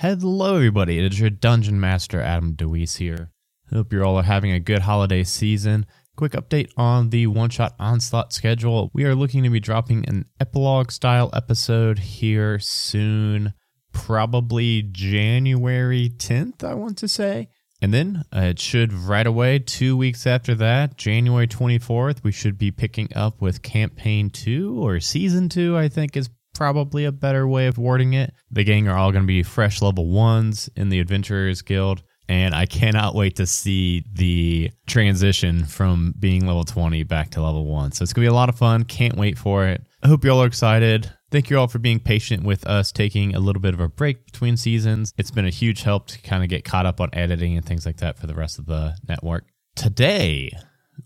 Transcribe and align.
Hello, 0.00 0.56
everybody. 0.56 0.98
It 0.98 1.10
is 1.10 1.18
your 1.18 1.30
Dungeon 1.30 1.80
Master, 1.80 2.20
Adam 2.20 2.52
DeWeese 2.52 2.96
here. 2.96 3.30
Hope 3.72 3.94
you're 3.94 4.04
all 4.04 4.18
are 4.18 4.24
having 4.24 4.52
a 4.52 4.60
good 4.60 4.80
holiday 4.80 5.24
season. 5.24 5.86
Quick 6.16 6.32
update 6.32 6.70
on 6.76 7.08
the 7.08 7.28
one 7.28 7.48
shot 7.48 7.74
onslaught 7.78 8.34
schedule. 8.34 8.90
We 8.92 9.06
are 9.06 9.14
looking 9.14 9.42
to 9.44 9.48
be 9.48 9.58
dropping 9.58 10.06
an 10.06 10.26
epilogue 10.38 10.90
style 10.90 11.30
episode 11.32 11.98
here 11.98 12.58
soon, 12.58 13.54
probably 13.94 14.82
January 14.82 16.10
10th, 16.14 16.62
I 16.62 16.74
want 16.74 16.98
to 16.98 17.08
say. 17.08 17.48
And 17.80 17.94
then 17.94 18.22
uh, 18.36 18.40
it 18.40 18.58
should 18.58 18.92
right 18.92 19.26
away, 19.26 19.60
two 19.60 19.96
weeks 19.96 20.26
after 20.26 20.54
that, 20.56 20.98
January 20.98 21.48
24th, 21.48 22.22
we 22.22 22.32
should 22.32 22.58
be 22.58 22.70
picking 22.70 23.08
up 23.16 23.40
with 23.40 23.62
campaign 23.62 24.28
two 24.28 24.78
or 24.78 25.00
season 25.00 25.48
two, 25.48 25.74
I 25.74 25.88
think 25.88 26.18
is 26.18 26.28
probably 26.56 27.04
a 27.04 27.12
better 27.12 27.46
way 27.46 27.66
of 27.66 27.78
wording 27.78 28.14
it. 28.14 28.32
The 28.50 28.64
gang 28.64 28.88
are 28.88 28.96
all 28.96 29.12
going 29.12 29.24
to 29.24 29.26
be 29.26 29.42
fresh 29.42 29.82
level 29.82 30.08
ones 30.08 30.68
in 30.76 30.88
the 30.88 31.00
Adventurers 31.00 31.62
Guild. 31.62 32.02
And 32.28 32.54
I 32.54 32.66
cannot 32.66 33.14
wait 33.14 33.36
to 33.36 33.46
see 33.46 34.04
the 34.12 34.72
transition 34.86 35.64
from 35.64 36.12
being 36.18 36.44
level 36.44 36.64
20 36.64 37.04
back 37.04 37.30
to 37.30 37.42
level 37.42 37.66
1. 37.66 37.92
So 37.92 38.02
it's 38.02 38.12
going 38.12 38.24
to 38.24 38.30
be 38.30 38.32
a 38.32 38.34
lot 38.34 38.48
of 38.48 38.56
fun. 38.56 38.82
Can't 38.82 39.16
wait 39.16 39.38
for 39.38 39.66
it. 39.66 39.82
I 40.02 40.08
hope 40.08 40.24
you 40.24 40.32
all 40.32 40.42
are 40.42 40.46
excited. 40.46 41.12
Thank 41.30 41.50
you 41.50 41.58
all 41.58 41.68
for 41.68 41.78
being 41.78 42.00
patient 42.00 42.42
with 42.42 42.66
us 42.66 42.90
taking 42.90 43.34
a 43.34 43.40
little 43.40 43.62
bit 43.62 43.74
of 43.74 43.80
a 43.80 43.88
break 43.88 44.24
between 44.26 44.56
seasons. 44.56 45.12
It's 45.16 45.30
been 45.30 45.46
a 45.46 45.50
huge 45.50 45.82
help 45.82 46.08
to 46.08 46.22
kind 46.22 46.42
of 46.42 46.48
get 46.48 46.64
caught 46.64 46.86
up 46.86 47.00
on 47.00 47.10
editing 47.12 47.56
and 47.56 47.64
things 47.64 47.86
like 47.86 47.98
that 47.98 48.18
for 48.18 48.26
the 48.26 48.34
rest 48.34 48.58
of 48.58 48.66
the 48.66 48.96
network. 49.08 49.44
Today, 49.76 50.50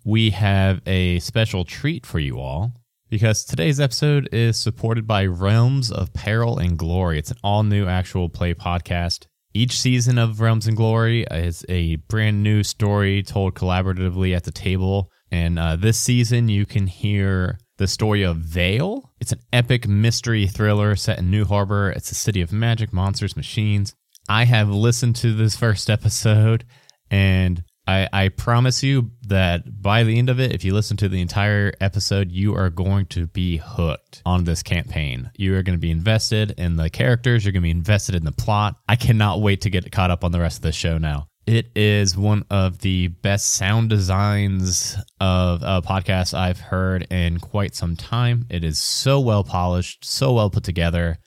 we 0.05 0.31
have 0.31 0.81
a 0.87 1.19
special 1.19 1.65
treat 1.65 2.07
for 2.07 2.19
you 2.19 2.39
all 2.39 2.73
because 3.11 3.45
today's 3.45 3.81
episode 3.81 4.29
is 4.31 4.57
supported 4.57 5.05
by 5.05 5.27
Realms 5.27 5.91
of 5.91 6.15
Peril 6.15 6.59
and 6.59 6.79
Glory. 6.79 7.19
It's 7.19 7.33
an 7.33 7.39
all 7.43 7.65
new 7.65 7.87
actual 7.87 8.29
play 8.29 8.55
podcast. 8.55 9.27
Each 9.53 9.81
season 9.81 10.17
of 10.17 10.41
Realms 10.41 10.69
and 10.69 10.77
Glory 10.77 11.25
is 11.29 11.67
a 11.69 11.97
brand 11.97 12.45
new 12.45 12.63
story 12.63 13.25
told 13.25 13.57
collaboratively 13.57 14.35
at 14.35 14.45
the 14.45 14.53
table. 14.53 15.11
And 15.33 15.59
uh, 15.59 15.75
this 15.75 15.99
season, 15.99 16.49
you 16.49 16.65
can 16.65 16.87
hear 16.87 17.59
the 17.79 17.89
story 17.89 18.23
of 18.23 18.37
Vale. 18.37 19.13
It's 19.21 19.33
an 19.33 19.41
epic 19.53 19.89
mystery 19.89 20.47
thriller 20.47 20.95
set 20.95 21.19
in 21.19 21.33
New 21.33 21.45
Harbor. 21.45 21.91
It's 21.91 22.13
a 22.13 22.15
city 22.15 22.41
of 22.41 22.53
magic, 22.53 22.93
monsters, 22.93 23.37
machines. 23.37 23.93
I 24.29 24.45
have 24.45 24.69
listened 24.69 25.17
to 25.17 25.35
this 25.35 25.57
first 25.57 25.91
episode 25.91 26.65
and 27.11 27.65
I, 27.91 28.09
I 28.13 28.29
promise 28.29 28.85
you 28.85 29.11
that 29.27 29.83
by 29.83 30.05
the 30.05 30.17
end 30.17 30.31
of 30.31 30.39
it, 30.39 30.53
if 30.53 30.65
you 30.65 30.73
listen 30.73 30.97
to 30.99 31.09
the 31.09 31.21
entire 31.21 31.73
episode, 31.81 32.31
you 32.31 32.55
are 32.55 32.71
going 32.71 33.07
to 33.07 33.27
be 33.27 33.57
hooked 33.57 34.23
on 34.25 34.45
this 34.45 34.63
campaign. 34.63 35.31
You 35.37 35.57
are 35.57 35.63
going 35.65 35.77
to 35.77 35.81
be 35.81 35.91
invested 35.91 36.55
in 36.57 36.77
the 36.77 36.89
characters, 36.89 37.45
you're 37.45 37.51
going 37.53 37.63
to 37.63 37.67
be 37.67 37.71
invested 37.71 38.15
in 38.15 38.25
the 38.25 38.31
plot. 38.31 38.77
I 38.89 38.95
cannot 38.95 39.41
wait 39.41 39.63
to 39.63 39.71
get 39.71 39.91
caught 39.91 40.13
up 40.13 40.23
on 40.23 40.31
the 40.31 40.39
rest 40.39 40.59
of 40.59 40.63
the 40.63 40.73
show 40.73 40.99
now. 40.99 41.27
It 41.47 41.73
is 41.75 42.17
one 42.17 42.45
of 42.49 42.79
the 42.79 43.09
best 43.09 43.55
sound 43.55 43.91
designs 43.91 44.97
of 45.19 45.63
a 45.65 45.83
podcast 45.83 46.33
I've 46.33 46.61
heard 46.61 47.09
in 47.11 47.41
quite 47.41 47.75
some 47.75 47.97
time. 47.97 48.47
It 48.51 48.63
is 48.63 48.79
so 48.79 49.19
well 49.19 49.43
polished, 49.43 50.05
so 50.05 50.35
well 50.35 50.51
put 50.51 50.63
together. 50.63 51.19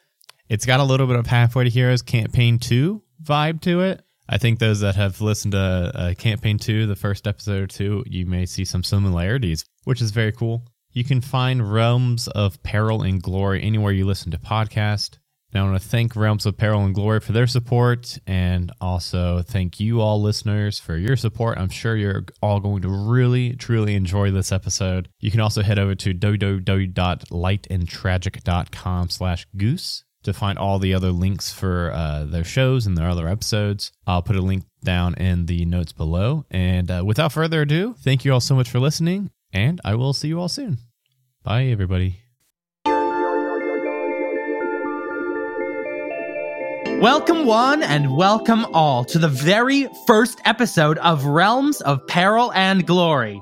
It's 0.47 0.65
got 0.65 0.79
a 0.79 0.85
little 0.85 1.07
bit 1.07 1.17
of 1.17 1.27
Halfway 1.27 1.65
to 1.65 1.69
Heroes 1.69 2.01
Campaign 2.01 2.57
2 2.57 3.01
vibe 3.21 3.59
to 3.61 3.81
it 3.81 4.03
I 4.27 4.37
think 4.37 4.59
those 4.59 4.79
that 4.79 4.95
have 4.95 5.21
listened 5.21 5.51
to 5.51 5.91
uh, 5.93 6.13
Campaign 6.15 6.57
2, 6.57 6.87
the 6.87 6.95
first 6.95 7.27
episode 7.27 7.61
or 7.61 7.67
two, 7.67 8.03
you 8.07 8.25
may 8.25 8.45
see 8.45 8.63
some 8.65 8.83
similarities, 8.83 9.65
which 9.83 10.01
is 10.01 10.11
very 10.11 10.31
cool. 10.31 10.65
You 10.91 11.03
can 11.03 11.19
find 11.21 11.73
Realms 11.73 12.27
of 12.29 12.63
Peril 12.63 13.01
and 13.01 13.21
Glory 13.21 13.61
anywhere 13.61 13.91
you 13.91 14.05
listen 14.05 14.31
to 14.31 14.37
podcasts. 14.37 15.17
And 15.51 15.61
I 15.61 15.65
want 15.69 15.81
to 15.81 15.87
thank 15.87 16.15
Realms 16.15 16.45
of 16.47 16.57
Peril 16.57 16.83
and 16.83 16.95
Glory 16.95 17.19
for 17.19 17.31
their 17.31 17.45
support 17.45 18.17
and 18.25 18.71
also 18.81 19.43
thank 19.43 19.79
you 19.79 20.01
all 20.01 20.19
listeners 20.21 20.79
for 20.79 20.97
your 20.97 21.15
support. 21.15 21.59
I'm 21.59 21.69
sure 21.69 21.95
you're 21.95 22.25
all 22.41 22.59
going 22.59 22.81
to 22.83 22.89
really, 22.89 23.55
truly 23.55 23.95
enjoy 23.95 24.31
this 24.31 24.51
episode. 24.51 25.09
You 25.19 25.29
can 25.29 25.41
also 25.41 25.61
head 25.61 25.77
over 25.77 25.93
to 25.95 26.13
www.lightandtragic.com 26.13 29.09
slash 29.09 29.47
goose 29.55 30.03
to 30.23 30.33
find 30.33 30.57
all 30.57 30.79
the 30.79 30.93
other 30.93 31.11
links 31.11 31.51
for 31.53 31.91
uh, 31.91 32.25
their 32.25 32.43
shows 32.43 32.85
and 32.85 32.97
their 32.97 33.09
other 33.09 33.27
episodes. 33.27 33.91
I'll 34.07 34.21
put 34.21 34.35
a 34.35 34.41
link 34.41 34.63
down 34.83 35.15
in 35.15 35.45
the 35.45 35.65
notes 35.65 35.91
below. 35.91 36.45
And 36.49 36.89
uh, 36.89 37.03
without 37.05 37.31
further 37.31 37.61
ado, 37.61 37.95
thank 37.99 38.25
you 38.25 38.33
all 38.33 38.41
so 38.41 38.55
much 38.55 38.69
for 38.69 38.79
listening, 38.79 39.31
and 39.51 39.79
I 39.83 39.95
will 39.95 40.13
see 40.13 40.29
you 40.29 40.39
all 40.39 40.49
soon. 40.49 40.79
Bye, 41.43 41.65
everybody. 41.65 42.19
Welcome, 47.01 47.45
one, 47.45 47.83
and 47.83 48.15
welcome 48.15 48.65
all 48.73 49.03
to 49.05 49.19
the 49.19 49.27
very 49.27 49.89
first 50.07 50.39
episode 50.45 50.97
of 50.99 51.25
Realms 51.25 51.81
of 51.81 52.07
Peril 52.07 52.53
and 52.53 52.87
Glory. 52.87 53.41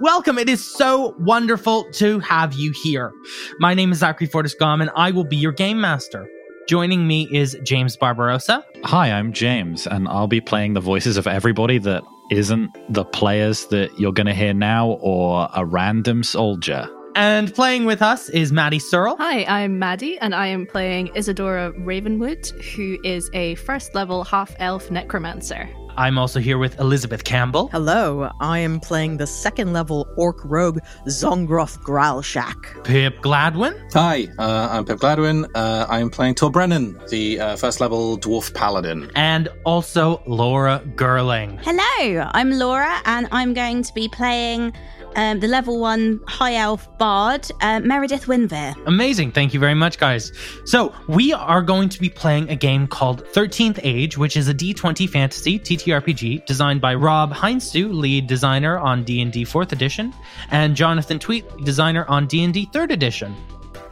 Welcome. 0.00 0.38
It 0.38 0.48
is 0.48 0.64
so 0.64 1.14
wonderful 1.18 1.84
to 1.92 2.18
have 2.20 2.54
you 2.54 2.72
here. 2.82 3.12
My 3.58 3.74
name 3.74 3.92
is 3.92 3.98
Zachary 3.98 4.28
Fortiscom, 4.28 4.80
and 4.80 4.90
I 4.96 5.10
will 5.10 5.24
be 5.24 5.36
your 5.36 5.52
game 5.52 5.80
master. 5.80 6.28
Joining 6.68 7.06
me 7.06 7.28
is 7.32 7.56
James 7.64 7.96
Barbarossa. 7.96 8.64
Hi, 8.84 9.10
I'm 9.10 9.32
James, 9.32 9.86
and 9.86 10.06
I'll 10.08 10.28
be 10.28 10.40
playing 10.40 10.74
the 10.74 10.80
voices 10.80 11.16
of 11.16 11.26
everybody 11.26 11.78
that 11.78 12.02
isn't 12.30 12.70
the 12.88 13.04
players 13.04 13.66
that 13.66 13.98
you're 13.98 14.12
going 14.12 14.26
to 14.26 14.34
hear 14.34 14.54
now 14.54 14.92
or 15.00 15.48
a 15.54 15.64
random 15.64 16.22
soldier. 16.22 16.88
And 17.14 17.52
playing 17.52 17.84
with 17.84 18.00
us 18.00 18.30
is 18.30 18.52
Maddie 18.52 18.78
Searle. 18.78 19.16
Hi, 19.18 19.44
I'm 19.44 19.78
Maddie, 19.78 20.18
and 20.18 20.34
I 20.34 20.46
am 20.46 20.66
playing 20.66 21.10
Isadora 21.14 21.72
Ravenwood, 21.72 22.46
who 22.74 22.96
is 23.04 23.28
a 23.34 23.54
first 23.56 23.94
level 23.94 24.24
half 24.24 24.54
elf 24.58 24.90
necromancer. 24.90 25.68
I'm 25.96 26.18
also 26.18 26.40
here 26.40 26.58
with 26.58 26.78
Elizabeth 26.80 27.24
Campbell. 27.24 27.68
Hello, 27.68 28.30
I 28.40 28.58
am 28.58 28.80
playing 28.80 29.18
the 29.18 29.26
second 29.26 29.72
level 29.72 30.08
orc 30.16 30.38
rogue 30.44 30.78
Zongroth 31.06 31.78
Growlshack. 31.78 32.84
Pip 32.84 33.20
Gladwin. 33.20 33.74
Hi, 33.92 34.28
uh, 34.38 34.68
I'm 34.70 34.84
Pip 34.84 34.98
Gladwin. 34.98 35.46
Uh, 35.54 35.86
I'm 35.88 36.10
playing 36.10 36.34
Tor 36.34 36.50
Brennan, 36.50 36.98
the 37.10 37.40
uh, 37.40 37.56
first 37.56 37.80
level 37.80 38.18
dwarf 38.18 38.54
paladin. 38.54 39.10
And 39.14 39.48
also 39.64 40.22
Laura 40.26 40.82
Gerling. 40.94 41.60
Hello, 41.62 42.28
I'm 42.32 42.52
Laura, 42.52 43.00
and 43.04 43.28
I'm 43.30 43.54
going 43.54 43.82
to 43.82 43.92
be 43.94 44.08
playing 44.08 44.72
um, 45.16 45.40
the 45.40 45.48
level 45.48 45.80
one 45.80 46.20
high 46.26 46.56
elf 46.56 46.86
bard, 46.98 47.50
uh, 47.60 47.80
Meredith 47.80 48.26
Winver. 48.26 48.74
Amazing. 48.86 49.32
Thank 49.32 49.54
you 49.54 49.60
very 49.60 49.74
much, 49.74 49.98
guys. 49.98 50.32
So, 50.64 50.94
we 51.08 51.32
are 51.32 51.62
going 51.62 51.88
to 51.88 52.00
be 52.00 52.08
playing 52.08 52.48
a 52.48 52.56
game 52.56 52.86
called 52.86 53.24
13th 53.24 53.80
Age, 53.82 54.18
which 54.18 54.36
is 54.36 54.48
a 54.48 54.54
D20 54.54 55.08
fantasy 55.08 55.58
TTRPG 55.58 56.46
designed 56.46 56.80
by 56.80 56.94
Rob 56.94 57.32
Heinsoo, 57.32 57.92
lead 57.92 58.26
designer 58.26 58.78
on 58.78 59.04
D&D 59.04 59.44
4th 59.44 59.72
edition, 59.72 60.12
and 60.50 60.76
Jonathan 60.76 61.18
Tweet, 61.18 61.44
designer 61.64 62.04
on 62.08 62.26
D&D 62.26 62.68
3rd 62.72 62.90
edition. 62.90 63.34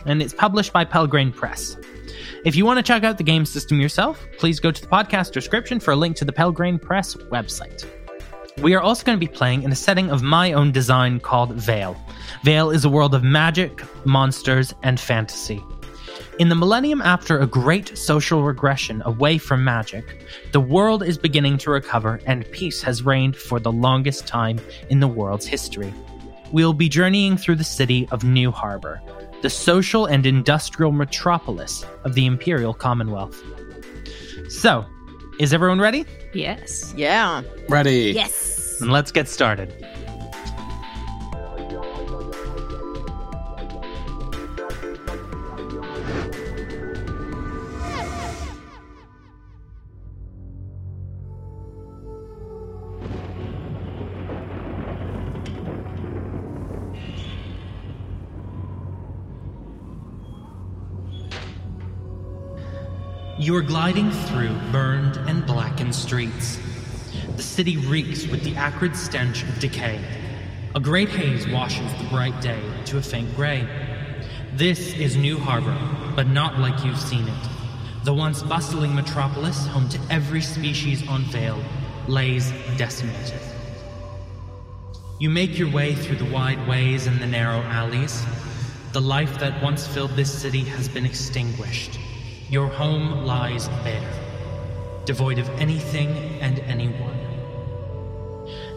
And 0.06 0.22
it's 0.22 0.34
published 0.34 0.72
by 0.72 0.84
Pelgrane 0.84 1.32
Press. 1.32 1.76
If 2.44 2.56
you 2.56 2.64
want 2.64 2.78
to 2.78 2.82
check 2.82 3.04
out 3.04 3.19
the 3.19 3.25
game 3.25 3.44
system 3.44 3.80
yourself, 3.80 4.26
please 4.38 4.60
go 4.60 4.70
to 4.70 4.80
the 4.80 4.88
podcast 4.88 5.32
description 5.32 5.78
for 5.78 5.91
a 5.91 5.97
link 5.97 6.16
to 6.16 6.25
the 6.25 6.32
Pelgrane 6.32 6.78
Press 6.78 7.14
website. 7.14 7.84
We 8.62 8.75
are 8.75 8.81
also 8.81 9.04
going 9.04 9.19
to 9.19 9.26
be 9.26 9.32
playing 9.32 9.62
in 9.62 9.72
a 9.72 9.76
setting 9.76 10.10
of 10.10 10.22
my 10.22 10.53
own 10.53 10.71
design 10.71 11.19
called 11.19 11.53
Vale. 11.53 11.97
Vale 12.44 12.71
is 12.71 12.84
a 12.84 12.91
world 12.91 13.15
of 13.15 13.25
magic, 13.25 13.82
monsters, 14.04 14.75
and 14.82 15.00
fantasy. 15.00 15.65
In 16.38 16.50
the 16.50 16.54
millennium 16.54 17.00
after 17.00 17.38
a 17.38 17.47
great 17.47 17.97
social 17.97 18.43
regression 18.43 19.03
away 19.06 19.38
from 19.38 19.65
magic, 19.65 20.26
the 20.53 20.60
world 20.60 21.03
is 21.03 21.16
beginning 21.16 21.56
to 21.59 21.71
recover 21.71 22.21
and 22.26 22.50
peace 22.53 22.82
has 22.82 23.03
reigned 23.03 23.34
for 23.34 23.59
the 23.60 23.72
longest 23.72 24.26
time 24.26 24.60
in 24.91 25.00
the 25.00 25.09
world's 25.09 25.47
history. 25.47 25.94
We'll 26.53 26.75
be 26.75 26.91
journeying 26.91 27.38
through 27.38 27.56
the 27.56 27.65
city 27.65 28.09
of 28.10 28.25
New 28.25 28.50
Harbor, 28.50 29.00
the 29.41 29.48
social 29.48 30.04
and 30.04 30.27
industrial 30.27 30.92
metropolis 30.92 31.87
of 32.04 32.12
the 32.15 32.27
Imperial 32.27 32.75
Commonwealth. 32.75 33.42
So, 34.51 34.84
is 35.41 35.54
everyone 35.54 35.81
ready? 35.81 36.04
Yes. 36.34 36.92
Yeah. 36.95 37.42
Ready? 37.66 38.13
Yes. 38.15 38.78
And 38.83 38.92
let's 38.92 39.10
get 39.10 39.27
started. 39.27 39.72
You 63.50 63.56
are 63.56 63.62
gliding 63.62 64.12
through 64.12 64.56
burned 64.70 65.16
and 65.28 65.44
blackened 65.44 65.92
streets. 65.92 66.56
The 67.34 67.42
city 67.42 67.78
reeks 67.78 68.28
with 68.28 68.44
the 68.44 68.54
acrid 68.54 68.94
stench 68.94 69.42
of 69.42 69.58
decay. 69.58 70.00
A 70.76 70.78
great 70.78 71.08
haze 71.08 71.48
washes 71.48 71.92
the 71.94 72.08
bright 72.10 72.41
day 72.41 72.62
to 72.84 72.98
a 72.98 73.02
faint 73.02 73.34
gray. 73.34 73.66
This 74.52 74.94
is 74.94 75.16
New 75.16 75.36
Harbor, 75.36 75.76
but 76.14 76.28
not 76.28 76.60
like 76.60 76.84
you've 76.84 77.00
seen 77.00 77.26
it. 77.26 77.48
The 78.04 78.14
once 78.14 78.41
bustling 78.41 78.94
metropolis, 78.94 79.66
home 79.66 79.88
to 79.88 80.00
every 80.10 80.42
species 80.42 81.04
on 81.08 81.22
Vale, 81.22 81.60
lays 82.06 82.53
decimated. 82.76 83.41
You 85.18 85.28
make 85.28 85.58
your 85.58 85.72
way 85.72 85.96
through 85.96 86.18
the 86.18 86.32
wide 86.32 86.68
ways 86.68 87.08
and 87.08 87.18
the 87.18 87.26
narrow 87.26 87.62
alleys. 87.62 88.24
The 88.92 89.00
life 89.00 89.41
that 89.41 89.60
once 89.60 89.88
filled 89.88 90.12
this 90.12 90.32
city 90.32 90.60
has 90.60 90.88
been 90.88 91.04
extinguished. 91.04 91.99
Your 92.50 92.66
home 92.66 93.24
lies 93.24 93.68
bare, 93.84 94.12
devoid 95.04 95.38
of 95.38 95.48
anything 95.50 96.08
and 96.41 96.58
anyone. 96.58 97.16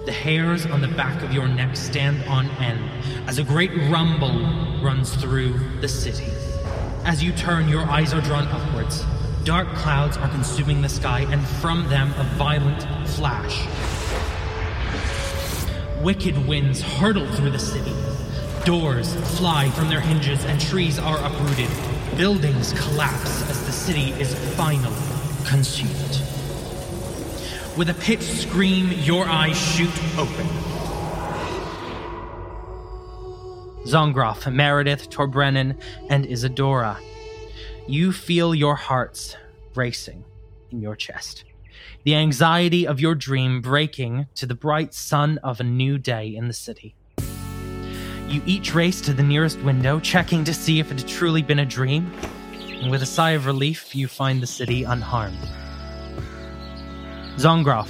The 0.05 0.11
hairs 0.11 0.67
on 0.67 0.79
the 0.79 0.89
back 0.89 1.23
of 1.23 1.33
your 1.33 1.47
neck 1.47 1.75
stand 1.75 2.23
on 2.25 2.51
end 2.61 2.87
as 3.27 3.39
a 3.39 3.43
great 3.43 3.71
rumble 3.89 4.45
runs 4.83 5.15
through 5.15 5.57
the 5.81 5.87
city. 5.87 6.31
As 7.03 7.23
you 7.23 7.31
turn, 7.31 7.67
your 7.67 7.81
eyes 7.89 8.13
are 8.13 8.21
drawn 8.21 8.47
upwards. 8.49 9.03
Dark 9.43 9.67
clouds 9.69 10.17
are 10.17 10.29
consuming 10.29 10.83
the 10.83 10.89
sky, 10.89 11.21
and 11.31 11.43
from 11.43 11.89
them 11.89 12.13
a 12.17 12.25
violent 12.35 12.83
flash. 13.09 13.65
Wicked 16.03 16.47
winds 16.47 16.79
hurtle 16.79 17.25
through 17.31 17.49
the 17.49 17.57
city. 17.57 17.95
Doors 18.65 19.15
fly 19.39 19.71
from 19.71 19.89
their 19.89 19.99
hinges, 19.99 20.45
and 20.45 20.61
trees 20.61 20.99
are 20.99 21.17
uprooted. 21.25 21.71
Buildings 22.15 22.71
collapse 22.73 23.62
city 23.83 24.12
is 24.12 24.33
finally 24.56 24.95
consumed. 25.45 26.21
With 27.77 27.89
a 27.89 27.94
pitched 28.00 28.24
scream, 28.24 28.89
your 28.94 29.25
eyes 29.25 29.57
shoot 29.57 29.91
open. 30.18 30.47
Zongroff, 33.85 34.50
Meredith, 34.50 35.09
Torbrennan, 35.09 35.77
and 36.09 36.25
Isadora. 36.25 36.97
You 37.85 38.13
feel 38.13 38.56
your 38.56 38.75
hearts 38.75 39.35
racing 39.75 40.24
in 40.71 40.81
your 40.81 40.95
chest. 40.95 41.44
The 42.06 42.15
anxiety 42.15 42.88
of 42.88 43.01
your 43.01 43.15
dream 43.15 43.59
breaking 43.59 44.27
to 44.36 44.45
the 44.45 44.56
bright 44.56 44.94
sun 44.94 45.39
of 45.39 45.59
a 45.59 45.65
new 45.65 45.97
day 45.97 46.33
in 46.33 46.47
the 46.47 46.53
city. 46.53 46.95
You 48.29 48.41
each 48.45 48.74
race 48.74 49.01
to 49.01 49.13
the 49.13 49.24
nearest 49.24 49.59
window, 49.59 50.00
checking 50.00 50.45
to 50.45 50.53
see 50.53 50.79
if 50.79 50.89
it 50.89 51.01
had 51.01 51.09
truly 51.09 51.41
been 51.41 51.59
a 51.59 51.65
dream. 51.65 52.09
And 52.83 52.91
with 52.91 53.01
a 53.01 53.06
sigh 53.06 53.31
of 53.31 53.45
relief, 53.45 53.95
you 53.95 54.09
find 54.09 54.44
the 54.44 54.45
city 54.45 54.83
unharmed. 54.83 55.39
Zongroff, 57.38 57.89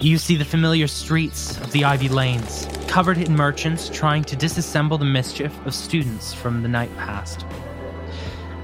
you 0.00 0.18
see 0.18 0.36
the 0.36 0.44
familiar 0.44 0.86
streets 0.86 1.58
of 1.58 1.72
the 1.72 1.84
Ivy 1.84 2.08
Lanes, 2.08 2.68
covered 2.86 3.18
in 3.18 3.34
merchants 3.34 3.88
trying 3.88 4.22
to 4.22 4.36
disassemble 4.36 5.00
the 5.00 5.04
mischief 5.04 5.52
of 5.66 5.74
students 5.74 6.32
from 6.32 6.62
the 6.62 6.68
night 6.68 6.96
past. 6.96 7.44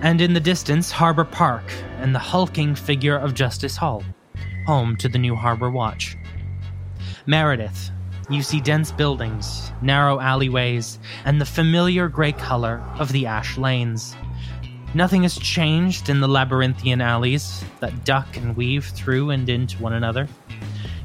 And 0.02 0.20
in 0.20 0.34
the 0.34 0.40
distance, 0.40 0.92
Harbor 0.92 1.24
Park 1.24 1.72
and 1.98 2.14
the 2.14 2.20
hulking 2.20 2.76
figure 2.76 3.16
of 3.16 3.34
Justice 3.34 3.76
Hall, 3.76 4.04
home 4.68 4.96
to 4.98 5.08
the 5.08 5.18
new 5.18 5.34
Harbor 5.34 5.68
Watch. 5.68 6.16
Meredith, 7.26 7.90
you 8.30 8.44
see 8.44 8.60
dense 8.60 8.92
buildings, 8.92 9.72
narrow 9.82 10.20
alleyways, 10.20 11.00
and 11.24 11.40
the 11.40 11.44
familiar 11.44 12.08
gray 12.08 12.30
color 12.30 12.80
of 13.00 13.10
the 13.10 13.26
ash 13.26 13.58
lanes. 13.58 14.14
Nothing 14.94 15.22
has 15.22 15.38
changed 15.38 16.10
in 16.10 16.20
the 16.20 16.28
labyrinthian 16.28 17.00
alleys 17.00 17.64
that 17.80 18.04
duck 18.04 18.36
and 18.36 18.54
weave 18.54 18.84
through 18.84 19.30
and 19.30 19.48
into 19.48 19.80
one 19.82 19.94
another. 19.94 20.28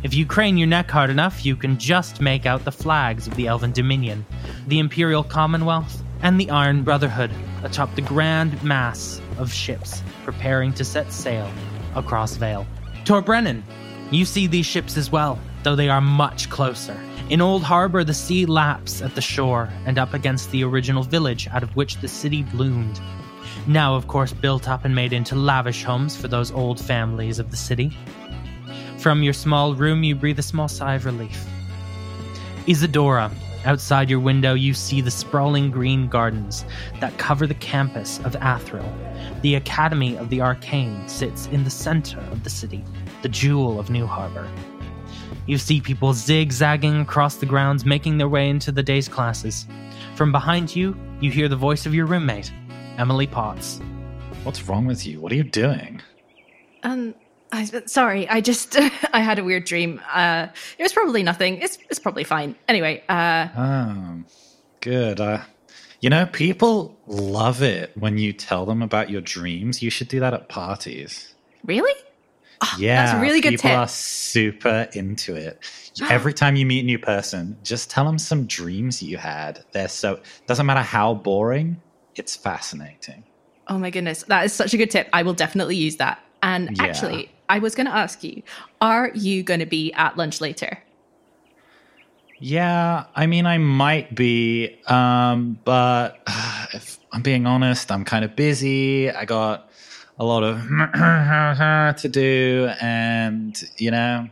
If 0.04 0.14
you 0.14 0.26
crane 0.26 0.58
your 0.58 0.68
neck 0.68 0.92
hard 0.92 1.10
enough, 1.10 1.46
you 1.46 1.56
can 1.56 1.80
just 1.80 2.20
make 2.20 2.46
out 2.46 2.66
the 2.66 2.72
flags 2.72 3.28
of 3.28 3.36
the 3.36 3.48
Elven 3.48 3.72
Dominion, 3.72 4.26
the 4.68 4.80
Imperial 4.80 5.24
Commonwealth, 5.24 6.04
and 6.22 6.38
the 6.38 6.50
Iron 6.50 6.84
Brotherhood 6.84 7.32
atop 7.64 7.96
the 7.96 8.02
grand 8.02 8.62
mass 8.62 9.22
of 9.38 9.54
ships 9.54 10.04
preparing 10.26 10.74
to 10.74 10.84
set 10.84 11.14
sail 11.14 11.50
across 11.96 12.36
Vale. 12.36 12.68
Torbrennan, 13.06 13.64
you 14.12 14.26
see 14.26 14.48
these 14.48 14.66
ships 14.66 14.98
as 14.98 15.12
well, 15.12 15.40
though 15.64 15.78
they 15.78 15.90
are 15.90 16.02
much 16.02 16.50
closer. 16.50 17.00
In 17.30 17.42
Old 17.42 17.64
Harbor, 17.64 18.04
the 18.04 18.14
sea 18.14 18.46
laps 18.46 19.02
at 19.02 19.16
the 19.16 19.22
shore 19.22 19.70
and 19.86 19.98
up 19.98 20.14
against 20.14 20.52
the 20.52 20.64
original 20.64 21.04
village 21.04 21.48
out 21.48 21.64
of 21.64 21.76
which 21.76 21.98
the 21.98 22.08
city 22.08 22.44
bloomed. 22.44 23.00
Now, 23.68 23.96
of 23.96 24.08
course, 24.08 24.32
built 24.32 24.70
up 24.70 24.86
and 24.86 24.96
made 24.96 25.12
into 25.12 25.36
lavish 25.36 25.84
homes 25.84 26.16
for 26.16 26.30
those 26.30 26.54
old 26.54 26.80
families 26.80 27.38
of 27.38 27.52
the 27.52 27.58
city. 27.58 27.92
From 28.98 29.22
your 29.22 29.34
small 29.34 29.76
room, 29.76 30.04
you 30.04 30.16
breathe 30.16 30.40
a 30.40 30.44
small 30.44 30.70
sigh 30.70 30.96
of 30.96 31.06
relief. 31.06 31.46
Isadora, 32.66 33.30
outside 33.66 34.10
your 34.10 34.22
window, 34.22 34.54
you 34.54 34.74
see 34.74 35.02
the 35.02 35.12
sprawling 35.12 35.70
green 35.70 36.08
gardens 36.08 36.64
that 37.02 37.18
cover 37.18 37.46
the 37.46 37.56
campus 37.56 38.20
of 38.20 38.34
Athril. 38.34 38.90
The 39.42 39.56
Academy 39.56 40.18
of 40.18 40.30
the 40.30 40.40
Arcane 40.40 41.06
sits 41.10 41.48
in 41.48 41.66
the 41.66 41.70
center 41.70 42.22
of 42.32 42.46
the 42.46 42.50
city, 42.50 42.86
the 43.22 43.30
jewel 43.30 43.82
of 43.82 43.90
New 43.90 44.08
Harbor. 44.08 44.50
You 45.46 45.58
see 45.58 45.82
people 45.82 46.14
zigzagging 46.14 47.02
across 47.02 47.36
the 47.36 47.46
grounds, 47.46 47.86
making 47.86 48.18
their 48.18 48.30
way 48.30 48.50
into 48.50 48.72
the 48.72 48.84
day's 48.84 49.10
classes. 49.10 49.68
From 50.16 50.32
behind 50.32 50.74
you, 50.74 50.98
you 51.20 51.32
hear 51.32 51.50
the 51.50 51.56
voice 51.58 51.86
of 51.86 51.94
your 51.94 52.06
roommate, 52.06 52.52
Emily 52.98 53.28
Potts. 53.28 53.80
What's 54.44 54.64
wrong 54.64 54.86
with 54.86 55.06
you? 55.06 55.20
What 55.20 55.32
are 55.32 55.36
you 55.36 55.44
doing? 55.44 56.02
Um, 56.84 57.14
I, 57.52 57.66
sorry, 57.86 58.28
I 58.28 58.42
just 58.42 58.78
I 59.14 59.20
had 59.20 59.40
a 59.40 59.44
weird 59.44 59.66
dream. 59.66 60.02
Uh, 60.12 60.48
it 60.78 60.84
was 60.84 60.94
probably 60.94 61.24
nothing. 61.24 61.58
It's 61.62 61.78
it's 61.90 62.00
probably 62.00 62.24
fine. 62.24 62.56
Anyway, 62.68 63.04
uh, 63.10 63.48
Oh, 63.56 64.24
good. 64.82 65.20
Uh, 65.20 65.42
you 66.02 66.10
know, 66.10 66.26
people 66.28 66.98
love 67.08 67.62
it 67.62 67.92
when 67.98 68.18
you 68.18 68.34
tell 68.34 68.66
them 68.66 68.82
about 68.82 69.10
your 69.10 69.22
dreams. 69.22 69.82
You 69.82 69.90
should 69.90 70.08
do 70.08 70.20
that 70.20 70.34
at 70.34 70.50
parties. 70.50 71.34
really? 71.66 71.94
yeah, 72.80 73.06
that's 73.06 73.18
a 73.20 73.22
really 73.22 73.40
good 73.40 73.52
people 73.52 73.70
tip. 73.70 73.78
are 73.78 73.88
super 73.88 74.88
into 74.94 75.36
it. 75.36 75.60
Every 76.10 76.34
time 76.34 76.56
you 76.56 76.66
meet 76.66 76.80
a 76.80 76.86
new 76.86 76.98
person, 76.98 77.56
just 77.64 77.92
tell 77.92 78.06
them 78.06 78.18
some 78.18 78.46
dreams 78.48 79.02
you 79.04 79.18
had. 79.18 79.64
They're 79.74 79.88
so 79.88 80.20
doesn't 80.48 80.66
matter 80.66 80.82
how 80.82 81.14
boring. 81.14 81.80
It's 82.18 82.36
fascinating. 82.36 83.26
Oh 83.68 83.78
my 83.78 83.90
goodness, 83.90 84.24
that 84.28 84.46
is 84.46 84.54
such 84.54 84.74
a 84.74 84.78
good 84.78 84.90
tip. 84.90 85.10
I 85.14 85.24
will 85.24 85.34
definitely 85.34 85.76
use 85.76 85.98
that. 85.98 86.20
And 86.42 86.70
Yeah. 86.78 86.86
actually, 86.88 87.32
I 87.50 87.60
was 87.60 87.76
going 87.76 87.88
to 87.88 87.94
ask 87.96 88.24
you, 88.24 88.44
are 88.82 89.12
you 89.14 89.44
going 89.44 89.60
to 89.60 89.66
be 89.66 89.92
at 89.94 90.18
lunch 90.18 90.42
later? 90.42 90.84
Yeah, 92.40 93.06
I 93.16 93.26
mean, 93.26 93.46
I 93.48 93.58
might 93.58 94.14
be, 94.16 94.82
um, 94.88 95.60
but 95.64 96.22
if 96.74 97.00
I'm 97.12 97.24
being 97.24 97.48
honest, 97.48 97.92
I'm 97.92 98.06
kind 98.06 98.24
of 98.24 98.36
busy. 98.36 99.10
I 99.10 99.26
got 99.26 99.70
a 100.20 100.26
lot 100.26 100.44
of 100.44 100.58
to 102.02 102.10
do, 102.10 102.70
and 102.80 103.60
you 103.78 103.92
know, 103.92 104.30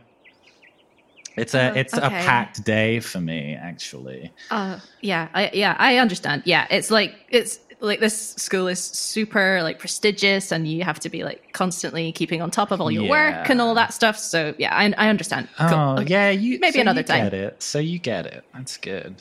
it's 1.36 1.54
a 1.54 1.72
Oh, 1.72 1.74
it's 1.74 1.94
a 1.94 2.10
packed 2.10 2.64
day 2.64 3.00
for 3.00 3.20
me, 3.20 3.54
actually. 3.60 4.32
Uh, 4.50 4.78
yeah, 5.02 5.28
I, 5.34 5.50
yeah, 5.52 5.76
I 5.78 5.96
understand. 5.98 6.42
Yeah, 6.46 6.66
it's 6.70 6.90
like 6.90 7.12
it's 7.28 7.58
like 7.80 8.00
this 8.00 8.30
school 8.34 8.68
is 8.68 8.78
super 8.82 9.62
like 9.62 9.78
prestigious, 9.78 10.50
and 10.52 10.66
you 10.66 10.82
have 10.84 10.98
to 11.00 11.08
be 11.08 11.24
like 11.24 11.52
constantly 11.52 12.12
keeping 12.12 12.40
on 12.42 12.50
top 12.50 12.70
of 12.70 12.80
all 12.80 12.90
your 12.90 13.08
work 13.08 13.50
and 13.50 13.60
all 13.60 13.74
that 13.74 13.92
stuff. 13.92 14.18
So 14.18 14.54
yeah, 14.58 14.74
I, 14.74 14.92
I 14.96 15.08
understand. 15.08 15.48
Cool. 15.58 15.68
Oh, 15.70 15.96
Okay. 16.00 16.10
yeah, 16.10 16.30
you 16.30 16.58
Maybe 16.60 16.74
so 16.76 16.80
another 16.80 17.00
you 17.00 17.06
time. 17.06 17.24
Get 17.24 17.34
it? 17.34 17.62
So 17.62 17.78
you 17.78 17.98
get 17.98 18.26
it. 18.26 18.44
That's 18.54 18.76
good. 18.76 19.16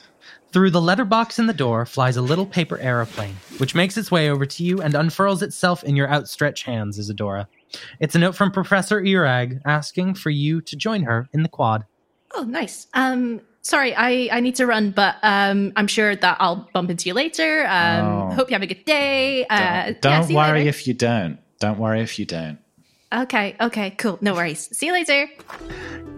Through 0.52 0.72
the 0.72 0.80
letterbox 0.82 1.38
in 1.38 1.48
the 1.48 1.54
door 1.54 1.86
flies 1.86 2.16
a 2.16 2.22
little 2.22 2.46
paper 2.46 2.78
aeroplane, 2.80 3.36
which 3.58 3.76
makes 3.76 3.98
its 3.98 4.10
way 4.10 4.30
over 4.30 4.46
to 4.46 4.64
you 4.64 4.82
and 4.82 4.96
unfurls 4.96 5.42
itself 5.44 5.84
in 5.84 5.98
your 5.98 6.10
outstretched 6.10 6.66
hands, 6.66 6.98
Isadora. 6.98 7.50
It's 8.00 8.16
a 8.16 8.20
note 8.20 8.36
from 8.36 8.52
Professor 8.52 9.02
Irag 9.02 9.60
asking 9.66 10.14
for 10.16 10.30
you 10.30 10.62
to 10.62 10.78
join 10.78 11.04
her 11.04 11.28
in 11.34 11.44
the 11.44 11.50
quad. 11.50 11.84
Oh, 12.34 12.44
nice. 12.44 12.88
Um, 12.94 13.42
sorry, 13.66 13.96
I 13.96 14.30
I 14.32 14.40
need 14.46 14.56
to 14.62 14.66
run, 14.68 14.92
but 14.92 15.16
um, 15.24 15.74
I'm 15.76 15.88
sure 15.88 16.16
that 16.16 16.38
I'll 16.40 16.70
bump 16.74 16.90
into 16.92 17.10
you 17.10 17.14
later. 17.16 17.66
Um, 17.68 18.06
Oh. 18.06 18.32
hope 18.38 18.50
you 18.50 18.56
have 18.56 18.62
a 18.62 18.68
good 18.68 18.86
day. 18.86 19.46
Uh, 19.50 19.58
Don't, 19.58 19.66
yeah, 19.66 19.92
don't 20.02 20.24
see 20.24 20.34
you 20.34 20.38
worry 20.38 20.60
later. 20.60 20.70
if 20.70 20.88
you 20.88 20.94
don't. 20.94 21.40
Don't 21.60 21.80
worry 21.80 22.02
if 22.02 22.20
you 22.20 22.26
don't. 22.26 22.60
Okay, 23.14 23.56
okay, 23.62 23.92
cool. 23.98 24.18
No 24.22 24.34
worries. 24.34 24.70
See 24.78 24.88
you 24.88 24.94
later. 24.94 25.28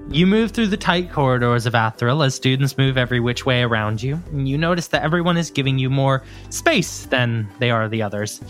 You 0.09 0.25
move 0.25 0.51
through 0.51 0.67
the 0.67 0.77
tight 0.77 1.11
corridors 1.11 1.65
of 1.65 1.73
Athril 1.73 2.25
as 2.25 2.33
students 2.33 2.77
move 2.77 2.97
every 2.97 3.19
which 3.19 3.45
way 3.45 3.61
around 3.61 4.01
you. 4.01 4.19
and 4.31 4.47
You 4.47 4.57
notice 4.57 4.87
that 4.89 5.03
everyone 5.03 5.37
is 5.37 5.51
giving 5.51 5.77
you 5.77 5.89
more 5.89 6.23
space 6.49 7.05
than 7.07 7.47
they 7.59 7.69
are 7.71 7.87
the 7.89 8.01
others. 8.01 8.41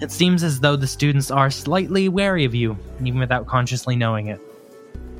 It 0.00 0.10
seems 0.10 0.42
as 0.42 0.60
though 0.60 0.76
the 0.76 0.86
students 0.88 1.30
are 1.30 1.48
slightly 1.48 2.08
wary 2.08 2.44
of 2.44 2.54
you, 2.54 2.76
even 3.00 3.18
without 3.20 3.46
consciously 3.46 3.96
knowing 3.96 4.26
it. 4.26 4.40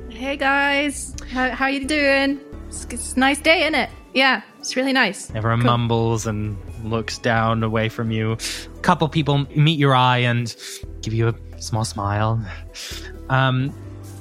Hey 0.09 0.35
guys, 0.37 1.15
how 1.31 1.49
how 1.51 1.67
you 1.67 1.85
doing? 1.87 2.39
It's, 2.67 2.85
it's 2.85 3.13
a 3.13 3.19
nice 3.19 3.39
day, 3.39 3.61
isn't 3.63 3.75
it? 3.75 3.89
Yeah, 4.13 4.41
it's 4.59 4.75
really 4.75 4.93
nice. 4.93 5.29
Everyone 5.35 5.61
Cool. 5.61 5.71
mumbles 5.71 6.25
and 6.27 6.57
looks 6.83 7.17
down 7.17 7.63
away 7.63 7.89
from 7.89 8.11
you. 8.11 8.33
A 8.33 8.79
couple 8.81 9.07
people 9.09 9.39
meet 9.55 9.77
your 9.79 9.95
eye 9.95 10.19
and 10.19 10.55
give 11.01 11.13
you 11.13 11.29
a 11.29 11.61
small 11.61 11.85
smile. 11.85 12.43
Um, 13.29 13.73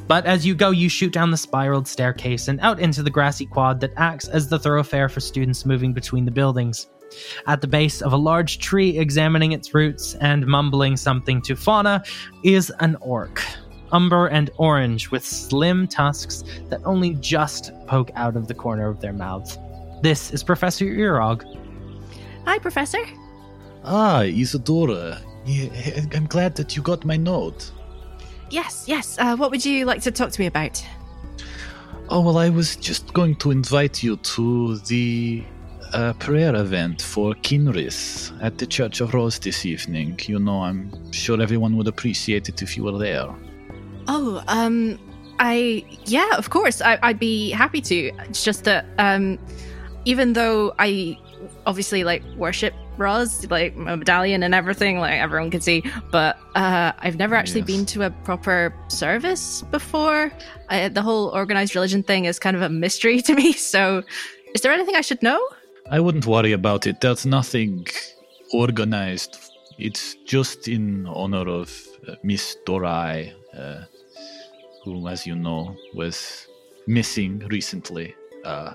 but 0.06 0.24
as 0.26 0.46
you 0.46 0.54
go, 0.54 0.70
you 0.70 0.88
shoot 0.88 1.12
down 1.12 1.30
the 1.30 1.36
spiraled 1.36 1.88
staircase 1.88 2.46
and 2.48 2.60
out 2.60 2.78
into 2.78 3.02
the 3.02 3.10
grassy 3.10 3.46
quad 3.46 3.80
that 3.80 3.92
acts 3.96 4.28
as 4.28 4.48
the 4.48 4.58
thoroughfare 4.58 5.08
for 5.08 5.20
students 5.20 5.66
moving 5.66 5.92
between 5.92 6.24
the 6.24 6.30
buildings. 6.30 6.86
At 7.46 7.60
the 7.60 7.66
base 7.66 8.02
of 8.02 8.12
a 8.12 8.16
large 8.16 8.58
tree, 8.58 8.98
examining 8.98 9.52
its 9.52 9.74
roots 9.74 10.14
and 10.16 10.46
mumbling 10.46 10.96
something 10.96 11.40
to 11.42 11.56
Fauna, 11.56 12.02
is 12.44 12.70
an 12.80 12.96
orc. 13.00 13.42
Umber 13.92 14.26
and 14.26 14.50
orange 14.56 15.10
with 15.10 15.24
slim 15.24 15.86
tusks 15.86 16.44
that 16.68 16.80
only 16.84 17.14
just 17.14 17.72
poke 17.86 18.10
out 18.14 18.36
of 18.36 18.48
the 18.48 18.54
corner 18.54 18.88
of 18.88 19.00
their 19.00 19.12
mouths. 19.12 19.58
This 20.02 20.30
is 20.32 20.42
Professor 20.42 20.84
Urog. 20.84 21.44
Hi, 22.44 22.58
Professor. 22.58 23.04
Ah, 23.84 24.22
Isadora. 24.22 25.20
I'm 26.14 26.26
glad 26.26 26.56
that 26.56 26.76
you 26.76 26.82
got 26.82 27.04
my 27.04 27.16
note. 27.16 27.70
Yes, 28.50 28.84
yes. 28.86 29.16
Uh, 29.18 29.36
what 29.36 29.50
would 29.50 29.64
you 29.64 29.84
like 29.84 30.02
to 30.02 30.10
talk 30.10 30.30
to 30.32 30.40
me 30.40 30.46
about? 30.46 30.84
Oh, 32.08 32.20
well, 32.20 32.38
I 32.38 32.48
was 32.50 32.76
just 32.76 33.12
going 33.14 33.34
to 33.36 33.50
invite 33.50 34.02
you 34.02 34.16
to 34.16 34.78
the 34.78 35.44
uh, 35.92 36.12
prayer 36.14 36.54
event 36.54 37.02
for 37.02 37.34
Kinris 37.34 38.32
at 38.42 38.58
the 38.58 38.66
Church 38.66 39.00
of 39.00 39.14
Rose 39.14 39.38
this 39.38 39.66
evening. 39.66 40.18
You 40.22 40.38
know, 40.38 40.62
I'm 40.62 41.12
sure 41.12 41.40
everyone 41.40 41.76
would 41.76 41.88
appreciate 41.88 42.48
it 42.48 42.62
if 42.62 42.76
you 42.76 42.84
were 42.84 42.98
there. 42.98 43.28
Oh, 44.08 44.42
um, 44.48 44.98
I, 45.38 45.84
yeah, 46.04 46.36
of 46.36 46.50
course. 46.50 46.80
I, 46.80 46.98
I'd 47.02 47.18
be 47.18 47.50
happy 47.50 47.80
to. 47.82 48.12
It's 48.28 48.44
just 48.44 48.64
that, 48.64 48.86
um, 48.98 49.38
even 50.04 50.32
though 50.32 50.74
I 50.78 51.18
obviously 51.66 52.04
like 52.04 52.22
worship 52.36 52.74
Roz, 52.98 53.46
like 53.50 53.76
my 53.76 53.94
medallion 53.94 54.42
and 54.42 54.54
everything, 54.54 54.98
like 54.98 55.20
everyone 55.20 55.50
can 55.50 55.60
see. 55.60 55.82
But 56.10 56.38
uh, 56.54 56.92
I've 56.98 57.16
never 57.16 57.34
actually 57.34 57.60
yes. 57.60 57.66
been 57.66 57.86
to 57.86 58.02
a 58.02 58.10
proper 58.10 58.74
service 58.88 59.62
before. 59.70 60.32
I, 60.68 60.88
the 60.88 61.02
whole 61.02 61.28
organized 61.28 61.74
religion 61.74 62.02
thing 62.02 62.24
is 62.24 62.38
kind 62.38 62.56
of 62.56 62.62
a 62.62 62.68
mystery 62.68 63.20
to 63.26 63.34
me. 63.34 63.52
So, 63.52 64.02
is 64.54 64.62
there 64.62 64.72
anything 64.72 64.96
I 64.96 65.02
should 65.02 65.22
know? 65.22 65.46
I 65.90 66.00
wouldn't 66.00 66.26
worry 66.26 66.52
about 66.52 66.86
it. 66.86 67.00
There's 67.00 67.26
nothing 67.26 67.86
organized. 68.52 69.38
It's 69.78 70.14
just 70.24 70.68
in 70.68 71.06
honor 71.06 71.48
of 71.48 71.70
uh, 72.08 72.14
Miss 72.22 72.56
Dorai, 72.66 73.32
uh, 73.56 73.84
who, 74.86 75.08
as 75.08 75.26
you 75.26 75.34
know, 75.34 75.76
was 75.94 76.46
missing 76.86 77.40
recently. 77.50 78.14
Uh, 78.44 78.72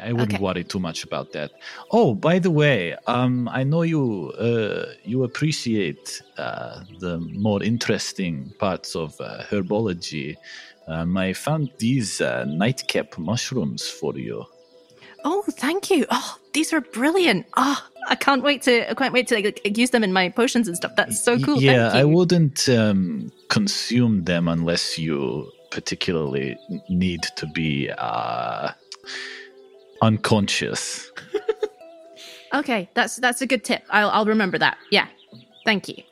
I 0.00 0.12
wouldn't 0.12 0.34
okay. 0.34 0.42
worry 0.42 0.64
too 0.64 0.78
much 0.78 1.02
about 1.02 1.32
that. 1.32 1.50
Oh, 1.90 2.14
by 2.14 2.38
the 2.38 2.50
way, 2.50 2.94
um, 3.06 3.48
I 3.48 3.64
know 3.64 3.82
you 3.82 4.30
uh, 4.38 4.92
you 5.02 5.24
appreciate 5.24 6.22
uh, 6.36 6.84
the 7.00 7.18
more 7.18 7.62
interesting 7.62 8.52
parts 8.58 8.94
of 8.94 9.20
uh, 9.20 9.42
herbology. 9.50 10.36
Um, 10.86 11.16
I 11.16 11.32
found 11.32 11.70
these 11.78 12.20
uh, 12.20 12.44
nightcap 12.44 13.18
mushrooms 13.18 13.88
for 13.88 14.16
you. 14.16 14.44
Oh, 15.24 15.42
thank 15.48 15.90
you. 15.90 16.06
Oh, 16.10 16.36
these 16.52 16.72
are 16.72 16.80
brilliant. 16.80 17.46
Oh, 17.56 17.82
I 18.08 18.14
can't 18.14 18.42
wait 18.42 18.62
to 18.62 18.90
I 18.90 18.94
can't 18.94 19.12
wait 19.12 19.28
to 19.28 19.34
like, 19.36 19.76
use 19.76 19.90
them 19.90 20.04
in 20.04 20.12
my 20.12 20.28
potions 20.28 20.68
and 20.68 20.76
stuff. 20.76 20.92
That's 20.96 21.22
so 21.22 21.38
cool. 21.38 21.60
Yeah, 21.60 21.90
I 21.92 22.04
wouldn't 22.04 22.68
um, 22.68 23.32
consume 23.48 24.24
them 24.24 24.48
unless 24.48 24.98
you 24.98 25.50
particularly 25.70 26.58
need 26.88 27.22
to 27.36 27.46
be 27.46 27.90
uh, 27.96 28.72
unconscious. 30.02 31.10
okay, 32.54 32.88
that's 32.94 33.16
that's 33.16 33.42
a 33.42 33.46
good 33.46 33.64
tip. 33.64 33.82
I'll 33.90 34.10
I'll 34.10 34.26
remember 34.26 34.58
that. 34.58 34.78
Yeah. 34.90 35.06
Thank 35.64 35.88
you. 35.88 36.02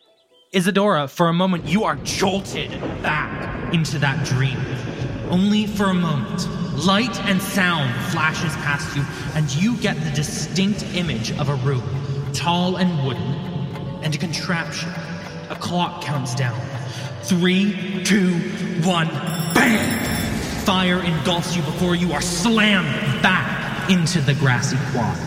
Isadora, 0.52 1.08
for 1.08 1.28
a 1.28 1.32
moment 1.32 1.64
you 1.66 1.84
are 1.84 1.96
jolted 1.96 2.70
back 3.02 3.74
into 3.74 3.98
that 3.98 4.24
dream. 4.24 4.58
Only 5.30 5.66
for 5.66 5.86
a 5.86 5.94
moment. 5.94 6.57
Light 6.86 7.18
and 7.24 7.42
sound 7.42 7.92
flashes 8.12 8.54
past 8.56 8.96
you, 8.96 9.04
and 9.34 9.52
you 9.54 9.76
get 9.78 9.96
the 10.04 10.10
distinct 10.12 10.84
image 10.94 11.32
of 11.32 11.48
a 11.48 11.56
room, 11.56 11.82
tall 12.32 12.76
and 12.76 13.04
wooden, 13.04 13.34
and 14.04 14.14
a 14.14 14.18
contraption. 14.18 14.88
A 15.50 15.56
clock 15.56 16.02
counts 16.02 16.36
down. 16.36 16.60
Three, 17.22 18.04
two, 18.04 18.32
one, 18.84 19.08
bang! 19.54 20.64
Fire 20.64 21.02
engulfs 21.02 21.56
you 21.56 21.62
before 21.62 21.96
you 21.96 22.12
are 22.12 22.20
slammed 22.20 23.22
back 23.22 23.90
into 23.90 24.20
the 24.20 24.34
grassy 24.34 24.76
quad. 24.92 25.18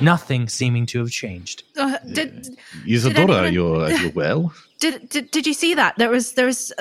Nothing 0.00 0.48
seeming 0.48 0.86
to 0.86 1.00
have 1.00 1.10
changed. 1.10 1.64
Uh, 1.76 1.98
did, 2.10 2.56
Isadora, 2.88 3.26
did 3.26 3.30
anyone, 3.30 3.44
are 3.44 3.48
you 3.48 3.74
are 3.76 3.92
you 3.92 4.10
well? 4.14 4.54
Did, 4.80 5.08
did 5.10 5.30
did 5.30 5.46
you 5.46 5.54
see 5.54 5.74
that? 5.74 5.94
There 5.96 6.10
was 6.10 6.32
there 6.32 6.46
was 6.46 6.72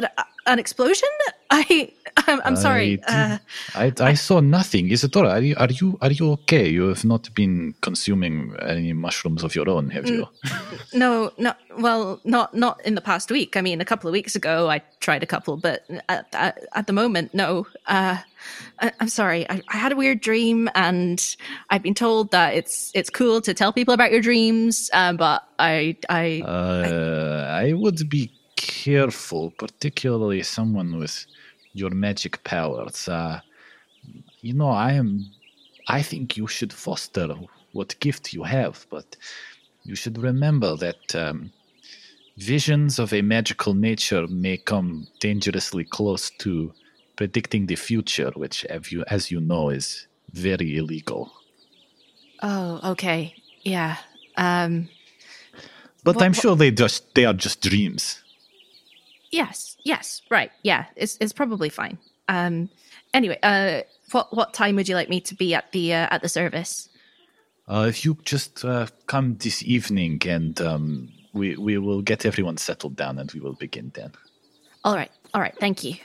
an 0.48 0.58
explosion. 0.58 1.08
I 1.52 1.92
I'm, 2.28 2.42
I'm 2.44 2.56
sorry. 2.56 3.02
I, 3.08 3.14
uh, 3.14 3.38
I, 3.76 3.94
I, 4.00 4.14
saw 4.14 4.40
nothing. 4.40 4.92
Isadora, 4.92 5.30
are 5.30 5.42
you 5.42 5.56
are 5.58 5.72
you 5.72 5.98
are 6.02 6.12
you 6.12 6.32
okay? 6.34 6.68
You 6.70 6.88
have 6.88 7.06
not 7.06 7.34
been 7.34 7.74
consuming 7.82 8.56
any 8.62 8.94
mushrooms 8.94 9.44
of 9.44 9.56
your 9.56 9.70
own, 9.70 9.90
have 9.92 10.08
you? 10.08 10.28
No, 10.94 11.32
no. 11.38 11.54
Well, 11.78 12.20
not 12.24 12.54
not 12.54 12.84
in 12.86 12.96
the 12.96 13.02
past 13.02 13.32
week. 13.32 13.56
I 13.56 13.62
mean, 13.62 13.82
a 13.82 13.86
couple 13.86 14.08
of 14.08 14.14
weeks 14.14 14.36
ago, 14.36 14.70
I 14.70 14.82
tried 15.00 15.24
a 15.24 15.26
couple, 15.26 15.58
but 15.58 15.86
at, 16.10 16.28
at, 16.34 16.60
at 16.74 16.88
the 16.88 16.94
moment, 16.94 17.34
no. 17.34 17.68
Uh, 17.88 18.18
I, 18.80 18.92
am 19.00 19.08
sorry. 19.08 19.50
I, 19.50 19.62
I, 19.70 19.78
had 19.78 19.92
a 19.92 19.96
weird 19.96 20.20
dream, 20.20 20.70
and 20.76 21.36
I've 21.70 21.84
been 21.84 21.94
told 21.94 22.32
that 22.32 22.56
it's 22.56 22.92
it's 22.94 23.10
cool 23.10 23.42
to 23.42 23.54
tell 23.54 23.72
people 23.72 23.94
about 23.94 24.12
your 24.12 24.22
dreams. 24.22 24.90
Um, 24.94 25.18
but 25.18 25.44
I 25.60 25.98
I, 26.10 26.42
uh, 26.46 27.48
I 27.50 27.70
I 27.70 27.74
would 27.74 28.10
be 28.10 28.32
careful, 28.56 29.52
particularly 29.58 30.44
someone 30.44 30.98
with 30.98 31.26
your 31.74 31.90
magic 31.92 32.44
powers. 32.44 33.08
Uh, 33.08 33.40
you 34.42 34.54
know, 34.54 34.70
I 34.70 34.94
am. 34.94 35.30
I 35.88 36.02
think 36.02 36.38
you 36.38 36.48
should 36.48 36.74
foster 36.74 37.36
what 37.74 38.00
gift 38.00 38.34
you 38.34 38.44
have, 38.44 38.86
but 38.90 39.16
you 39.84 39.96
should 39.96 40.18
remember 40.18 40.76
that 40.78 41.16
um, 41.16 41.52
visions 42.38 43.00
of 43.00 43.14
a 43.14 43.22
magical 43.22 43.74
nature 43.74 44.28
may 44.28 44.58
come 44.58 45.08
dangerously 45.20 45.84
close 45.84 46.30
to 46.40 46.74
predicting 47.16 47.66
the 47.68 47.76
future, 47.76 48.32
which, 48.36 48.66
as 48.66 48.92
you, 48.92 49.04
as 49.08 49.32
you 49.32 49.40
know, 49.40 49.70
is 49.70 50.08
very 50.34 50.78
illegal. 50.78 51.32
Oh, 52.42 52.92
okay, 52.92 53.36
yeah. 53.64 53.98
Um, 54.38 54.90
but 56.04 56.16
what, 56.16 56.24
I'm 56.24 56.34
sure 56.34 56.56
they 56.56 56.72
just 56.72 57.14
they 57.14 57.26
are 57.26 57.34
just 57.34 57.62
dreams. 57.62 58.21
Yes, 59.32 59.78
yes, 59.84 60.22
right. 60.30 60.52
Yeah, 60.64 60.86
it's 60.96 61.18
it's 61.22 61.34
probably 61.34 61.70
fine. 61.70 61.98
Um 62.28 62.70
anyway, 63.14 63.40
uh 63.44 63.82
what 64.12 64.36
what 64.36 64.54
time 64.54 64.76
would 64.76 64.90
you 64.90 64.96
like 64.96 65.10
me 65.10 65.22
to 65.22 65.36
be 65.36 65.54
at 65.54 65.72
the 65.72 65.94
uh, 65.94 66.08
at 66.12 66.22
the 66.22 66.30
service? 66.30 66.90
Uh 67.68 67.86
if 67.88 68.04
you 68.04 68.18
just 68.26 68.66
uh, 68.66 68.88
come 69.08 69.38
this 69.38 69.64
evening 69.64 70.22
and 70.28 70.60
um 70.62 71.10
we 71.34 71.56
we 71.56 71.78
will 71.78 72.02
get 72.02 72.26
everyone 72.26 72.58
settled 72.58 72.96
down 72.96 73.20
and 73.20 73.32
we 73.32 73.40
will 73.40 73.54
begin 73.54 73.92
then. 73.96 74.12
All 74.84 74.96
right. 74.96 75.12
All 75.34 75.42
right. 75.42 75.56
Thank 75.60 75.84
you 75.84 75.96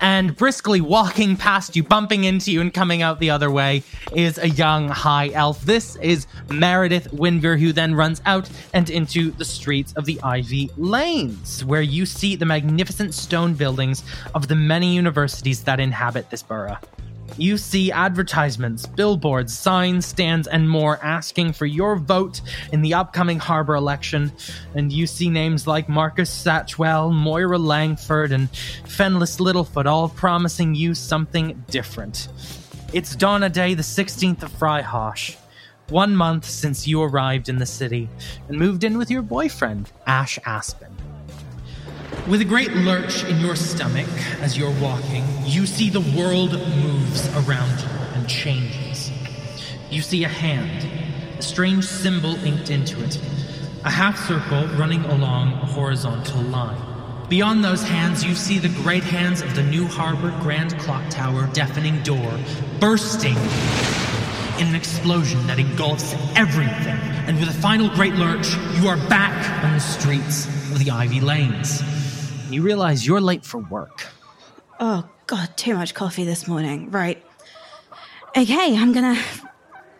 and 0.00 0.36
briskly 0.36 0.80
walking 0.80 1.36
past 1.36 1.76
you, 1.76 1.82
bumping 1.82 2.24
into 2.24 2.52
you, 2.52 2.60
and 2.60 2.72
coming 2.72 3.02
out 3.02 3.20
the 3.20 3.30
other 3.30 3.50
way 3.50 3.82
is 4.12 4.38
a 4.38 4.48
young 4.48 4.88
high 4.88 5.30
elf. 5.30 5.62
This 5.62 5.96
is 5.96 6.26
Meredith 6.50 7.08
Winver, 7.12 7.58
who 7.58 7.72
then 7.72 7.94
runs 7.94 8.20
out 8.26 8.48
and 8.72 8.88
into 8.90 9.30
the 9.32 9.44
streets 9.44 9.92
of 9.94 10.04
the 10.04 10.20
Ivy 10.22 10.70
Lanes, 10.76 11.64
where 11.64 11.82
you 11.82 12.06
see 12.06 12.36
the 12.36 12.46
magnificent 12.46 13.14
stone 13.14 13.54
buildings 13.54 14.04
of 14.34 14.48
the 14.48 14.56
many 14.56 14.94
universities 14.94 15.64
that 15.64 15.80
inhabit 15.80 16.30
this 16.30 16.42
borough. 16.42 16.78
You 17.38 17.58
see 17.58 17.92
advertisements, 17.92 18.86
billboards, 18.86 19.56
signs, 19.56 20.06
stands, 20.06 20.48
and 20.48 20.68
more 20.68 20.98
asking 21.02 21.52
for 21.52 21.66
your 21.66 21.96
vote 21.96 22.40
in 22.72 22.80
the 22.80 22.94
upcoming 22.94 23.38
Harbor 23.38 23.74
election. 23.74 24.32
And 24.74 24.90
you 24.90 25.06
see 25.06 25.28
names 25.28 25.66
like 25.66 25.88
Marcus 25.88 26.30
Satchwell, 26.30 27.12
Moira 27.12 27.58
Langford, 27.58 28.32
and 28.32 28.50
Fenlis 28.52 29.38
Littlefoot 29.38 29.84
all 29.84 30.08
promising 30.08 30.74
you 30.74 30.94
something 30.94 31.62
different. 31.68 32.28
It's 32.94 33.14
Donna 33.14 33.50
Day, 33.50 33.74
the 33.74 33.82
16th 33.82 34.42
of 34.42 34.52
Fryhosh. 34.52 35.36
One 35.90 36.16
month 36.16 36.46
since 36.46 36.88
you 36.88 37.02
arrived 37.02 37.48
in 37.48 37.58
the 37.58 37.66
city 37.66 38.08
and 38.48 38.58
moved 38.58 38.82
in 38.82 38.96
with 38.96 39.10
your 39.10 39.22
boyfriend, 39.22 39.92
Ash 40.06 40.38
Aspen. 40.46 40.85
With 42.28 42.40
a 42.40 42.44
great 42.44 42.72
lurch 42.72 43.22
in 43.22 43.38
your 43.38 43.54
stomach 43.54 44.08
as 44.40 44.58
you're 44.58 44.74
walking, 44.80 45.24
you 45.44 45.64
see 45.64 45.90
the 45.90 46.00
world 46.00 46.54
moves 46.54 47.28
around 47.36 47.80
you 47.80 47.88
and 48.14 48.28
changes. 48.28 49.12
You 49.90 50.02
see 50.02 50.24
a 50.24 50.28
hand, 50.28 51.38
a 51.38 51.42
strange 51.42 51.84
symbol 51.84 52.34
inked 52.44 52.68
into 52.68 53.00
it, 53.04 53.20
a 53.84 53.90
half 53.90 54.18
circle 54.26 54.66
running 54.76 55.04
along 55.04 55.52
a 55.52 55.66
horizontal 55.66 56.42
line. 56.42 56.82
Beyond 57.28 57.62
those 57.62 57.84
hands, 57.84 58.24
you 58.24 58.34
see 58.34 58.58
the 58.58 58.70
great 58.82 59.04
hands 59.04 59.40
of 59.40 59.54
the 59.54 59.62
New 59.62 59.86
Harbor 59.86 60.36
Grand 60.42 60.76
Clock 60.80 61.08
Tower 61.10 61.48
deafening 61.52 62.02
door 62.02 62.36
bursting 62.80 63.36
in 64.58 64.66
an 64.66 64.74
explosion 64.74 65.46
that 65.46 65.60
engulfs 65.60 66.16
everything. 66.34 66.98
And 67.28 67.38
with 67.38 67.50
a 67.50 67.60
final 67.60 67.88
great 67.90 68.14
lurch, 68.14 68.52
you 68.80 68.88
are 68.88 68.96
back 69.08 69.64
on 69.64 69.74
the 69.74 69.80
streets 69.80 70.46
of 70.72 70.80
the 70.80 70.90
Ivy 70.90 71.20
Lanes 71.20 71.82
you 72.52 72.62
realize 72.62 73.06
you're 73.06 73.20
late 73.20 73.44
for 73.44 73.58
work. 73.58 74.06
Oh, 74.78 75.08
God, 75.26 75.56
too 75.56 75.74
much 75.74 75.94
coffee 75.94 76.24
this 76.24 76.46
morning. 76.46 76.90
Right. 76.90 77.22
Okay, 78.36 78.76
I'm 78.76 78.92
gonna 78.92 79.18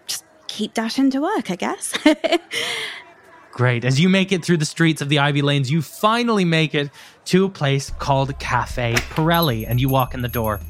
just 0.07 0.25
keep 0.47 0.75
dashing 0.75 1.11
to 1.11 1.21
work, 1.21 1.51
I 1.51 1.57
guess. 1.57 1.95
Great. 3.53 3.87
As 3.87 3.99
you 3.99 4.11
make 4.11 4.33
it 4.33 4.45
through 4.45 4.59
the 4.59 4.67
streets 4.67 5.01
of 5.01 5.09
the 5.09 5.19
Ivy 5.19 5.41
Lanes, 5.41 5.71
you 5.71 5.81
finally 5.81 6.45
make 6.45 6.75
it 6.75 6.91
to 7.27 7.47
a 7.47 7.49
place 7.49 7.91
called 7.99 8.39
Cafe 8.39 8.95
Pirelli, 8.95 9.65
and 9.67 9.81
you 9.81 9.89
walk 9.89 10.13
in 10.13 10.21
the 10.21 10.29
door. 10.29 10.61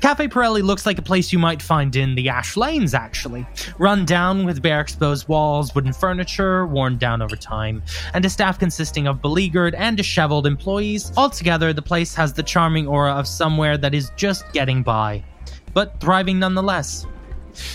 Cafe 0.00 0.28
Pirelli 0.28 0.62
looks 0.62 0.86
like 0.86 0.98
a 0.98 1.02
place 1.02 1.32
you 1.32 1.38
might 1.38 1.62
find 1.62 1.94
in 1.96 2.14
the 2.14 2.28
Ash 2.28 2.56
Lanes, 2.56 2.94
actually. 2.94 3.46
Run 3.78 4.04
down 4.04 4.44
with 4.44 4.62
bare 4.62 4.80
exposed 4.80 5.28
walls, 5.28 5.74
wooden 5.74 5.92
furniture, 5.92 6.66
worn 6.66 6.98
down 6.98 7.22
over 7.22 7.36
time, 7.36 7.82
and 8.14 8.24
a 8.24 8.30
staff 8.30 8.58
consisting 8.58 9.06
of 9.06 9.22
beleaguered 9.22 9.74
and 9.74 9.96
disheveled 9.96 10.46
employees. 10.46 11.12
Altogether, 11.16 11.72
the 11.72 11.82
place 11.82 12.14
has 12.14 12.32
the 12.32 12.42
charming 12.42 12.86
aura 12.86 13.12
of 13.12 13.26
somewhere 13.26 13.76
that 13.78 13.94
is 13.94 14.10
just 14.16 14.50
getting 14.52 14.82
by, 14.82 15.24
but 15.74 15.98
thriving 16.00 16.38
nonetheless. 16.38 17.06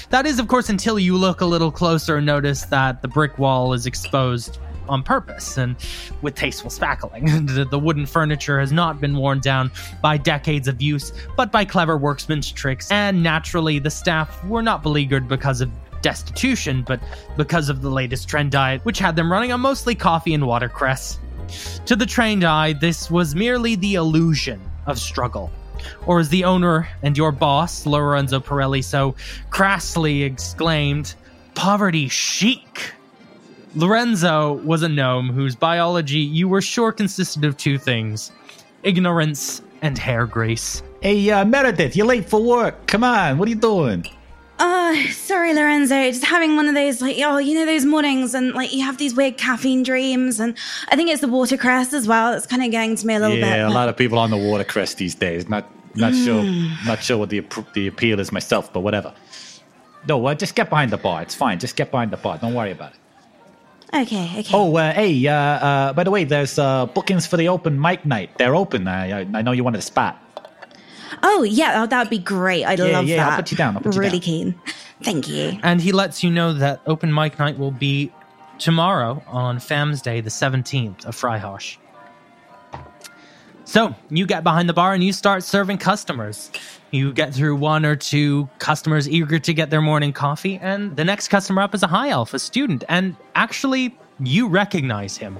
That 0.09 0.25
is, 0.25 0.39
of 0.39 0.47
course, 0.47 0.69
until 0.69 0.99
you 0.99 1.17
look 1.17 1.41
a 1.41 1.45
little 1.45 1.71
closer 1.71 2.17
and 2.17 2.25
notice 2.25 2.63
that 2.65 3.01
the 3.01 3.07
brick 3.07 3.39
wall 3.39 3.73
is 3.73 3.85
exposed 3.85 4.59
on 4.89 5.03
purpose 5.03 5.57
and 5.57 5.75
with 6.21 6.35
tasteful 6.35 6.69
spackling. 6.69 7.47
the, 7.55 7.65
the 7.65 7.79
wooden 7.79 8.05
furniture 8.05 8.59
has 8.59 8.71
not 8.71 8.99
been 8.99 9.15
worn 9.15 9.39
down 9.39 9.71
by 10.01 10.17
decades 10.17 10.67
of 10.67 10.81
use, 10.81 11.11
but 11.35 11.51
by 11.51 11.65
clever 11.65 11.97
workmen's 11.97 12.51
tricks, 12.51 12.91
and 12.91 13.23
naturally, 13.23 13.79
the 13.79 13.89
staff 13.89 14.43
were 14.45 14.61
not 14.61 14.83
beleaguered 14.83 15.27
because 15.27 15.61
of 15.61 15.71
destitution, 16.01 16.83
but 16.83 16.99
because 17.37 17.69
of 17.69 17.81
the 17.81 17.89
latest 17.89 18.27
trend 18.27 18.51
diet, 18.51 18.83
which 18.85 18.99
had 18.99 19.15
them 19.15 19.31
running 19.31 19.51
on 19.51 19.61
mostly 19.61 19.95
coffee 19.95 20.33
and 20.33 20.45
watercress. 20.45 21.19
To 21.85 21.95
the 21.95 22.05
trained 22.05 22.43
eye, 22.43 22.73
this 22.73 23.11
was 23.11 23.35
merely 23.35 23.75
the 23.75 23.95
illusion 23.95 24.61
of 24.85 24.99
struggle. 24.99 25.51
Or 26.05 26.19
as 26.19 26.29
the 26.29 26.43
owner 26.43 26.87
and 27.01 27.17
your 27.17 27.31
boss, 27.31 27.85
Lorenzo 27.85 28.39
Pirelli, 28.39 28.83
so 28.83 29.15
crassly 29.49 30.23
exclaimed, 30.23 31.15
poverty 31.55 32.07
chic. 32.07 32.93
Lorenzo 33.75 34.53
was 34.65 34.83
a 34.83 34.89
gnome 34.89 35.29
whose 35.29 35.55
biology 35.55 36.19
you 36.19 36.47
were 36.47 36.61
sure 36.61 36.91
consisted 36.91 37.45
of 37.45 37.55
two 37.57 37.77
things 37.77 38.31
ignorance 38.83 39.61
and 39.81 39.97
hair 39.97 40.25
grease. 40.25 40.83
Hey, 41.01 41.29
uh, 41.29 41.45
Meredith, 41.45 41.95
you're 41.95 42.05
late 42.05 42.29
for 42.29 42.41
work. 42.41 42.87
Come 42.87 43.03
on, 43.03 43.37
what 43.37 43.47
are 43.47 43.49
you 43.49 43.55
doing? 43.55 44.05
Oh, 44.59 45.05
sorry, 45.09 45.53
Lorenzo. 45.53 45.95
Just 46.11 46.23
having 46.23 46.55
one 46.55 46.67
of 46.67 46.75
those, 46.75 47.01
like, 47.01 47.17
oh, 47.19 47.37
you 47.37 47.55
know, 47.55 47.65
those 47.65 47.85
mornings 47.85 48.35
and, 48.35 48.53
like, 48.53 48.71
you 48.73 48.83
have 48.83 48.97
these 48.97 49.15
weird 49.15 49.37
caffeine 49.37 49.81
dreams. 49.81 50.39
And 50.39 50.55
I 50.89 50.95
think 50.95 51.09
it's 51.09 51.21
the 51.21 51.27
watercress 51.27 51.93
as 51.93 52.07
well. 52.07 52.33
It's 52.33 52.45
kind 52.45 52.61
of 52.61 52.69
getting 52.69 52.95
to 52.95 53.07
me 53.07 53.15
a 53.15 53.19
little 53.19 53.37
yeah, 53.37 53.57
bit. 53.57 53.65
a 53.65 53.69
lot 53.69 53.89
of 53.89 53.97
people 53.97 54.19
on 54.19 54.29
the 54.29 54.37
watercress 54.37 54.93
these 54.95 55.15
days. 55.15 55.49
Not 55.49 55.67
not 55.95 56.13
sure 56.13 56.43
not 56.85 57.01
sure 57.01 57.17
what 57.17 57.29
the 57.29 57.43
the 57.73 57.87
appeal 57.87 58.19
is 58.19 58.31
myself, 58.31 58.71
but 58.71 58.81
whatever. 58.81 59.13
No, 60.07 60.23
uh, 60.27 60.35
just 60.35 60.53
get 60.53 60.69
behind 60.69 60.91
the 60.91 60.97
bar. 60.97 61.23
It's 61.23 61.35
fine. 61.35 61.57
Just 61.57 61.75
get 61.75 61.89
behind 61.89 62.11
the 62.11 62.17
bar. 62.17 62.37
Don't 62.37 62.53
worry 62.53 62.71
about 62.71 62.91
it. 62.91 62.97
Okay, 63.93 64.39
okay. 64.39 64.51
Oh, 64.53 64.75
uh, 64.77 64.93
hey, 64.93 65.27
uh, 65.27 65.33
uh, 65.35 65.93
by 65.93 66.03
the 66.05 66.11
way, 66.11 66.23
there's 66.23 66.57
uh, 66.57 66.85
bookings 66.85 67.27
for 67.27 67.35
the 67.37 67.49
open 67.49 67.79
mic 67.79 68.05
night. 68.05 68.37
They're 68.37 68.55
open. 68.55 68.87
I, 68.87 69.21
I, 69.21 69.27
I 69.33 69.41
know 69.41 69.51
you 69.51 69.63
wanted 69.63 69.79
a 69.79 69.81
spot. 69.83 70.17
Oh, 71.23 71.43
yeah, 71.43 71.83
oh, 71.83 71.87
that 71.87 71.99
would 71.99 72.09
be 72.09 72.17
great. 72.17 72.63
I'd 72.65 72.79
Yeah, 72.79 72.85
love 72.85 73.05
yeah, 73.05 73.17
that. 73.17 73.31
I'll 73.31 73.35
put 73.37 73.51
you 73.51 73.57
down, 73.57 73.75
I'll 73.75 73.83
put 73.83 73.93
you 73.95 73.99
really 73.99 74.19
down. 74.19 74.21
keen. 74.21 74.55
Thank 75.03 75.27
you. 75.27 75.59
And 75.61 75.81
he 75.81 75.91
lets 75.91 76.23
you 76.23 76.31
know 76.31 76.53
that 76.53 76.81
open 76.85 77.13
mic 77.13 77.37
night 77.37 77.57
will 77.59 77.71
be 77.71 78.11
tomorrow 78.59 79.21
on 79.27 79.59
Fam's 79.59 80.01
Day, 80.01 80.21
the 80.21 80.29
17th 80.29 81.05
of 81.05 81.15
Freihosh. 81.19 81.77
So 83.71 83.95
you 84.09 84.25
get 84.25 84.43
behind 84.43 84.67
the 84.67 84.73
bar 84.73 84.93
and 84.93 85.01
you 85.01 85.13
start 85.13 85.45
serving 85.45 85.77
customers. 85.77 86.51
You 86.91 87.13
get 87.13 87.33
through 87.33 87.55
one 87.55 87.85
or 87.85 87.95
two 87.95 88.49
customers 88.59 89.07
eager 89.07 89.39
to 89.39 89.53
get 89.53 89.69
their 89.69 89.79
morning 89.79 90.11
coffee, 90.11 90.59
and 90.61 90.93
the 90.97 91.05
next 91.05 91.29
customer 91.29 91.61
up 91.61 91.73
is 91.73 91.81
a 91.81 91.87
high 91.87 92.09
elf, 92.09 92.33
a 92.33 92.39
student, 92.39 92.83
and 92.89 93.15
actually, 93.33 93.97
you 94.19 94.49
recognize 94.49 95.15
him. 95.15 95.39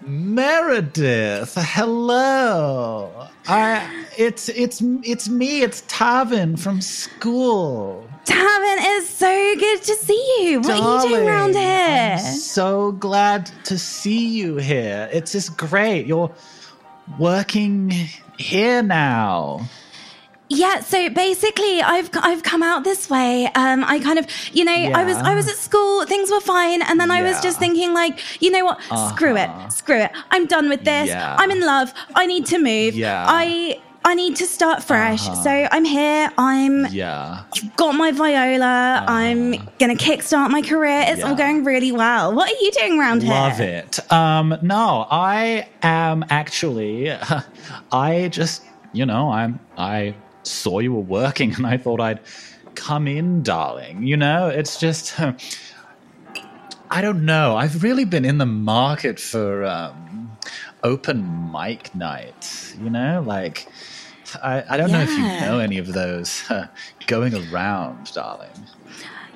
Meredith, 0.00 1.54
hello. 1.58 3.28
I, 3.46 4.06
it's 4.16 4.48
it's 4.48 4.80
it's 5.04 5.28
me. 5.28 5.60
It's 5.60 5.82
Tavin 5.82 6.58
from 6.58 6.80
school. 6.80 8.08
Tavin, 8.24 8.76
it's 8.96 9.10
so 9.10 9.54
good 9.58 9.82
to 9.82 9.94
see 9.96 10.36
you. 10.40 10.60
What 10.60 10.70
are 10.70 11.02
you 11.02 11.08
doing 11.10 11.28
around 11.28 11.54
here? 11.54 12.16
I'm 12.18 12.34
so 12.36 12.92
glad 12.92 13.50
to 13.64 13.76
see 13.78 14.26
you 14.26 14.56
here. 14.56 15.10
It's 15.12 15.32
just 15.32 15.58
great. 15.58 16.06
You're 16.06 16.32
working 17.18 17.90
here 18.38 18.82
now. 18.82 19.68
Yeah, 20.48 20.80
so 20.80 21.08
basically, 21.08 21.80
I've 21.80 22.10
I've 22.14 22.42
come 22.42 22.62
out 22.62 22.84
this 22.84 23.08
way. 23.08 23.46
Um, 23.54 23.84
I 23.84 23.98
kind 24.00 24.18
of, 24.18 24.26
you 24.52 24.64
know, 24.66 24.72
I 24.72 25.02
was 25.02 25.16
I 25.16 25.34
was 25.34 25.48
at 25.48 25.56
school, 25.56 26.04
things 26.04 26.30
were 26.30 26.40
fine, 26.42 26.82
and 26.82 27.00
then 27.00 27.10
I 27.10 27.22
was 27.22 27.40
just 27.40 27.58
thinking, 27.58 27.94
like, 27.94 28.20
you 28.42 28.50
know 28.50 28.64
what? 28.66 28.78
Screw 29.14 29.34
it, 29.36 29.48
Uh-huh. 29.48 29.68
screw 29.70 29.96
it. 29.96 30.10
I'm 30.30 30.44
done 30.46 30.68
with 30.68 30.84
this. 30.84 31.08
Yeah. 31.08 31.36
I'm 31.38 31.50
in 31.50 31.60
love. 31.60 31.94
I 32.14 32.26
need 32.26 32.44
to 32.46 32.58
move. 32.58 32.94
Yeah. 32.94 33.24
I 33.26 33.80
I 34.04 34.14
need 34.14 34.36
to 34.36 34.46
start 34.46 34.82
fresh. 34.82 35.22
So 35.42 35.50
I'm 35.70 35.84
here. 35.84 36.30
I'm 36.36 36.86
Yeah. 36.86 37.42
got 37.76 37.94
my 37.94 38.10
viola. 38.12 39.04
I'm 39.06 39.52
gonna 39.78 39.94
kickstart 39.94 40.50
my 40.50 40.60
career. 40.62 41.04
It's 41.06 41.22
all 41.22 41.32
Uh-huh. 41.32 41.36
Going 41.42 41.64
really 41.64 41.92
well. 41.92 42.34
What 42.34 42.50
are 42.50 42.60
you 42.60 42.70
doing 42.72 42.98
around 42.98 43.22
here? 43.22 43.32
Love 43.32 43.60
it. 43.60 44.00
Um, 44.12 44.56
no, 44.62 45.06
I 45.10 45.68
am 45.82 46.24
actually. 46.30 47.12
I 47.92 48.28
just, 48.28 48.62
you 48.92 49.06
know, 49.06 49.30
I'm. 49.30 49.60
I 49.78 50.14
saw 50.42 50.80
you 50.80 50.92
were 50.92 51.00
working, 51.00 51.54
and 51.54 51.66
I 51.66 51.76
thought 51.76 52.00
I'd 52.00 52.20
come 52.74 53.06
in, 53.06 53.42
darling. 53.42 54.02
You 54.02 54.16
know, 54.16 54.48
it's 54.48 54.78
just. 54.80 55.14
I 56.90 57.00
don't 57.00 57.24
know. 57.24 57.56
I've 57.56 57.82
really 57.82 58.04
been 58.04 58.24
in 58.26 58.36
the 58.38 58.44
market 58.46 59.18
for 59.18 59.64
um, 59.64 60.21
open 60.82 61.50
mic 61.52 61.94
night. 61.94 62.74
You 62.80 62.90
know, 62.90 63.22
like. 63.26 63.68
I, 64.42 64.64
I 64.66 64.76
don't 64.78 64.90
know 64.90 65.02
if 65.02 65.10
you 65.10 65.20
know 65.20 65.58
any 65.58 65.76
of 65.76 65.92
those 65.92 66.50
uh, 66.50 66.66
going 67.06 67.34
around, 67.34 68.14
darling. 68.14 68.48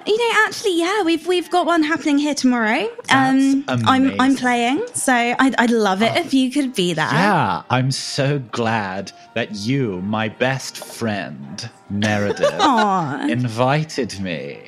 You 0.07 0.17
know, 0.17 0.47
actually, 0.47 0.79
yeah, 0.79 1.03
we've 1.03 1.27
we've 1.27 1.51
got 1.51 1.67
one 1.67 1.83
happening 1.83 2.17
here 2.17 2.35
tomorrow. 2.35 2.89
um, 3.11 3.65
I'm 3.69 4.21
I'm 4.21 4.37
playing, 4.37 4.87
so 4.95 5.13
I'd 5.13 5.57
I'd 5.57 5.73
love 5.73 6.01
it 6.01 6.17
if 6.17 6.33
you 6.33 6.49
could 6.53 6.75
be 6.75 6.95
there. 6.95 7.07
Yeah, 7.07 7.63
I'm 7.71 7.91
so 7.91 8.39
glad 8.39 9.11
that 9.35 9.57
you, 9.57 10.01
my 10.03 10.29
best 10.29 10.77
friend, 10.79 11.69
Meredith, 11.91 12.53
invited 13.31 14.21
me. 14.21 14.63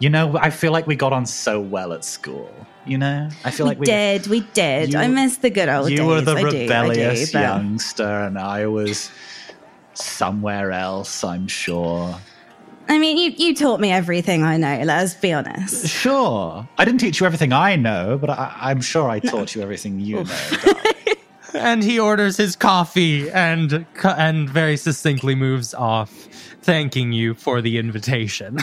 You 0.00 0.10
know, 0.10 0.36
I 0.38 0.50
feel 0.50 0.72
like 0.72 0.88
we 0.88 0.96
got 0.96 1.12
on 1.12 1.24
so 1.24 1.60
well 1.60 1.92
at 1.92 2.04
school. 2.04 2.52
You 2.86 2.98
know, 2.98 3.30
I 3.44 3.50
feel 3.50 3.64
we 3.66 3.70
like 3.70 3.78
we 3.78 3.86
did, 3.86 4.26
we 4.26 4.40
did. 4.52 4.92
You- 4.92 4.98
I 4.98 5.08
miss 5.08 5.38
the 5.38 5.50
good 5.50 5.68
old 5.68 5.88
days. 5.88 5.98
You 5.98 6.06
were 6.06 6.20
the 6.20 6.32
I 6.32 6.40
do, 6.42 6.48
I 6.48 6.50
do, 6.50 6.60
rebellious 6.60 7.32
youngster, 7.32 8.04
and 8.04 8.38
I 8.38 8.66
was 8.66 9.10
somewhere 9.94 10.70
else. 10.70 11.24
I'm 11.24 11.48
sure. 11.48 12.14
I 12.88 12.98
mean, 12.98 13.16
you 13.16 13.30
you 13.36 13.54
taught 13.54 13.80
me 13.80 13.90
everything 13.90 14.42
I 14.42 14.58
know. 14.58 14.82
Let's 14.84 15.14
be 15.14 15.32
honest. 15.32 15.88
Sure, 15.88 16.68
I 16.76 16.84
didn't 16.84 17.00
teach 17.00 17.20
you 17.20 17.26
everything 17.26 17.52
I 17.52 17.76
know, 17.76 18.18
but 18.20 18.28
I, 18.30 18.54
I'm 18.60 18.82
sure 18.82 19.08
I 19.08 19.20
taught 19.20 19.54
you 19.54 19.62
everything 19.62 20.00
you 20.00 20.24
know. 20.24 20.74
and 21.54 21.82
he 21.82 21.98
orders 21.98 22.36
his 22.36 22.56
coffee 22.56 23.30
and 23.30 23.86
and 24.04 24.50
very 24.50 24.76
succinctly 24.76 25.34
moves 25.34 25.72
off, 25.72 26.10
thanking 26.60 27.12
you 27.12 27.32
for 27.32 27.62
the 27.62 27.78
invitation. 27.78 28.58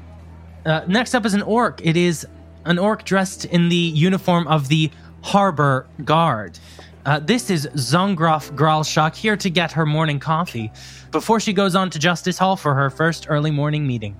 uh, 0.66 0.84
next 0.86 1.14
up 1.14 1.24
is 1.24 1.32
an 1.32 1.42
orc. 1.42 1.80
It 1.82 1.96
is 1.96 2.26
an 2.64 2.78
orc 2.78 3.04
dressed 3.04 3.44
in 3.46 3.68
the 3.68 3.76
uniform 3.76 4.46
of 4.48 4.68
the 4.68 4.90
harbor 5.22 5.86
guard. 6.04 6.58
Uh, 7.06 7.18
this 7.18 7.50
is 7.50 7.66
Zongroff 7.74 8.50
Gralshak 8.56 9.14
here 9.14 9.36
to 9.36 9.50
get 9.50 9.72
her 9.72 9.84
morning 9.84 10.18
coffee 10.18 10.72
before 11.10 11.38
she 11.38 11.52
goes 11.52 11.74
on 11.74 11.90
to 11.90 11.98
Justice 11.98 12.38
Hall 12.38 12.56
for 12.56 12.74
her 12.74 12.88
first 12.90 13.26
early 13.28 13.50
morning 13.50 13.86
meeting. 13.86 14.16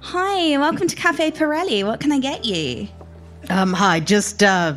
Hi, 0.00 0.56
welcome 0.58 0.88
to 0.88 0.96
Cafe 0.96 1.30
Pirelli. 1.32 1.84
What 1.84 2.00
can 2.00 2.10
I 2.12 2.18
get 2.18 2.44
you? 2.44 2.88
Um, 3.48 3.72
hi, 3.72 4.00
just 4.00 4.42
uh, 4.42 4.74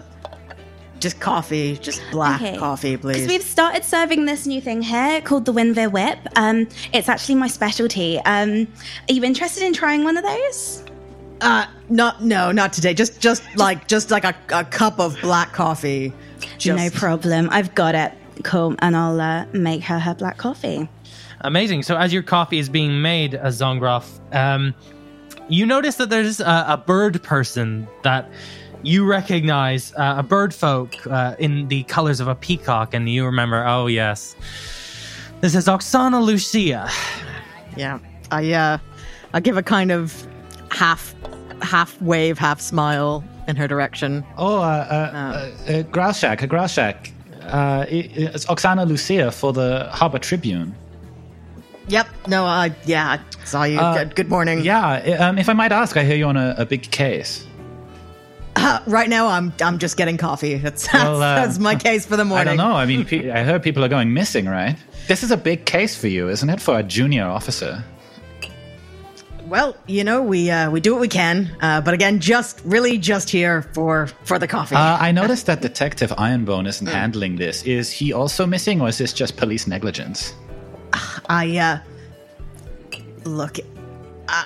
just 0.99 1.19
coffee, 1.19 1.75
just 1.77 2.01
black 2.11 2.41
Okay. 2.41 2.57
coffee, 2.57 2.95
Because 2.97 3.17
please. 3.17 3.27
we've 3.27 3.41
started 3.43 3.83
serving 3.83 4.25
this 4.25 4.45
new 4.45 4.61
thing 4.61 4.81
here 4.83 5.21
called 5.21 5.45
the 5.45 5.53
Winver 5.53 5.91
Whip. 5.91 6.19
Um, 6.35 6.67
it's 6.93 7.09
actually 7.09 7.35
my 7.35 7.47
specialty. 7.47 8.19
Um, 8.19 8.67
are 9.09 9.13
you 9.13 9.23
interested 9.23 9.63
in 9.63 9.73
trying 9.73 10.03
one 10.03 10.17
of 10.17 10.23
those? 10.23 10.83
Uh, 11.41 11.65
not 11.89 12.23
no, 12.23 12.51
not 12.51 12.73
today. 12.73 12.93
Just 12.93 13.19
just 13.19 13.43
like 13.55 13.87
just 13.87 14.11
like 14.11 14.23
a, 14.23 14.35
a 14.49 14.63
cup 14.63 14.99
of 14.99 15.17
black 15.21 15.53
coffee. 15.53 16.13
Just, 16.57 16.77
No 16.77 16.89
problem. 16.89 17.49
I've 17.51 17.73
got 17.75 17.95
it. 17.95 18.13
Cool. 18.43 18.75
And 18.79 18.95
I'll 18.95 19.19
uh, 19.19 19.45
make 19.53 19.83
her 19.83 19.99
her 19.99 20.15
black 20.15 20.37
coffee. 20.37 20.89
Amazing. 21.41 21.83
So 21.83 21.97
as 21.97 22.11
your 22.13 22.23
coffee 22.23 22.59
is 22.59 22.67
being 22.67 23.01
made, 23.01 23.35
uh, 23.35 23.45
Zongroff, 23.45 24.19
um, 24.35 24.73
you 25.47 25.65
notice 25.65 25.95
that 25.95 26.09
there's 26.09 26.41
a, 26.41 26.65
a 26.69 26.77
bird 26.77 27.23
person 27.23 27.87
that 28.03 28.29
you 28.83 29.05
recognize, 29.05 29.93
uh, 29.93 30.15
a 30.17 30.23
bird 30.23 30.53
folk 30.53 30.95
uh, 31.07 31.35
in 31.39 31.67
the 31.67 31.83
colors 31.83 32.19
of 32.19 32.27
a 32.27 32.35
peacock, 32.35 32.93
and 32.93 33.09
you 33.09 33.25
remember, 33.25 33.65
oh 33.65 33.87
yes, 33.87 34.35
this 35.41 35.55
is 35.55 35.67
Oksana 35.67 36.21
Lucia. 36.21 36.89
Yeah, 37.77 37.99
I 38.31 38.51
uh, 38.53 38.77
I 39.33 39.39
give 39.39 39.57
a 39.57 39.63
kind 39.63 39.91
of 39.91 40.27
half 40.71 41.13
half 41.61 42.01
wave, 42.01 42.37
half 42.37 42.61
smile 42.61 43.23
in 43.47 43.55
her 43.55 43.67
direction. 43.67 44.23
Oh, 44.37 44.57
uh, 44.57 44.61
uh, 44.61 44.63
uh, 44.63 45.71
uh, 45.71 45.79
a 45.79 45.83
Growlshack. 45.83 47.11
Uh, 47.43 47.85
it- 47.89 48.11
it's 48.15 48.45
Oksana 48.45 48.87
Lucia 48.87 49.31
for 49.31 49.51
the 49.53 49.87
Harbor 49.91 50.19
Tribune. 50.19 50.75
Yep. 51.87 52.07
No, 52.27 52.45
I 52.45 52.71
yeah, 52.85 53.17
I 53.17 53.45
saw 53.45 53.63
you. 53.63 53.79
Uh, 53.79 54.03
good, 54.03 54.29
morning. 54.29 54.63
Yeah, 54.63 54.91
um, 55.19 55.39
if 55.39 55.49
I 55.49 55.53
might 55.53 55.71
ask, 55.71 55.97
I 55.97 56.03
hear 56.03 56.15
you 56.17 56.25
on 56.25 56.37
a, 56.37 56.53
a 56.59 56.65
big 56.65 56.83
case. 56.91 57.47
Uh, 58.55 58.79
right 58.85 59.09
now, 59.09 59.27
I'm 59.27 59.51
I'm 59.61 59.79
just 59.79 59.97
getting 59.97 60.17
coffee. 60.17 60.55
That's 60.57 60.83
that's, 60.91 60.93
Well, 61.03 61.15
uh, 61.23 61.35
that's 61.35 61.57
my 61.57 61.75
case 61.75 62.05
for 62.05 62.15
the 62.17 62.25
morning. 62.25 62.47
I 62.53 62.55
don't 62.55 62.69
know. 62.69 62.75
I 62.75 62.85
mean, 62.85 63.05
pe- 63.05 63.31
I 63.31 63.43
heard 63.43 63.63
people 63.63 63.83
are 63.83 63.87
going 63.89 64.13
missing, 64.13 64.45
right? 64.45 64.75
This 65.07 65.23
is 65.23 65.31
a 65.31 65.37
big 65.37 65.65
case 65.65 65.97
for 65.97 66.07
you, 66.07 66.29
isn't 66.29 66.49
it, 66.49 66.61
for 66.61 66.77
a 66.77 66.83
junior 66.83 67.25
officer? 67.25 67.83
Well, 69.49 69.75
you 69.87 70.03
know, 70.03 70.21
we 70.21 70.51
uh, 70.51 70.69
we 70.69 70.79
do 70.79 70.93
what 70.93 71.01
we 71.01 71.07
can, 71.07 71.49
uh, 71.59 71.81
but 71.81 71.95
again, 71.95 72.19
just 72.19 72.61
really 72.63 72.99
just 72.99 73.31
here 73.31 73.63
for 73.73 74.05
for 74.23 74.37
the 74.37 74.47
coffee. 74.47 74.75
Uh, 74.75 74.97
I 74.99 75.11
noticed 75.11 75.47
that 75.47 75.61
Detective 75.61 76.11
Ironbone 76.11 76.67
isn't 76.67 76.85
handling 76.85 77.37
this. 77.37 77.63
Is 77.63 77.91
he 77.91 78.13
also 78.13 78.45
missing, 78.45 78.79
or 78.79 78.89
is 78.89 78.99
this 78.99 79.11
just 79.11 79.37
police 79.37 79.65
negligence? 79.65 80.35
I 81.27 81.57
uh, 81.57 81.79
look, 83.23 83.57
I, 84.27 84.45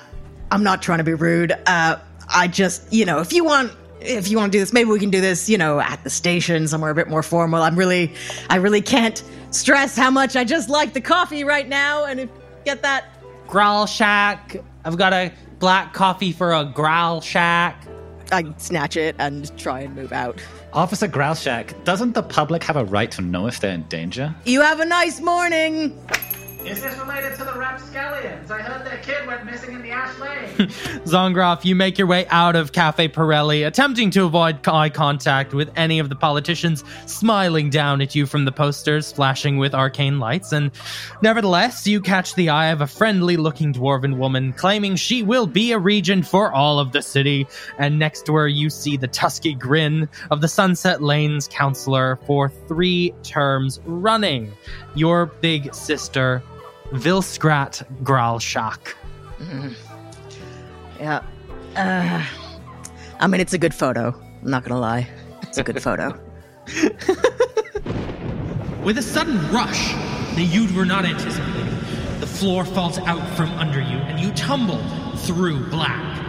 I'm 0.50 0.62
not 0.62 0.80
trying 0.80 0.98
to 0.98 1.04
be 1.04 1.12
rude. 1.12 1.52
Uh, 1.66 1.98
I 2.30 2.48
just, 2.48 2.90
you 2.90 3.04
know, 3.04 3.20
if 3.20 3.32
you 3.32 3.44
want. 3.44 3.72
If 4.00 4.28
you 4.28 4.36
want 4.36 4.52
to 4.52 4.58
do 4.58 4.60
this, 4.60 4.74
maybe 4.74 4.90
we 4.90 4.98
can 4.98 5.08
do 5.08 5.22
this, 5.22 5.48
you 5.48 5.56
know, 5.56 5.80
at 5.80 6.04
the 6.04 6.10
station 6.10 6.68
somewhere 6.68 6.90
a 6.90 6.94
bit 6.94 7.08
more 7.08 7.22
formal. 7.22 7.62
I'm 7.62 7.74
really, 7.74 8.12
I 8.50 8.56
really 8.56 8.82
can't 8.82 9.22
stress 9.50 9.96
how 9.96 10.10
much 10.10 10.36
I 10.36 10.44
just 10.44 10.68
like 10.68 10.92
the 10.92 11.00
coffee 11.00 11.42
right 11.42 11.66
now. 11.66 12.04
And 12.04 12.20
if, 12.20 12.28
get 12.66 12.82
that 12.82 13.06
Growlshack. 13.48 14.62
I've 14.84 14.98
got 14.98 15.12
a 15.12 15.32
black 15.58 15.94
coffee 15.94 16.32
for 16.32 16.52
a 16.52 16.64
Growlshack. 16.64 17.74
I 18.32 18.54
snatch 18.58 18.96
it 18.96 19.16
and 19.18 19.56
try 19.58 19.80
and 19.80 19.94
move 19.94 20.12
out. 20.12 20.40
Officer 20.72 21.08
Growlshack, 21.08 21.84
doesn't 21.84 22.14
the 22.14 22.22
public 22.22 22.62
have 22.64 22.76
a 22.76 22.84
right 22.84 23.10
to 23.12 23.22
know 23.22 23.46
if 23.46 23.60
they're 23.60 23.74
in 23.74 23.84
danger? 23.84 24.34
You 24.44 24.60
have 24.60 24.80
a 24.80 24.84
nice 24.84 25.20
morning. 25.20 25.98
Is 26.66 26.80
this 26.80 26.98
related 26.98 27.36
to 27.36 27.44
the 27.44 27.52
rapscallions? 27.58 28.50
I 28.50 28.62
heard 28.62 28.86
their 28.86 28.96
kid 28.98 29.26
went 29.26 29.44
missing 29.44 29.74
in 29.74 29.82
the 29.82 29.90
Ash 29.90 30.18
Lane. 30.18 30.48
Zongroff, 31.04 31.62
you 31.62 31.74
make 31.74 31.98
your 31.98 32.06
way 32.06 32.26
out 32.28 32.56
of 32.56 32.72
Cafe 32.72 33.08
Pirelli, 33.08 33.66
attempting 33.66 34.10
to 34.12 34.24
avoid 34.24 34.66
eye 34.66 34.88
contact 34.88 35.52
with 35.52 35.70
any 35.76 35.98
of 35.98 36.08
the 36.08 36.16
politicians 36.16 36.82
smiling 37.04 37.68
down 37.68 38.00
at 38.00 38.14
you 38.14 38.24
from 38.24 38.46
the 38.46 38.52
posters 38.52 39.12
flashing 39.12 39.58
with 39.58 39.74
arcane 39.74 40.18
lights, 40.18 40.52
and 40.52 40.70
nevertheless, 41.20 41.86
you 41.86 42.00
catch 42.00 42.34
the 42.34 42.48
eye 42.48 42.68
of 42.68 42.80
a 42.80 42.86
friendly 42.86 43.36
looking 43.36 43.74
dwarven 43.74 44.16
woman 44.16 44.54
claiming 44.54 44.96
she 44.96 45.22
will 45.22 45.46
be 45.46 45.70
a 45.72 45.78
regent 45.78 46.26
for 46.26 46.50
all 46.50 46.78
of 46.78 46.92
the 46.92 47.02
city, 47.02 47.46
and 47.76 47.98
next 47.98 48.24
to 48.24 48.34
her, 48.34 48.48
you 48.48 48.70
see 48.70 48.96
the 48.96 49.08
tusky 49.08 49.52
grin 49.52 50.08
of 50.30 50.40
the 50.40 50.48
Sunset 50.48 51.02
Lanes 51.02 51.46
counselor 51.46 52.18
for 52.26 52.48
three 52.48 53.12
terms 53.22 53.80
running. 53.84 54.50
Your 54.94 55.26
big 55.26 55.74
sister, 55.74 56.42
Vilskrat 56.94 57.82
Gralshak. 58.04 58.94
Yeah. 61.00 61.22
Uh, 61.76 62.24
I 63.18 63.26
mean, 63.26 63.40
it's 63.40 63.52
a 63.52 63.58
good 63.58 63.74
photo. 63.74 64.14
I'm 64.42 64.50
not 64.50 64.64
gonna 64.64 64.80
lie. 64.80 65.08
It's 65.42 65.58
a 65.58 65.64
good 65.64 65.82
photo. 65.82 66.18
With 68.84 68.98
a 68.98 69.02
sudden 69.02 69.38
rush 69.50 69.92
that 70.36 70.48
you 70.48 70.72
were 70.76 70.84
not 70.84 71.04
anticipating, 71.04 71.74
the 72.20 72.26
floor 72.26 72.64
falls 72.64 72.98
out 73.00 73.26
from 73.36 73.50
under 73.52 73.80
you 73.80 73.96
and 73.96 74.20
you 74.20 74.30
tumble 74.32 74.82
through 75.16 75.66
black. 75.70 76.20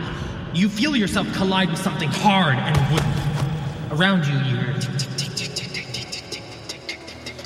You 0.54 0.68
feel 0.70 0.96
yourself 0.96 1.32
collide 1.36 1.70
with 1.70 1.80
something 1.80 2.10
hard 2.10 2.56
and 2.56 2.94
wooden. 2.94 3.12
Around 3.92 4.26
you, 4.26 4.34
you 4.40 4.58
hear 4.58 4.74
tick, 4.80 5.05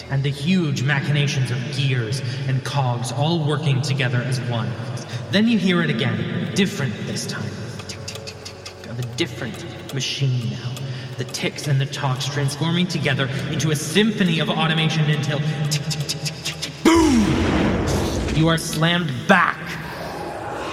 and 0.10 0.24
the 0.24 0.30
huge 0.30 0.84
machinations 0.84 1.52
of 1.52 1.58
gears 1.76 2.22
and 2.48 2.64
cogs 2.64 3.12
all 3.12 3.46
working 3.46 3.82
together 3.82 4.22
as 4.22 4.40
one. 4.42 4.70
Then 5.32 5.48
you 5.48 5.58
hear 5.58 5.82
it 5.84 5.90
again, 5.90 6.54
different 6.56 6.94
this 7.06 7.28
time. 7.28 7.52
Of 8.90 9.00
a 9.00 9.16
different 9.16 9.94
machine 9.94 10.50
now. 10.50 10.74
The 11.18 11.26
ticks 11.26 11.68
and 11.68 11.80
the 11.80 11.86
talks 11.86 12.26
transforming 12.26 12.88
together 12.88 13.28
into 13.52 13.72
a 13.72 13.76
symphony 13.76 14.40
of 14.40 14.50
automation 14.50 15.10
until 15.10 15.40
tick, 15.70 15.84
tick, 15.84 16.08
tick, 16.08 16.20
tick, 16.22 16.44
tick, 16.44 16.62
tick, 16.62 16.74
boom! 16.84 18.36
You 18.36 18.48
are 18.48 18.58
slammed 18.58 19.12
back 19.28 19.58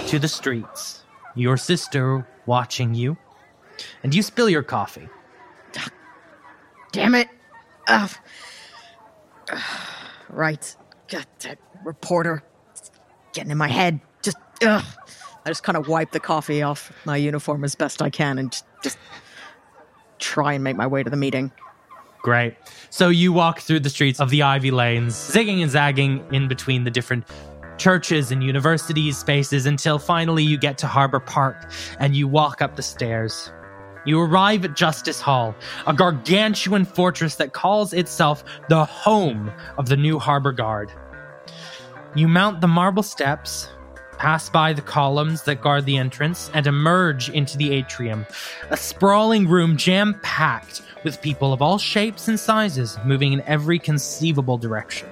to 0.07 0.19
the 0.19 0.27
streets. 0.27 1.03
Your 1.35 1.57
sister 1.57 2.25
watching 2.45 2.95
you, 2.95 3.17
and 4.03 4.15
you 4.15 4.23
spill 4.23 4.49
your 4.49 4.63
coffee. 4.63 5.09
Damn 6.91 7.13
it. 7.13 7.27
Ugh. 7.87 8.09
right. 10.29 10.75
God, 11.07 11.25
that 11.39 11.59
reporter. 11.83 12.43
It's 12.71 12.91
getting 13.33 13.51
in 13.51 13.57
my 13.57 13.67
head. 13.67 13.99
Just, 14.21 14.37
ugh. 14.63 14.83
I 15.45 15.49
just 15.49 15.63
kind 15.63 15.77
of 15.77 15.87
wipe 15.87 16.11
the 16.11 16.19
coffee 16.19 16.61
off 16.61 16.91
my 17.05 17.15
uniform 17.15 17.63
as 17.63 17.75
best 17.75 18.01
I 18.01 18.09
can 18.09 18.37
and 18.37 18.51
just 18.83 18.97
try 20.19 20.53
and 20.53 20.63
make 20.63 20.75
my 20.75 20.87
way 20.87 21.03
to 21.03 21.09
the 21.09 21.15
meeting. 21.15 21.51
Great. 22.21 22.55
So 22.89 23.07
you 23.07 23.31
walk 23.31 23.61
through 23.61 23.79
the 23.79 23.89
streets 23.89 24.19
of 24.19 24.29
the 24.29 24.43
Ivy 24.43 24.71
Lanes, 24.71 25.13
zigging 25.13 25.61
and 25.61 25.71
zagging 25.71 26.25
in 26.33 26.49
between 26.49 26.83
the 26.83 26.91
different 26.91 27.25
churches 27.77 28.31
and 28.31 28.43
universities 28.43 29.17
spaces 29.17 29.65
until 29.65 29.99
finally 29.99 30.43
you 30.43 30.57
get 30.57 30.77
to 30.79 30.87
Harbor 30.87 31.19
Park 31.19 31.71
and 31.99 32.15
you 32.15 32.27
walk 32.27 32.61
up 32.61 32.75
the 32.75 32.81
stairs. 32.81 33.51
You 34.07 34.21
arrive 34.21 34.63
at 34.63 34.73
Justice 34.73 35.19
Hall, 35.19 35.53
a 35.85 35.93
gargantuan 35.93 36.85
fortress 36.85 37.35
that 37.35 37.51
calls 37.51 37.91
itself 37.91 38.41
the 38.69 38.85
home 38.85 39.51
of 39.77 39.89
the 39.89 39.97
new 39.97 40.17
Harbor 40.17 40.53
Guard. 40.53 40.89
You 42.15 42.29
mount 42.29 42.61
the 42.61 42.69
marble 42.69 43.03
steps, 43.03 43.67
pass 44.17 44.49
by 44.49 44.71
the 44.71 44.81
columns 44.81 45.43
that 45.43 45.61
guard 45.61 45.85
the 45.85 45.97
entrance, 45.97 46.49
and 46.53 46.65
emerge 46.65 47.29
into 47.31 47.57
the 47.57 47.73
atrium, 47.73 48.25
a 48.69 48.77
sprawling 48.77 49.45
room 49.45 49.75
jam 49.75 50.17
packed 50.23 50.83
with 51.03 51.21
people 51.21 51.51
of 51.51 51.61
all 51.61 51.77
shapes 51.77 52.29
and 52.29 52.39
sizes 52.39 52.97
moving 53.03 53.33
in 53.33 53.41
every 53.41 53.77
conceivable 53.77 54.57
direction. 54.57 55.09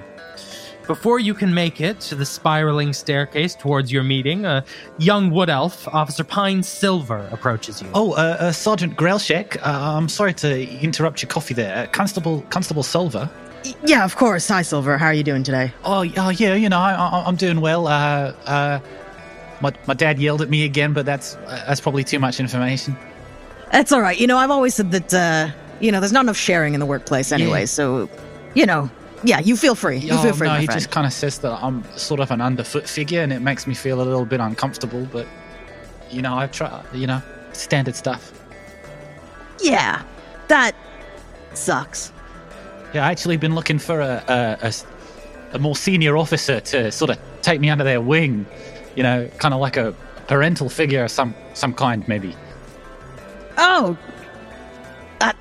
Before 0.88 1.20
you 1.20 1.34
can 1.34 1.54
make 1.54 1.82
it 1.82 2.00
to 2.02 2.16
the 2.16 2.26
spiraling 2.26 2.94
staircase 2.94 3.56
towards 3.56 3.92
your 3.92 4.04
meeting, 4.04 4.46
a 4.46 4.64
young 5.00 5.32
wood 5.32 5.50
elf, 5.50 5.88
Officer 5.88 6.24
Pine 6.24 6.62
Silver, 6.62 7.28
approaches 7.32 7.82
you. 7.82 7.90
Oh, 7.94 8.12
uh, 8.14 8.38
uh, 8.40 8.52
Sergeant 8.52 8.96
Grelshek, 8.96 9.58
uh, 9.58 9.98
I'm 9.98 10.08
sorry 10.08 10.34
to 10.36 10.70
interrupt 10.82 11.24
your 11.24 11.30
coffee 11.30 11.56
there. 11.56 11.76
Uh, 11.76 11.88
Constable 11.92 12.42
Constable 12.52 12.84
Silver. 12.84 13.30
Yeah, 13.84 14.06
of 14.06 14.16
course. 14.16 14.48
Hi, 14.50 14.62
Silver. 14.62 14.98
How 15.00 15.08
are 15.08 15.14
you 15.14 15.24
doing 15.24 15.42
today? 15.42 15.74
Oh, 15.84 16.02
y- 16.02 16.14
oh 16.18 16.30
yeah, 16.30 16.54
you 16.54 16.70
know, 16.70 16.78
I, 16.78 16.94
I, 16.94 17.24
I'm 17.26 17.36
doing 17.36 17.62
well. 17.62 17.88
Uh, 17.88 18.34
uh, 18.46 18.80
my, 19.62 19.74
my 19.88 19.96
dad 19.96 20.20
yelled 20.20 20.44
at 20.44 20.50
me 20.50 20.66
again, 20.66 20.94
but 20.94 21.06
that's 21.08 21.36
uh, 21.36 21.64
that's 21.68 21.82
probably 21.82 22.04
too 22.04 22.20
much 22.20 22.40
information. 22.40 22.96
That's 23.72 23.92
all 23.92 24.02
right. 24.02 24.20
You 24.20 24.28
know, 24.28 24.38
I've 24.38 24.52
always 24.52 24.76
said 24.76 24.92
that, 24.92 25.14
uh, 25.14 25.50
you 25.80 25.92
know, 25.92 26.00
there's 26.00 26.12
not 26.12 26.26
enough 26.26 26.38
sharing 26.38 26.76
in 26.76 26.80
the 26.80 26.86
workplace 26.86 27.32
anyway, 27.32 27.66
so, 27.66 28.08
you 28.54 28.68
know, 28.68 28.90
yeah, 29.26 29.40
you 29.40 29.58
feel 29.58 29.76
free. 29.76 29.98
You 29.98 30.14
oh, 30.14 30.22
feel 30.22 30.32
um, 30.32 30.38
free, 30.38 30.48
no, 30.48 30.56
he 30.56 30.66
friend. 30.66 30.80
just 30.80 30.92
kind 30.92 31.08
of 31.08 31.14
says 31.14 31.40
that 31.40 31.52
I'm 31.64 31.84
sort 31.98 32.20
of 32.20 32.32
an 32.32 32.42
underfoot 32.42 32.88
figure, 32.88 33.22
and 33.22 33.34
it 33.34 33.42
makes 33.42 33.68
me 33.68 33.74
feel 33.74 34.02
a 34.02 34.04
little 34.04 34.26
bit 34.26 34.40
uncomfortable. 34.40 35.08
But 35.12 35.28
you 36.10 36.22
know, 36.22 36.36
I've 36.36 36.52
tried. 36.52 36.84
You 36.94 37.08
know, 37.08 37.22
standard 37.54 37.96
stuff. 37.96 38.32
Yeah, 39.62 40.04
that 40.48 40.76
sucks. 41.54 42.12
Yeah, 42.94 43.06
I 43.06 43.12
actually 43.12 43.38
been 43.38 43.56
looking 43.56 43.80
for 43.80 44.00
a 44.00 44.74
a 45.54 45.60
more 45.60 45.76
senior 45.76 46.18
officer 46.18 46.60
to 46.60 46.92
sort 46.92 47.12
of 47.12 47.20
take 47.42 47.60
me 47.62 47.70
under 47.70 47.84
their 47.84 48.02
wing. 48.02 48.46
You 48.96 49.04
know, 49.04 49.30
kind 49.38 49.54
of 49.54 49.60
like 49.60 49.78
a 49.78 49.94
parental 50.28 50.70
figure 50.70 51.04
of 51.06 51.12
some 51.12 51.36
some 51.54 51.74
kind, 51.74 52.08
maybe. 52.08 52.36
Oh, 53.58 53.98
that, 55.20 55.36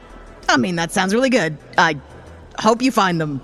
I 0.49 0.57
mean, 0.57 0.77
that 0.77 0.93
sounds 0.93 1.13
really 1.13 1.31
good. 1.31 1.57
I 1.77 1.99
hope 2.59 2.81
you 2.81 2.93
find 2.93 3.21
them. 3.21 3.41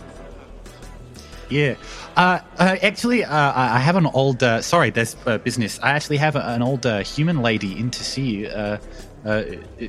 Yeah. 1.51 1.75
Uh, 2.17 2.39
uh, 2.59 2.77
actually, 2.83 3.25
uh, 3.25 3.35
I 3.35 3.77
I 3.77 3.79
have 3.79 3.97
an 3.97 4.07
old. 4.07 4.43
Uh, 4.43 4.63
sorry, 4.63 4.91
there's 4.91 5.17
uh, 5.27 5.39
business. 5.39 5.81
I 5.83 5.91
actually 5.91 6.19
have 6.19 6.37
an 6.37 6.63
old 6.63 6.87
uh, 6.87 7.03
human 7.03 7.43
lady 7.43 7.79
in 7.79 7.91
to 7.91 8.05
see 8.05 8.23
you. 8.23 8.47
Uh, 8.49 8.79
uh, 9.25 9.43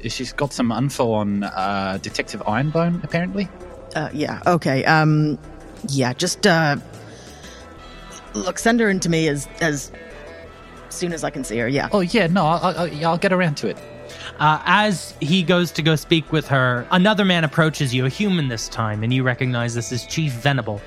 she's 0.07 0.33
got 0.33 0.53
some 0.53 0.71
info 0.71 1.11
on 1.11 1.43
uh, 1.43 1.99
Detective 2.01 2.41
Ironbone, 2.41 3.03
apparently. 3.03 3.47
Uh, 3.95 4.09
yeah, 4.13 4.41
okay. 4.45 4.83
Um, 4.85 5.37
yeah, 5.89 6.13
just, 6.13 6.45
uh, 6.45 6.77
look, 8.33 8.59
send 8.59 8.79
her 8.79 8.89
in 8.89 8.99
to 9.01 9.09
me 9.09 9.27
as, 9.27 9.47
as 9.61 9.91
soon 10.89 11.13
as 11.13 11.23
I 11.23 11.29
can 11.29 11.43
see 11.43 11.57
her, 11.59 11.67
yeah. 11.67 11.89
Oh 11.91 12.01
yeah, 12.01 12.27
no, 12.27 12.45
I'll, 12.45 12.77
I'll, 12.77 13.05
I'll 13.05 13.17
get 13.17 13.33
around 13.33 13.55
to 13.57 13.67
it. 13.67 13.77
Uh, 14.39 14.61
as 14.65 15.13
he 15.21 15.43
goes 15.43 15.71
to 15.71 15.81
go 15.81 15.95
speak 15.95 16.31
with 16.31 16.47
her, 16.47 16.85
another 16.91 17.23
man 17.23 17.43
approaches 17.43 17.93
you, 17.93 18.05
a 18.05 18.09
human 18.09 18.47
this 18.47 18.67
time, 18.67 19.03
and 19.03 19.13
you 19.13 19.23
recognize 19.23 19.73
this 19.73 19.91
is 19.91 20.05
Chief 20.05 20.33
Venable, 20.33 20.81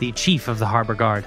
the 0.00 0.10
chief 0.12 0.48
of 0.48 0.58
the 0.58 0.66
Harbor 0.66 0.94
Guard. 0.94 1.24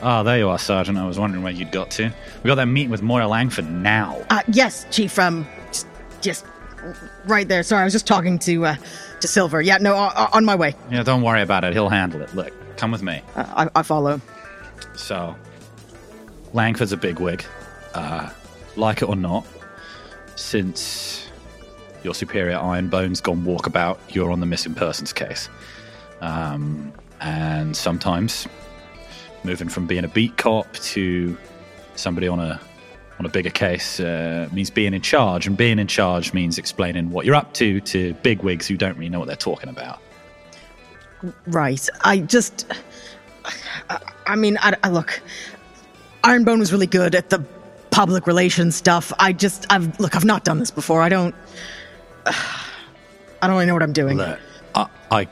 Oh, 0.00 0.22
there 0.22 0.38
you 0.38 0.48
are, 0.48 0.58
Sergeant. 0.58 0.98
I 0.98 1.06
was 1.06 1.18
wondering 1.18 1.42
where 1.42 1.52
you'd 1.52 1.72
got 1.72 1.90
to. 1.92 2.12
We 2.42 2.48
got 2.48 2.56
that 2.56 2.66
meeting 2.66 2.90
with 2.90 3.02
Moira 3.02 3.26
Langford 3.26 3.70
now. 3.70 4.24
Uh, 4.30 4.42
yes, 4.48 4.86
Chief. 4.90 5.16
Um, 5.18 5.46
just, 5.70 5.86
just 6.20 6.44
right 7.26 7.46
there. 7.46 7.62
Sorry, 7.62 7.82
I 7.82 7.84
was 7.84 7.92
just 7.92 8.06
talking 8.06 8.38
to 8.40 8.66
uh, 8.66 8.76
to 9.20 9.28
Silver. 9.28 9.62
Yeah, 9.62 9.78
no, 9.78 9.94
uh, 9.94 10.28
on 10.32 10.44
my 10.44 10.56
way. 10.56 10.74
Yeah, 10.90 11.02
don't 11.02 11.22
worry 11.22 11.42
about 11.42 11.64
it. 11.64 11.72
He'll 11.72 11.88
handle 11.88 12.20
it. 12.20 12.34
Look, 12.34 12.52
come 12.76 12.90
with 12.90 13.02
me. 13.02 13.22
Uh, 13.36 13.68
I, 13.74 13.80
I 13.80 13.82
follow. 13.82 14.20
So, 14.96 15.36
Langford's 16.52 16.92
a 16.92 16.96
bigwig. 16.96 17.44
Uh, 17.94 18.30
like 18.76 19.02
it 19.02 19.08
or 19.08 19.16
not, 19.16 19.46
since 20.34 21.28
your 22.02 22.14
superior 22.14 22.58
Iron 22.58 22.88
Bones 22.88 23.20
gone 23.20 23.44
walkabout, 23.44 23.98
you're 24.08 24.32
on 24.32 24.40
the 24.40 24.46
missing 24.46 24.74
persons 24.74 25.12
case. 25.12 25.48
Um, 26.20 26.92
and 27.22 27.76
sometimes 27.76 28.46
moving 29.44 29.68
from 29.68 29.86
being 29.86 30.04
a 30.04 30.08
beat 30.08 30.36
cop 30.36 30.72
to 30.74 31.36
somebody 31.94 32.28
on 32.28 32.40
a 32.40 32.60
on 33.18 33.26
a 33.26 33.28
bigger 33.28 33.50
case 33.50 34.00
uh, 34.00 34.48
means 34.52 34.70
being 34.70 34.94
in 34.94 35.02
charge, 35.02 35.46
and 35.46 35.56
being 35.56 35.78
in 35.78 35.86
charge 35.86 36.32
means 36.32 36.58
explaining 36.58 37.10
what 37.10 37.24
you're 37.24 37.34
up 37.34 37.52
to 37.54 37.80
to 37.80 38.14
bigwigs 38.14 38.66
who 38.66 38.76
don't 38.76 38.96
really 38.96 39.08
know 39.08 39.18
what 39.18 39.28
they're 39.28 39.36
talking 39.36 39.68
about. 39.68 40.00
Right. 41.46 41.88
I 42.02 42.18
just. 42.18 42.66
I, 43.90 43.98
I 44.26 44.36
mean, 44.36 44.58
I, 44.60 44.74
I 44.82 44.90
look. 44.90 45.20
Ironbone 46.24 46.58
was 46.58 46.72
really 46.72 46.86
good 46.86 47.14
at 47.14 47.30
the 47.30 47.44
public 47.90 48.26
relations 48.26 48.76
stuff. 48.76 49.12
I 49.18 49.32
just, 49.32 49.66
I've 49.70 49.98
look, 50.00 50.16
I've 50.16 50.24
not 50.24 50.44
done 50.44 50.58
this 50.58 50.70
before. 50.70 51.02
I 51.02 51.08
don't. 51.08 51.34
I 52.26 53.46
don't 53.48 53.52
really 53.52 53.66
know 53.66 53.74
what 53.74 53.82
I'm 53.82 53.92
doing. 53.92 54.18
Look, 54.18 54.38
I, 54.74 54.86
I, 55.10 55.28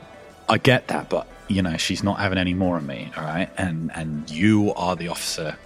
I 0.49 0.57
get 0.57 0.89
that, 0.89 1.09
but 1.09 1.27
you 1.51 1.61
know, 1.61 1.77
she's 1.77 2.03
not 2.03 2.19
having 2.19 2.37
any 2.37 2.53
more 2.53 2.77
of 2.77 2.85
me, 2.85 3.11
all 3.17 3.23
right? 3.23 3.49
And 3.57 3.91
and 3.95 4.29
you 4.29 4.73
are 4.75 4.95
the 4.95 5.07
officer 5.09 5.57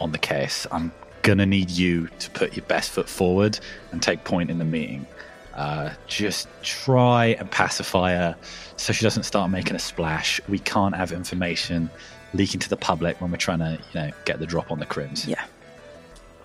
on 0.00 0.12
the 0.12 0.18
case. 0.18 0.66
I'm 0.70 0.92
gonna 1.22 1.46
need 1.46 1.70
you 1.70 2.08
to 2.18 2.30
put 2.30 2.56
your 2.56 2.66
best 2.66 2.90
foot 2.90 3.08
forward 3.08 3.58
and 3.90 4.02
take 4.02 4.24
point 4.24 4.50
in 4.50 4.58
the 4.58 4.64
meeting. 4.64 5.06
Uh, 5.54 5.90
just 6.06 6.48
try 6.62 7.26
and 7.38 7.50
pacify 7.50 8.12
her 8.12 8.36
so 8.76 8.92
she 8.92 9.02
doesn't 9.02 9.24
start 9.24 9.50
making 9.50 9.76
a 9.76 9.78
splash. 9.78 10.40
We 10.48 10.58
can't 10.58 10.94
have 10.96 11.12
information 11.12 11.90
leaking 12.32 12.60
to 12.60 12.70
the 12.70 12.76
public 12.76 13.20
when 13.20 13.30
we're 13.30 13.36
trying 13.36 13.58
to, 13.58 13.72
you 13.92 14.00
know, 14.00 14.10
get 14.24 14.38
the 14.38 14.46
drop 14.46 14.70
on 14.70 14.78
the 14.78 14.86
crims. 14.86 15.26
Yeah. 15.26 15.44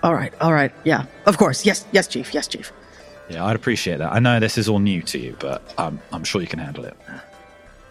All 0.04 0.13
right. 0.13 0.34
All 0.41 0.54
right. 0.54 0.73
Yeah. 0.84 1.06
Of 1.26 1.38
course. 1.38 1.65
Yes. 1.65 1.86
Yes, 1.93 2.08
Chief. 2.08 2.34
Yes, 2.34 2.47
Chief. 2.47 2.71
Yeah, 3.30 3.45
I'd 3.45 3.56
appreciate 3.56 3.97
that. 3.97 4.12
I 4.12 4.19
know 4.19 4.39
this 4.39 4.58
is 4.58 4.69
all 4.69 4.80
new 4.80 5.02
to 5.04 5.17
you, 5.17 5.36
but 5.39 5.62
um, 5.78 6.00
I'm 6.12 6.23
sure 6.23 6.41
you 6.41 6.47
can 6.47 6.60
handle 6.60 6.86
it. 6.86 6.95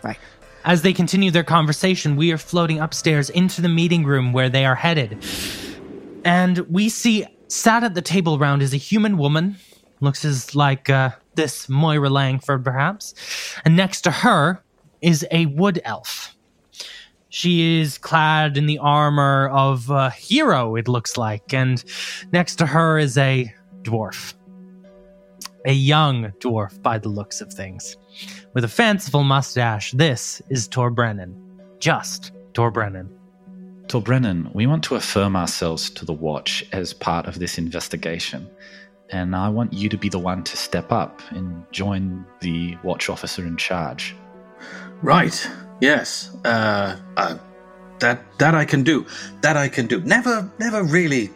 Right. 0.02 0.18
As 0.66 0.82
they 0.82 0.92
continue 0.92 1.30
their 1.30 1.44
conversation, 1.44 2.16
we 2.16 2.32
are 2.32 2.38
floating 2.38 2.80
upstairs 2.80 3.30
into 3.30 3.62
the 3.62 3.68
meeting 3.68 4.04
room 4.04 4.32
where 4.32 4.48
they 4.48 4.66
are 4.66 4.74
headed. 4.74 5.24
And 6.24 6.58
we 6.58 6.88
see 6.88 7.24
sat 7.46 7.84
at 7.84 7.94
the 7.94 8.02
table 8.02 8.36
round 8.36 8.62
is 8.62 8.74
a 8.74 8.76
human 8.76 9.16
woman. 9.16 9.58
Looks 10.00 10.24
as 10.24 10.56
like 10.56 10.90
uh, 10.90 11.10
this 11.36 11.68
Moira 11.68 12.10
Langford, 12.10 12.64
perhaps. 12.64 13.14
And 13.64 13.76
next 13.76 14.00
to 14.02 14.10
her 14.10 14.60
is 15.00 15.24
a 15.30 15.46
wood 15.46 15.80
elf. 15.84 16.34
She 17.28 17.80
is 17.80 17.96
clad 17.96 18.56
in 18.56 18.66
the 18.66 18.78
armor 18.78 19.48
of 19.50 19.88
a 19.88 20.10
hero, 20.10 20.74
it 20.74 20.88
looks 20.88 21.16
like. 21.16 21.54
And 21.54 21.84
next 22.32 22.56
to 22.56 22.66
her 22.66 22.98
is 22.98 23.16
a 23.16 23.54
dwarf. 23.82 24.34
A 25.64 25.72
young 25.72 26.32
dwarf, 26.40 26.82
by 26.82 26.98
the 26.98 27.08
looks 27.08 27.40
of 27.40 27.52
things 27.52 27.96
with 28.54 28.64
a 28.64 28.68
fanciful 28.68 29.22
mustache. 29.22 29.92
This 29.92 30.42
is 30.50 30.68
Tor 30.68 30.90
Brennan. 30.90 31.34
Just 31.78 32.32
Tor 32.54 32.70
Brennan. 32.70 33.10
Tor 33.88 34.02
Brennan, 34.02 34.50
we 34.52 34.66
want 34.66 34.82
to 34.84 34.96
affirm 34.96 35.36
ourselves 35.36 35.90
to 35.90 36.04
the 36.04 36.12
Watch 36.12 36.64
as 36.72 36.92
part 36.92 37.26
of 37.26 37.38
this 37.38 37.58
investigation. 37.58 38.48
And 39.10 39.36
I 39.36 39.48
want 39.48 39.72
you 39.72 39.88
to 39.88 39.96
be 39.96 40.08
the 40.08 40.18
one 40.18 40.42
to 40.42 40.56
step 40.56 40.90
up 40.90 41.22
and 41.30 41.64
join 41.70 42.26
the 42.40 42.76
Watch 42.82 43.08
officer 43.08 43.46
in 43.46 43.56
charge. 43.56 44.16
Right. 45.02 45.48
Yes. 45.80 46.36
Uh, 46.44 46.96
uh, 47.16 47.38
that 48.00 48.22
that 48.38 48.54
I 48.54 48.64
can 48.64 48.82
do. 48.82 49.06
That 49.42 49.56
I 49.56 49.68
can 49.68 49.86
do. 49.86 50.00
Never, 50.00 50.50
never 50.58 50.82
really 50.82 51.30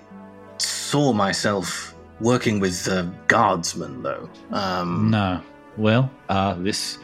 saw 0.59 1.13
myself 1.13 1.95
working 2.21 2.61
with 2.61 2.89
uh, 2.89 3.05
guardsmen, 3.29 4.03
though. 4.03 4.29
Um, 4.51 5.11
No. 5.11 5.41
Well, 5.77 6.11
uh, 6.29 6.55
this 6.55 6.99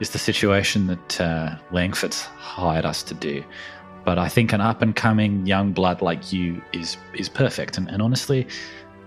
is 0.00 0.10
the 0.10 0.18
situation 0.18 0.86
that 0.88 1.20
uh, 1.20 1.56
Langford's 1.72 2.22
hired 2.22 2.84
us 2.84 3.02
to 3.04 3.14
do. 3.14 3.44
But 4.04 4.18
I 4.18 4.28
think 4.28 4.52
an 4.52 4.60
up 4.60 4.82
and 4.82 4.94
coming 4.94 5.46
young 5.46 5.72
blood 5.72 6.00
like 6.00 6.32
you 6.32 6.62
is 6.72 6.96
is 7.14 7.28
perfect. 7.28 7.76
And, 7.76 7.88
and 7.90 8.00
honestly, 8.00 8.46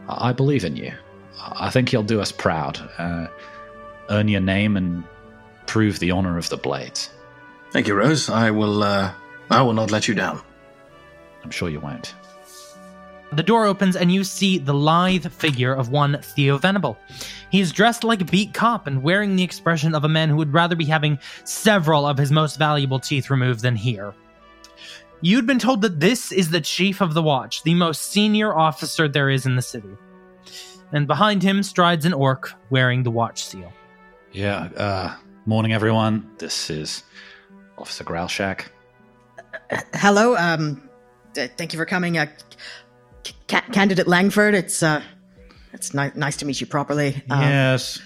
I 0.10 0.34
believe 0.34 0.66
in 0.66 0.76
you. 0.76 0.92
I 1.42 1.70
think 1.70 1.94
you'll 1.94 2.04
do 2.04 2.20
us 2.20 2.34
proud, 2.34 2.78
uh, 2.98 3.28
earn 4.10 4.28
your 4.28 4.42
name, 4.42 4.76
and 4.76 5.04
prove 5.68 6.00
the 6.00 6.12
honor 6.12 6.38
of 6.38 6.50
the 6.50 6.58
Blades. 6.58 7.10
Thank 7.72 7.88
you, 7.88 7.96
Rose. 7.96 8.30
I 8.30 8.52
will. 8.52 8.84
Uh, 8.84 9.14
I 9.50 9.62
will 9.62 9.74
not 9.74 9.90
let 9.90 10.08
you 10.08 10.16
down. 10.16 10.42
I'm 11.44 11.52
sure 11.52 11.70
you 11.70 11.80
won't. 11.80 12.14
The 13.34 13.44
door 13.44 13.66
opens 13.66 13.96
and 13.96 14.12
you 14.12 14.24
see 14.24 14.58
the 14.58 14.74
lithe 14.74 15.28
figure 15.28 15.74
of 15.74 15.90
one 15.90 16.20
Theo 16.22 16.58
Venable. 16.58 16.98
He 17.52 17.60
is 17.60 17.72
dressed 17.72 18.04
like 18.04 18.22
a 18.22 18.26
beat 18.26 18.54
cop 18.54 18.88
and 18.88 19.04
wearing 19.04 19.36
the 19.36 19.44
expression 19.44 19.94
of 19.94 20.04
a 20.04 20.10
man 20.10 20.30
who 20.30 20.36
would 20.38 20.54
rather 20.54 20.76
be 20.76 20.86
having 20.86 21.20
several 21.44 22.08
of 22.08 22.18
his 22.18 22.32
most 22.32 22.58
valuable 22.58 23.00
teeth 23.00 23.30
removed 23.30 23.62
than 23.62 23.76
here. 23.76 24.14
You'd 25.22 25.46
been 25.46 25.60
told 25.60 25.82
that 25.82 26.00
this 26.00 26.32
is 26.32 26.50
the 26.50 26.62
chief 26.62 27.02
of 27.02 27.14
the 27.14 27.22
watch, 27.22 27.64
the 27.64 27.76
most 27.76 28.12
senior 28.12 28.56
officer 28.56 29.08
there 29.08 29.30
is 29.30 29.46
in 29.46 29.56
the 29.56 29.62
city. 29.62 29.90
And 30.92 31.06
behind 31.06 31.44
him 31.44 31.62
strides 31.62 32.06
an 32.06 32.14
orc 32.14 32.54
wearing 32.70 33.04
the 33.04 33.12
watch 33.12 33.44
seal. 33.44 33.72
Yeah. 34.32 34.70
Uh, 34.76 35.16
morning, 35.46 35.74
everyone. 35.74 36.32
This 36.38 36.70
is 36.70 37.04
Officer 37.78 38.04
Growlshack. 38.04 38.68
Hello. 39.94 40.36
Um, 40.36 40.90
uh, 41.38 41.48
thank 41.58 41.74
you 41.74 41.78
for 41.78 41.86
coming, 41.86 42.18
uh, 42.18 42.28
C- 43.50 43.72
candidate 43.72 44.08
Langford. 44.08 44.54
It's 44.56 44.84
uh, 44.84 45.02
it's 45.74 45.94
ni- 45.94 46.12
nice 46.16 46.38
to 46.38 46.46
meet 46.46 46.62
you 46.62 46.68
properly. 46.68 47.22
Um, 47.30 47.42
yes. 47.42 48.00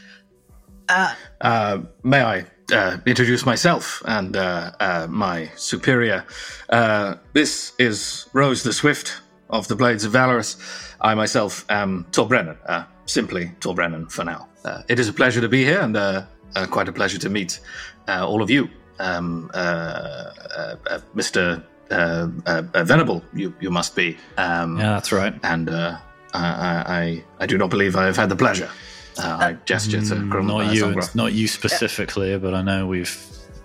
Uh, 0.89 1.81
may 2.03 2.21
I 2.21 2.45
uh, 2.71 2.97
introduce 3.05 3.45
myself 3.45 4.01
and 4.05 4.35
uh, 4.35 4.71
uh, 4.79 5.07
my 5.09 5.49
superior? 5.55 6.25
Uh, 6.69 7.15
this 7.33 7.73
is 7.79 8.27
Rose 8.33 8.63
the 8.63 8.73
Swift 8.73 9.21
of 9.49 9.67
the 9.67 9.75
Blades 9.75 10.03
of 10.03 10.11
Valorous. 10.11 10.57
I 11.01 11.15
myself 11.15 11.65
am 11.69 12.05
Tor 12.11 12.27
Brennan, 12.27 12.57
uh, 12.67 12.83
simply 13.05 13.51
Tor 13.59 13.75
Brennan 13.75 14.07
for 14.07 14.23
now. 14.23 14.47
Uh, 14.65 14.81
it 14.87 14.99
is 14.99 15.07
a 15.07 15.13
pleasure 15.13 15.41
to 15.41 15.49
be 15.49 15.63
here 15.63 15.79
and 15.81 15.95
uh, 15.97 16.23
uh, 16.55 16.65
quite 16.67 16.87
a 16.87 16.93
pleasure 16.93 17.17
to 17.19 17.29
meet 17.29 17.59
uh, 18.07 18.27
all 18.27 18.41
of 18.41 18.49
you. 18.49 18.69
Um, 18.99 19.49
uh, 19.53 19.57
uh, 19.57 20.75
uh, 20.89 20.99
Mr. 21.15 21.63
Uh, 21.91 22.29
uh, 22.45 22.63
uh, 22.73 22.83
Venable, 22.83 23.23
you, 23.33 23.53
you 23.59 23.69
must 23.69 23.95
be. 23.95 24.17
Um, 24.37 24.77
Yeah, 24.79 24.89
that's 24.93 25.11
right. 25.11 25.33
And 25.43 25.69
uh, 25.69 25.97
I, 26.33 26.39
I, 26.47 26.97
I- 26.99 27.23
I 27.41 27.45
do 27.45 27.57
not 27.57 27.69
believe 27.69 27.95
I 27.95 28.05
have 28.05 28.15
had 28.17 28.29
the 28.29 28.35
pleasure. 28.35 28.69
Uh, 29.17 29.37
I 29.39 29.53
gesture 29.65 30.01
to 30.01 30.15
Grum- 30.29 30.47
Not 30.47 30.67
uh, 30.67 30.71
you, 30.71 31.01
not 31.13 31.33
you 31.33 31.47
specifically, 31.47 32.35
but 32.39 32.53
I 32.55 32.61
know 32.63 32.87
we've 32.87 33.15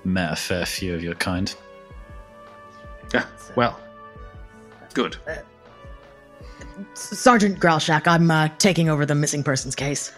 met 0.05 0.33
a 0.33 0.37
fair 0.37 0.67
few 0.67 0.95
of 0.95 1.03
your 1.03 1.15
kind. 1.15 1.55
Yeah, 3.15 3.25
well, 3.57 3.81
good. 4.93 5.17
Sergeant 6.95 7.59
Growlshack, 7.61 8.07
I'm 8.07 8.31
uh, 8.31 8.49
taking 8.59 8.89
over 8.91 9.07
the 9.07 9.15
missing 9.15 9.43
persons 9.43 9.75
case. 9.75 10.13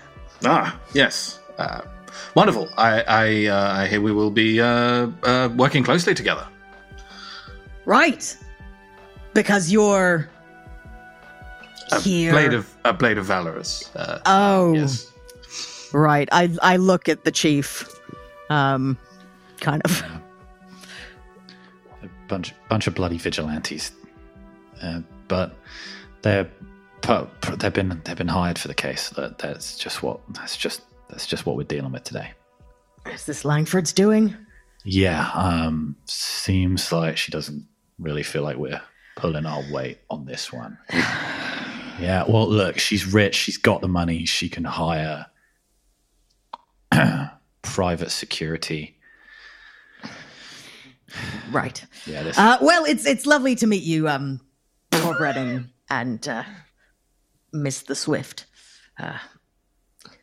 Ah, 0.45 0.79
yes. 0.95 1.39
Uh, 1.59 1.83
wonderful. 2.35 2.69
I, 2.77 3.03
I, 3.03 3.47
uh, 3.47 3.73
I 3.83 3.87
hear 3.87 4.01
we 4.01 4.13
will 4.13 4.31
be 4.31 4.61
uh, 4.61 5.09
uh, 5.23 5.49
working 5.57 5.85
closely 5.85 6.15
together. 6.15 6.47
Right. 7.87 8.37
Because 9.35 9.71
you're 9.71 10.29
A 11.93 12.01
here. 12.01 12.33
blade 12.33 12.55
of 12.55 12.73
a 12.85 12.93
blade 12.93 13.19
of 13.19 13.27
Valorous. 13.27 13.95
Uh, 13.95 14.21
oh, 14.27 14.75
yes. 14.75 15.11
right. 15.93 16.29
I 16.33 16.51
I 16.63 16.77
look 16.77 17.09
at 17.09 17.25
the 17.25 17.31
chief, 17.31 17.89
um, 18.49 18.99
kind 19.61 19.83
of. 19.85 20.03
A 22.03 22.09
bunch, 22.29 22.55
bunch 22.69 22.87
of 22.87 22.95
bloody 22.95 23.19
vigilantes, 23.19 23.93
uh, 24.83 25.01
but 25.29 25.57
they're 26.23 26.49
pu- 27.03 27.27
pu- 27.41 27.57
they've 27.57 27.73
been 27.73 28.01
they've 28.05 28.17
been 28.17 28.29
hired 28.29 28.59
for 28.59 28.69
the 28.69 28.75
case. 28.75 29.11
That, 29.11 29.39
that's 29.39 29.77
just 29.79 30.03
what 30.03 30.21
that's 30.35 30.57
just 30.57 30.83
that's 31.09 31.27
just 31.27 31.45
what 31.47 31.57
we're 31.57 31.65
dealing 31.65 31.93
with 31.93 32.05
today. 32.05 32.33
Is 33.07 33.27
this 33.27 33.45
Langford's 33.45 33.93
doing? 33.93 34.37
Yeah, 34.85 35.31
um, 35.35 35.97
seems 36.07 36.91
like 36.93 37.17
she 37.17 37.31
doesn't 37.33 37.67
really 38.01 38.23
feel 38.23 38.43
like 38.43 38.57
we're 38.57 38.81
pulling 39.17 39.47
our 39.47 39.63
weight 39.73 39.99
on 40.09 40.25
this 40.25 40.53
one. 40.53 40.79
yeah, 40.93 42.25
well, 42.27 42.49
look, 42.49 42.79
she's 42.79 43.07
rich. 43.07 43.35
She's 43.35 43.59
got 43.59 43.81
the 43.81 43.89
money. 43.89 44.25
She 44.25 44.49
can 44.49 44.65
hire 44.65 45.27
private 47.63 48.11
security. 48.11 48.97
right. 51.53 51.85
Yeah, 52.07 52.23
this- 52.23 52.39
Uh, 52.39 52.59
well, 52.61 52.85
it's 52.85 53.07
it's 53.07 53.27
lovely 53.27 53.55
to 53.57 53.67
meet 53.67 53.83
you, 53.83 54.09
um, 54.09 54.41
Torbrennen 54.91 55.71
and 55.89 56.27
uh, 56.29 56.45
Miss 57.53 57.83
the 57.83 57.95
Swift. 57.95 58.47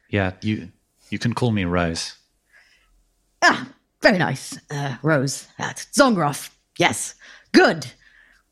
Yeah, 0.10 0.34
you 0.42 0.70
you 1.10 1.20
can 1.20 1.34
call 1.34 1.52
me 1.52 1.66
Rose. 1.66 2.16
Ah, 3.42 3.68
very 4.02 4.18
nice, 4.18 4.58
uh, 4.72 4.96
Rose. 5.02 5.48
Uh, 5.60 5.74
Zongroff. 5.94 6.50
Yes, 6.78 7.16
good. 7.52 7.88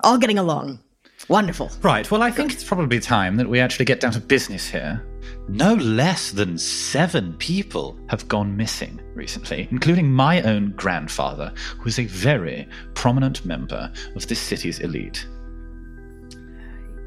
All 0.03 0.17
getting 0.17 0.37
along. 0.37 0.79
Wonderful. 1.27 1.71
Right. 1.81 2.09
Well, 2.11 2.21
I 2.21 2.29
think 2.29 2.53
it's 2.53 2.63
probably 2.63 2.99
time 2.99 3.37
that 3.37 3.49
we 3.49 3.59
actually 3.59 3.85
get 3.85 3.99
down 3.99 4.11
to 4.11 4.19
business 4.19 4.69
here. 4.69 5.03
No 5.47 5.73
less 5.75 6.31
than 6.31 6.57
seven 6.57 7.33
people 7.37 7.97
have 8.09 8.27
gone 8.27 8.55
missing 8.55 9.01
recently, 9.15 9.67
including 9.71 10.11
my 10.11 10.41
own 10.43 10.71
grandfather, 10.75 11.51
who 11.79 11.87
is 11.87 11.97
a 11.97 12.05
very 12.05 12.67
prominent 12.93 13.43
member 13.45 13.91
of 14.15 14.27
this 14.27 14.39
city's 14.39 14.79
elite. 14.79 15.27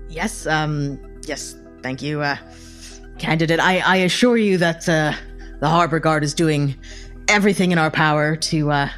Yes, 0.08 0.46
um, 0.46 0.98
yes, 1.26 1.56
thank 1.82 2.02
you, 2.02 2.22
uh, 2.22 2.36
candidate. 3.18 3.60
I, 3.60 3.78
I 3.80 3.96
assure 3.98 4.36
you 4.36 4.58
that 4.58 4.88
uh, 4.88 5.12
the 5.60 5.68
Harbor 5.68 6.00
Guard 6.00 6.24
is 6.24 6.34
doing 6.34 6.74
everything 7.28 7.72
in 7.72 7.78
our 7.78 7.90
power 7.90 8.34
to 8.34 8.70
uh, 8.72 8.88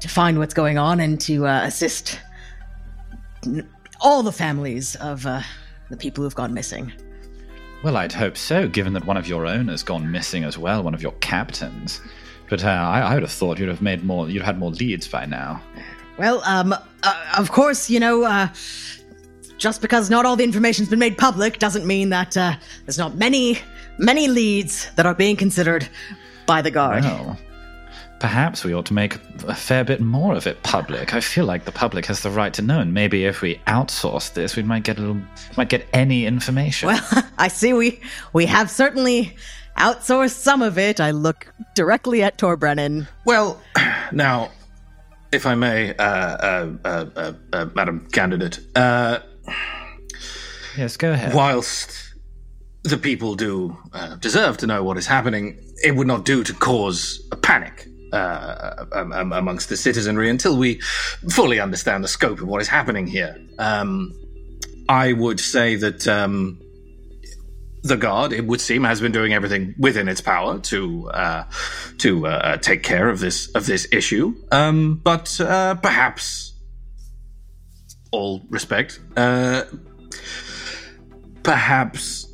to 0.00 0.08
find 0.08 0.38
what's 0.38 0.54
going 0.54 0.78
on 0.78 1.00
and 1.00 1.20
to 1.22 1.46
uh, 1.46 1.62
assist 1.64 2.20
all 4.00 4.22
the 4.22 4.32
families 4.32 4.96
of 4.96 5.26
uh, 5.26 5.42
the 5.90 5.96
people 5.96 6.24
who've 6.24 6.34
gone 6.34 6.52
missing. 6.52 6.92
Well, 7.82 7.96
I'd 7.96 8.12
hope 8.12 8.36
so, 8.36 8.68
given 8.68 8.92
that 8.94 9.04
one 9.04 9.16
of 9.16 9.28
your 9.28 9.46
own 9.46 9.68
has 9.68 9.82
gone 9.82 10.10
missing 10.10 10.44
as 10.44 10.58
well, 10.58 10.82
one 10.82 10.94
of 10.94 11.02
your 11.02 11.12
captains. 11.20 12.00
But 12.48 12.64
uh, 12.64 12.68
I, 12.68 13.00
I 13.00 13.14
would 13.14 13.22
have 13.22 13.32
thought 13.32 13.58
you'd 13.58 13.68
have 13.68 13.82
made 13.82 14.04
more. 14.04 14.28
You'd 14.28 14.42
had 14.42 14.58
more 14.58 14.70
leads 14.70 15.06
by 15.08 15.26
now. 15.26 15.60
Well, 16.18 16.42
um, 16.44 16.72
uh, 16.72 17.34
of 17.36 17.52
course, 17.52 17.90
you 17.90 18.00
know, 18.00 18.24
uh, 18.24 18.48
just 19.58 19.82
because 19.82 20.10
not 20.10 20.24
all 20.24 20.36
the 20.36 20.44
information's 20.44 20.88
been 20.88 20.98
made 20.98 21.18
public 21.18 21.58
doesn't 21.58 21.86
mean 21.86 22.08
that 22.10 22.36
uh, 22.36 22.56
there's 22.84 22.98
not 22.98 23.16
many, 23.16 23.58
many 23.98 24.28
leads 24.28 24.90
that 24.96 25.06
are 25.06 25.14
being 25.14 25.36
considered 25.36 25.88
by 26.46 26.62
the 26.62 26.70
Guard. 26.70 27.04
Well, 27.04 27.38
perhaps 28.20 28.64
we 28.64 28.74
ought 28.74 28.86
to 28.86 28.94
make 28.94 29.16
a 29.46 29.54
fair 29.54 29.84
bit 29.84 30.00
more 30.00 30.34
of 30.34 30.46
it 30.46 30.62
public. 30.62 31.14
I 31.14 31.20
feel 31.20 31.44
like 31.44 31.64
the 31.64 31.72
public 31.72 32.06
has 32.06 32.22
the 32.22 32.30
right 32.30 32.52
to 32.54 32.62
know, 32.62 32.80
and 32.80 32.94
maybe 32.94 33.24
if 33.24 33.42
we 33.42 33.56
outsource 33.66 34.32
this, 34.32 34.56
we 34.56 34.62
might 34.62 34.84
get 34.84 34.98
a 34.98 35.00
little, 35.00 35.22
might 35.56 35.68
get 35.68 35.86
any 35.92 36.26
information. 36.26 36.88
Well, 36.88 37.24
I 37.38 37.48
see 37.48 37.72
we 37.72 38.00
we 38.32 38.46
have 38.46 38.70
certainly 38.70 39.36
outsourced 39.78 40.36
some 40.36 40.62
of 40.62 40.78
it. 40.78 41.00
I 41.00 41.10
look 41.10 41.52
directly 41.74 42.22
at 42.22 42.38
Torbrennen. 42.38 43.08
Well, 43.24 43.60
now, 44.12 44.50
if 45.32 45.46
I 45.46 45.54
may, 45.54 45.94
uh, 45.96 46.04
uh, 46.04 46.72
uh, 46.84 47.04
uh, 47.16 47.32
uh, 47.52 47.66
Madam 47.74 48.06
Candidate, 48.12 48.60
uh, 48.74 49.20
yes, 50.76 50.96
go 50.96 51.12
ahead. 51.12 51.34
whilst 51.34 52.14
the 52.84 52.96
people 52.96 53.34
do 53.34 53.76
uh, 53.92 54.14
deserve 54.16 54.56
to 54.58 54.66
know 54.66 54.82
what 54.82 54.96
is 54.96 55.06
happening, 55.06 55.58
it 55.82 55.94
would 55.94 56.06
not 56.06 56.24
do 56.24 56.42
to 56.44 56.54
cause 56.54 57.26
a 57.32 57.36
panic 57.36 57.88
uh, 58.16 58.86
um, 58.92 59.12
um, 59.12 59.32
amongst 59.32 59.68
the 59.68 59.76
citizenry 59.76 60.30
until 60.30 60.56
we 60.56 60.80
fully 61.30 61.60
understand 61.60 62.02
the 62.02 62.08
scope 62.08 62.40
of 62.40 62.48
what 62.48 62.60
is 62.60 62.68
happening 62.68 63.06
here. 63.06 63.36
Um, 63.58 64.12
I 64.88 65.12
would 65.12 65.40
say 65.40 65.76
that 65.76 66.06
um, 66.06 66.60
the 67.82 67.96
guard, 67.96 68.32
it 68.32 68.46
would 68.46 68.60
seem, 68.60 68.84
has 68.84 69.00
been 69.00 69.12
doing 69.12 69.32
everything 69.32 69.74
within 69.78 70.08
its 70.08 70.20
power 70.20 70.58
to 70.58 71.10
uh, 71.10 71.44
to 71.98 72.26
uh, 72.26 72.56
take 72.58 72.82
care 72.82 73.08
of 73.08 73.20
this 73.20 73.48
of 73.54 73.66
this 73.66 73.86
issue. 73.92 74.34
Um, 74.50 75.00
but 75.02 75.40
uh, 75.40 75.74
perhaps, 75.76 76.54
all 78.10 78.42
respect, 78.50 79.00
uh, 79.16 79.64
perhaps 81.42 82.26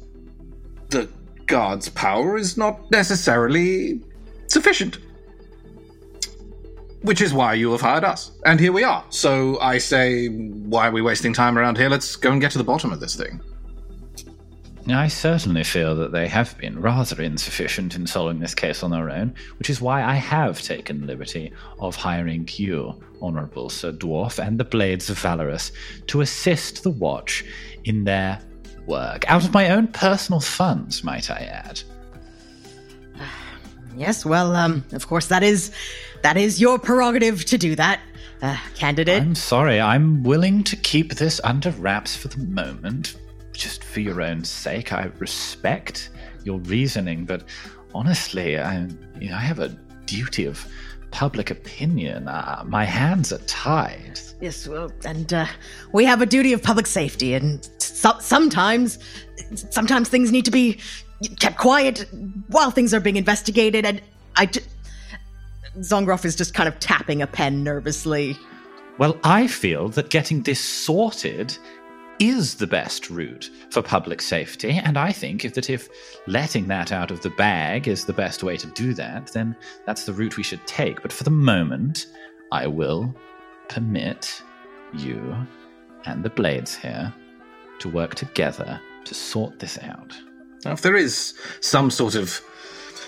the 0.88 1.09
guard's 1.47 1.88
power 1.88 2.37
is 2.37 2.57
not 2.57 2.90
necessarily 2.90 4.01
sufficient. 4.49 4.99
Which 7.03 7.21
is 7.21 7.35
why 7.35 7.55
you 7.55 7.73
have 7.73 7.81
hired 7.81 8.05
us. 8.05 8.31
And 8.45 8.61
here 8.61 8.73
we 8.73 8.85
are. 8.85 9.05
So 9.11 9.59
I 9.61 9.79
say, 9.79 10.29
why 10.29 10.88
are 10.88 10.93
we 10.93 11.03
wasting 11.03 11.33
time 11.33 11.59
around 11.59 11.77
here? 11.77 11.88
Let's 11.88 12.17
go 12.17 12.31
and 12.31 12.41
get 12.41 12.53
to 12.53 12.59
the 12.59 12.65
bottom 12.65 12.93
of 12.93 13.01
this 13.01 13.17
thing. 13.17 13.41
I 14.88 15.07
certainly 15.07 15.62
feel 15.62 15.95
that 15.97 16.11
they 16.11 16.27
have 16.27 16.59
been 16.59 16.81
rather 16.81 17.23
insufficient 17.23 17.95
in 17.95 18.07
solving 18.07 18.41
this 18.41 18.55
case 18.55 18.83
on 18.83 18.91
their 18.91 19.11
own, 19.11 19.35
which 19.59 19.71
is 19.71 19.81
why 19.81 20.03
I 20.03 20.15
have 20.15 20.61
taken 20.61 21.01
the 21.01 21.07
liberty 21.07 21.53
of 21.79 21.95
hiring 21.95 22.49
you, 22.53 23.01
Honourable 23.21 23.71
Sir 23.71 23.93
Dwarf, 23.93 24.45
and 24.45 24.59
the 24.59 24.65
Blades 24.65 25.09
of 25.09 25.19
Valorous 25.19 25.71
to 26.09 26.21
assist 26.21 26.83
the 26.83 26.91
Watch 26.91 27.45
in 27.85 28.05
their 28.05 28.41
work, 28.87 29.29
out 29.31 29.45
of 29.45 29.55
my 29.55 29.71
own 29.71 29.87
personal 29.87 30.41
funds, 30.41 31.05
might 31.05 31.31
I 31.31 31.38
add. 31.38 31.83
Yes, 33.95 34.25
well, 34.25 34.57
um, 34.57 34.83
of 34.93 35.07
course 35.07 35.27
that 35.27 35.43
is 35.43 35.71
that 36.22 36.37
is 36.37 36.61
your 36.61 36.78
prerogative 36.78 37.44
to 37.46 37.58
do 37.58 37.74
that, 37.76 38.00
uh, 38.42 38.56
candidate. 38.74 39.22
I'm 39.22 39.35
sorry, 39.35 39.80
I'm 39.80 40.22
willing 40.22 40.64
to 40.64 40.76
keep 40.76 41.14
this 41.14 41.40
under 41.44 41.70
wraps 41.72 42.16
for 42.16 42.28
the 42.28 42.38
moment, 42.38 43.16
just 43.52 43.85
for 43.85 44.00
your 44.00 44.22
own 44.22 44.44
sake. 44.44 44.92
I 44.92 45.11
respect 45.18 46.11
your 46.44 46.58
reasoning, 46.61 47.24
but 47.24 47.44
honestly, 47.94 48.58
I, 48.58 48.88
you 49.20 49.30
know, 49.30 49.37
I 49.37 49.40
have 49.40 49.58
a 49.58 49.68
duty 50.06 50.44
of 50.46 50.66
public 51.11 51.50
opinion. 51.50 52.26
Uh, 52.26 52.64
my 52.66 52.85
hands 52.85 53.32
are 53.32 53.38
tied. 53.38 54.18
Yes, 54.40 54.66
well, 54.66 54.90
and 55.04 55.32
uh, 55.32 55.46
we 55.92 56.04
have 56.04 56.22
a 56.22 56.26
duty 56.26 56.52
of 56.52 56.62
public 56.62 56.87
safety, 56.87 57.35
and 57.35 57.68
so- 57.78 58.18
sometimes, 58.18 58.98
sometimes 59.54 60.08
things 60.08 60.32
need 60.32 60.44
to 60.46 60.50
be 60.50 60.78
kept 61.38 61.58
quiet 61.58 62.06
while 62.48 62.70
things 62.70 62.92
are 62.92 63.00
being 63.00 63.16
investigated. 63.16 63.85
And 63.85 64.00
I, 64.35 64.50
Zongroff 65.78 66.24
is 66.24 66.37
just 66.37 66.54
kind 66.54 66.68
of 66.68 66.78
tapping 66.80 67.22
a 67.22 67.26
pen 67.26 67.64
nervously. 67.64 68.37
Well, 68.98 69.18
I 69.24 69.46
feel 69.46 69.88
that 69.90 70.11
getting 70.11 70.42
this 70.42 70.61
sorted 70.61 71.56
is 72.18 72.56
the 72.56 72.66
best 72.66 73.11
route 73.11 73.50
for 73.70 73.82
public 73.82 74.20
safety, 74.20 74.80
and 74.85 74.98
I 74.98 75.12
think 75.12 75.44
if 75.44 75.54
that 75.54 75.70
if 75.70 75.88
letting 76.26 76.68
that 76.68 76.92
out 76.92 77.11
of 77.11 77.22
the 77.22 77.30
bag 77.30 77.88
is 77.88 78.04
the 78.04 78.12
best 78.12 78.42
way 78.42 78.56
to 78.58 78.66
do 78.68 78.94
that, 78.94 79.28
then 79.28 79.56
that's 79.87 80.04
the 80.04 80.12
route 80.12 80.37
we 80.37 80.42
should 80.42 80.64
take. 80.66 81.02
But 81.02 81.12
for 81.12 81.24
the 81.24 81.30
moment, 81.30 82.06
I 82.52 82.66
will 82.66 83.14
permit 83.68 84.42
you 84.92 85.35
and 86.04 86.22
the 86.22 86.30
blades 86.30 86.76
here 86.76 87.12
to 87.78 87.88
work 87.88 88.14
together 88.14 88.80
to 89.04 89.14
sort 89.14 89.58
this 89.58 89.78
out. 89.78 90.16
Now, 90.64 90.72
if 90.72 90.82
there 90.82 90.96
is 90.96 91.35
some 91.61 91.90
sort 91.90 92.14
of 92.14 92.40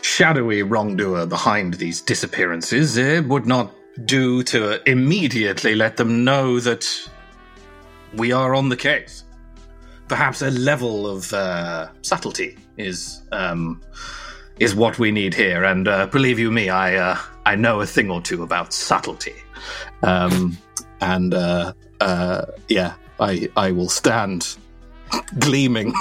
shadowy 0.05 0.63
wrongdoer 0.63 1.25
behind 1.25 1.75
these 1.75 2.03
disappearances, 2.03 2.99
it 2.99 3.27
would 3.27 3.47
not 3.47 3.73
do 4.05 4.43
to 4.43 4.79
immediately 4.89 5.75
let 5.75 5.97
them 5.97 6.23
know 6.23 6.61
that 6.61 6.87
we 8.15 8.31
are 8.31 8.55
on 8.55 8.69
the 8.69 8.77
case. 8.77 9.25
Perhaps 10.07 10.43
a 10.43 10.51
level 10.51 11.07
of 11.07 11.33
uh, 11.33 11.89
subtlety 12.03 12.59
is 12.77 13.23
um, 13.33 13.81
is 14.61 14.75
what 14.75 14.99
we 14.99 15.11
need 15.11 15.33
here, 15.33 15.65
and 15.65 15.89
uh, 15.89 16.07
believe 16.09 16.39
you 16.39 16.51
me, 16.51 16.69
I 16.69 16.97
uh, 16.97 17.19
I 17.47 17.55
know 17.55 17.81
a 17.81 17.87
thing 17.87 18.11
or 18.11 18.21
two 18.21 18.43
about 18.43 18.75
subtlety, 18.75 19.37
um, 20.03 20.59
and 21.01 21.33
uh, 21.33 21.73
uh, 22.03 22.45
yeah, 22.69 22.93
I 23.19 23.49
I 23.57 23.73
will 23.73 23.89
stand 23.89 24.55
gleaming. 25.39 25.95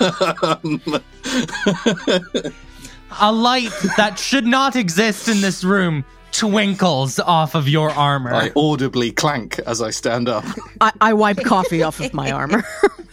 A 3.18 3.32
light 3.32 3.72
that 3.96 4.18
should 4.18 4.46
not 4.46 4.76
exist 4.76 5.28
in 5.28 5.40
this 5.40 5.64
room 5.64 6.04
twinkles 6.32 7.18
off 7.18 7.54
of 7.54 7.68
your 7.68 7.90
armor. 7.90 8.32
I 8.32 8.50
audibly 8.54 9.10
clank 9.12 9.58
as 9.60 9.82
I 9.82 9.90
stand 9.90 10.28
up. 10.28 10.44
I, 10.80 10.92
I 11.00 11.12
wipe 11.12 11.42
coffee 11.42 11.82
off 11.82 12.00
of 12.00 12.14
my 12.14 12.30
armor. 12.30 12.62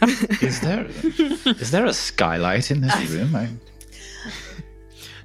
Is 0.40 0.60
there 0.60 0.86
is 0.86 1.72
there 1.72 1.84
a 1.84 1.92
skylight 1.92 2.70
in 2.70 2.82
this 2.82 3.10
room? 3.10 3.34
I, 3.34 3.48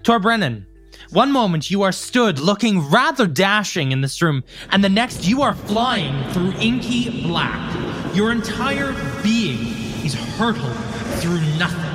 Torbrennan, 0.01 0.65
one 1.11 1.31
moment 1.31 1.69
you 1.69 1.83
are 1.83 1.91
stood 1.91 2.39
looking 2.39 2.89
rather 2.89 3.27
dashing 3.27 3.91
in 3.91 4.01
this 4.01 4.19
room, 4.19 4.43
and 4.71 4.83
the 4.83 4.89
next 4.89 5.27
you 5.27 5.43
are 5.43 5.53
flying 5.53 6.27
through 6.31 6.53
inky 6.53 7.21
black. 7.21 8.15
Your 8.15 8.31
entire 8.31 8.93
being 9.21 9.59
is 10.03 10.15
hurtled 10.15 10.75
through 11.21 11.39
nothing 11.59 11.92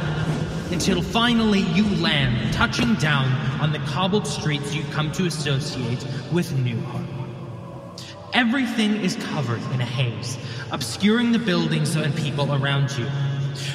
until 0.71 1.03
finally 1.03 1.61
you 1.61 1.85
land, 1.97 2.53
touching 2.53 2.95
down 2.97 3.27
on 3.61 3.73
the 3.73 3.79
cobbled 3.81 4.27
streets 4.27 4.75
you've 4.75 4.91
come 4.91 5.11
to 5.13 5.27
associate 5.27 6.07
with 6.33 6.53
New 6.59 6.81
Hope. 6.81 8.05
Everything 8.35 8.97
is 8.97 9.17
covered 9.17 9.63
in 9.73 9.81
a 9.81 9.85
haze, 9.85 10.37
obscuring 10.71 11.33
the 11.33 11.39
buildings 11.39 11.97
and 11.97 12.15
people 12.15 12.55
around 12.55 12.91
you. 12.99 13.07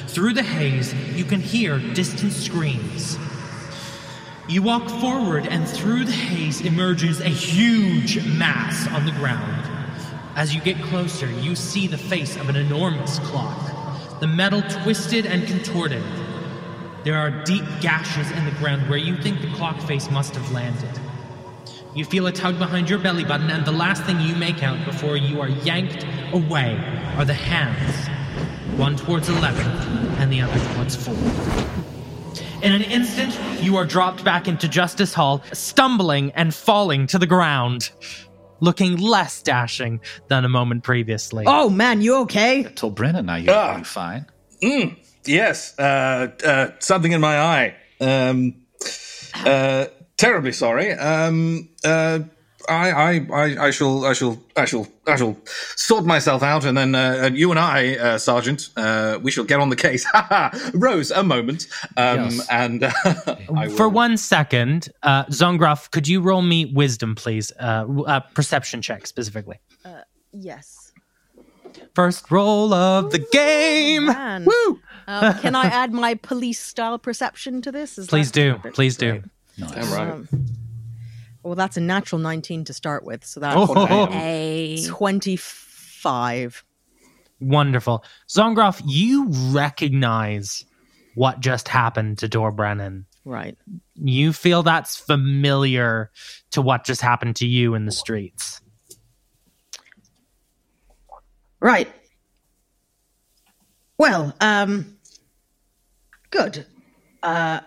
Through 0.06 0.34
the 0.34 0.42
haze, 0.42 0.94
you 1.16 1.24
can 1.24 1.40
hear 1.40 1.78
distant 1.78 2.32
screams. 2.32 3.18
You 4.48 4.62
walk 4.62 4.88
forward, 4.88 5.46
and 5.46 5.66
through 5.68 6.04
the 6.04 6.12
haze 6.12 6.60
emerges 6.60 7.20
a 7.20 7.28
huge 7.28 8.24
mass 8.24 8.86
on 8.88 9.04
the 9.04 9.12
ground. 9.12 9.70
As 10.36 10.54
you 10.54 10.60
get 10.60 10.80
closer, 10.82 11.30
you 11.40 11.56
see 11.56 11.86
the 11.86 11.98
face 11.98 12.36
of 12.36 12.48
an 12.48 12.56
enormous 12.56 13.18
clock, 13.20 14.20
the 14.20 14.26
metal 14.26 14.62
twisted 14.62 15.26
and 15.26 15.46
contorted. 15.46 16.02
There 17.04 17.18
are 17.18 17.30
deep 17.44 17.64
gashes 17.80 18.30
in 18.30 18.44
the 18.46 18.50
ground 18.52 18.88
where 18.88 18.98
you 18.98 19.16
think 19.16 19.40
the 19.42 19.50
clock 19.52 19.78
face 19.82 20.10
must 20.10 20.34
have 20.34 20.50
landed. 20.52 20.88
You 21.94 22.04
feel 22.04 22.26
a 22.26 22.32
tug 22.32 22.58
behind 22.58 22.88
your 22.90 22.98
belly 22.98 23.24
button, 23.24 23.50
and 23.50 23.64
the 23.64 23.72
last 23.72 24.04
thing 24.04 24.20
you 24.20 24.34
make 24.34 24.62
out 24.62 24.84
before 24.84 25.16
you 25.16 25.40
are 25.40 25.48
yanked 25.48 26.04
away 26.32 26.76
are 27.16 27.24
the 27.24 27.34
hands 27.34 28.08
one 28.78 28.96
towards 28.96 29.28
11 29.28 29.64
and 30.18 30.32
the 30.32 30.40
other 30.40 30.58
towards 30.74 30.96
4. 30.96 31.14
In 32.62 32.72
an 32.72 32.82
instant, 32.82 33.38
you 33.62 33.76
are 33.76 33.84
dropped 33.84 34.24
back 34.24 34.48
into 34.48 34.66
Justice 34.66 35.12
Hall, 35.14 35.42
stumbling 35.52 36.32
and 36.32 36.52
falling 36.52 37.06
to 37.08 37.18
the 37.18 37.26
ground, 37.26 37.90
looking 38.60 38.96
less 38.96 39.42
dashing 39.42 40.00
than 40.28 40.44
a 40.44 40.48
moment 40.48 40.82
previously. 40.82 41.44
Oh 41.46 41.68
man, 41.68 42.00
you 42.00 42.16
okay? 42.22 42.64
Tor 42.64 42.90
Brennan, 42.90 43.28
are 43.28 43.38
you, 43.38 43.50
Ah. 43.52 43.74
are 43.74 43.78
you 43.78 43.84
fine? 43.84 44.26
Mm, 44.62 44.96
yes, 45.26 45.78
uh, 45.78 46.28
uh, 46.44 46.70
something 46.78 47.12
in 47.12 47.20
my 47.20 47.38
eye. 47.38 47.74
Um, 48.00 48.54
uh, 49.34 49.86
terribly 50.16 50.52
sorry. 50.52 50.92
Um, 50.92 51.68
uh, 51.84 52.20
I, 52.66 52.90
I, 52.90 53.26
I, 53.30 53.66
I 53.66 53.70
shall, 53.72 54.06
I 54.06 54.14
shall, 54.14 54.42
I 54.56 54.64
shall, 54.64 54.86
I 55.06 55.16
shall 55.16 55.36
sort 55.76 56.06
myself 56.06 56.42
out, 56.42 56.64
and 56.64 56.76
then 56.78 56.94
uh, 56.94 57.18
and 57.20 57.36
you 57.36 57.50
and 57.50 57.60
I, 57.60 57.96
uh, 57.96 58.16
Sergeant, 58.18 58.70
uh, 58.76 59.18
we 59.22 59.30
shall 59.30 59.44
get 59.44 59.60
on 59.60 59.68
the 59.68 59.76
case. 59.76 60.04
Ha 60.12 60.26
ha! 60.30 60.70
Rose, 60.72 61.10
a 61.10 61.22
moment, 61.22 61.66
um, 61.98 62.30
Yes. 62.30 62.46
and 62.50 62.84
uh, 63.04 63.68
For 63.76 63.88
one 63.90 64.16
second, 64.16 64.88
uh, 65.02 65.24
Zongroff, 65.26 65.90
could 65.90 66.08
you 66.08 66.22
roll 66.22 66.40
me 66.40 66.64
wisdom, 66.64 67.14
please? 67.14 67.52
Uh, 67.60 67.84
uh, 68.06 68.20
perception 68.34 68.80
check 68.80 69.06
specifically. 69.06 69.58
Yes. 70.32 70.92
First 71.94 72.30
roll 72.30 72.72
of 72.72 73.12
the 73.12 73.18
game. 73.30 74.06
Man. 74.06 74.46
Woo! 74.46 74.80
Um, 75.06 75.34
can 75.38 75.54
I 75.54 75.64
add 75.72 75.92
my 75.92 76.14
police 76.14 76.60
style 76.60 76.98
perception 76.98 77.62
to 77.62 77.72
this? 77.72 77.98
Is 77.98 78.06
Please 78.08 78.30
that- 78.32 78.62
do. 78.62 78.70
Please 78.70 78.96
do. 78.96 79.22
Damn 79.58 79.92
right. 79.92 80.10
Um, 80.10 80.28
well, 81.42 81.54
that's 81.54 81.76
a 81.76 81.80
natural 81.80 82.18
19 82.20 82.64
to 82.64 82.72
start 82.74 83.04
with, 83.04 83.24
so 83.24 83.38
that's 83.40 83.54
Oh. 83.56 84.08
a 84.10 84.82
25. 84.86 86.64
Wonderful. 87.40 88.02
Zongroff, 88.28 88.82
you 88.86 89.26
recognize 89.52 90.64
what 91.14 91.40
just 91.40 91.68
happened 91.68 92.18
to 92.18 92.28
Tor 92.28 92.50
Brennan. 92.50 93.04
Right. 93.26 93.56
You 93.94 94.32
feel 94.32 94.62
that's 94.62 94.96
familiar 94.96 96.10
to 96.52 96.62
what 96.62 96.84
just 96.84 97.00
happened 97.02 97.36
to 97.36 97.46
you 97.46 97.74
in 97.74 97.84
the 97.86 97.92
streets. 97.92 98.60
Right. 101.60 101.88
Well, 103.98 104.34
um, 104.40 104.93
good. 106.34 106.66
Uh, 107.22 107.60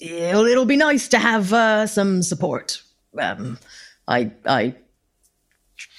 it'll, 0.00 0.46
it'll 0.46 0.64
be 0.64 0.76
nice 0.76 1.08
to 1.08 1.18
have 1.18 1.52
uh, 1.52 1.86
some 1.86 2.22
support. 2.22 2.82
Um, 3.18 3.58
I 4.06 4.30
I 4.46 4.74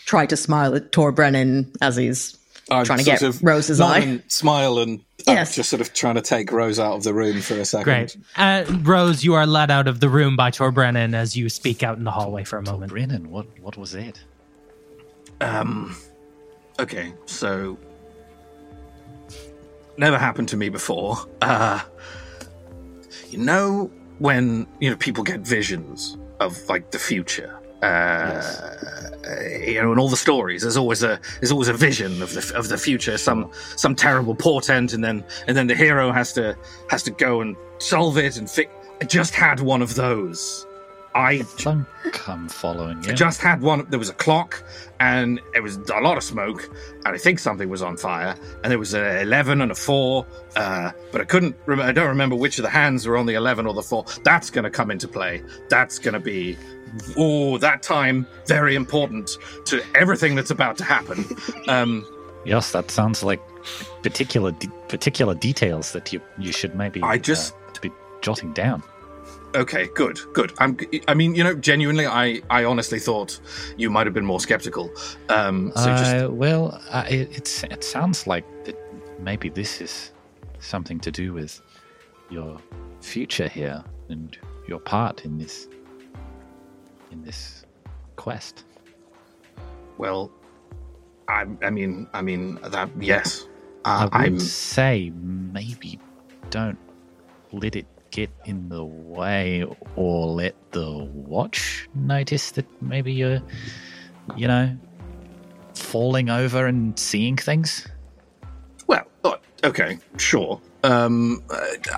try 0.06 0.26
to 0.28 0.38
smile 0.38 0.76
at 0.76 0.92
Tor 0.92 1.12
Brennan 1.12 1.72
as 1.82 1.96
he's 1.96 2.38
I'm 2.72 2.86
trying 2.86 3.00
to 3.00 3.04
sort 3.06 3.20
get 3.20 3.30
of 3.30 3.44
Rose's 3.44 3.80
nod 3.80 3.92
eye. 3.92 4.00
and 4.00 4.24
smile 4.32 4.80
and 4.80 5.02
Yes. 5.28 5.54
just 5.56 5.70
sort 5.70 5.82
of 5.82 5.94
trying 5.94 6.16
to 6.16 6.22
take 6.22 6.52
Rose 6.52 6.80
out 6.80 6.94
of 6.96 7.04
the 7.04 7.14
room 7.14 7.42
for 7.42 7.56
a 7.56 7.66
second. 7.66 7.84
Great. 7.84 8.18
Uh, 8.38 8.64
Rose, 8.84 9.24
you 9.24 9.34
are 9.34 9.46
led 9.46 9.70
out 9.70 9.88
of 9.88 10.00
the 10.00 10.08
room 10.10 10.36
by 10.38 10.50
Tor 10.50 10.72
Brennan 10.72 11.14
as 11.14 11.36
you 11.36 11.50
speak 11.50 11.84
out 11.84 11.98
in 11.98 12.04
the 12.06 12.12
hallway 12.12 12.44
for 12.46 12.58
a 12.58 12.64
moment. 12.64 12.92
Brennan, 12.92 13.30
what, 13.30 13.46
what 13.60 13.76
was 13.76 13.94
it? 13.96 14.24
Um, 15.42 15.96
okay, 16.80 17.14
so 17.26 17.78
never 20.00 20.18
happened 20.18 20.50
to 20.50 20.58
me 20.58 20.70
before. 20.70 21.18
Uh, 21.42 21.82
you 23.30 23.38
know 23.38 23.92
when 24.20 24.66
you 24.80 24.90
know 24.90 24.96
people 24.96 25.24
get 25.24 25.42
visions 25.42 26.18
of 26.40 26.58
like 26.70 26.92
the 26.92 27.00
future. 27.00 27.56
Uh, 27.82 28.42
you 29.62 29.82
know, 29.82 29.94
in 29.94 30.00
all 30.00 30.10
the 30.10 30.18
stories, 30.18 30.64
there's 30.64 30.76
always 30.76 31.02
a 31.04 31.20
there's 31.40 31.52
always 31.52 31.70
a 31.70 31.74
vision 31.74 32.22
of 32.22 32.34
the 32.34 32.54
of 32.56 32.68
the 32.68 32.78
future, 32.78 33.18
some 33.18 33.52
some 33.78 33.96
terrible 33.96 34.36
portent, 34.36 34.94
and 34.94 35.04
then 35.04 35.24
and 35.48 35.56
then 35.56 35.68
the 35.68 35.76
hero 35.76 36.12
has 36.12 36.34
to 36.34 36.58
has 36.90 37.04
to 37.04 37.12
go 37.12 37.42
and 37.42 37.56
solve 37.78 38.18
it 38.18 38.38
and 38.38 38.50
fix. 38.50 38.72
I 39.02 39.06
just 39.06 39.34
had 39.34 39.62
one 39.62 39.82
of 39.82 39.96
those. 39.96 40.66
I 41.16 41.40
Clunk, 41.58 41.86
I'm 42.30 42.48
following 42.48 43.04
you. 43.04 43.14
Just 43.14 43.42
had 43.42 43.62
one. 43.62 43.86
There 43.90 43.98
was 44.00 44.10
a 44.10 44.14
clock, 44.14 44.64
and 45.00 45.42
it 45.56 45.62
was 45.62 45.78
a 45.78 46.00
lot 46.02 46.18
of 46.18 46.24
smoke, 46.24 46.70
and 47.06 47.16
I 47.16 47.18
think 47.18 47.40
something 47.40 47.68
was 47.68 47.82
on 47.82 47.98
fire. 47.98 48.36
And 48.64 48.72
there 48.72 48.78
was 48.80 48.94
an 48.94 49.18
eleven 49.18 49.62
and 49.62 49.72
a 49.72 49.76
four, 49.76 50.26
uh, 50.56 50.92
but 51.12 51.22
I 51.22 51.26
couldn't. 51.26 51.56
Rem- 51.66 51.82
I 51.82 51.92
don't 51.92 52.08
remember 52.08 52.36
which 52.36 52.60
of 52.60 52.64
the 52.64 52.70
hands 52.70 53.08
were 53.08 53.18
on 53.18 53.26
the 53.26 53.34
eleven 53.34 53.66
or 53.66 53.74
the 53.74 53.82
four. 53.82 54.06
That's 54.24 54.50
going 54.50 54.64
to 54.66 54.70
come 54.70 54.92
into 54.92 55.08
play. 55.08 55.42
That's 55.70 55.98
going 56.00 56.14
to 56.14 56.20
be, 56.20 56.58
oh, 57.18 57.58
that 57.58 57.82
time 57.84 58.28
very 58.46 58.76
important 58.76 59.38
to 59.66 59.82
everything 59.96 60.36
that's 60.36 60.52
about 60.52 60.78
to 60.78 60.84
happen. 60.84 61.26
Um, 61.68 62.06
Yes, 62.46 62.72
that 62.72 62.90
sounds 62.90 63.22
like 63.22 63.42
particular 64.02 64.52
de- 64.52 64.70
particular 64.88 65.36
details 65.36 65.92
that 65.92 66.14
you 66.14 66.22
you 66.38 66.52
should 66.54 66.74
maybe 66.74 67.02
I 67.04 67.18
just- 67.18 67.54
uh, 67.68 67.72
to 67.74 67.82
be 67.82 67.92
jotting 68.22 68.54
down. 68.54 68.82
Okay, 69.56 69.88
good, 69.96 70.20
good. 70.34 70.54
I'm. 70.60 70.78
I 71.08 71.14
mean, 71.14 71.36
you 71.36 71.44
know, 71.44 71.56
genuinely, 71.56 72.06
I, 72.06 72.42
I 72.50 72.64
honestly 72.64 73.00
thought 73.00 73.40
you 73.78 73.90
might 73.90 74.08
have 74.08 74.14
been 74.14 74.26
more 74.26 74.40
skeptical. 74.40 74.92
Um, 75.30 75.72
so 75.76 75.86
just 75.88 76.16
Uh, 76.16 76.30
well, 76.32 76.82
uh, 76.90 77.06
it, 77.10 77.30
it's 77.36 77.64
it 77.64 77.84
sounds 77.84 78.28
like 78.28 78.46
that 78.66 78.76
maybe 79.20 79.50
this 79.50 79.82
is 79.82 80.12
something 80.60 81.00
to 81.00 81.12
do 81.12 81.34
with 81.34 81.62
your 82.30 82.58
future 83.02 83.48
here 83.48 83.84
and 84.10 84.38
your 84.68 84.80
part 84.80 85.26
in 85.26 85.38
this 85.38 85.68
in 87.12 87.24
this 87.24 87.66
quest. 88.16 88.66
well, 89.98 90.32
I, 91.28 91.46
I 91.62 91.70
mean, 91.70 92.08
I 92.14 92.22
mean 92.22 92.60
that. 92.64 92.90
Yes, 93.00 93.48
I 93.86 94.04
uh, 94.04 94.04
would 94.06 94.14
I'm. 94.14 94.40
say 94.40 95.12
maybe 95.16 96.00
don't 96.50 96.78
let 97.52 97.76
it 97.76 97.86
get 98.20 98.30
in 98.46 98.68
the 98.68 98.84
way 98.84 99.64
or 99.96 100.28
let 100.28 100.54
the 100.72 100.90
watch 101.14 101.88
notice 101.96 102.52
that 102.52 102.66
maybe 102.82 103.14
you're, 103.14 103.42
you 104.36 104.48
know, 104.48 104.76
falling 105.74 106.30
over 106.30 106.66
and 106.66 107.00
seeing 107.00 107.38
things. 107.38 107.88
Well, 108.88 109.06
oh, 109.24 109.38
okay, 109.64 109.98
sure. 110.18 110.60
Um, 110.84 111.42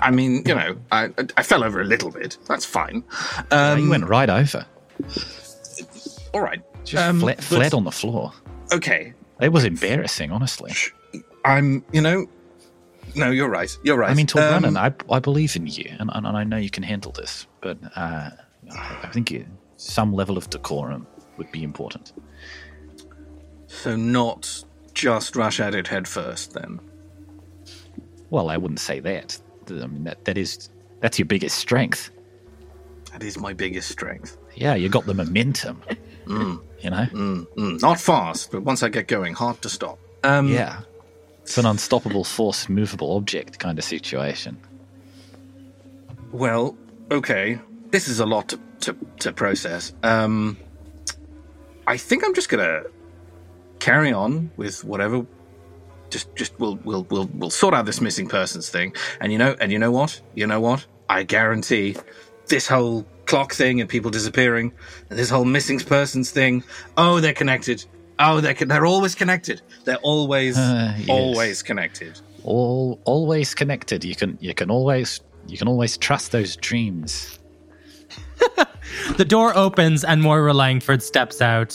I 0.00 0.10
mean, 0.12 0.42
you 0.46 0.54
know, 0.54 0.76
I 0.92 1.10
I 1.36 1.42
fell 1.42 1.64
over 1.64 1.80
a 1.80 1.84
little 1.84 2.10
bit. 2.10 2.38
That's 2.48 2.64
fine. 2.64 3.02
Um, 3.50 3.78
you 3.80 3.90
went 3.90 4.04
right 4.08 4.30
over. 4.30 4.64
all 6.32 6.40
right. 6.40 6.62
Just 6.84 7.02
um, 7.02 7.20
but- 7.20 7.42
flat 7.42 7.74
on 7.74 7.84
the 7.84 7.92
floor. 7.92 8.32
Okay, 8.72 9.12
It 9.40 9.50
was 9.52 9.64
embarrassing, 9.64 10.30
honestly. 10.32 10.72
I'm. 11.44 11.84
You 11.92 12.00
know, 12.00 12.26
no, 13.14 13.30
you're 13.30 13.48
right. 13.48 13.76
You're 13.82 13.96
right. 13.96 14.10
I 14.10 14.14
mean, 14.14 14.26
Tor 14.26 14.42
Um, 14.42 14.76
I, 14.76 14.92
I 15.10 15.18
believe 15.18 15.56
in 15.56 15.66
you, 15.66 15.94
and, 15.98 16.10
and 16.12 16.26
I 16.26 16.44
know 16.44 16.56
you 16.56 16.70
can 16.70 16.82
handle 16.82 17.12
this, 17.12 17.46
but 17.60 17.78
uh, 17.96 18.30
I 18.70 18.98
I 19.02 19.08
think 19.08 19.30
you, 19.30 19.46
some 19.76 20.12
level 20.12 20.36
of 20.36 20.48
decorum 20.50 21.06
would 21.36 21.50
be 21.52 21.62
important. 21.62 22.12
So 23.66 23.96
not 23.96 24.64
just 24.94 25.36
rush 25.36 25.60
at 25.60 25.74
it 25.74 25.88
head 25.88 26.06
first, 26.06 26.52
then. 26.54 26.80
Well, 28.30 28.50
I 28.50 28.56
wouldn't 28.56 28.80
say 28.80 29.00
that. 29.00 29.38
I 29.68 29.86
mean, 29.86 30.04
that, 30.04 30.24
that 30.24 30.38
is 30.38 30.70
that's 31.00 31.18
your 31.18 31.26
biggest 31.26 31.58
strength. 31.58 32.10
That 33.12 33.22
is 33.22 33.38
my 33.38 33.52
biggest 33.52 33.90
strength. 33.90 34.38
Yeah, 34.54 34.74
you 34.74 34.88
got 34.88 35.06
the 35.06 35.14
momentum. 35.14 35.82
You 36.82 36.90
know? 36.90 37.06
Mm, 37.12 37.46
mm. 37.56 37.82
Not 37.82 38.00
fast, 38.00 38.50
but 38.52 38.62
once 38.62 38.82
I 38.82 38.88
get 38.88 39.06
going, 39.08 39.34
hard 39.34 39.60
to 39.62 39.68
stop. 39.68 39.98
Um, 40.24 40.48
Yeah. 40.48 40.80
It's 41.42 41.58
an 41.58 41.66
unstoppable 41.66 42.24
force, 42.24 42.68
movable 42.68 43.16
object 43.16 43.58
kind 43.58 43.78
of 43.78 43.84
situation. 43.84 44.58
Well, 46.30 46.76
okay. 47.10 47.58
This 47.90 48.08
is 48.08 48.20
a 48.20 48.26
lot 48.26 48.48
to, 48.48 48.60
to, 48.80 48.96
to 49.20 49.32
process. 49.32 49.92
Um, 50.02 50.56
I 51.86 51.96
think 51.96 52.24
I'm 52.24 52.34
just 52.34 52.48
gonna 52.48 52.84
carry 53.80 54.12
on 54.12 54.50
with 54.56 54.84
whatever. 54.84 55.26
Just, 56.10 56.34
just 56.36 56.58
we'll, 56.58 56.76
we'll, 56.84 57.06
we'll, 57.10 57.28
we'll 57.34 57.50
sort 57.50 57.74
out 57.74 57.86
this 57.86 58.00
missing 58.00 58.28
persons 58.28 58.70
thing. 58.70 58.94
And 59.20 59.32
you 59.32 59.38
know, 59.38 59.56
and 59.60 59.72
you 59.72 59.78
know 59.78 59.90
what? 59.90 60.20
You 60.34 60.46
know 60.46 60.60
what? 60.60 60.86
I 61.08 61.24
guarantee 61.24 61.96
this 62.46 62.66
whole 62.68 63.06
clock 63.26 63.52
thing 63.52 63.80
and 63.80 63.88
people 63.88 64.10
disappearing 64.10 64.72
and 65.10 65.18
this 65.18 65.30
whole 65.30 65.44
missing 65.44 65.80
persons 65.80 66.30
thing. 66.30 66.64
Oh, 66.96 67.20
they're 67.20 67.34
connected. 67.34 67.84
Oh, 68.18 68.40
they're 68.40 68.54
con- 68.54 68.68
they're 68.68 68.86
always 68.86 69.14
connected. 69.14 69.62
They're 69.84 69.96
always 70.02 70.56
Uh, 70.58 70.94
yes. 70.98 71.08
always 71.08 71.62
connected. 71.62 72.20
All 72.44 73.00
always 73.04 73.54
connected. 73.54 74.04
You 74.04 74.14
can 74.14 74.38
you 74.40 74.54
can 74.54 74.70
always 74.70 75.20
you 75.48 75.56
can 75.58 75.68
always 75.68 75.96
trust 75.96 76.32
those 76.32 76.56
dreams. 76.56 77.38
the 79.16 79.24
door 79.24 79.56
opens 79.56 80.04
and 80.04 80.22
Moira 80.22 80.52
Langford 80.52 81.02
steps 81.02 81.40
out. 81.40 81.74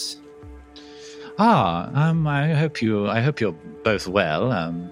Ah, 1.40 1.90
um, 1.94 2.28
I 2.28 2.54
hope 2.54 2.82
you. 2.82 3.08
I 3.08 3.22
hope 3.22 3.40
you're 3.40 3.56
both 3.84 4.08
well. 4.08 4.52
Um, 4.52 4.90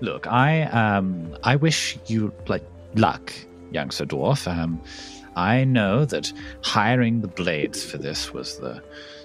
look, 0.00 0.26
I 0.26 0.62
um, 0.64 1.36
I 1.42 1.56
wish 1.56 1.98
you 2.06 2.32
like 2.48 2.64
luck, 2.94 3.32
young 3.72 3.90
Sir 3.90 4.04
Dwarf. 4.06 4.46
Um, 4.46 4.80
I 5.36 5.64
know 5.64 6.04
that 6.04 6.32
hiring 6.62 7.20
the 7.20 7.28
blades 7.28 7.84
for 7.84 7.98
this 7.98 8.32
was 8.32 8.58
the 8.58 8.80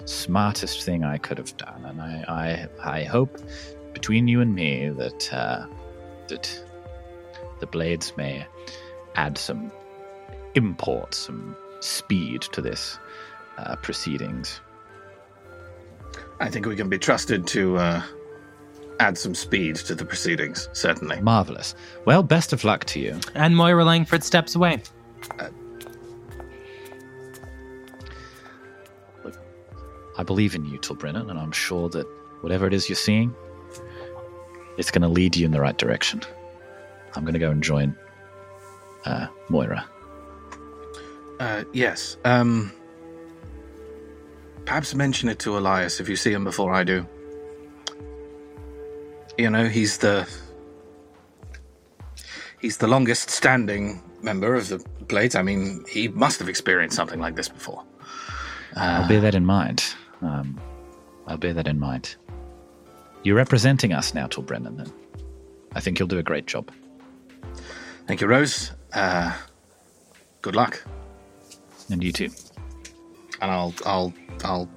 smartest 0.10 0.84
thing 0.84 1.04
I 1.04 1.18
could 1.18 1.38
have 1.38 1.56
done, 1.58 1.86
and 1.86 2.02
I 2.02 2.68
I, 2.84 3.00
I 3.00 3.04
hope 3.04 3.38
between 3.94 4.28
you 4.28 4.42
and 4.42 4.54
me 4.54 4.90
that 4.90 5.34
uh, 5.34 5.66
that 6.28 6.64
the 7.60 7.68
blades 7.68 8.14
may 8.18 8.46
add 9.16 9.38
some 9.38 9.72
import, 10.56 11.14
some 11.14 11.56
speed 11.80 12.42
to 12.42 12.62
this 12.62 12.98
uh, 13.58 13.76
proceedings. 13.78 14.62
I 16.40 16.50
think 16.50 16.66
we 16.66 16.76
can 16.76 16.90
be 16.90 16.98
trusted 16.98 17.46
to 17.48 17.78
uh, 17.78 18.02
add 19.00 19.18
some 19.18 19.36
speed 19.36 19.76
to 19.78 19.96
the 19.96 20.06
proceedings, 20.06 20.70
certainly. 20.74 21.20
Marvelous. 21.22 21.76
Well, 22.06 22.24
best 22.24 22.54
of 22.54 22.64
luck 22.64 22.86
to 22.86 23.00
you. 23.00 23.20
And 23.36 23.56
Moira 23.56 23.84
Langford 23.84 24.24
steps 24.24 24.56
away. 24.56 24.82
I 30.20 30.24
believe 30.24 30.54
in 30.54 30.66
you, 30.66 30.78
Tilbrennan, 30.78 31.30
and 31.30 31.40
I'm 31.40 31.54
sure 31.54 31.88
that 31.90 32.06
whatever 32.42 32.68
it 32.68 32.74
is 32.74 32.90
you're 32.90 32.98
seeing, 32.98 33.34
it's 34.78 34.92
going 34.92 35.02
to 35.02 35.08
lead 35.08 35.38
you 35.38 35.46
in 35.46 35.52
the 35.52 35.62
right 35.62 35.78
direction. 35.78 36.22
I'm 37.16 37.24
going 37.24 37.36
to 37.36 37.40
go 37.40 37.50
and 37.50 37.64
join 37.64 37.96
uh, 39.06 39.28
Moira. 39.48 39.88
Uh, 41.40 41.64
yes. 41.72 42.18
Um, 42.26 42.74
perhaps 44.66 44.94
mention 44.94 45.30
it 45.30 45.40
to 45.40 45.58
Elias 45.58 46.02
if 46.02 46.10
you 46.10 46.18
see 46.18 46.34
him 46.34 46.44
before 46.44 46.74
I 46.74 46.84
do. 46.84 47.08
You 49.38 49.50
know, 49.50 49.70
he's 49.70 50.00
the 50.00 50.28
he's 52.60 52.76
the 52.76 52.88
longest 52.88 53.30
standing 53.30 54.04
member 54.22 54.54
of 54.54 54.68
the 54.68 54.84
Blades. 55.08 55.36
I 55.36 55.44
mean, 55.44 55.86
he 55.88 56.10
must 56.10 56.40
have 56.40 56.50
experienced 56.50 56.98
something 56.98 57.22
like 57.22 57.38
this 57.38 57.48
before. 57.48 57.86
I'll 58.76 59.08
bear 59.08 59.22
that 59.22 59.34
in 59.34 59.46
mind. 59.46 59.96
Um, 60.22 60.60
I'll 61.28 61.38
bear 61.38 61.54
that 61.54 61.68
in 61.68 61.80
mind. 61.80 62.16
You're 63.24 63.36
representing 63.36 63.94
us 63.94 64.14
now, 64.14 64.28
Tilbrennan, 64.28 64.78
then. 64.78 64.92
I 65.74 65.80
think 65.80 66.00
you'll 66.00 66.08
do 66.08 66.18
a 66.20 66.24
great 66.24 66.48
job. 66.48 66.72
Thank 68.08 68.22
you, 68.22 68.28
Rose. 68.28 68.72
Uh, 68.94 69.36
good 70.42 70.56
luck. 70.56 70.84
And 71.92 72.04
you 72.04 72.12
too. 72.12 72.30
And 73.42 73.52
I'll, 73.52 73.74
I'll, 73.86 74.14
I'll, 74.44 74.70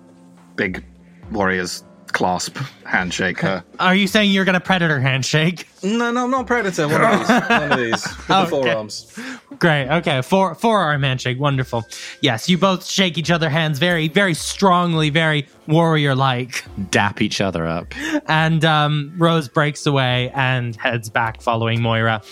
big 0.56 0.84
warriors 1.30 1.84
clasp, 2.12 2.56
handshake 2.84 3.40
her. 3.40 3.64
Are 3.80 3.94
you 3.94 4.06
saying 4.06 4.30
you're 4.32 4.44
going 4.44 4.54
to 4.54 4.60
predator 4.60 5.00
handshake? 5.00 5.66
No, 5.82 6.10
no, 6.12 6.26
not 6.26 6.46
predator. 6.46 6.86
One 6.88 7.00
of 7.02 7.18
these. 7.20 7.28
One 7.28 7.72
of 7.72 7.78
these 7.78 8.04
with 8.18 8.26
the 8.28 8.36
Okay. 8.40 8.50
forearms. 8.50 9.18
Great. 9.58 9.88
Okay. 9.88 10.22
Four 10.22 10.54
forearm 10.54 11.02
handshake. 11.02 11.40
Wonderful. 11.40 11.84
Yes, 12.20 12.48
you 12.48 12.58
both 12.58 12.84
shake 12.86 13.18
each 13.18 13.30
other 13.30 13.48
hands 13.48 13.78
very, 13.78 14.08
very 14.08 14.34
strongly, 14.34 15.10
very 15.10 15.46
warrior 15.66 16.14
like. 16.14 16.64
Dap 16.90 17.20
each 17.22 17.40
other 17.40 17.66
up. 17.66 17.92
And 18.26 18.64
um, 18.64 19.12
Rose 19.18 19.48
breaks 19.48 19.86
away 19.86 20.30
and 20.34 20.76
heads 20.76 21.08
back 21.10 21.40
following 21.42 21.80
Moira. 21.82 22.22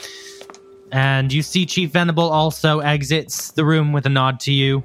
And 0.92 1.32
you 1.32 1.42
see 1.42 1.66
Chief 1.66 1.90
Venable 1.92 2.28
also 2.30 2.80
exits 2.80 3.52
the 3.52 3.64
room 3.64 3.92
with 3.92 4.06
a 4.06 4.08
nod 4.08 4.40
to 4.40 4.52
you, 4.52 4.82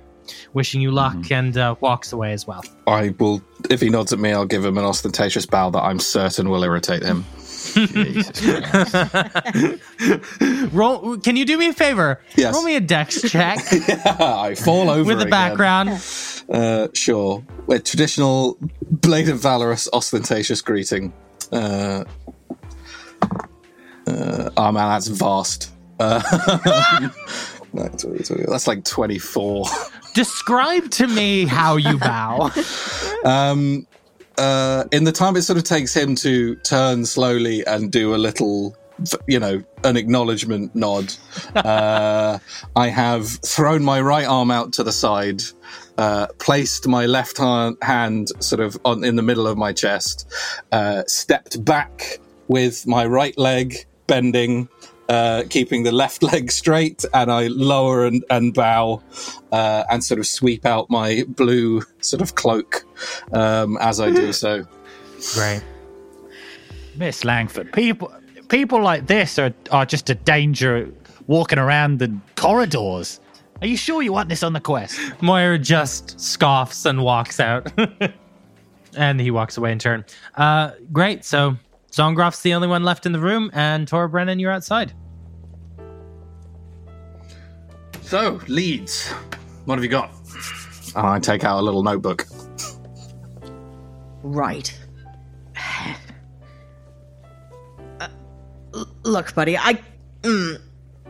wishing 0.53 0.79
you 0.79 0.91
luck, 0.91 1.31
and 1.31 1.57
uh, 1.57 1.73
walks 1.81 2.13
away 2.13 2.31
as 2.31 2.45
well. 2.45 2.63
I 2.85 3.09
will, 3.17 3.41
if 3.69 3.81
he 3.81 3.89
nods 3.89 4.13
at 4.13 4.19
me, 4.19 4.31
I'll 4.31 4.45
give 4.45 4.63
him 4.65 4.77
an 4.77 4.85
ostentatious 4.85 5.45
bow 5.45 5.69
that 5.71 5.83
I'm 5.83 5.99
certain 5.99 6.49
will 6.49 6.63
irritate 6.63 7.03
him. 7.03 7.25
Roll. 10.71 11.17
Can 11.17 11.35
you 11.35 11.45
do 11.45 11.57
me 11.57 11.69
a 11.69 11.73
favor? 11.73 12.21
Yes. 12.35 12.53
Roll 12.53 12.63
me 12.63 12.75
a 12.75 12.79
dex 12.79 13.21
check 13.29 13.59
yeah, 13.71 14.01
I 14.19 14.55
fall 14.55 14.89
over 14.89 15.03
with 15.03 15.17
the 15.17 15.25
again. 15.25 15.29
background. 15.29 15.89
Uh, 16.49 16.87
sure. 16.93 17.43
With 17.67 17.83
traditional 17.83 18.57
Blade 18.89 19.29
of 19.29 19.39
Valorous 19.39 19.89
ostentatious 19.91 20.61
greeting. 20.61 21.13
Uh, 21.51 22.05
uh, 24.07 24.49
oh 24.55 24.71
man, 24.71 24.89
that's 24.89 25.07
vast. 25.07 25.71
Uh, 25.99 26.21
no, 27.75 27.87
20, 27.89 28.23
20, 28.23 28.43
that's 28.47 28.67
like 28.67 28.85
24. 28.85 29.65
Describe 30.13 30.89
to 30.91 31.07
me 31.07 31.45
how 31.45 31.75
you 31.75 31.97
bow. 31.99 32.51
Um, 33.25 33.85
uh, 34.37 34.85
in 34.91 35.03
the 35.03 35.11
time 35.11 35.35
it 35.35 35.41
sort 35.41 35.57
of 35.57 35.65
takes 35.65 35.93
him 35.93 36.15
to 36.15 36.55
turn 36.57 37.05
slowly 37.05 37.65
and 37.65 37.91
do 37.91 38.15
a 38.15 38.17
little, 38.17 38.77
you 39.27 39.39
know, 39.39 39.61
an 39.83 39.97
acknowledgement 39.97 40.73
nod, 40.73 41.13
uh, 41.55 42.39
I 42.77 42.87
have 42.87 43.27
thrown 43.27 43.83
my 43.83 43.99
right 43.99 44.25
arm 44.25 44.51
out 44.51 44.71
to 44.73 44.83
the 44.83 44.93
side, 44.93 45.41
uh, 45.97 46.27
placed 46.39 46.87
my 46.87 47.05
left 47.05 47.37
hand, 47.37 47.77
hand 47.81 48.29
sort 48.39 48.61
of 48.61 48.77
on 48.85 49.03
in 49.03 49.17
the 49.17 49.21
middle 49.21 49.47
of 49.47 49.57
my 49.57 49.73
chest, 49.73 50.31
uh, 50.71 51.03
stepped 51.07 51.63
back 51.63 52.19
with 52.47 52.87
my 52.87 53.05
right 53.05 53.37
leg 53.37 53.85
bending. 54.07 54.69
Uh, 55.07 55.43
keeping 55.51 55.83
the 55.83 55.91
left 55.91 56.23
leg 56.31 56.51
straight, 56.51 57.05
and 57.13 57.31
I 57.31 57.47
lower 57.47 58.05
and, 58.07 58.25
and 58.31 58.55
bow, 58.55 59.03
uh, 59.51 59.83
and 59.89 60.03
sort 60.03 60.19
of 60.19 60.25
sweep 60.25 60.65
out 60.65 60.89
my 60.89 61.23
blue 61.27 61.83
sort 62.01 62.21
of 62.21 62.33
cloak 62.33 62.83
um, 63.31 63.77
as 63.81 63.99
I 63.99 64.09
do 64.09 64.33
so. 64.43 64.65
Great. 65.33 65.63
Miss 66.95 67.23
Langford, 67.23 67.71
people 67.71 68.11
people 68.47 68.81
like 68.81 69.07
this 69.07 69.37
are, 69.37 69.53
are 69.71 69.85
just 69.85 70.09
a 70.09 70.15
danger 70.15 70.89
walking 71.27 71.59
around 71.59 71.99
the 71.99 72.15
corridors. 72.35 73.19
Are 73.61 73.67
you 73.67 73.77
sure 73.77 74.01
you 74.01 74.11
want 74.11 74.29
this 74.29 74.43
on 74.43 74.53
the 74.53 74.59
quest? 74.59 74.99
Moira 75.21 75.57
just 75.57 76.19
scoffs 76.19 76.85
and 76.85 77.03
walks 77.03 77.39
out. 77.39 77.71
and 78.97 79.19
he 79.19 79.31
walks 79.31 79.57
away 79.57 79.71
in 79.71 79.79
turn. 79.79 80.05
Uh, 80.35 80.71
great. 80.91 81.23
So 81.25 81.55
Zongroff's 81.95 82.41
the 82.41 82.53
only 82.53 82.67
one 82.67 82.83
left 82.83 83.05
in 83.05 83.13
the 83.13 83.19
room, 83.19 83.49
and 83.53 83.87
Tora 83.87 84.09
Brennan, 84.09 84.37
you're 84.37 84.51
outside. 84.51 84.91
So, 88.01 88.41
leads. 88.49 89.07
What 89.63 89.75
have 89.75 89.83
you 89.83 89.89
got? 89.89 90.11
And 90.95 91.07
I 91.07 91.19
take 91.19 91.45
out 91.45 91.57
a 91.57 91.61
little 91.61 91.83
notebook. 91.83 92.25
Right. 94.23 94.77
Uh, 98.01 98.07
look, 99.03 99.33
buddy, 99.33 99.57
I. 99.57 99.79
Mm, 100.23 100.59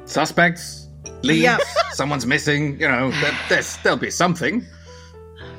Suspects? 0.05 0.87
Leads? 1.23 1.41
Yeah. 1.41 1.57
Someone's 1.93 2.27
missing? 2.27 2.79
You 2.79 2.87
know, 2.87 3.09
there, 3.09 3.37
there's, 3.49 3.77
there'll 3.77 3.97
be 3.97 4.11
something. 4.11 4.63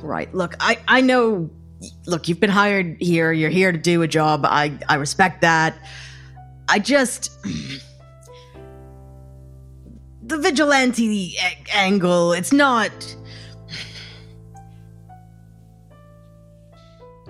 right. 0.02 0.32
Look, 0.32 0.54
I 0.60 0.78
I 0.86 1.00
know. 1.00 1.50
Look, 2.06 2.28
you've 2.28 2.40
been 2.40 2.50
hired 2.50 2.96
here. 3.00 3.32
You're 3.32 3.50
here 3.50 3.72
to 3.72 3.78
do 3.78 4.02
a 4.02 4.08
job. 4.08 4.44
I 4.44 4.78
I 4.88 4.94
respect 4.96 5.42
that. 5.42 5.76
I 6.68 6.78
just 6.78 7.30
the 10.22 10.38
vigilante 10.38 11.36
angle. 11.72 12.32
It's 12.32 12.52
not. 12.52 13.16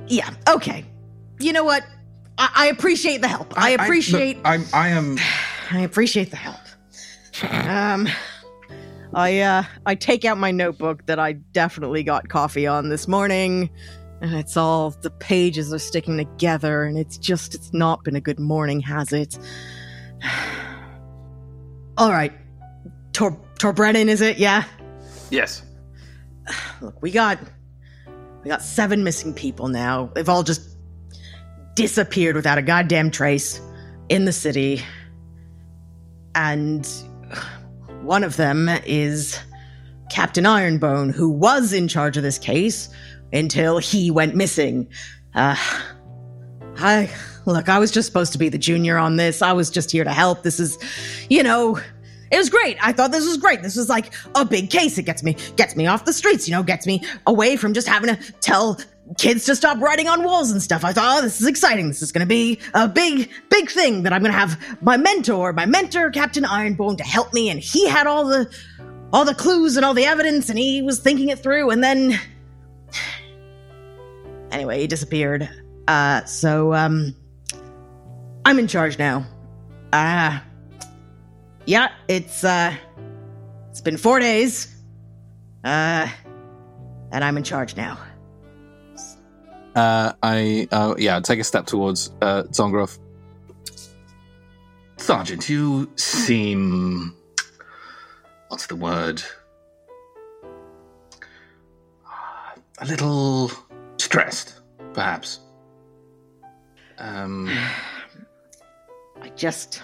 Yeah. 0.09 0.31
Okay. 0.49 0.85
You 1.41 1.53
know 1.53 1.65
what? 1.65 1.85
I, 2.39 2.51
I 2.55 2.67
appreciate 2.69 3.21
the 3.21 3.29
help. 3.29 3.53
I, 3.57 3.71
appreciate. 3.71 4.39
I, 4.45 4.57
look, 4.57 4.67
I'm, 4.69 4.81
I 4.81 4.89
am. 4.89 5.19
I 5.71 5.81
appreciate 5.81 6.31
the 6.31 6.37
help. 6.37 6.61
Um, 7.43 8.09
I 9.13 9.41
uh, 9.41 9.65
I 9.85 9.95
take 9.95 10.25
out 10.25 10.39
my 10.39 10.51
notebook 10.51 11.07
that 11.07 11.19
I 11.19 11.33
definitely 11.33 12.03
got 12.03 12.29
coffee 12.29 12.67
on 12.67 12.89
this 12.89 13.09
morning, 13.09 13.69
and 14.21 14.35
it's 14.35 14.57
all 14.57 14.91
the 14.91 15.11
pages 15.11 15.73
are 15.73 15.79
sticking 15.79 16.17
together, 16.17 16.85
and 16.85 16.99
it's 16.99 17.19
just 17.19 17.55
it's 17.55 17.73
not 17.73 18.03
been 18.05 18.17
a 18.17 18.21
good 18.21 18.41
morning, 18.41 18.81
has 18.81 19.13
it? 19.13 19.39
all 21.99 22.11
right, 22.11 22.33
Tor 23.13 23.39
Tor 23.59 23.73
Brennan, 23.73 24.09
is 24.09 24.21
it? 24.21 24.39
Yeah. 24.39 24.65
Yes. 25.31 25.63
Look, 26.81 27.01
we 27.03 27.11
got 27.11 27.39
we 28.43 28.49
got 28.49 28.63
seven 28.63 29.03
missing 29.05 29.35
people 29.35 29.69
now. 29.69 30.11
They've 30.15 30.29
all 30.29 30.43
just 30.43 30.77
disappeared 31.75 32.37
without 32.37 32.59
a 32.59 32.63
goddamn 32.63 33.11
trace 33.11 33.61
in 34.09 34.25
the 34.25 34.33
city. 34.33 34.83
And 36.35 36.87
one 38.03 38.25
of 38.25 38.37
them 38.37 38.69
is 38.87 39.39
Captain 40.11 40.45
Ironbone, 40.45 41.13
who 41.13 41.29
was 41.29 41.73
in 41.73 41.89
charge 41.89 42.17
of 42.17 42.23
this 42.23 42.39
case 42.39 42.89
until 43.37 43.79
he 43.79 44.11
went 44.11 44.35
missing. 44.35 44.89
Uh, 45.35 45.57
I 46.79 47.11
look, 47.45 47.69
I 47.69 47.79
was 47.79 47.91
just 47.91 48.07
supposed 48.07 48.33
to 48.33 48.39
be 48.39 48.49
the 48.49 48.59
junior 48.59 48.97
on 48.99 49.17
this. 49.17 49.43
I 49.43 49.53
was 49.53 49.71
just 49.71 49.91
here 49.91 50.05
to 50.05 50.13
help. 50.13 50.43
This 50.43 50.59
is, 50.59 50.79
you 51.31 51.43
know, 51.43 51.79
it 52.31 52.37
was 52.39 52.51
great. 52.51 52.77
I 52.85 52.93
thought 52.93 53.13
this 53.13 53.27
was 53.27 53.37
great. 53.37 53.63
This 53.63 53.77
was 53.77 53.89
like 53.89 54.13
a 54.35 54.45
big 54.45 54.71
case. 54.71 54.99
It 54.99 55.05
gets 55.05 55.23
me 55.23 55.37
gets 55.57 55.77
me 55.77 55.87
off 55.87 56.05
the 56.05 56.13
streets, 56.13 56.49
you 56.49 56.55
know, 56.55 56.63
gets 56.63 56.87
me 56.87 57.03
away 57.27 57.57
from 57.57 57.73
just 57.73 57.87
having 57.87 58.15
to 58.15 58.33
tell 58.41 58.79
kids 59.19 59.45
to 59.45 59.55
stop 59.55 59.81
writing 59.81 60.09
on 60.09 60.25
walls 60.25 60.51
and 60.51 60.61
stuff. 60.61 60.85
I 60.85 60.93
thought, 60.93 61.19
oh, 61.19 61.23
this 61.23 61.41
is 61.41 61.47
exciting. 61.47 61.89
This 61.89 62.03
is 62.03 62.11
going 62.11 62.27
to 62.27 62.29
be 62.29 62.59
a 62.75 62.89
big, 62.89 63.31
big 63.51 63.71
thing 63.71 64.03
that 64.03 64.13
I'm 64.13 64.21
going 64.21 64.33
to 64.33 64.39
have 64.39 64.83
my 64.83 64.97
mentor, 64.97 65.53
my 65.53 65.67
mentor, 65.67 66.11
Captain 66.11 66.45
Ironbone, 66.45 66.97
to 66.99 67.05
help 67.05 67.33
me. 67.33 67.49
And 67.49 67.61
he 67.61 67.87
had 67.89 68.09
all 68.09 68.27
the, 68.27 68.53
all 69.13 69.25
the 69.25 69.35
clues 69.35 69.77
and 69.77 69.87
all 69.87 69.95
the 69.95 70.05
evidence, 70.05 70.49
and 70.49 70.59
he 70.59 70.83
was 70.83 70.99
thinking 70.99 71.29
it 71.29 71.39
through. 71.39 71.71
And 71.71 71.85
then, 71.85 72.19
anyway, 74.51 74.81
he 74.81 74.87
disappeared. 74.87 75.49
Uh, 75.89 76.25
so, 76.25 76.75
um, 76.75 77.15
I'm 78.47 78.61
in 78.61 78.69
charge 78.69 78.97
now. 78.97 79.27
Ah, 79.93 80.41
uh, 80.41 80.87
yeah, 81.65 81.89
it's 82.07 82.45
uh, 82.45 82.75
it's 83.71 83.81
been 83.81 83.97
four 83.97 84.21
days. 84.21 84.73
Uh, 85.65 86.09
and 87.11 87.25
I'm 87.25 87.37
in 87.37 87.43
charge 87.43 87.77
now. 87.77 87.99
Uh, 89.75 90.13
I 90.23 90.69
uh, 90.71 90.95
yeah, 90.97 91.19
take 91.21 91.41
a 91.41 91.45
step 91.45 91.67
towards 91.67 92.13
uh, 92.23 92.45
Zongroff. 92.45 92.99
Sergeant, 94.97 95.49
you 95.49 95.91
seem 95.97 97.17
what's 98.49 98.67
the 98.67 98.77
word? 98.77 99.23
A 102.79 102.85
little 102.85 103.51
stressed, 104.07 104.61
perhaps. 104.95 105.41
Um, 106.99 107.51
I 109.21 109.29
just. 109.31 109.83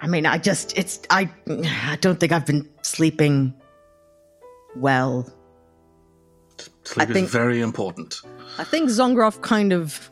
I 0.00 0.06
mean, 0.06 0.26
I 0.26 0.36
just, 0.36 0.76
it's, 0.76 1.00
I, 1.08 1.30
I 1.48 1.96
don't 1.98 2.20
think 2.20 2.30
I've 2.30 2.44
been 2.44 2.68
sleeping 2.82 3.54
well. 4.76 5.26
Sleep 6.82 7.08
I 7.08 7.12
think- 7.12 7.26
is 7.26 7.32
very 7.32 7.62
important. 7.62 8.16
I 8.58 8.64
think 8.64 8.90
Zongroff 8.90 9.40
kind 9.40 9.72
of 9.72 10.10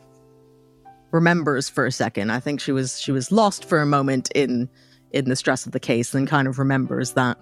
remembers 1.11 1.69
for 1.69 1.85
a 1.85 1.91
second. 1.91 2.31
I 2.31 2.39
think 2.39 2.59
she 2.59 2.71
was 2.71 2.99
she 2.99 3.11
was 3.11 3.31
lost 3.31 3.65
for 3.65 3.79
a 3.81 3.85
moment 3.85 4.31
in 4.33 4.67
in 5.11 5.25
the 5.29 5.35
stress 5.35 5.65
of 5.67 5.71
the 5.73 5.79
case, 5.79 6.11
then 6.11 6.25
kind 6.25 6.47
of 6.47 6.57
remembers 6.57 7.13
that 7.13 7.37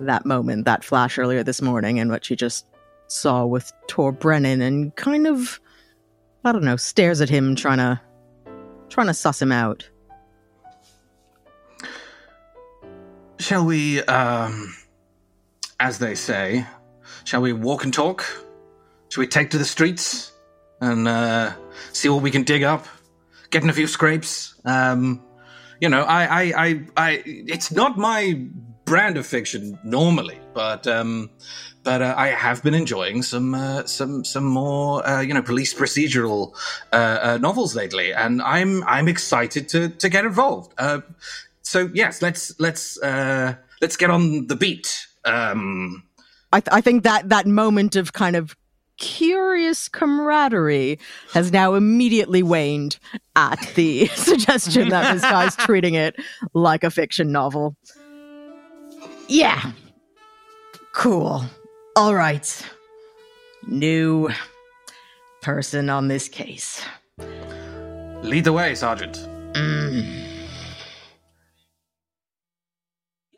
that 0.00 0.26
moment, 0.26 0.66
that 0.66 0.84
flash 0.84 1.16
earlier 1.18 1.42
this 1.42 1.62
morning, 1.62 1.98
and 1.98 2.10
what 2.10 2.24
she 2.24 2.36
just 2.36 2.66
saw 3.12 3.44
with 3.44 3.72
Tor 3.86 4.12
Brennan, 4.12 4.60
and 4.60 4.94
kind 4.96 5.26
of 5.26 5.60
I 6.44 6.50
don't 6.50 6.64
know, 6.64 6.76
stares 6.76 7.20
at 7.20 7.28
him, 7.28 7.54
trying 7.54 7.78
to 7.78 8.00
trying 8.88 9.06
to 9.06 9.14
suss 9.14 9.40
him 9.40 9.52
out. 9.52 9.88
Shall 13.38 13.64
we, 13.64 14.02
um, 14.04 14.74
as 15.80 15.98
they 15.98 16.14
say, 16.14 16.66
shall 17.24 17.40
we 17.40 17.52
walk 17.52 17.84
and 17.84 17.94
talk? 17.94 18.24
Shall 19.08 19.20
we 19.20 19.26
take 19.26 19.50
to 19.50 19.58
the 19.58 19.64
streets 19.64 20.32
and 20.80 21.08
uh, 21.08 21.52
see 21.92 22.08
what 22.08 22.22
we 22.22 22.30
can 22.30 22.44
dig 22.44 22.62
up? 22.62 22.86
Getting 23.50 23.68
a 23.68 23.72
few 23.72 23.86
scrapes. 23.86 24.54
Um, 24.64 25.22
you 25.80 25.88
know, 25.88 26.02
I, 26.02 26.24
I, 26.24 26.42
I, 26.56 26.86
I, 26.96 27.22
it's 27.24 27.72
not 27.72 27.98
my 27.98 28.46
brand 28.84 29.16
of 29.16 29.26
fiction 29.26 29.78
normally, 29.84 30.38
but 30.54 30.86
um, 30.86 31.30
but 31.82 32.02
uh, 32.02 32.14
I 32.16 32.28
have 32.28 32.62
been 32.62 32.74
enjoying 32.74 33.22
some 33.22 33.54
uh, 33.54 33.84
some 33.84 34.24
some 34.24 34.44
more 34.44 35.06
uh, 35.06 35.20
you 35.20 35.34
know 35.34 35.42
police 35.42 35.74
procedural 35.74 36.54
uh, 36.92 37.18
uh, 37.22 37.38
novels 37.40 37.74
lately, 37.74 38.12
and 38.12 38.42
I'm 38.42 38.84
I'm 38.84 39.08
excited 39.08 39.68
to 39.70 39.88
to 39.88 40.08
get 40.08 40.24
involved. 40.24 40.74
Uh, 40.78 41.00
so 41.62 41.90
yes, 41.94 42.22
let's 42.22 42.58
let's 42.60 43.00
uh, 43.02 43.54
let's 43.80 43.96
get 43.96 44.10
on 44.10 44.46
the 44.46 44.56
beat. 44.56 45.06
Um, 45.24 46.04
I, 46.52 46.60
th- 46.60 46.74
I 46.74 46.80
think 46.80 47.04
that 47.04 47.28
that 47.30 47.46
moment 47.46 47.96
of 47.96 48.12
kind 48.12 48.36
of 48.36 48.54
curious 48.98 49.88
camaraderie 49.88 50.98
has 51.32 51.50
now 51.50 51.74
immediately 51.74 52.42
waned 52.42 52.98
at 53.34 53.58
the 53.74 54.06
suggestion 54.14 54.90
that 54.90 55.14
this 55.14 55.22
guy's 55.22 55.56
treating 55.66 55.94
it 55.94 56.14
like 56.54 56.84
a 56.84 56.90
fiction 56.90 57.32
novel. 57.32 57.76
Yeah. 59.28 59.72
Cool. 60.92 61.44
All 61.96 62.14
right. 62.14 62.66
New 63.66 64.28
person 65.40 65.90
on 65.90 66.08
this 66.08 66.28
case. 66.28 66.82
lead 68.22 68.44
the 68.44 68.52
way, 68.52 68.74
Sergeant. 68.74 69.16
Mm. 69.54 70.31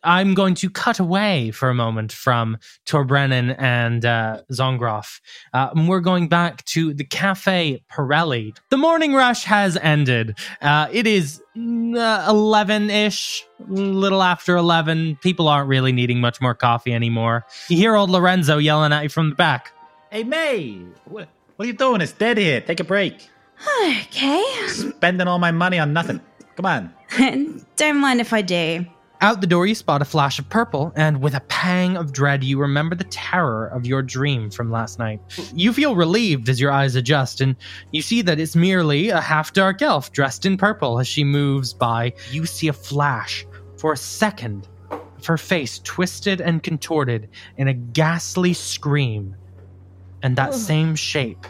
I'm 0.05 0.35
going 0.35 0.55
to 0.57 0.71
cut 0.71 0.99
away 0.99 1.51
for 1.51 1.71
a 1.71 1.75
moment 1.75 2.13
from 2.13 2.59
Torbrennan 2.85 3.51
and 3.53 4.05
uh, 4.05 4.43
Zongroff. 4.53 5.21
Uh, 5.53 5.71
and 5.75 5.89
we're 5.89 6.01
going 6.01 6.29
back 6.29 6.65
to 6.67 6.95
the 6.95 7.05
Cafe 7.05 7.83
Pirelli. 7.91 8.57
The 8.71 8.77
morning 8.77 9.15
rush 9.15 9.45
has 9.45 9.77
ended. 9.79 10.39
Uh, 10.61 10.89
it 10.93 11.07
is 11.07 11.43
11 11.57 12.91
ish, 12.91 13.47
little 13.69 14.23
after 14.23 14.57
11. 14.57 15.17
People 15.23 15.49
aren't 15.49 15.69
really 15.69 15.93
needing 15.93 16.21
much 16.21 16.41
more 16.41 16.55
coffee 16.55 16.93
anymore. 16.93 17.47
You 17.69 17.77
hear 17.77 17.95
old 17.95 18.11
Lorenzo 18.11 18.59
yelling 18.59 18.93
at 18.93 19.03
you 19.03 19.09
from 19.09 19.31
the 19.31 19.37
back. 19.37 19.73
Hey, 20.11 20.25
May, 20.25 20.79
what, 21.07 21.29
what 21.57 21.65
are 21.65 21.67
you 21.67 21.73
doing? 21.73 22.01
It's 22.01 22.13
dead 22.13 22.39
here. 22.39 22.61
Take 22.61 22.81
a 22.81 22.85
break. 22.85 23.29
Okay. 24.07 24.45
Spending 24.69 25.27
all 25.27 25.39
my 25.39 25.51
money 25.51 25.79
on 25.79 25.93
nothing. 25.93 26.21
Come 26.57 26.67
on. 26.67 26.95
Don't 27.77 27.99
mind 27.99 28.21
if 28.21 28.33
I 28.33 28.43
do. 28.43 28.87
Out 29.21 29.41
the 29.41 29.47
door, 29.47 29.67
you 29.67 29.75
spot 29.75 30.03
a 30.03 30.05
flash 30.05 30.39
of 30.39 30.49
purple, 30.51 30.93
and 30.97 31.23
with 31.23 31.35
a 31.35 31.41
pang 31.41 31.97
of 31.97 32.13
dread, 32.13 32.45
you 32.45 32.59
remember 32.59 32.95
the 32.95 33.05
terror 33.05 33.69
of 33.69 33.87
your 33.87 34.03
dream 34.03 34.51
from 34.51 34.71
last 34.71 34.99
night. 34.99 35.21
You 35.55 35.73
feel 35.73 35.95
relieved 35.95 36.49
as 36.49 36.61
your 36.61 36.71
eyes 36.71 36.95
adjust, 36.95 37.41
and 37.41 37.57
you 37.91 38.03
see 38.03 38.23
that 38.23 38.39
it's 38.39 38.55
merely 38.55 39.09
a 39.09 39.21
half 39.21 39.53
dark 39.53 39.81
elf 39.81 40.13
dressed 40.13 40.45
in 40.45 40.57
purple 40.57 40.99
as 40.99 41.09
she 41.09 41.25
moves 41.25 41.73
by. 41.73 42.13
You 42.33 42.45
see 42.45 42.69
a 42.69 42.73
flash 42.73 43.47
for 43.79 43.93
a 43.93 43.97
second 43.97 44.69
of 44.91 45.27
her 45.27 45.39
face 45.39 45.79
twisted 45.79 46.41
and 46.41 46.63
contorted 46.63 47.31
in 47.57 47.69
a 47.69 47.75
ghastly 47.75 48.53
scream, 48.53 49.37
and 50.23 50.37
that 50.37 50.55
same 50.55 50.97
shape, 50.97 51.47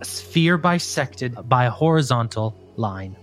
a 0.00 0.04
sphere 0.04 0.56
bisected 0.56 1.36
by 1.48 1.64
a 1.64 1.70
horizontal 1.70 2.56
line. 2.76 3.16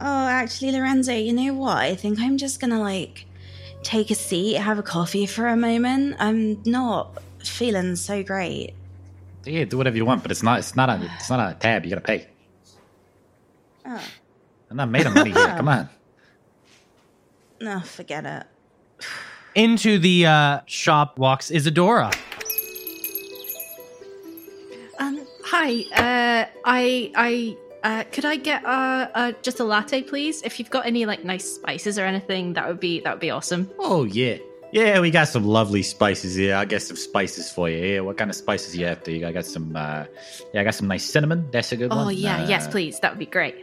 Oh, 0.00 0.26
actually, 0.26 0.72
Lorenzo, 0.72 1.12
you 1.12 1.32
know 1.32 1.54
what? 1.54 1.76
I 1.78 1.94
think 1.94 2.18
I'm 2.18 2.36
just 2.36 2.60
gonna 2.60 2.80
like 2.80 3.26
take 3.82 4.10
a 4.10 4.14
seat, 4.14 4.56
have 4.56 4.78
a 4.78 4.82
coffee 4.82 5.26
for 5.26 5.46
a 5.46 5.56
moment. 5.56 6.16
I'm 6.18 6.62
not 6.64 7.22
feeling 7.38 7.96
so 7.96 8.22
great. 8.22 8.74
Yeah, 9.44 9.64
do 9.64 9.76
whatever 9.76 9.96
you 9.96 10.04
want, 10.04 10.22
but 10.22 10.30
it's 10.30 10.42
not. 10.42 10.58
It's 10.58 10.74
not 10.74 10.88
a. 10.88 11.10
It's 11.16 11.30
not 11.30 11.50
a 11.50 11.54
tab. 11.54 11.84
You 11.84 11.90
gotta 11.90 12.00
pay. 12.00 12.26
Oh, 13.86 14.02
I'm 14.70 14.76
not 14.76 14.88
made 14.88 15.06
of 15.06 15.14
money 15.14 15.30
here. 15.30 15.46
Come 15.48 15.68
on. 15.68 15.88
no, 17.60 17.80
forget 17.80 18.24
it. 18.24 18.46
Into 19.54 19.98
the 19.98 20.26
uh, 20.26 20.60
shop 20.66 21.18
walks 21.18 21.50
Isadora. 21.50 22.10
Um, 24.98 25.24
hi. 25.44 25.82
Uh, 25.92 26.46
I, 26.64 27.12
I, 27.14 27.56
uh, 27.84 28.02
could 28.10 28.24
I 28.24 28.36
get 28.36 28.64
uh, 28.64 29.08
uh, 29.14 29.32
just 29.42 29.60
a 29.60 29.64
latte, 29.64 30.02
please? 30.02 30.42
If 30.42 30.58
you've 30.58 30.70
got 30.70 30.86
any 30.86 31.06
like 31.06 31.22
nice 31.24 31.44
spices 31.56 31.98
or 31.98 32.04
anything, 32.04 32.54
that 32.54 32.66
would 32.66 32.80
be 32.80 33.00
that 33.00 33.12
would 33.12 33.20
be 33.20 33.30
awesome. 33.30 33.70
Oh 33.78 34.04
yeah, 34.04 34.38
yeah. 34.72 34.98
We 35.00 35.10
got 35.10 35.28
some 35.28 35.44
lovely 35.44 35.82
spices 35.82 36.34
here. 36.34 36.56
I 36.56 36.64
got 36.64 36.82
some 36.82 36.96
spices 36.96 37.50
for 37.52 37.68
you. 37.70 37.78
Yeah, 37.78 38.00
what 38.00 38.16
kind 38.16 38.30
of 38.30 38.36
spices 38.36 38.74
you 38.76 38.86
after? 38.86 39.10
You 39.12 39.26
I 39.26 39.32
got 39.32 39.44
some. 39.46 39.76
uh 39.76 40.04
Yeah, 40.52 40.62
I 40.62 40.64
got 40.64 40.74
some 40.74 40.88
nice 40.88 41.04
cinnamon. 41.04 41.46
That's 41.52 41.70
a 41.72 41.76
good 41.76 41.90
one. 41.90 42.06
Oh 42.06 42.08
yeah, 42.10 42.48
yes, 42.48 42.66
Uh, 42.66 42.70
please. 42.72 42.98
That 43.00 43.12
would 43.12 43.18
be 43.20 43.26
great. 43.26 43.56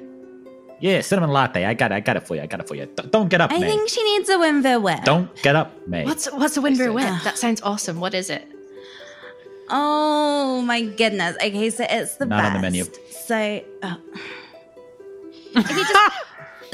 Yeah, 0.79 1.01
cinnamon 1.01 1.29
latte. 1.31 1.65
I 1.65 1.73
got 1.75 1.91
it. 1.91 1.95
I 1.95 1.99
got 1.99 2.15
it 2.17 2.25
for 2.27 2.35
you. 2.35 2.41
I 2.41 2.47
got 2.47 2.59
it 2.59 2.67
for 2.67 2.73
you. 2.75 2.85
D- 2.87 3.03
don't 3.11 3.29
get 3.29 3.39
up, 3.41 3.51
I 3.51 3.59
May. 3.59 3.69
think 3.69 3.87
she 3.89 4.01
needs 4.03 4.29
a 4.29 4.37
Winver 4.37 4.81
whip. 4.81 5.03
Don't 5.03 5.29
get 5.43 5.55
up, 5.55 5.69
May. 5.87 6.05
What's 6.05 6.25
what's 6.31 6.57
a 6.57 6.61
Winver 6.61 6.93
whip? 6.93 7.05
That 7.23 7.37
sounds 7.37 7.61
awesome. 7.61 7.99
What 7.99 8.13
is 8.15 8.29
it? 8.31 8.47
Oh 9.73 10.61
my 10.61 10.81
goodness. 10.81 11.35
Okay, 11.37 11.69
so 11.69 11.85
it's 11.89 12.15
the 12.17 12.25
Not 12.25 12.41
best. 12.41 12.47
on 12.47 12.61
the 12.61 12.61
menu. 12.61 12.85
So, 13.25 13.61
oh. 13.83 13.97
if 15.55 15.69
you 15.69 15.75
just, 15.85 15.93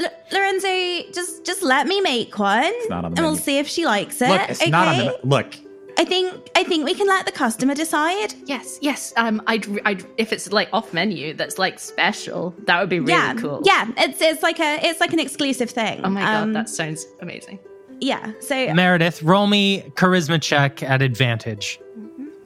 L- 0.00 0.10
Lorenzo, 0.32 1.12
just 1.12 1.44
just 1.44 1.62
let 1.62 1.86
me 1.86 2.00
make 2.00 2.38
one, 2.38 2.72
not 2.88 3.04
on 3.04 3.14
the 3.14 3.18
and 3.18 3.26
we'll 3.26 3.36
see 3.36 3.58
if 3.58 3.66
she 3.68 3.84
likes 3.86 4.20
it. 4.22 4.28
Look, 4.28 4.50
it's 4.50 4.60
okay. 4.62 4.70
not 4.70 4.88
on 4.88 4.98
the 4.98 5.18
look. 5.24 5.54
I 5.98 6.04
think 6.04 6.48
I 6.54 6.62
think 6.62 6.84
we 6.84 6.94
can 6.94 7.08
let 7.08 7.26
the 7.26 7.32
customer 7.32 7.74
decide. 7.74 8.32
Yes, 8.46 8.78
yes. 8.80 9.12
Um, 9.16 9.42
I'd, 9.48 9.66
I'd 9.84 10.06
if 10.16 10.32
it's 10.32 10.52
like 10.52 10.68
off 10.72 10.94
menu, 10.94 11.34
that's 11.34 11.58
like 11.58 11.80
special. 11.80 12.54
That 12.66 12.78
would 12.78 12.88
be 12.88 13.00
really 13.00 13.12
yeah, 13.12 13.34
cool. 13.34 13.62
yeah. 13.64 13.90
It's 13.96 14.20
it's 14.22 14.42
like 14.44 14.60
a 14.60 14.78
it's 14.86 15.00
like 15.00 15.12
an 15.12 15.18
exclusive 15.18 15.70
thing. 15.70 16.00
Oh 16.04 16.10
my 16.10 16.20
god, 16.20 16.42
Um, 16.42 16.52
that 16.52 16.68
sounds 16.68 17.04
amazing. 17.20 17.58
yeah. 18.00 18.30
So 18.40 18.72
Meredith, 18.74 19.24
roll 19.24 19.48
me 19.48 19.82
charisma 19.96 20.40
check 20.40 20.84
at 20.84 21.02
advantage. 21.02 21.80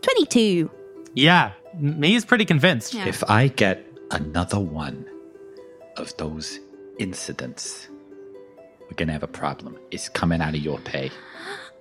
twenty 0.00 0.24
two. 0.24 0.70
Yeah, 1.14 1.52
m- 1.74 2.02
he's 2.02 2.24
pretty 2.24 2.46
convinced. 2.46 2.94
Yeah. 2.94 3.06
If 3.06 3.22
I 3.28 3.48
get 3.48 3.84
another 4.12 4.60
one 4.60 5.06
of 5.96 6.16
those 6.16 6.60
incidents, 6.98 7.88
we're 8.80 8.96
gonna 8.96 9.12
have 9.12 9.22
a 9.22 9.28
problem. 9.28 9.78
It's 9.90 10.08
coming 10.08 10.40
out 10.40 10.54
of 10.54 10.60
your 10.60 10.78
pay. 10.80 11.10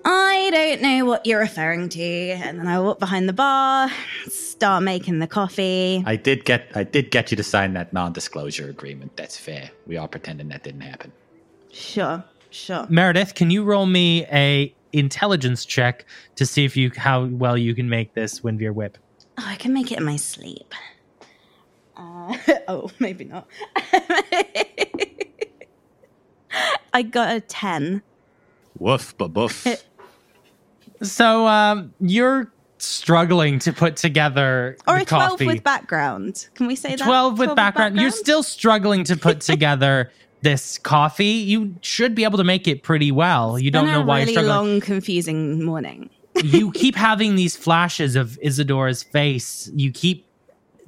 I 0.03 0.49
don't 0.51 0.81
know 0.81 1.05
what 1.05 1.25
you're 1.25 1.39
referring 1.39 1.89
to. 1.89 2.01
And 2.01 2.59
then 2.59 2.67
I 2.67 2.79
walk 2.79 2.99
behind 2.99 3.29
the 3.29 3.33
bar, 3.33 3.89
start 4.27 4.83
making 4.83 5.19
the 5.19 5.27
coffee. 5.27 6.03
I 6.05 6.15
did 6.15 6.45
get 6.45 6.71
I 6.73 6.83
did 6.83 7.11
get 7.11 7.31
you 7.31 7.37
to 7.37 7.43
sign 7.43 7.73
that 7.73 7.93
non-disclosure 7.93 8.69
agreement. 8.69 9.15
That's 9.15 9.37
fair. 9.37 9.69
We 9.85 9.97
are 9.97 10.07
pretending 10.07 10.49
that 10.49 10.63
didn't 10.63 10.81
happen. 10.81 11.11
Sure, 11.71 12.23
sure. 12.49 12.87
Meredith, 12.89 13.35
can 13.35 13.51
you 13.51 13.63
roll 13.63 13.85
me 13.85 14.25
a 14.25 14.73
intelligence 14.93 15.63
check 15.65 16.05
to 16.35 16.45
see 16.45 16.65
if 16.65 16.75
you 16.75 16.91
how 16.95 17.25
well 17.25 17.57
you 17.57 17.75
can 17.75 17.87
make 17.87 18.13
this 18.13 18.41
Windveer 18.41 18.73
whip? 18.73 18.97
Oh, 19.37 19.45
I 19.45 19.55
can 19.55 19.73
make 19.73 19.91
it 19.91 19.99
in 19.99 20.03
my 20.03 20.17
sleep. 20.17 20.73
Uh, 22.01 22.35
oh, 22.67 22.89
maybe 22.99 23.25
not. 23.25 23.47
I 26.93 27.01
got 27.03 27.35
a 27.35 27.39
10. 27.39 28.01
Woof, 28.79 29.15
but 29.17 29.29
boof. 29.29 29.67
So 31.03 31.47
um, 31.47 31.95
you're 31.99 32.51
struggling 32.77 33.57
to 33.59 33.73
put 33.73 33.95
together 33.95 34.77
Or 34.87 34.97
the 34.97 35.01
a 35.01 35.05
12 35.05 35.29
coffee. 35.31 35.47
with 35.47 35.63
background. 35.63 36.47
Can 36.53 36.67
we 36.67 36.75
say 36.75 36.95
that? 36.95 37.03
12 37.03 37.39
with 37.39 37.55
background. 37.55 37.99
You're 37.99 38.11
still 38.11 38.43
struggling 38.43 39.03
to 39.05 39.17
put 39.17 39.41
together 39.41 40.11
this 40.43 40.77
coffee. 40.77 41.25
You 41.25 41.73
should 41.81 42.13
be 42.13 42.23
able 42.23 42.37
to 42.37 42.43
make 42.43 42.67
it 42.67 42.83
pretty 42.83 43.11
well. 43.11 43.57
You 43.57 43.71
don't 43.71 43.87
know 43.87 44.01
why 44.03 44.19
really 44.19 44.33
you're 44.33 44.43
struggling. 44.43 44.69
long, 44.73 44.81
confusing 44.81 45.63
morning. 45.65 46.11
you 46.43 46.71
keep 46.71 46.93
having 46.95 47.35
these 47.35 47.55
flashes 47.55 48.15
of 48.15 48.37
Isadora's 48.43 49.01
face. 49.01 49.71
You 49.73 49.91
keep 49.91 50.27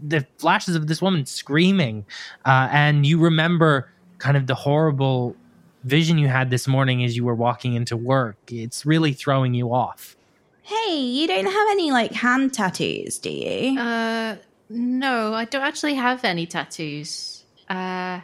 the 0.02 0.26
flashes 0.38 0.76
of 0.76 0.88
this 0.88 1.02
woman 1.02 1.26
screaming, 1.26 2.06
uh, 2.46 2.70
and 2.72 3.06
you 3.06 3.20
remember 3.20 3.92
kind 4.18 4.38
of 4.38 4.48
the 4.48 4.56
horrible 4.56 5.36
vision 5.84 6.18
you 6.18 6.28
had 6.30 6.50
this 6.50 6.68
morning 6.68 7.04
as 7.04 7.16
you 7.18 7.26
were 7.26 7.36
walking 7.36 7.74
into 7.74 7.98
work. 7.98 8.38
It's 8.48 8.86
really 8.86 9.14
throwing 9.14 9.54
you 9.54 9.74
off. 9.74 10.16
Hey, 10.62 10.96
you 10.98 11.28
don't 11.28 11.46
have 11.46 11.68
any 11.72 11.92
like 11.92 12.14
hand 12.14 12.54
tattoos, 12.54 13.20
do 13.20 13.30
you? 13.30 13.78
Uh, 13.80 14.38
no, 14.70 15.34
I 15.34 15.44
don't 15.46 15.62
actually 15.62 15.96
have 15.96 16.24
any 16.24 16.46
tattoos. 16.46 17.44
Uh, 17.70 18.22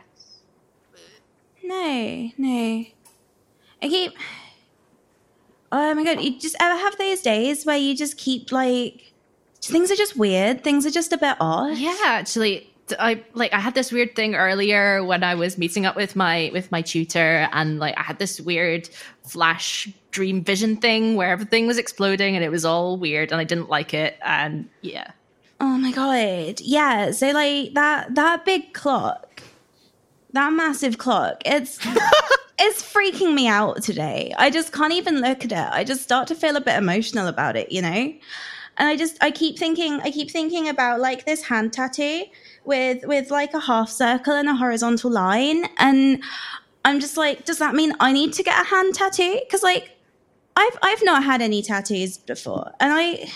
No, 1.63 2.29
no. 2.37 2.85
I 3.81 3.87
keep. 3.87 4.13
Oh 5.71 5.93
my 5.93 6.03
god! 6.03 6.21
You 6.21 6.39
just 6.39 6.55
ever 6.59 6.77
have 6.79 6.97
those 6.97 7.21
days 7.21 7.65
where 7.65 7.77
you 7.77 7.95
just 7.95 8.17
keep 8.17 8.51
like 8.51 9.08
things 9.61 9.91
are 9.91 9.95
just 9.95 10.17
weird. 10.17 10.63
Things 10.63 10.85
are 10.85 10.91
just 10.91 11.13
a 11.13 11.17
bit 11.17 11.35
odd. 11.39 11.77
yeah, 11.77 11.95
actually, 12.05 12.71
I 12.97 13.23
like 13.33 13.53
I 13.53 13.59
had 13.59 13.75
this 13.75 13.91
weird 13.91 14.15
thing 14.15 14.35
earlier 14.35 15.03
when 15.03 15.23
I 15.23 15.35
was 15.35 15.57
meeting 15.57 15.85
up 15.85 15.95
with 15.95 16.15
my 16.15 16.49
with 16.53 16.71
my 16.71 16.81
tutor, 16.81 17.47
and 17.51 17.79
like 17.79 17.97
I 17.97 18.03
had 18.03 18.19
this 18.19 18.39
weird 18.39 18.89
flash 19.23 19.89
dream 20.11 20.43
vision 20.43 20.77
thing 20.77 21.15
where 21.15 21.29
everything 21.29 21.67
was 21.67 21.77
exploding 21.77 22.35
and 22.35 22.43
it 22.43 22.49
was 22.49 22.65
all 22.65 22.97
weird, 22.97 23.31
and 23.31 23.39
I 23.39 23.43
didn't 23.43 23.69
like 23.69 23.93
it, 23.93 24.17
and 24.21 24.69
yeah. 24.81 25.11
Oh 25.61 25.77
my 25.77 25.91
god! 25.91 26.61
Yeah. 26.61 27.11
So 27.11 27.31
like 27.31 27.73
that 27.73 28.15
that 28.15 28.45
big 28.45 28.73
clock, 28.73 29.43
that 30.33 30.53
massive 30.53 30.97
clock. 30.97 31.41
It's 31.45 31.77
it's 32.59 32.81
freaking 32.81 33.33
me 33.33 33.47
out 33.47 33.83
today. 33.83 34.33
I 34.37 34.49
just 34.49 34.71
can't 34.71 34.93
even 34.93 35.21
look 35.21 35.45
at 35.45 35.51
it. 35.51 35.69
I 35.71 35.83
just 35.83 36.01
start 36.01 36.27
to 36.29 36.35
feel 36.35 36.55
a 36.55 36.61
bit 36.61 36.77
emotional 36.77 37.27
about 37.27 37.55
it. 37.57 37.71
You 37.71 37.81
know. 37.81 38.13
And 38.79 38.87
I 38.87 38.95
just 38.95 39.17
I 39.21 39.29
keep 39.29 39.59
thinking 39.59 39.99
I 40.01 40.09
keep 40.09 40.31
thinking 40.31 40.69
about 40.69 40.99
like 40.99 41.25
this 41.25 41.43
hand 41.43 41.73
tattoo 41.73 42.23
with 42.63 43.05
with 43.05 43.29
like 43.29 43.53
a 43.53 43.59
half 43.59 43.89
circle 43.89 44.33
and 44.33 44.49
a 44.49 44.55
horizontal 44.55 45.11
line. 45.11 45.65
And 45.77 46.23
I'm 46.85 46.99
just 46.99 47.17
like 47.17 47.45
does 47.45 47.59
that 47.59 47.75
mean 47.75 47.93
I 47.99 48.13
need 48.13 48.33
to 48.33 48.43
get 48.43 48.59
a 48.59 48.65
hand 48.65 48.95
tattoo? 48.95 49.41
Cuz 49.51 49.61
like 49.61 49.97
I've 50.55 50.77
I've 50.81 51.03
not 51.03 51.23
had 51.23 51.41
any 51.41 51.61
tattoos 51.61 52.17
before. 52.17 52.71
And 52.79 52.93
I 52.93 53.29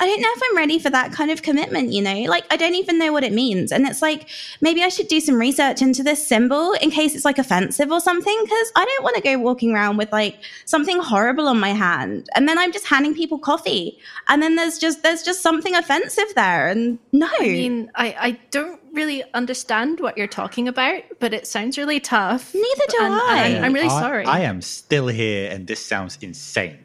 I 0.00 0.06
don't 0.06 0.20
know 0.20 0.28
if 0.34 0.42
I'm 0.50 0.56
ready 0.56 0.80
for 0.80 0.90
that 0.90 1.12
kind 1.12 1.30
of 1.30 1.42
commitment, 1.42 1.92
you 1.92 2.02
know? 2.02 2.22
Like, 2.28 2.44
I 2.52 2.56
don't 2.56 2.74
even 2.74 2.98
know 2.98 3.12
what 3.12 3.22
it 3.22 3.32
means. 3.32 3.70
And 3.70 3.86
it's 3.86 4.02
like, 4.02 4.28
maybe 4.60 4.82
I 4.82 4.88
should 4.88 5.06
do 5.06 5.20
some 5.20 5.36
research 5.36 5.82
into 5.82 6.02
this 6.02 6.26
symbol 6.26 6.72
in 6.72 6.90
case 6.90 7.14
it's 7.14 7.24
like 7.24 7.38
offensive 7.38 7.92
or 7.92 8.00
something, 8.00 8.38
because 8.42 8.72
I 8.74 8.84
don't 8.84 9.04
want 9.04 9.14
to 9.16 9.22
go 9.22 9.38
walking 9.38 9.70
around 9.72 9.96
with 9.96 10.10
like 10.10 10.36
something 10.64 10.98
horrible 10.98 11.46
on 11.46 11.60
my 11.60 11.68
hand. 11.70 12.28
And 12.34 12.48
then 12.48 12.58
I'm 12.58 12.72
just 12.72 12.86
handing 12.86 13.14
people 13.14 13.38
coffee. 13.38 13.96
And 14.26 14.42
then 14.42 14.56
there's 14.56 14.78
just, 14.78 15.04
there's 15.04 15.22
just 15.22 15.42
something 15.42 15.76
offensive 15.76 16.34
there. 16.34 16.66
And 16.68 16.98
no. 17.12 17.28
I 17.38 17.42
mean, 17.44 17.90
I, 17.94 18.16
I 18.18 18.30
don't 18.50 18.80
really 18.92 19.22
understand 19.32 20.00
what 20.00 20.18
you're 20.18 20.26
talking 20.26 20.66
about, 20.66 21.02
but 21.20 21.32
it 21.32 21.46
sounds 21.46 21.78
really 21.78 22.00
tough. 22.00 22.52
Neither 22.52 22.84
do 22.88 22.96
And- 23.04 23.14
I. 23.14 23.46
and 23.46 23.64
I'm 23.64 23.72
really 23.72 23.86
I- 23.86 24.00
sorry. 24.00 24.24
I 24.26 24.40
am 24.40 24.60
still 24.60 25.06
here, 25.06 25.50
and 25.52 25.68
this 25.68 25.84
sounds 25.84 26.18
insane. 26.20 26.78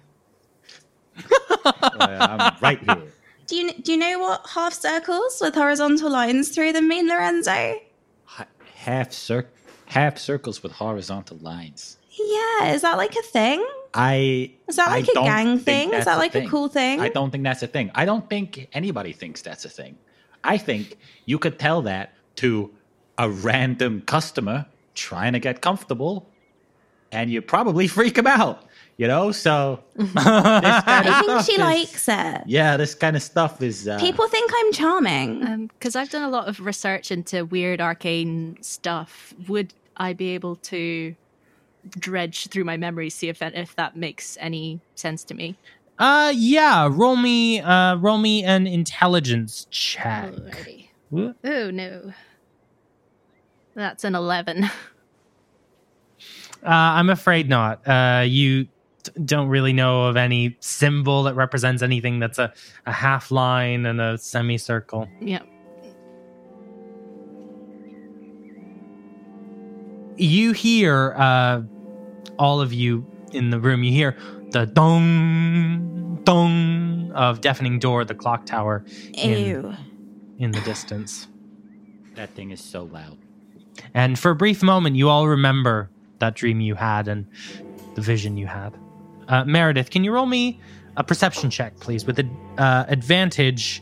I'm 1.65 2.55
right 2.61 2.79
here. 2.79 3.03
do 3.47 3.55
you, 3.55 3.73
do 3.73 3.91
you 3.91 3.97
know 3.97 4.19
what 4.19 4.45
half 4.53 4.73
circles 4.73 5.39
with 5.41 5.55
horizontal 5.55 6.09
lines 6.09 6.49
through 6.49 6.73
them 6.73 6.87
mean, 6.87 7.07
Lorenzo? 7.07 7.79
Half 8.75 9.11
cir- 9.11 9.49
half 9.85 10.17
circles 10.17 10.63
with 10.63 10.71
horizontal 10.71 11.37
lines. 11.37 11.97
Yeah. 12.11 12.73
Is 12.73 12.81
that 12.81 12.97
like 12.97 13.15
a 13.15 13.21
thing? 13.21 13.65
I 13.93 14.53
Is 14.67 14.75
that 14.75 14.89
like 14.89 15.07
a 15.07 15.13
gang 15.13 15.59
thing? 15.59 15.93
Is 15.93 16.05
that 16.05 16.17
like 16.17 16.35
a 16.35 16.45
cool 16.45 16.67
thing? 16.67 16.99
I 16.99 17.09
don't 17.09 17.31
think 17.31 17.43
that's 17.43 17.63
a 17.63 17.67
thing. 17.67 17.91
I 17.95 18.05
don't 18.05 18.29
think 18.29 18.67
anybody 18.73 19.13
thinks 19.13 19.41
that's 19.41 19.65
a 19.65 19.69
thing. 19.69 19.97
I 20.43 20.57
think 20.57 20.97
you 21.25 21.39
could 21.39 21.59
tell 21.59 21.81
that 21.83 22.13
to 22.37 22.71
a 23.17 23.29
random 23.29 24.01
customer 24.01 24.65
trying 24.93 25.33
to 25.33 25.39
get 25.39 25.61
comfortable, 25.61 26.29
and 27.11 27.31
you'd 27.31 27.47
probably 27.47 27.87
freak 27.87 28.15
them 28.15 28.27
out. 28.27 28.65
You 28.99 29.07
know, 29.07 29.31
so 29.31 29.81
this 29.95 30.11
kind 30.13 31.07
of 31.07 31.13
I 31.15 31.23
think 31.25 31.41
she 31.45 31.53
is- 31.53 31.57
likes 31.59 32.07
it. 32.09 32.41
Yeah, 32.45 32.75
this 32.75 32.93
kind 32.93 33.15
of 33.15 33.23
stuff 33.23 33.61
is. 33.61 33.87
Uh, 33.87 33.97
People 33.97 34.27
think 34.27 34.51
I'm 34.53 34.73
charming. 34.73 35.67
because 35.67 35.95
Um, 35.95 36.01
I've 36.01 36.09
done 36.09 36.23
a 36.23 36.29
lot 36.29 36.49
of 36.49 36.59
research 36.59 37.09
into 37.09 37.45
weird 37.45 37.79
arcane 37.79 38.57
stuff. 38.61 39.33
Would 39.47 39.73
I 39.95 40.11
be 40.11 40.31
able 40.35 40.57
to 40.57 41.15
dredge 41.97 42.47
through 42.47 42.65
my 42.65 42.75
memories, 42.75 43.15
see 43.15 43.29
if 43.29 43.39
that, 43.39 43.55
if 43.55 43.73
that 43.77 43.95
makes 43.95 44.37
any 44.41 44.81
sense 44.95 45.23
to 45.23 45.33
me? 45.33 45.55
Uh, 45.97 46.33
yeah. 46.35 46.89
Roll 46.91 47.15
me, 47.15 47.61
uh, 47.61 47.95
roll 47.95 48.17
me 48.17 48.43
an 48.43 48.67
intelligence 48.67 49.65
check. 49.71 50.33
Oh 51.13 51.71
no, 51.71 52.11
that's 53.75 54.03
an 54.03 54.13
eleven. 54.13 54.69
Uh, 56.61 56.67
I'm 56.99 57.09
afraid 57.09 57.47
not. 57.47 57.87
Uh, 57.87 58.23
you 58.27 58.67
t- 59.13 59.21
don't 59.23 59.47
really 59.49 59.73
know 59.73 60.05
of 60.07 60.17
any 60.17 60.55
symbol 60.59 61.23
that 61.23 61.35
represents 61.35 61.81
anything 61.81 62.19
that's 62.19 62.37
a, 62.39 62.53
a 62.85 62.91
half 62.91 63.31
line 63.31 63.85
and 63.85 63.99
a 64.01 64.17
semicircle. 64.17 65.07
yeah. 65.21 65.41
You 70.17 70.51
hear, 70.51 71.13
uh, 71.17 71.61
all 72.37 72.59
of 72.59 72.73
you 72.73 73.05
in 73.31 73.51
the 73.51 73.59
room, 73.59 73.83
you 73.83 73.91
hear 73.93 74.17
the 74.51 74.65
dong, 74.65 76.19
dong 76.25 77.11
of 77.13 77.39
deafening 77.39 77.79
door, 77.79 78.03
the 78.03 78.15
clock 78.15 78.45
tower 78.45 78.83
in, 79.13 79.45
Ew. 79.45 79.73
in 80.37 80.51
the 80.51 80.59
distance. 80.61 81.27
that 82.15 82.29
thing 82.31 82.51
is 82.51 82.59
so 82.61 82.83
loud. 82.83 83.17
And 83.93 84.19
for 84.19 84.31
a 84.31 84.35
brief 84.35 84.61
moment, 84.61 84.97
you 84.97 85.07
all 85.07 85.25
remember 85.27 85.89
that 86.19 86.35
dream 86.35 86.59
you 86.59 86.75
had 86.75 87.07
and 87.07 87.25
the 87.95 88.01
vision 88.01 88.35
you 88.35 88.47
had. 88.47 88.73
Uh, 89.29 89.45
Meredith, 89.45 89.89
can 89.91 90.03
you 90.03 90.11
roll 90.11 90.25
me 90.25 90.59
a 90.97 91.03
perception 91.03 91.49
check, 91.49 91.79
please, 91.79 92.05
with 92.05 92.19
an 92.19 92.35
uh, 92.57 92.83
advantage 92.89 93.81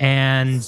and 0.00 0.60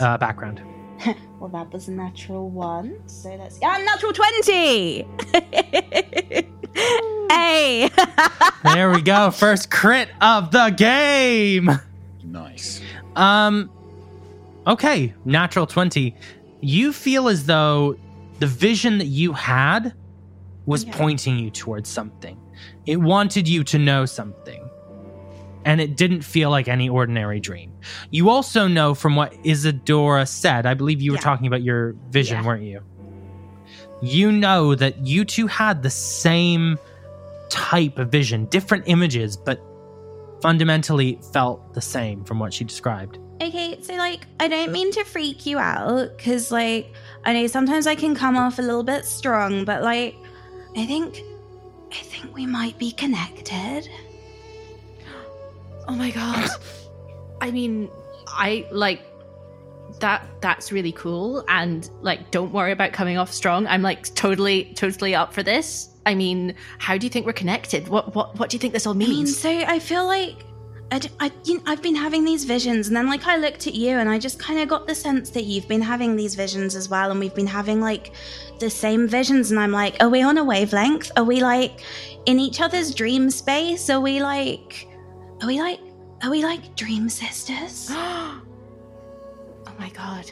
uh, 0.00 0.16
background? 0.18 0.62
Well, 1.38 1.50
that 1.50 1.72
was 1.72 1.86
a 1.86 1.92
natural 1.92 2.50
one. 2.50 2.98
So 3.06 3.36
that's 3.38 3.60
yeah, 3.62 3.78
natural 3.86 4.12
twenty. 4.12 5.06
hey. 7.30 7.88
There 8.64 8.90
we 8.90 9.00
go. 9.02 9.30
First 9.30 9.70
crit 9.70 10.08
of 10.20 10.50
the 10.50 10.70
game. 10.76 11.70
Nice. 12.24 12.80
Um, 13.14 13.70
okay, 14.66 15.14
natural 15.24 15.66
20. 15.68 16.16
You 16.60 16.92
feel 16.92 17.28
as 17.28 17.46
though 17.46 17.96
the 18.40 18.46
vision 18.48 18.98
that 18.98 19.06
you 19.06 19.32
had 19.32 19.94
was 20.66 20.82
Yeah. 20.84 20.96
pointing 20.96 21.38
you 21.38 21.50
towards 21.50 21.88
something. 21.88 22.36
It 22.88 22.96
wanted 22.96 23.46
you 23.46 23.64
to 23.64 23.78
know 23.78 24.06
something. 24.06 24.68
And 25.66 25.80
it 25.80 25.96
didn't 25.96 26.22
feel 26.22 26.48
like 26.50 26.68
any 26.68 26.88
ordinary 26.88 27.38
dream. 27.38 27.72
You 28.10 28.30
also 28.30 28.66
know 28.66 28.94
from 28.94 29.14
what 29.14 29.34
Isadora 29.44 30.24
said, 30.24 30.64
I 30.64 30.72
believe 30.72 31.02
you 31.02 31.12
were 31.12 31.18
Yeah. 31.18 31.22
talking 31.22 31.46
about 31.46 31.62
your 31.62 31.94
vision, 32.10 32.38
Yeah. 32.38 32.46
weren't 32.46 32.62
you? 32.62 32.80
You 34.00 34.32
know 34.32 34.74
that 34.74 35.06
you 35.06 35.24
two 35.26 35.46
had 35.48 35.82
the 35.82 35.90
same 35.90 36.78
type 37.50 37.98
of 37.98 38.10
vision, 38.10 38.46
different 38.46 38.84
images, 38.86 39.36
but 39.36 39.60
fundamentally 40.40 41.18
felt 41.32 41.74
the 41.74 41.80
same 41.82 42.24
from 42.24 42.38
what 42.38 42.54
she 42.54 42.64
described. 42.64 43.18
Okay, 43.42 43.78
so 43.82 43.94
like 43.94 44.26
I 44.40 44.48
don't 44.48 44.72
mean 44.72 44.90
to 44.92 45.04
freak 45.04 45.44
you 45.46 45.58
out 45.58 46.16
cuz 46.18 46.50
like 46.50 46.92
I 47.24 47.32
know 47.34 47.46
sometimes 47.48 47.86
I 47.86 47.94
can 47.96 48.14
come 48.14 48.36
off 48.36 48.58
a 48.58 48.62
little 48.62 48.84
bit 48.84 49.04
strong, 49.04 49.64
but 49.64 49.82
like, 49.82 50.14
I 50.76 50.86
think, 50.86 51.22
I 51.90 51.96
think 51.96 52.34
we 52.34 52.46
might 52.46 52.78
be 52.78 52.92
connected. 52.92 53.88
Oh 55.86 55.94
my 55.94 56.10
god. 56.10 56.48
I 57.40 57.50
mean, 57.50 57.88
I 58.26 58.66
like 58.70 59.00
that 60.00 60.26
that's 60.42 60.70
really 60.70 60.92
cool 60.92 61.42
and 61.48 61.88
like 62.02 62.30
don't 62.30 62.52
worry 62.52 62.72
about 62.72 62.92
coming 62.92 63.16
off 63.16 63.32
strong. 63.32 63.66
I'm 63.66 63.82
like 63.82 64.14
totally 64.14 64.72
totally 64.74 65.14
up 65.14 65.32
for 65.32 65.42
this. 65.42 65.88
I 66.04 66.14
mean, 66.14 66.54
how 66.78 66.98
do 66.98 67.06
you 67.06 67.10
think 67.10 67.26
we're 67.26 67.32
connected? 67.32 67.88
What 67.88 68.14
what 68.14 68.38
what 68.38 68.50
do 68.50 68.56
you 68.56 68.58
think 68.60 68.72
this 68.74 68.86
all 68.86 68.94
I 68.94 68.96
mean, 68.96 69.08
means? 69.10 69.36
so 69.38 69.48
I 69.50 69.78
feel 69.78 70.06
like 70.06 70.36
I, 70.90 71.00
I- 71.20 71.32
you 71.44 71.56
know, 71.56 71.62
I've 71.66 71.82
been 71.82 71.94
having 71.94 72.24
these 72.24 72.44
visions, 72.44 72.88
and 72.88 72.96
then 72.96 73.06
like 73.06 73.26
I 73.26 73.36
looked 73.36 73.66
at 73.66 73.74
you, 73.74 73.90
and 73.98 74.08
I 74.08 74.18
just 74.18 74.38
kind 74.38 74.58
of 74.60 74.68
got 74.68 74.86
the 74.86 74.94
sense 74.94 75.30
that 75.30 75.44
you've 75.44 75.68
been 75.68 75.82
having 75.82 76.16
these 76.16 76.34
visions 76.34 76.74
as 76.74 76.88
well, 76.88 77.10
and 77.10 77.20
we've 77.20 77.34
been 77.34 77.46
having 77.46 77.80
like 77.80 78.12
the 78.58 78.70
same 78.70 79.06
visions, 79.08 79.50
and 79.50 79.60
I'm 79.60 79.72
like, 79.72 79.96
are 80.00 80.08
we 80.08 80.22
on 80.22 80.38
a 80.38 80.44
wavelength? 80.44 81.10
Are 81.16 81.24
we 81.24 81.40
like 81.40 81.80
in 82.26 82.38
each 82.38 82.60
other's 82.60 82.94
dream 82.94 83.30
space? 83.30 83.88
Are 83.90 84.00
we 84.00 84.20
like, 84.20 84.88
are 85.40 85.46
we 85.46 85.60
like, 85.60 85.80
are 86.22 86.30
we 86.30 86.42
like 86.42 86.74
dream 86.76 87.08
sisters? 87.08 87.88
oh 87.92 88.42
my 89.78 89.90
god. 89.90 90.30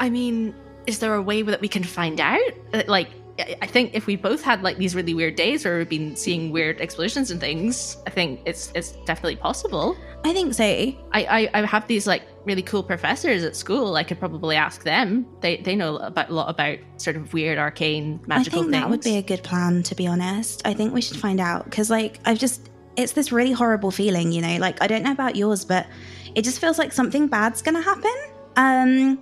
I 0.00 0.10
mean, 0.10 0.54
is 0.86 0.98
there 0.98 1.14
a 1.14 1.22
way 1.22 1.42
that 1.42 1.60
we 1.60 1.68
can 1.68 1.84
find 1.84 2.20
out? 2.20 2.40
Uh, 2.72 2.82
Like 2.88 3.10
I 3.38 3.66
think 3.66 3.94
if 3.94 4.06
we 4.06 4.14
both 4.16 4.42
had 4.42 4.62
like 4.62 4.76
these 4.76 4.94
really 4.94 5.14
weird 5.14 5.34
days 5.34 5.64
where 5.64 5.78
we've 5.78 5.88
been 5.88 6.14
seeing 6.14 6.52
weird 6.52 6.80
explosions 6.80 7.30
and 7.32 7.40
things, 7.40 7.96
I 8.06 8.10
think 8.10 8.40
it's 8.44 8.70
it's 8.74 8.92
definitely 9.06 9.36
possible. 9.36 9.96
I 10.26 10.32
think 10.32 10.54
so. 10.54 10.64
I, 10.64 10.94
I, 11.12 11.50
I 11.52 11.66
have 11.66 11.86
these 11.86 12.06
like 12.06 12.22
really 12.46 12.62
cool 12.62 12.82
professors 12.82 13.44
at 13.44 13.54
school. 13.54 13.94
I 13.96 14.04
could 14.04 14.18
probably 14.18 14.56
ask 14.56 14.82
them. 14.82 15.26
They 15.40 15.58
they 15.58 15.76
know 15.76 15.96
about 15.98 16.30
a 16.30 16.34
lot 16.34 16.48
about 16.48 16.78
sort 16.96 17.16
of 17.16 17.32
weird 17.34 17.58
arcane 17.58 18.20
magical 18.26 18.60
I 18.60 18.62
think 18.62 18.72
things. 18.72 18.82
that 18.82 18.90
would 18.90 19.02
be 19.02 19.16
a 19.18 19.22
good 19.22 19.42
plan, 19.42 19.82
to 19.82 19.94
be 19.94 20.06
honest. 20.06 20.62
I 20.66 20.72
think 20.72 20.94
we 20.94 21.02
should 21.02 21.18
find 21.18 21.40
out 21.40 21.64
because, 21.66 21.90
like, 21.90 22.20
I've 22.24 22.38
just, 22.38 22.70
it's 22.96 23.12
this 23.12 23.32
really 23.32 23.52
horrible 23.52 23.90
feeling, 23.90 24.32
you 24.32 24.40
know? 24.40 24.56
Like, 24.56 24.82
I 24.82 24.86
don't 24.86 25.02
know 25.02 25.12
about 25.12 25.36
yours, 25.36 25.62
but 25.64 25.86
it 26.34 26.42
just 26.42 26.58
feels 26.58 26.78
like 26.78 26.92
something 26.92 27.26
bad's 27.28 27.60
gonna 27.60 27.82
happen. 27.82 28.14
Um, 28.56 29.20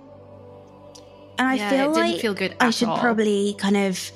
and 1.37 1.47
I 1.49 1.55
Yeah, 1.55 1.69
feel 1.69 1.91
like 1.91 2.21
feel 2.21 2.33
good 2.33 2.55
I 2.61 2.69
should 2.69 2.87
all. 2.87 2.95
Uh, 2.97 3.01
probably 3.01 3.55
kind 3.57 3.75
of 3.75 4.11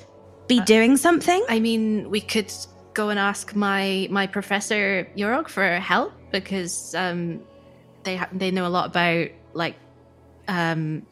be 0.46 0.60
doing 0.60 0.96
something. 0.96 1.44
I 1.50 1.60
mean, 1.60 2.08
we 2.08 2.22
could 2.22 2.50
go 2.98 3.10
and 3.10 3.18
ask 3.18 3.54
my 3.54 4.08
my 4.10 4.26
professor 4.26 5.08
Yorog 5.16 5.48
for 5.48 5.76
help 5.78 6.12
because 6.32 6.96
um, 6.96 7.40
they 8.02 8.16
ha- 8.16 8.28
they 8.32 8.50
know 8.50 8.66
a 8.66 8.72
lot 8.76 8.86
about 8.86 9.28
like 9.54 9.76
um, 10.48 11.06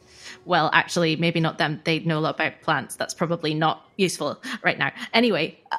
well, 0.44 0.68
actually, 0.72 1.14
maybe 1.16 1.38
not 1.38 1.58
them. 1.58 1.80
They 1.84 2.00
know 2.00 2.18
a 2.18 2.24
lot 2.26 2.34
about 2.34 2.60
plants. 2.60 2.96
That's 2.96 3.14
probably 3.14 3.54
not 3.54 3.86
useful 3.96 4.42
right 4.64 4.78
now. 4.78 4.90
Anyway, 5.14 5.60
uh, 5.70 5.76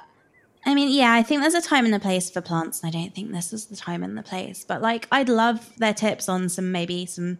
I 0.65 0.73
mean, 0.75 0.89
yeah, 0.89 1.11
I 1.11 1.23
think 1.23 1.41
there's 1.41 1.55
a 1.55 1.61
time 1.61 1.85
and 1.85 1.93
a 1.93 1.99
place 1.99 2.29
for 2.29 2.39
plants, 2.39 2.81
and 2.81 2.87
I 2.89 2.91
don't 2.97 3.13
think 3.13 3.33
this 3.33 3.51
is 3.51 3.65
the 3.65 3.75
time 3.75 4.01
and 4.01 4.17
the 4.17 4.23
place. 4.23 4.63
But 4.63 4.81
like, 4.81 5.07
I'd 5.11 5.29
love 5.29 5.73
their 5.77 5.93
tips 5.93 6.29
on 6.29 6.47
some 6.47 6.71
maybe 6.71 7.05
some 7.05 7.39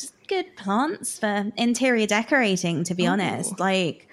just 0.00 0.14
good 0.26 0.56
plants 0.56 1.20
for 1.20 1.52
interior 1.56 2.06
decorating. 2.06 2.82
To 2.84 2.94
be 2.94 3.06
honest, 3.06 3.60
like, 3.60 4.08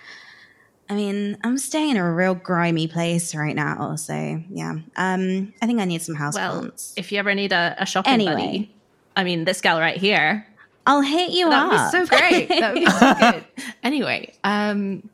I 0.93 0.95
mean, 0.95 1.37
I'm 1.43 1.57
staying 1.57 1.89
in 1.91 1.97
a 1.97 2.13
real 2.13 2.35
grimy 2.35 2.87
place 2.87 3.33
right 3.33 3.55
now, 3.55 3.95
so 3.95 4.13
yeah. 4.49 4.75
Um, 4.95 5.53
I 5.59 5.65
think 5.65 5.79
I 5.79 5.85
need 5.85 6.03
some 6.03 6.13
house 6.13 6.35
well, 6.35 6.59
plants. 6.59 6.93
if 6.95 7.11
you 7.11 7.17
ever 7.17 7.33
need 7.33 7.51
a, 7.51 7.75
a 7.79 7.85
shopping 7.87 8.13
Anyway. 8.13 8.33
buddy, 8.33 8.75
I 9.15 9.23
mean, 9.23 9.43
this 9.45 9.59
gal 9.59 9.79
right 9.79 9.97
here. 9.97 10.45
I'll 10.85 11.01
hit 11.01 11.31
you 11.31 11.49
That 11.49 11.73
up. 11.73 11.91
be 11.91 11.97
so 11.97 12.05
great. 12.05 12.47
That 12.49 12.73
be 12.75 12.85
so 12.85 13.13
good. 13.31 13.45
Anyway, 13.81 14.33
um, 14.43 15.09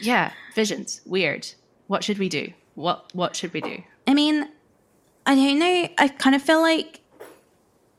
yeah, 0.00 0.32
visions. 0.54 1.00
Weird. 1.04 1.48
What 1.88 2.04
should 2.04 2.18
we 2.18 2.28
do? 2.28 2.52
What 2.76 3.10
What 3.12 3.34
should 3.34 3.52
we 3.52 3.60
do? 3.60 3.82
I 4.06 4.14
mean, 4.14 4.48
I 5.26 5.34
don't 5.34 5.58
know. 5.58 5.88
I 5.98 6.08
kind 6.08 6.36
of 6.36 6.42
feel 6.42 6.60
like 6.60 7.00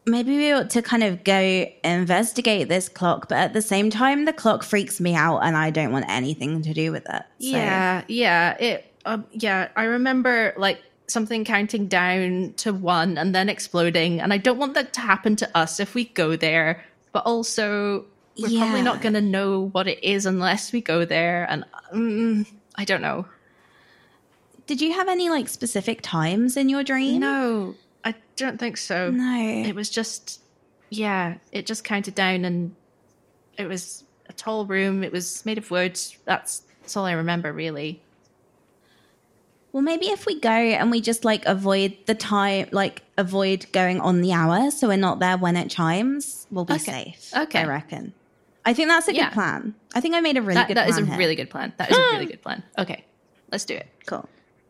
maybe 0.05 0.37
we 0.37 0.51
ought 0.51 0.69
to 0.71 0.81
kind 0.81 1.03
of 1.03 1.23
go 1.23 1.65
investigate 1.83 2.69
this 2.69 2.89
clock, 2.89 3.27
but 3.29 3.37
at 3.37 3.53
the 3.53 3.61
same 3.61 3.89
time, 3.89 4.25
the 4.25 4.33
clock 4.33 4.63
freaks 4.63 4.99
me 4.99 5.15
out 5.15 5.39
and 5.39 5.55
I 5.57 5.69
don't 5.71 5.91
want 5.91 6.05
anything 6.07 6.61
to 6.61 6.73
do 6.73 6.91
with 6.91 7.03
it. 7.09 7.23
So- 7.39 7.47
Yeah, 7.57 8.03
yeah. 8.07 8.57
It. 8.57 8.91
Um, 9.05 9.23
yeah, 9.31 9.67
I 9.75 9.83
remember 9.83 10.53
like 10.57 10.81
something 11.07 11.45
counting 11.45 11.87
down 11.87 12.53
to 12.57 12.73
one 12.73 13.17
and 13.19 13.35
then 13.35 13.49
exploding, 13.49 14.19
and 14.19 14.33
I 14.33 14.37
don't 14.37 14.57
want 14.57 14.73
that 14.73 14.93
to 14.93 15.01
happen 15.01 15.35
to 15.37 15.57
us 15.57 15.79
if 15.79 15.93
we 15.93 16.05
go 16.05 16.35
there. 16.35 16.83
But 17.11 17.23
also, 17.25 18.05
we're 18.41 18.57
probably 18.57 18.81
not 18.81 19.01
going 19.01 19.13
to 19.13 19.21
know 19.21 19.67
what 19.73 19.87
it 19.87 20.03
is 20.03 20.25
unless 20.25 20.73
we 20.73 20.81
go 20.81 21.05
there, 21.05 21.45
and 21.51 21.63
mm, 21.93 22.47
I 22.75 22.83
don't 22.83 23.01
know. 23.01 23.27
Did 24.65 24.81
you 24.81 24.93
have 24.93 25.07
any 25.07 25.29
like 25.29 25.47
specific 25.47 26.01
times 26.01 26.57
in 26.57 26.67
your 26.69 26.83
dream? 26.83 27.19
No, 27.21 27.75
don't 28.35 28.59
think 28.59 28.77
so. 28.77 29.11
No. 29.11 29.37
It 29.67 29.75
was 29.75 29.89
just, 29.89 30.41
yeah, 30.89 31.35
it 31.51 31.65
just 31.65 31.83
counted 31.83 32.15
down 32.15 32.45
and 32.45 32.75
it 33.57 33.67
was 33.67 34.03
a 34.27 34.33
tall 34.33 34.65
room. 34.65 35.03
It 35.03 35.11
was 35.11 35.45
made 35.45 35.57
of 35.57 35.69
wood. 35.71 35.99
That's, 36.25 36.63
that's 36.81 36.95
all 36.97 37.05
I 37.05 37.13
remember, 37.13 37.51
really. 37.53 38.01
Well, 39.71 39.83
maybe 39.83 40.05
if 40.07 40.25
we 40.25 40.39
go 40.39 40.49
and 40.49 40.89
we 40.89 41.01
just 41.01 41.25
like 41.25 41.45
avoid 41.45 41.97
the 42.05 42.15
time, 42.15 42.69
like 42.71 43.03
avoid 43.17 43.65
going 43.73 43.99
on 43.99 44.21
the 44.21 44.31
hour, 44.31 44.71
so 44.71 44.87
we're 44.87 44.95
not 44.95 45.19
there 45.19 45.37
when 45.37 45.57
it 45.57 45.69
chimes, 45.69 46.47
we'll 46.49 46.63
be 46.65 46.75
Okay. 46.75 47.15
safe. 47.19 47.33
Okay. 47.35 47.59
I 47.59 47.65
reckon. 47.65 48.13
I 48.63 48.73
think 48.73 48.87
that's 48.87 49.07
a 49.09 49.13
Yeah. 49.13 49.25
good 49.25 49.33
plan. 49.33 49.75
I 49.93 49.99
think 50.01 50.15
I 50.15 50.21
made 50.21 50.37
a 50.37 50.41
really 50.41 50.55
that 50.55 50.67
good 50.69 50.77
that 50.77 50.87
is 50.89 50.97
a 50.97 51.05
here. 51.05 51.17
really 51.17 51.35
good 51.35 51.49
plan. 51.49 51.73
That 51.77 51.91
is 51.91 51.97
a 51.97 52.01
really 52.13 52.25
good 52.31 52.41
plan. 52.41 52.63
Okay, 52.77 53.03
let's 53.51 53.65
do 53.65 53.75
it. 53.75 53.87
cool. 54.07 54.27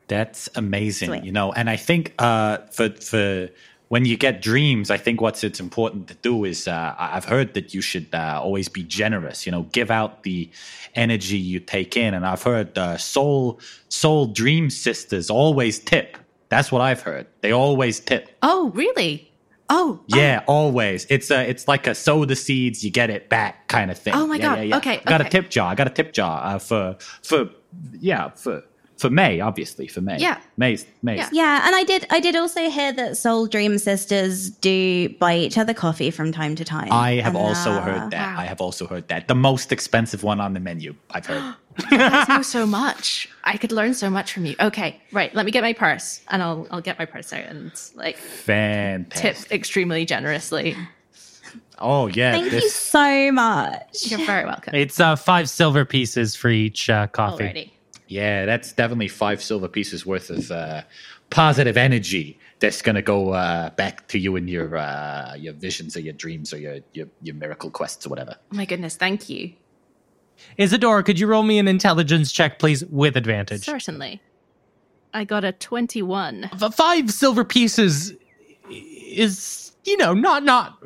That's 0.07 0.49
amazing, 0.55 1.09
Sweet. 1.09 1.23
you 1.23 1.31
know. 1.31 1.51
And 1.53 1.69
I 1.69 1.75
think 1.77 2.13
uh, 2.19 2.57
for 2.71 2.89
for 2.89 3.49
when 3.87 4.05
you 4.05 4.17
get 4.17 4.41
dreams, 4.41 4.89
I 4.91 4.97
think 4.97 5.21
what's 5.21 5.43
it's 5.43 5.59
important 5.59 6.07
to 6.07 6.15
do 6.15 6.43
is 6.45 6.67
uh, 6.67 6.95
I've 6.97 7.25
heard 7.25 7.53
that 7.53 7.73
you 7.73 7.81
should 7.81 8.07
uh, 8.13 8.39
always 8.43 8.67
be 8.69 8.83
generous. 8.83 9.45
You 9.45 9.51
know, 9.51 9.63
give 9.71 9.91
out 9.91 10.23
the 10.23 10.49
energy 10.95 11.37
you 11.37 11.59
take 11.59 11.95
in. 11.97 12.13
And 12.13 12.25
I've 12.25 12.43
heard 12.43 12.77
uh, 12.77 12.97
soul 12.97 13.59
soul 13.89 14.27
dream 14.27 14.69
sisters 14.69 15.29
always 15.29 15.79
tip. 15.79 16.17
That's 16.49 16.71
what 16.71 16.81
I've 16.81 17.01
heard. 17.01 17.27
They 17.41 17.51
always 17.51 17.99
tip. 17.99 18.29
Oh, 18.41 18.71
really? 18.75 19.31
Oh, 19.67 19.99
Yeah, 20.07 20.43
always. 20.45 21.07
It's 21.09 21.31
a, 21.31 21.49
it's 21.49 21.67
like 21.67 21.87
a 21.87 21.95
sow 21.95 22.23
the 22.25 22.35
seeds, 22.35 22.83
you 22.85 22.91
get 22.91 23.09
it 23.09 23.29
back 23.29 23.67
kind 23.67 23.89
of 23.89 23.97
thing. 23.97 24.13
Oh 24.13 24.27
my 24.27 24.35
Yeah, 24.35 24.41
God. 24.43 24.57
yeah, 24.57 24.63
yeah. 24.63 24.77
Okay, 24.77 25.01
I 25.03 25.09
got 25.09 25.21
a 25.21 25.29
tip 25.29 25.49
jar. 25.49 25.71
I 25.71 25.75
got 25.75 25.87
a 25.87 25.89
tip 25.89 26.13
jar 26.13 26.43
uh, 26.55 26.59
for 26.59 26.97
for 27.23 27.49
yeah 27.99 28.29
for 28.29 28.63
for 28.97 29.09
May, 29.09 29.41
obviously 29.41 29.87
for 29.87 30.01
May. 30.01 30.17
Yeah. 30.19 30.39
May's 30.57 30.85
May's. 31.03 31.17
Yeah. 31.19 31.29
Yeah, 31.33 31.67
and 31.67 31.75
I 31.75 31.83
did. 31.83 32.05
I 32.09 32.19
did 32.19 32.35
also 32.35 32.69
hear 32.69 32.93
that 32.93 33.17
Soul 33.17 33.45
Dream 33.47 33.77
Sisters 33.77 34.49
do 34.49 35.09
buy 35.19 35.35
each 35.35 35.57
other 35.57 35.73
coffee 35.73 36.11
from 36.11 36.31
time 36.31 36.55
to 36.55 36.63
time. 36.65 36.87
I 36.91 37.15
have 37.15 37.35
And, 37.35 37.43
also 37.45 37.71
uh, 37.71 37.81
heard 37.81 38.11
that. 38.11 38.35
wow. 38.35 38.41
I 38.41 38.45
have 38.45 38.61
also 38.61 38.87
heard 38.87 39.07
that. 39.09 39.27
The 39.27 39.35
most 39.35 39.71
expensive 39.71 40.23
one 40.23 40.39
on 40.39 40.53
the 40.53 40.59
menu, 40.61 40.95
I've 41.11 41.25
heard. 41.25 41.55
you 41.91 41.97
guys 41.97 42.27
know 42.29 42.41
so 42.41 42.65
much. 42.65 43.27
I 43.43 43.57
could 43.57 43.73
learn 43.73 43.93
so 43.93 44.09
much 44.09 44.31
from 44.31 44.45
you. 44.45 44.55
Okay, 44.61 45.01
right. 45.11 45.33
Let 45.35 45.45
me 45.45 45.51
get 45.51 45.61
my 45.61 45.73
purse, 45.73 46.21
and 46.29 46.41
I'll 46.41 46.65
I'll 46.71 46.81
get 46.81 46.97
my 46.97 47.05
purse 47.05 47.33
out 47.33 47.43
and 47.45 47.71
like 47.95 48.17
Fantastic. 48.17 49.35
tip 49.49 49.51
extremely 49.51 50.05
generously. 50.05 50.77
Oh 51.79 52.07
yeah. 52.07 52.31
Thank 52.31 52.53
you 52.53 52.69
so 52.69 53.31
much. 53.33 54.09
You're 54.09 54.25
very 54.25 54.45
welcome. 54.45 54.73
It's 54.75 54.99
uh, 55.01 55.17
five 55.17 55.49
silver 55.49 55.83
pieces 55.83 56.33
for 56.33 56.49
each 56.49 56.89
uh, 56.89 57.07
coffee. 57.07 57.43
Alrighty. 57.43 57.71
Yeah, 58.07 58.45
that's 58.45 58.71
definitely 58.73 59.07
five 59.07 59.41
silver 59.41 59.67
pieces 59.67 60.05
worth 60.05 60.29
of 60.29 60.51
uh, 60.51 60.83
positive 61.29 61.77
energy 61.77 62.39
that's 62.59 62.81
gonna 62.81 63.01
go 63.01 63.31
uh, 63.31 63.69
back 63.71 64.07
to 64.09 64.19
you 64.19 64.35
in 64.35 64.47
your 64.47 64.77
uh, 64.77 65.33
your 65.35 65.53
visions 65.53 65.95
or 65.97 65.99
your 66.01 66.13
dreams 66.13 66.53
or 66.53 66.57
your, 66.57 66.79
your 66.93 67.07
your 67.21 67.35
miracle 67.35 67.69
quests 67.69 68.05
or 68.05 68.09
whatever. 68.09 68.35
Oh 68.51 68.55
my 68.55 68.65
goodness, 68.65 68.95
thank 68.95 69.29
you. 69.29 69.53
Isadora, 70.57 71.03
could 71.03 71.19
you 71.19 71.27
roll 71.27 71.43
me 71.43 71.59
an 71.59 71.67
intelligence 71.67 72.31
check, 72.31 72.59
please, 72.59 72.83
with 72.85 73.15
advantage? 73.15 73.63
Certainly. 73.63 74.21
I 75.13 75.23
got 75.23 75.45
a 75.45 75.53
21. 75.53 76.49
F- 76.61 76.75
Five 76.75 77.09
silver 77.09 77.45
pieces 77.45 78.13
is, 78.69 79.71
you 79.85 79.95
know, 79.97 80.13
not 80.13 80.43
not 80.43 80.77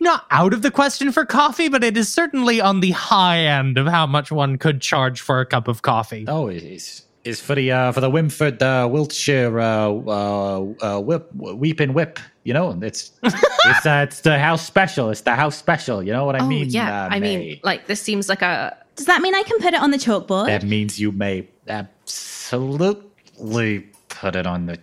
not 0.00 0.24
out 0.30 0.52
of 0.52 0.62
the 0.62 0.70
question 0.70 1.12
for 1.12 1.24
coffee, 1.24 1.68
but 1.68 1.84
it 1.84 1.96
is 1.96 2.12
certainly 2.12 2.60
on 2.60 2.80
the 2.80 2.90
high 2.92 3.38
end 3.38 3.78
of 3.78 3.86
how 3.86 4.06
much 4.06 4.30
one 4.30 4.58
could 4.58 4.80
charge 4.80 5.20
for 5.20 5.40
a 5.40 5.46
cup 5.46 5.68
of 5.68 5.82
coffee. 5.82 6.24
Oh, 6.28 6.48
it 6.48 6.62
is. 6.62 7.02
is 7.24 7.40
for 7.40 7.54
the 7.54 7.72
uh, 7.72 7.92
for 7.92 8.00
the 8.00 8.10
Wimford 8.10 8.62
uh, 8.62 8.88
Wiltshire 8.88 9.58
uh, 9.58 9.90
uh, 9.90 10.60
uh, 10.80 11.00
whip 11.00 11.28
weeping 11.34 11.92
whip. 11.92 12.18
You 12.44 12.54
know, 12.54 12.78
it's 12.82 13.10
it's 13.22 13.86
uh, 13.86 14.04
it's 14.06 14.20
the 14.20 14.38
house 14.38 14.64
special. 14.64 15.10
It's 15.10 15.22
the 15.22 15.34
house 15.34 15.56
special. 15.56 16.02
You 16.02 16.12
know 16.12 16.24
what 16.24 16.36
I 16.36 16.44
oh, 16.44 16.46
mean? 16.46 16.70
yeah. 16.70 17.06
uh, 17.06 17.08
I 17.10 17.18
May? 17.18 17.36
mean, 17.36 17.60
like, 17.64 17.86
this 17.86 18.00
seems 18.00 18.28
like 18.28 18.42
a. 18.42 18.76
Does 18.94 19.06
that 19.06 19.20
mean 19.20 19.34
I 19.34 19.42
can 19.42 19.58
put 19.58 19.74
it 19.74 19.80
on 19.80 19.90
the 19.90 19.98
chalkboard? 19.98 20.46
that 20.46 20.62
means 20.62 20.98
you 20.98 21.12
may 21.12 21.46
absolutely 21.68 23.80
put 24.08 24.36
it 24.36 24.46
on 24.46 24.66
the 24.66 24.78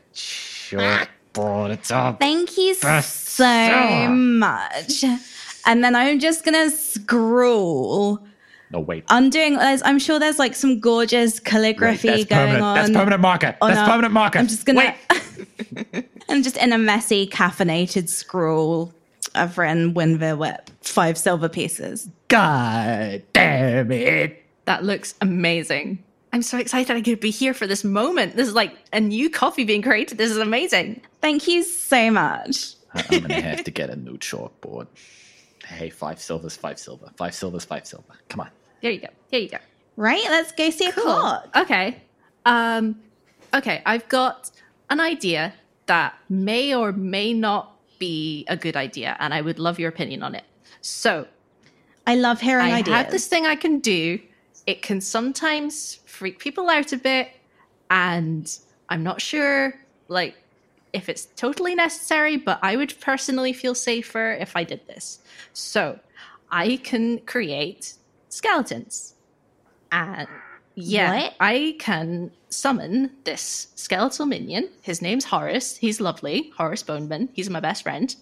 chalkboard. 1.34 1.72
It's 1.72 1.92
all 1.92 2.14
Thank 2.14 2.58
you 2.58 2.74
so 2.74 3.02
seller. 3.02 4.10
much. 4.10 5.04
And 5.66 5.84
then 5.84 5.96
I'm 5.96 6.20
just 6.20 6.44
gonna 6.44 6.70
scroll 6.70 8.20
No, 8.72 8.80
wait. 8.82 9.06
I'm 9.10 9.30
doing. 9.30 9.58
I'm 9.60 10.00
sure 10.00 10.20
there's 10.20 10.40
like 10.40 10.56
some 10.56 10.80
gorgeous 10.80 11.40
calligraphy 11.40 12.10
Wait, 12.10 12.30
going 12.30 12.42
permanent. 12.48 12.64
on. 12.64 12.76
That's 12.76 12.90
permanent 12.92 13.22
marker. 13.22 13.56
on 13.62 13.70
That's 13.70 13.80
our- 13.82 13.88
permanent 13.88 14.14
marker. 14.14 14.40
I'm 14.40 14.48
just 14.48 14.66
gonna. 14.66 14.94
I'm 16.30 16.42
just 16.44 16.58
in 16.58 16.74
a 16.74 16.78
messy 16.78 17.28
caffeinated 17.28 18.10
scroll. 18.10 18.94
I've 19.36 19.58
written 19.58 19.94
Winver 19.94 20.38
Whip, 20.38 20.70
five 20.82 21.18
silver 21.18 21.50
pieces. 21.50 22.10
God 22.28 23.24
damn 23.34 23.92
it. 23.92 24.44
That 24.66 24.84
looks 24.84 25.16
amazing. 25.22 26.04
I'm 26.34 26.42
so 26.42 26.58
excited 26.58 26.96
I 26.96 27.02
could 27.02 27.20
be 27.20 27.30
here 27.30 27.54
for 27.54 27.68
this 27.68 27.84
moment. 27.84 28.36
This 28.36 28.48
is 28.48 28.56
like 28.56 28.76
a 28.92 29.00
new 29.00 29.30
coffee 29.30 29.66
being 29.66 29.84
created. 29.84 30.18
This 30.18 30.32
is 30.32 30.38
amazing. 30.38 31.02
Thank 31.22 31.48
you 31.48 31.62
so 31.62 32.10
much. 32.10 32.74
I'm 32.96 33.22
gonna 33.22 33.40
have 33.40 33.64
to 33.64 33.72
get 33.72 33.92
a 33.92 33.96
new 33.96 34.18
chalkboard. 34.18 34.88
Hey, 35.64 35.92
five 35.92 36.20
silvers, 36.20 36.58
five 36.58 36.80
silver, 36.80 37.12
five 37.18 37.36
silvers, 37.36 37.66
five 37.66 37.86
silver. 37.86 38.14
Come 38.30 38.40
on. 38.42 38.50
There 38.82 38.90
you 38.90 39.00
go. 39.00 39.10
Here 39.30 39.42
you 39.42 39.50
go. 39.50 39.60
Right, 39.96 40.24
let's 40.26 40.52
go 40.52 40.72
see 40.72 40.88
a 40.88 40.92
clock. 40.92 41.50
Okay. 41.56 42.02
Um 42.48 43.00
okay, 43.54 43.84
I've 43.86 44.10
got 44.10 44.50
an 44.90 45.00
idea 45.00 45.54
that 45.86 46.16
may 46.30 46.74
or 46.74 46.92
may 46.92 47.34
not 47.34 47.78
be 48.00 48.44
a 48.50 48.58
good 48.58 48.76
idea 48.76 49.16
and 49.20 49.36
I 49.36 49.42
would 49.42 49.60
love 49.60 49.78
your 49.80 49.90
opinion 49.90 50.24
on 50.24 50.34
it. 50.34 50.46
So, 50.82 51.28
I 52.08 52.16
love 52.16 52.42
hearing 52.42 52.74
I 52.74 52.80
ideas. 52.80 52.94
I 52.96 52.98
have 52.98 53.12
this 53.12 53.28
thing 53.28 53.46
I 53.46 53.56
can 53.56 53.80
do. 53.80 54.20
It 54.66 54.82
can 54.82 55.02
sometimes 55.02 55.96
freak 56.06 56.40
people 56.40 56.70
out 56.70 56.94
a 56.94 56.98
bit 56.98 57.30
and 57.90 58.58
I'm 58.90 59.04
not 59.04 59.22
sure 59.22 59.74
like 60.08 60.36
if 60.94 61.10
it's 61.10 61.26
totally 61.36 61.74
necessary, 61.76 62.38
but 62.38 62.60
I 62.62 62.76
would 62.76 62.94
personally 63.02 63.52
feel 63.52 63.74
safer 63.76 64.32
if 64.34 64.56
I 64.56 64.64
did 64.64 64.86
this. 64.88 65.20
So, 65.54 66.00
I 66.52 66.78
can 66.78 67.18
create 67.20 67.96
skeletons. 68.30 69.16
And 69.92 70.28
yeah, 70.76 71.24
What? 71.24 71.34
I 71.40 71.76
can 71.80 72.32
summon 72.50 73.12
this 73.24 73.68
skeletal 73.76 74.28
minion. 74.28 74.70
His 74.84 75.02
name's 75.02 75.26
Horace. 75.26 75.78
He's 75.78 76.00
lovely. 76.00 76.52
Horace 76.56 76.84
Boneman. 76.84 77.30
He's 77.34 77.50
my 77.50 77.60
best 77.60 77.84
friend. 77.84 78.16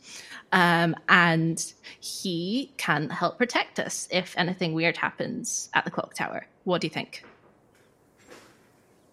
Um, 0.51 0.95
and 1.07 1.73
he 1.99 2.71
can 2.77 3.09
help 3.09 3.37
protect 3.37 3.79
us 3.79 4.07
if 4.11 4.33
anything 4.37 4.73
weird 4.73 4.97
happens 4.97 5.69
at 5.73 5.85
the 5.85 5.91
clock 5.91 6.13
tower. 6.13 6.45
What 6.65 6.81
do 6.81 6.87
you 6.87 6.93
think? 6.93 7.23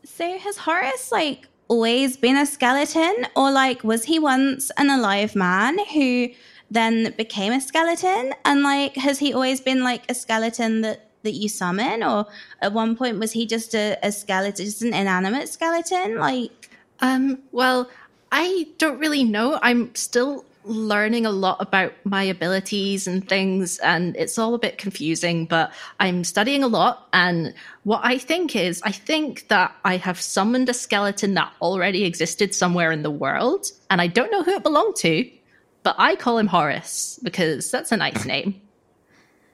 So 0.05 0.39
has 0.39 0.57
Horace 0.59 1.12
like 1.12 1.47
always 1.68 2.16
been 2.16 2.36
a 2.36 2.47
skeleton, 2.47 3.26
or 3.36 3.51
like 3.53 3.84
was 3.84 4.05
he 4.05 4.18
once 4.18 4.70
an 4.78 4.91
alive 4.91 5.36
man 5.36 5.78
who 5.93 6.28
then 6.70 7.14
became 7.16 7.53
a 7.53 7.61
skeleton? 7.61 8.34
And 8.45 8.62
like 8.62 8.97
has 8.97 9.18
he 9.18 9.32
always 9.32 9.61
been 9.61 9.84
like 9.84 10.11
a 10.11 10.14
skeleton 10.14 10.80
that 10.80 11.11
that 11.22 11.32
you 11.32 11.49
summon, 11.49 12.03
or 12.03 12.26
at 12.61 12.72
one 12.72 12.97
point 12.97 13.18
was 13.18 13.32
he 13.32 13.47
just 13.47 13.74
a, 13.74 13.97
a 14.03 14.11
skeleton, 14.11 14.64
just 14.64 14.82
an 14.82 14.95
inanimate 14.95 15.49
skeleton? 15.49 16.18
Like 16.18 16.70
Um, 17.01 17.39
well, 17.53 17.89
I 18.32 18.68
don't 18.78 18.99
really 18.99 19.24
know. 19.24 19.59
I'm 19.62 19.95
still 19.95 20.45
learning 20.69 21.27
a 21.27 21.31
lot 21.31 21.57
about 21.61 21.93
my 22.05 22.23
abilities 22.23 23.07
and 23.07 23.29
things, 23.29 23.79
and 23.79 24.14
it's 24.16 24.39
all 24.39 24.55
a 24.55 24.59
bit 24.59 24.79
confusing, 24.79 25.47
but 25.47 25.73
I'm 26.01 26.25
studying 26.25 26.62
a 26.62 26.69
lot. 26.69 27.09
And 27.12 27.55
what 27.85 28.01
I 28.05 28.19
think 28.19 28.55
is, 28.55 28.81
I 28.85 28.93
think 28.93 29.49
that 29.49 29.75
I 29.85 29.97
have 29.97 30.21
summoned 30.21 30.69
a 30.69 30.75
skeleton 30.75 31.35
that 31.35 31.53
already 31.61 32.05
existed 32.05 32.55
somewhere 32.55 32.93
in 32.93 33.03
the 33.03 33.11
world, 33.11 33.66
and 33.91 34.01
I 34.01 34.07
don't 34.07 34.31
know 34.31 34.43
who 34.43 34.53
it 34.53 34.62
belonged 34.62 34.97
to, 34.97 35.31
but 35.83 35.97
I 35.99 36.16
call 36.16 36.39
him 36.39 36.49
Horace 36.49 37.19
because 37.23 37.71
that's 37.71 37.93
a 37.93 37.97
nice 37.97 38.25
name. 38.25 38.61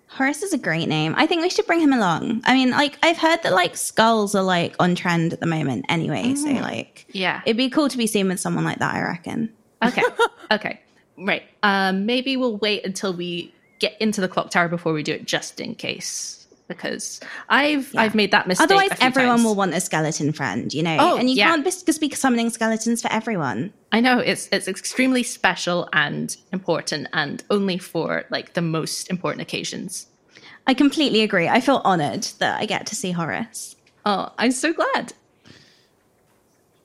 Horace 0.08 0.44
is 0.44 0.52
a 0.52 0.58
great 0.58 0.88
name. 0.88 1.14
I 1.16 1.26
think 1.26 1.42
we 1.42 1.50
should 1.50 1.66
bring 1.66 1.80
him 1.80 1.92
along. 1.92 2.42
I 2.44 2.54
mean, 2.54 2.70
like 2.70 2.98
I've 3.02 3.18
heard 3.18 3.42
that 3.42 3.52
like 3.52 3.76
skulls 3.76 4.34
are 4.36 4.44
like 4.44 4.76
on 4.78 4.94
trend 4.94 5.32
at 5.32 5.40
the 5.40 5.46
moment 5.46 5.86
anyway, 5.88 6.34
so 6.36 6.46
mm. 6.46 6.60
like 6.62 7.06
Yeah. 7.12 7.42
it'd 7.44 7.56
be 7.56 7.68
cool 7.68 7.88
to 7.88 7.98
be 7.98 8.06
seen 8.06 8.28
with 8.28 8.38
someone 8.38 8.64
like 8.64 8.78
that, 8.78 8.94
I 8.94 9.02
reckon. 9.02 9.52
Okay. 9.82 10.02
okay. 10.52 10.80
Right. 11.16 11.42
Um, 11.62 12.06
maybe 12.06 12.36
we'll 12.36 12.56
wait 12.56 12.84
until 12.84 13.14
we 13.14 13.54
get 13.78 14.00
into 14.00 14.20
the 14.20 14.28
clock 14.28 14.50
tower 14.50 14.68
before 14.68 14.92
we 14.92 15.02
do 15.02 15.12
it, 15.12 15.26
just 15.26 15.60
in 15.60 15.74
case, 15.74 16.46
because 16.68 17.20
I've 17.48 17.94
I've 17.96 18.14
made 18.14 18.30
that 18.32 18.48
mistake. 18.48 18.64
Otherwise, 18.64 18.90
a 18.92 18.96
few 18.96 19.06
everyone 19.06 19.36
times. 19.36 19.44
will 19.44 19.54
want 19.54 19.74
a 19.74 19.80
skeleton 19.80 20.32
friend, 20.32 20.72
you 20.72 20.82
know. 20.82 20.96
Oh, 20.98 21.16
and 21.16 21.28
you 21.28 21.36
yeah. 21.36 21.48
can't 21.48 21.64
just 21.64 21.86
just 21.86 22.00
be 22.00 22.10
summoning 22.10 22.50
skeletons 22.50 23.02
for 23.02 23.12
everyone. 23.12 23.72
I 23.92 24.00
know 24.00 24.18
it's 24.18 24.48
it's 24.50 24.66
extremely 24.68 25.22
special 25.22 25.88
and 25.92 26.36
important, 26.52 27.08
and 27.12 27.42
only 27.50 27.78
for 27.78 28.24
like 28.30 28.54
the 28.54 28.62
most 28.62 29.10
important 29.10 29.42
occasions. 29.42 30.06
I 30.66 30.74
completely 30.74 31.20
agree. 31.22 31.46
I 31.46 31.60
feel 31.60 31.82
honored 31.84 32.24
that 32.38 32.60
I 32.60 32.66
get 32.66 32.86
to 32.86 32.96
see 32.96 33.12
Horace. 33.12 33.76
Oh, 34.06 34.32
I'm 34.38 34.50
so 34.50 34.72
glad. 34.72 35.12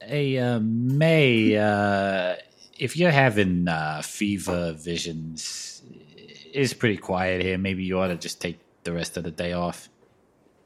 Hey, 0.01 0.37
uh, 0.37 0.59
May, 0.59 1.55
uh, 1.55 2.35
if 2.79 2.95
you're 2.95 3.11
having 3.11 3.67
uh, 3.67 4.01
fever 4.03 4.73
visions, 4.73 5.81
it's 6.53 6.73
pretty 6.73 6.97
quiet 6.97 7.41
here. 7.41 7.57
Maybe 7.57 7.83
you 7.83 7.99
ought 7.99 8.07
to 8.07 8.15
just 8.15 8.41
take 8.41 8.57
the 8.83 8.93
rest 8.93 9.17
of 9.17 9.23
the 9.23 9.31
day 9.31 9.53
off. 9.53 9.89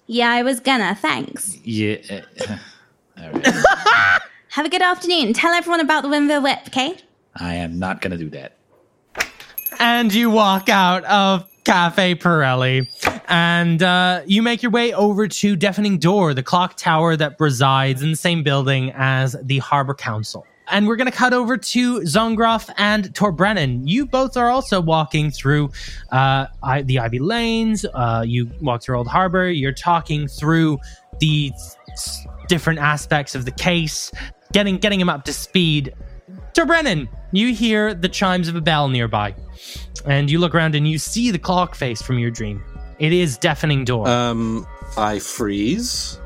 Yeah, 0.06 0.30
I 0.30 0.44
was 0.44 0.60
gonna. 0.60 0.96
Thanks. 0.96 1.58
Yeah. 1.66 1.98
uh, 2.10 2.58
all 3.22 3.32
right. 3.32 3.48
Have 4.50 4.68
a 4.68 4.70
good 4.70 4.84
afternoon. 4.84 5.34
Tell 5.34 5.52
everyone 5.52 5.80
about 5.80 6.04
the 6.04 6.10
Winville 6.10 6.44
Whip, 6.44 6.60
okay? 6.68 6.96
I 7.36 7.56
am 7.56 7.80
not 7.80 8.02
going 8.02 8.12
to 8.12 8.18
do 8.18 8.30
that. 8.30 8.56
and 9.80 10.14
you 10.14 10.30
walk 10.30 10.70
out 10.70 11.04
of 11.06 11.50
Cafe 11.64 12.14
Pirelli 12.16 12.88
and 13.28 13.82
uh, 13.82 14.22
you 14.28 14.44
make 14.44 14.62
your 14.62 14.72
way 14.72 14.94
over 14.94 15.28
to 15.28 15.56
Deafening 15.56 15.98
Door, 15.98 16.36
the 16.36 16.44
clock 16.44 16.78
tower 16.78 17.16
that 17.16 17.36
resides 17.40 18.04
in 18.04 18.12
the 18.12 18.16
same 18.16 18.44
building 18.44 18.92
as 18.96 19.36
the 19.42 19.58
Harbor 19.58 19.96
Council. 19.96 20.46
And 20.70 20.88
we're 20.88 20.96
going 20.96 21.12
to 21.12 21.18
cut 21.18 21.34
over 21.34 21.58
to 21.58 22.00
Zongroff 22.02 22.70
and 22.78 23.14
Tor 23.14 23.32
Brennan. 23.32 23.88
You 23.88 24.06
both 24.06 24.38
are 24.38 24.50
also 24.50 24.80
walking 24.82 25.30
through 25.30 25.72
uh, 26.12 26.48
I, 26.64 26.82
the 26.84 27.00
Ivy 27.00 27.20
Lanes. 27.20 27.86
Uh, 27.94 28.24
you 28.26 28.50
walk 28.62 28.82
through 28.82 28.98
Old 28.98 29.08
Harbor. 29.08 29.50
You're 29.50 29.74
talking 29.74 30.28
through 30.28 30.80
the 31.20 31.52
different 32.48 32.80
aspects 32.80 33.36
of 33.36 33.46
the 33.46 33.52
case, 33.52 34.12
getting 34.52 34.78
getting 34.78 35.00
him 35.00 35.10
up 35.10 35.26
to 35.26 35.34
speed. 35.34 35.94
Tor 36.54 36.66
Brennan, 36.66 37.10
you 37.32 37.54
hear 37.54 37.94
the 37.94 38.10
chimes 38.10 38.48
of 38.48 38.56
a 38.56 38.62
bell 38.62 38.88
nearby, 38.88 39.36
and 40.06 40.30
you 40.30 40.40
look 40.40 40.56
around 40.56 40.76
and 40.76 40.88
you 40.88 40.98
see 40.98 41.32
the 41.32 41.40
clock 41.40 41.76
face 41.76 42.02
from 42.02 42.20
your 42.20 42.32
dream. 42.32 42.64
It 43.00 43.12
is 43.12 43.38
deafening 43.38 43.86
door. 43.86 44.08
Um, 44.08 44.68
I 44.98 45.20
freeze 45.20 46.20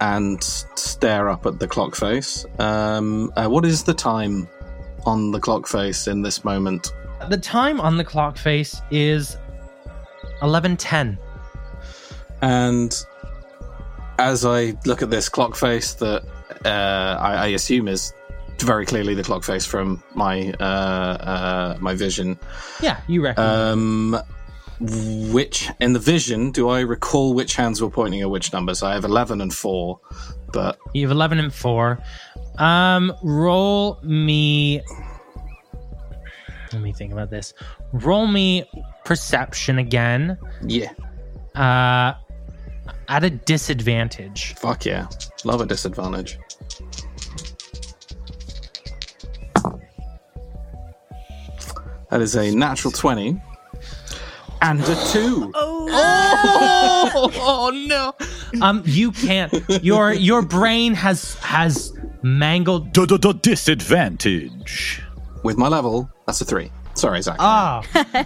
and 0.00 0.42
stare 0.42 1.28
up 1.28 1.46
at 1.46 1.58
the 1.58 1.68
clock 1.68 1.94
face. 1.94 2.44
Um, 2.58 3.32
uh, 3.36 3.48
what 3.48 3.64
is 3.64 3.84
the 3.84 3.94
time 3.94 4.48
on 5.04 5.30
the 5.30 5.40
clock 5.40 5.66
face 5.66 6.06
in 6.06 6.22
this 6.22 6.44
moment? 6.44 6.92
the 7.28 7.36
time 7.36 7.80
on 7.80 7.96
the 7.96 8.04
clock 8.04 8.36
face 8.36 8.80
is 8.90 9.36
eleven 10.42 10.76
ten. 10.76 11.18
And 12.42 12.94
as 14.18 14.44
I 14.44 14.74
look 14.84 15.02
at 15.02 15.10
this 15.10 15.28
clock 15.28 15.56
face, 15.56 15.94
that 15.94 16.22
uh, 16.64 17.16
I, 17.18 17.34
I 17.34 17.46
assume 17.48 17.88
is 17.88 18.12
very 18.58 18.86
clearly 18.86 19.14
the 19.14 19.22
clock 19.22 19.44
face 19.44 19.64
from 19.64 20.02
my 20.14 20.52
uh, 20.60 20.62
uh, 20.62 21.76
my 21.80 21.94
vision. 21.94 22.38
Yeah, 22.80 23.00
you 23.08 23.22
reckon? 23.22 23.44
Um, 23.44 24.18
which 24.80 25.70
in 25.80 25.92
the 25.94 25.98
vision 25.98 26.50
do 26.50 26.68
I 26.68 26.80
recall 26.80 27.32
which 27.34 27.54
hands 27.56 27.80
were 27.80 27.90
pointing 27.90 28.20
at 28.22 28.30
which 28.30 28.52
numbers? 28.52 28.82
I 28.82 28.94
have 28.94 29.04
eleven 29.04 29.40
and 29.40 29.52
four, 29.54 30.00
but 30.52 30.78
you 30.92 31.02
have 31.06 31.10
eleven 31.12 31.38
and 31.38 31.52
four. 31.52 31.98
Um, 32.58 33.12
roll 33.22 33.98
me. 34.02 34.82
Let 36.72 36.82
me 36.82 36.92
think 36.92 37.12
about 37.12 37.30
this. 37.30 37.54
Roll 37.92 38.26
me 38.26 38.68
perception 39.04 39.78
again. 39.78 40.36
yeah, 40.62 40.90
Uh, 41.54 42.14
at 43.08 43.24
a 43.24 43.30
disadvantage. 43.30 44.54
fuck 44.56 44.84
yeah, 44.84 45.06
love 45.44 45.60
a 45.60 45.66
disadvantage. 45.66 46.38
That 52.10 52.20
is 52.20 52.36
a 52.36 52.50
natural 52.54 52.92
twenty 52.92 53.40
and 54.66 54.80
a 54.80 54.96
two. 55.12 55.52
oh, 55.54 57.30
oh 57.36 57.70
no 57.86 58.12
um 58.62 58.82
you 58.84 59.12
can't 59.12 59.52
your 59.82 60.12
your 60.12 60.42
brain 60.42 60.92
has 60.92 61.34
has 61.34 61.92
mangled 62.22 62.92
Disadvantage. 62.92 65.00
With 65.44 65.56
my 65.56 65.68
level, 65.68 66.10
that's 66.26 66.40
a 66.40 66.44
three. 66.44 66.72
Sorry, 66.94 67.22
Zach. 67.22 67.36
oh 67.38 67.82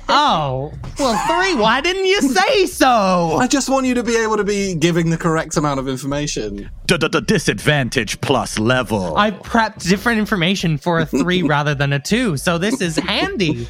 oh 0.09 0.73
well 0.99 1.27
three 1.27 1.61
why 1.61 1.83
didn't 1.83 2.07
you 2.07 2.23
say 2.23 2.67
so 2.67 3.37
I 3.39 3.47
just 3.47 3.69
want 3.69 3.87
you 3.87 3.95
to 3.95 4.03
be 4.03 4.17
able 4.17 4.37
to 4.37 4.45
be 4.45 4.75
giving 4.77 5.11
the 5.11 5.19
correct 5.19 5.57
amount 5.57 5.81
of 5.81 5.89
information. 5.89 6.71
The 6.87 7.23
disadvantage 7.27 8.21
plus 8.21 8.59
level. 8.59 9.17
i 9.17 9.31
prepped 9.31 9.89
different 9.89 10.19
information 10.19 10.79
for 10.79 11.01
a 11.01 11.07
three 11.07 11.43
rather 11.43 11.75
than 11.75 11.93
a 11.93 11.99
two 11.99 12.37
so 12.37 12.59
this 12.59 12.81
is 12.81 12.97
handy 12.97 13.69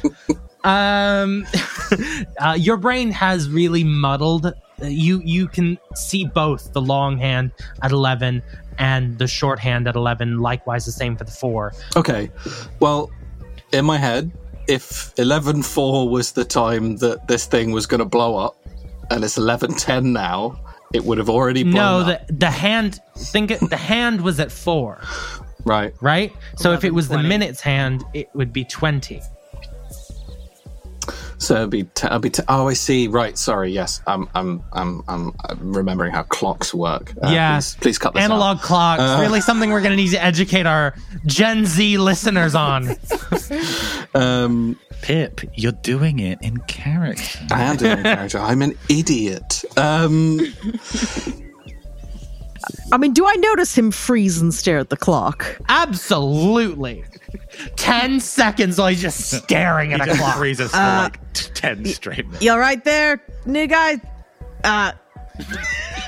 um 0.63 1.45
uh, 2.39 2.55
your 2.57 2.77
brain 2.77 3.11
has 3.11 3.49
really 3.49 3.83
muddled 3.83 4.53
you 4.83 5.21
you 5.23 5.47
can 5.47 5.77
see 5.95 6.25
both 6.25 6.73
the 6.73 6.81
long 6.81 7.17
hand 7.17 7.51
at 7.81 7.91
11 7.91 8.41
and 8.77 9.17
the 9.17 9.27
short 9.27 9.59
hand 9.59 9.87
at 9.87 9.95
11 9.95 10.39
likewise 10.39 10.85
the 10.85 10.91
same 10.91 11.15
for 11.15 11.23
the 11.23 11.31
4 11.31 11.73
Okay. 11.97 12.29
Well, 12.79 13.11
in 13.71 13.85
my 13.85 13.97
head, 13.97 14.31
if 14.67 15.13
11.4 15.15 16.09
was 16.09 16.31
the 16.33 16.45
time 16.45 16.97
that 16.97 17.27
this 17.27 17.45
thing 17.45 17.71
was 17.71 17.85
going 17.85 17.99
to 17.99 18.05
blow 18.05 18.37
up, 18.37 18.55
and 19.09 19.23
it's 19.23 19.37
11.10 19.37 20.05
now, 20.05 20.59
it 20.93 21.03
would 21.03 21.17
have 21.17 21.29
already 21.29 21.63
blown 21.63 21.73
no 21.75 22.11
up. 22.11 22.27
the 22.27 22.33
the 22.33 22.49
hand 22.49 22.99
think 23.17 23.51
it, 23.51 23.59
the 23.69 23.77
hand 23.77 24.21
was 24.21 24.39
at 24.39 24.51
4 24.51 25.01
Right. 25.63 25.93
right 26.01 26.33
so 26.57 26.73
if 26.73 26.83
it 26.83 26.91
was 26.93 27.07
the 27.07 27.19
minutes 27.21 27.61
hand 27.61 28.03
it 28.13 28.29
would 28.33 28.51
be 28.51 28.63
20 28.65 29.21
So 31.41 31.55
it'd 31.55 31.69
be, 31.71 31.83
t- 31.83 32.05
it'd 32.05 32.21
be 32.21 32.29
t- 32.29 32.43
oh, 32.47 32.67
I 32.67 32.73
see. 32.73 33.07
Right. 33.07 33.35
Sorry. 33.37 33.71
Yes. 33.71 33.99
I'm, 34.05 34.29
I'm, 34.35 34.63
I'm, 34.73 35.03
I'm, 35.07 35.33
I'm 35.49 35.73
remembering 35.73 36.11
how 36.13 36.21
clocks 36.23 36.71
work. 36.71 37.13
Uh, 37.21 37.29
yeah 37.31 37.55
Please, 37.57 37.75
please 37.81 37.97
cut 37.97 38.13
this 38.13 38.21
out. 38.21 38.25
analog 38.31 38.59
clocks 38.59 39.01
Uh. 39.01 39.17
really 39.19 39.41
something 39.41 39.71
we're 39.71 39.81
gonna 39.81 39.95
need 39.95 40.11
to 40.11 40.23
educate 40.23 40.67
our 40.67 40.93
gen 41.25 41.65
z 41.65 41.97
listeners 41.97 42.53
on 42.53 42.95
Um, 44.13 44.77
Pip, 45.01 45.41
you're 45.55 45.71
doing 45.71 46.19
it 46.19 46.37
in 46.43 46.57
character. 46.67 47.39
I 47.51 47.63
am 47.63 47.77
doing 47.77 47.99
a 47.99 48.03
character. 48.03 48.37
I'm 48.37 48.61
an 48.61 48.77
idiot. 48.87 49.63
Um, 49.77 50.39
I 52.91 52.97
mean, 52.97 53.13
do 53.13 53.25
I 53.25 53.33
notice 53.35 53.77
him 53.77 53.91
freeze 53.91 54.39
and 54.41 54.53
stare 54.53 54.79
at 54.79 54.89
the 54.89 54.97
clock? 54.97 55.57
absolutely 55.69 57.03
10 57.75 58.19
seconds 58.19 58.77
while 58.77 58.87
he's 58.87 59.01
just 59.01 59.19
staring 59.43 59.93
at 59.93 60.01
a 60.01 60.05
Just 60.05 60.19
clock 60.19 60.37
freezes 60.37 60.71
for 60.71 60.77
like 60.77 61.33
t- 61.33 61.51
10 61.53 61.85
straight 61.85 62.25
minutes. 62.25 62.43
You 62.43 62.51
all 62.51 62.59
right 62.59 62.83
there, 62.83 63.21
new 63.45 63.67
guy? 63.67 64.01
Uh, 64.63 64.91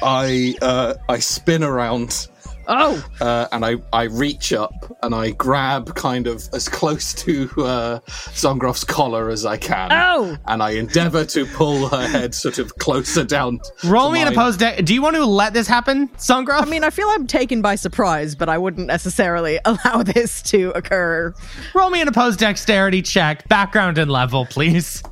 I, 0.04 0.56
uh, 0.62 0.96
I 1.10 1.20
spin 1.20 1.64
around 1.64 2.28
oh, 2.68 3.04
uh, 3.22 3.48
and 3.52 3.66
I, 3.66 3.76
I 3.92 4.04
reach 4.04 4.54
up 4.54 4.74
and 5.02 5.14
I 5.14 5.32
grab 5.32 5.96
kind 5.96 6.28
of 6.28 6.48
as 6.54 6.70
close 6.70 7.14
to 7.16 7.50
uh, 7.58 8.00
Zongroff's 8.08 8.84
collar 8.84 9.30
as 9.30 9.46
I 9.46 9.58
can. 9.58 9.92
Oh! 9.92 10.38
And 10.48 10.62
I 10.62 10.72
endeavor 10.72 11.26
to 11.26 11.46
pull 11.48 11.90
her 11.90 12.08
head 12.08 12.34
sort 12.34 12.60
of 12.60 12.76
closer 12.78 13.24
down. 13.24 13.60
roll 13.84 14.08
to 14.08 14.14
me 14.14 14.22
an 14.22 14.26
mine. 14.26 14.34
opposed 14.34 14.60
deck 14.60 14.84
do 14.86 14.94
you 14.94 15.02
want 15.02 15.16
to 15.16 15.26
let 15.26 15.54
this 15.54 15.68
happen 15.68 16.10
Sungrove? 16.10 16.62
I 16.62 16.66
mean, 16.66 16.84
I 16.84 16.90
feel 16.90 17.08
I'm 17.10 17.28
taken 17.28 17.62
by 17.62 17.76
surprise, 17.76 18.36
but 18.36 18.50
I 18.50 18.58
wouldn't 18.58 18.88
necessarily 18.88 19.60
allow 19.66 20.04
this 20.04 20.42
to 20.44 20.72
occur. 20.72 21.34
roll 21.74 21.90
me 21.90 22.02
an 22.02 22.08
opposed 22.08 22.40
dexterity 22.40 23.02
check 23.02 23.48
background 23.48 23.98
and 23.98 24.12
level 24.12 24.46
please 24.46 25.04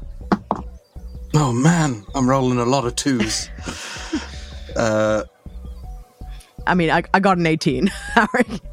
Oh 1.33 1.53
man, 1.53 2.05
I'm 2.13 2.29
rolling 2.29 2.59
a 2.59 2.65
lot 2.65 2.85
of 2.85 2.95
twos. 2.97 3.49
uh, 4.75 5.23
I 6.67 6.73
mean, 6.75 6.89
I, 6.89 7.03
I 7.13 7.19
got 7.19 7.37
an 7.37 7.45
18, 7.47 7.91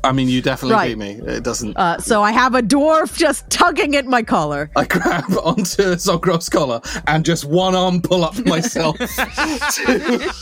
I 0.04 0.12
mean, 0.12 0.28
you 0.28 0.42
definitely 0.42 0.74
Right. 0.74 0.88
beat 0.88 0.98
me. 0.98 1.32
It 1.32 1.42
doesn't. 1.42 1.76
Uh, 1.76 1.98
so 1.98 2.22
I 2.22 2.32
have 2.32 2.54
a 2.54 2.62
dwarf 2.62 3.16
just 3.16 3.48
tugging 3.50 3.96
at 3.96 4.06
my 4.06 4.22
collar. 4.22 4.70
I 4.76 4.84
grab 4.84 5.24
onto 5.42 5.94
Zongroff's 5.94 6.48
collar 6.48 6.80
and 7.06 7.24
just 7.24 7.44
one 7.44 7.74
arm 7.74 8.00
pull 8.02 8.24
up 8.24 8.36
myself. 8.46 8.96
to, 8.98 10.32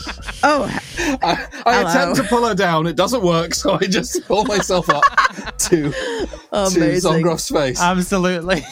Oh, 0.43 0.79
I, 1.23 1.47
I 1.65 1.81
attempt 1.81 2.17
to 2.17 2.23
pull 2.23 2.45
her 2.47 2.53
down. 2.55 2.85
It 2.87 2.95
doesn't 2.95 3.23
work, 3.23 3.53
so 3.55 3.73
I 3.73 3.85
just 3.87 4.25
pull 4.27 4.45
myself 4.45 4.89
up 4.89 5.03
to, 5.57 5.91
to 5.91 6.27
Amazing. 6.51 7.11
Zongroff's 7.23 7.49
face. 7.49 7.81
absolutely 7.81 8.63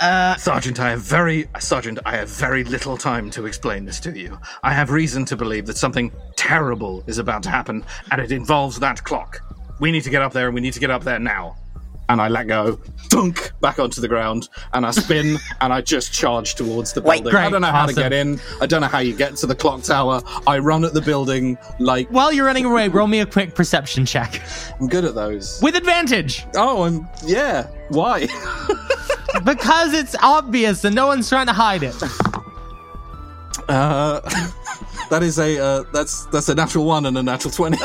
Uh, 0.00 0.36
Sergeant, 0.36 0.78
I 0.78 0.90
have 0.90 1.00
very 1.00 1.48
Sergeant, 1.58 1.98
I 2.04 2.16
have 2.16 2.28
very 2.28 2.64
little 2.64 2.96
time 2.98 3.30
to 3.30 3.46
explain 3.46 3.84
this 3.86 3.98
to 4.00 4.16
you. 4.16 4.38
I 4.62 4.72
have 4.72 4.90
reason 4.90 5.24
to 5.26 5.36
believe 5.36 5.64
that 5.66 5.76
something 5.78 6.12
terrible 6.36 7.02
is 7.06 7.16
about 7.18 7.42
to 7.44 7.50
happen, 7.50 7.84
and 8.10 8.20
it 8.20 8.30
involves 8.30 8.78
that 8.80 9.02
clock. 9.04 9.40
We 9.80 9.90
need 9.90 10.02
to 10.02 10.10
get 10.10 10.20
up 10.22 10.32
there, 10.34 10.46
and 10.46 10.54
we 10.54 10.60
need 10.60 10.74
to 10.74 10.80
get 10.80 10.90
up 10.90 11.02
there 11.04 11.18
now. 11.18 11.56
and 12.08 12.20
I 12.20 12.28
let 12.28 12.46
go, 12.46 12.78
dunk 13.08 13.50
back 13.60 13.78
onto 13.80 14.00
the 14.00 14.06
ground, 14.06 14.48
and 14.74 14.84
I 14.86 14.90
spin 14.92 15.38
and 15.60 15.72
I 15.72 15.80
just 15.80 16.12
charge 16.12 16.54
towards 16.54 16.92
the 16.92 17.00
Wait, 17.00 17.22
building. 17.24 17.40
I 17.40 17.50
don't 17.50 17.62
know 17.62 17.66
how 17.68 17.84
awesome. 17.84 17.96
to 17.96 18.00
get 18.02 18.12
in. 18.12 18.38
I 18.60 18.66
don't 18.66 18.80
know 18.82 18.86
how 18.86 18.98
you 19.00 19.16
get 19.16 19.34
to 19.36 19.46
the 19.46 19.56
clock 19.56 19.82
tower. 19.82 20.20
I 20.46 20.58
run 20.58 20.84
at 20.84 20.92
the 20.94 21.00
building 21.00 21.56
like 21.80 22.08
while 22.10 22.32
you're 22.32 22.44
running 22.46 22.64
away 22.64 22.86
roll 22.88 23.08
me 23.08 23.20
a 23.20 23.26
quick 23.26 23.54
perception 23.56 24.06
check 24.06 24.40
I'm 24.78 24.86
good 24.88 25.04
at 25.04 25.14
those. 25.16 25.60
with 25.62 25.74
advantage 25.74 26.46
Oh, 26.54 26.84
I'm 26.84 27.08
yeah. 27.24 27.66
Why? 27.88 28.28
because 29.44 29.92
it's 29.92 30.14
obvious 30.22 30.84
and 30.84 30.94
no 30.94 31.06
one's 31.06 31.28
trying 31.28 31.46
to 31.46 31.52
hide 31.52 31.82
it 31.82 31.94
Uh, 33.68 34.20
that 35.10 35.22
is 35.22 35.38
a 35.38 35.58
uh, 35.58 35.82
that's 35.92 36.26
that's 36.26 36.48
a 36.48 36.54
natural 36.54 36.84
one 36.84 37.06
and 37.06 37.16
a 37.18 37.22
natural 37.22 37.50
twenty. 37.50 37.76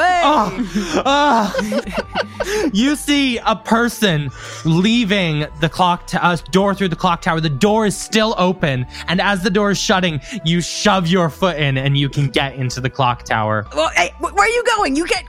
you 2.74 2.96
see 2.96 3.38
a 3.40 3.56
person 3.56 4.30
leaving 4.66 5.46
the 5.60 5.70
clock 5.70 6.08
t- 6.08 6.18
uh, 6.22 6.36
door 6.52 6.76
through 6.76 6.90
the 6.90 6.96
clock 6.96 7.22
tower. 7.22 7.40
The 7.42 7.50
door 7.50 7.86
is 7.86 7.98
still 7.98 8.36
open, 8.38 8.86
and 9.08 9.20
as 9.22 9.44
the 9.44 9.50
door 9.50 9.72
is 9.72 9.80
shutting, 9.80 10.20
you 10.46 10.62
shove 10.62 11.08
your 11.08 11.30
foot 11.30 11.58
in, 11.58 11.78
and 11.78 11.98
you 11.98 12.10
can 12.10 12.28
get 12.28 12.56
into 12.56 12.82
the 12.82 12.90
clock 12.90 13.24
tower. 13.24 13.66
well, 13.76 13.90
hey, 13.96 14.10
wh- 14.20 14.34
where 14.36 14.46
are 14.46 14.50
you 14.50 14.64
going? 14.78 14.96
You 14.96 15.08
get. 15.08 15.26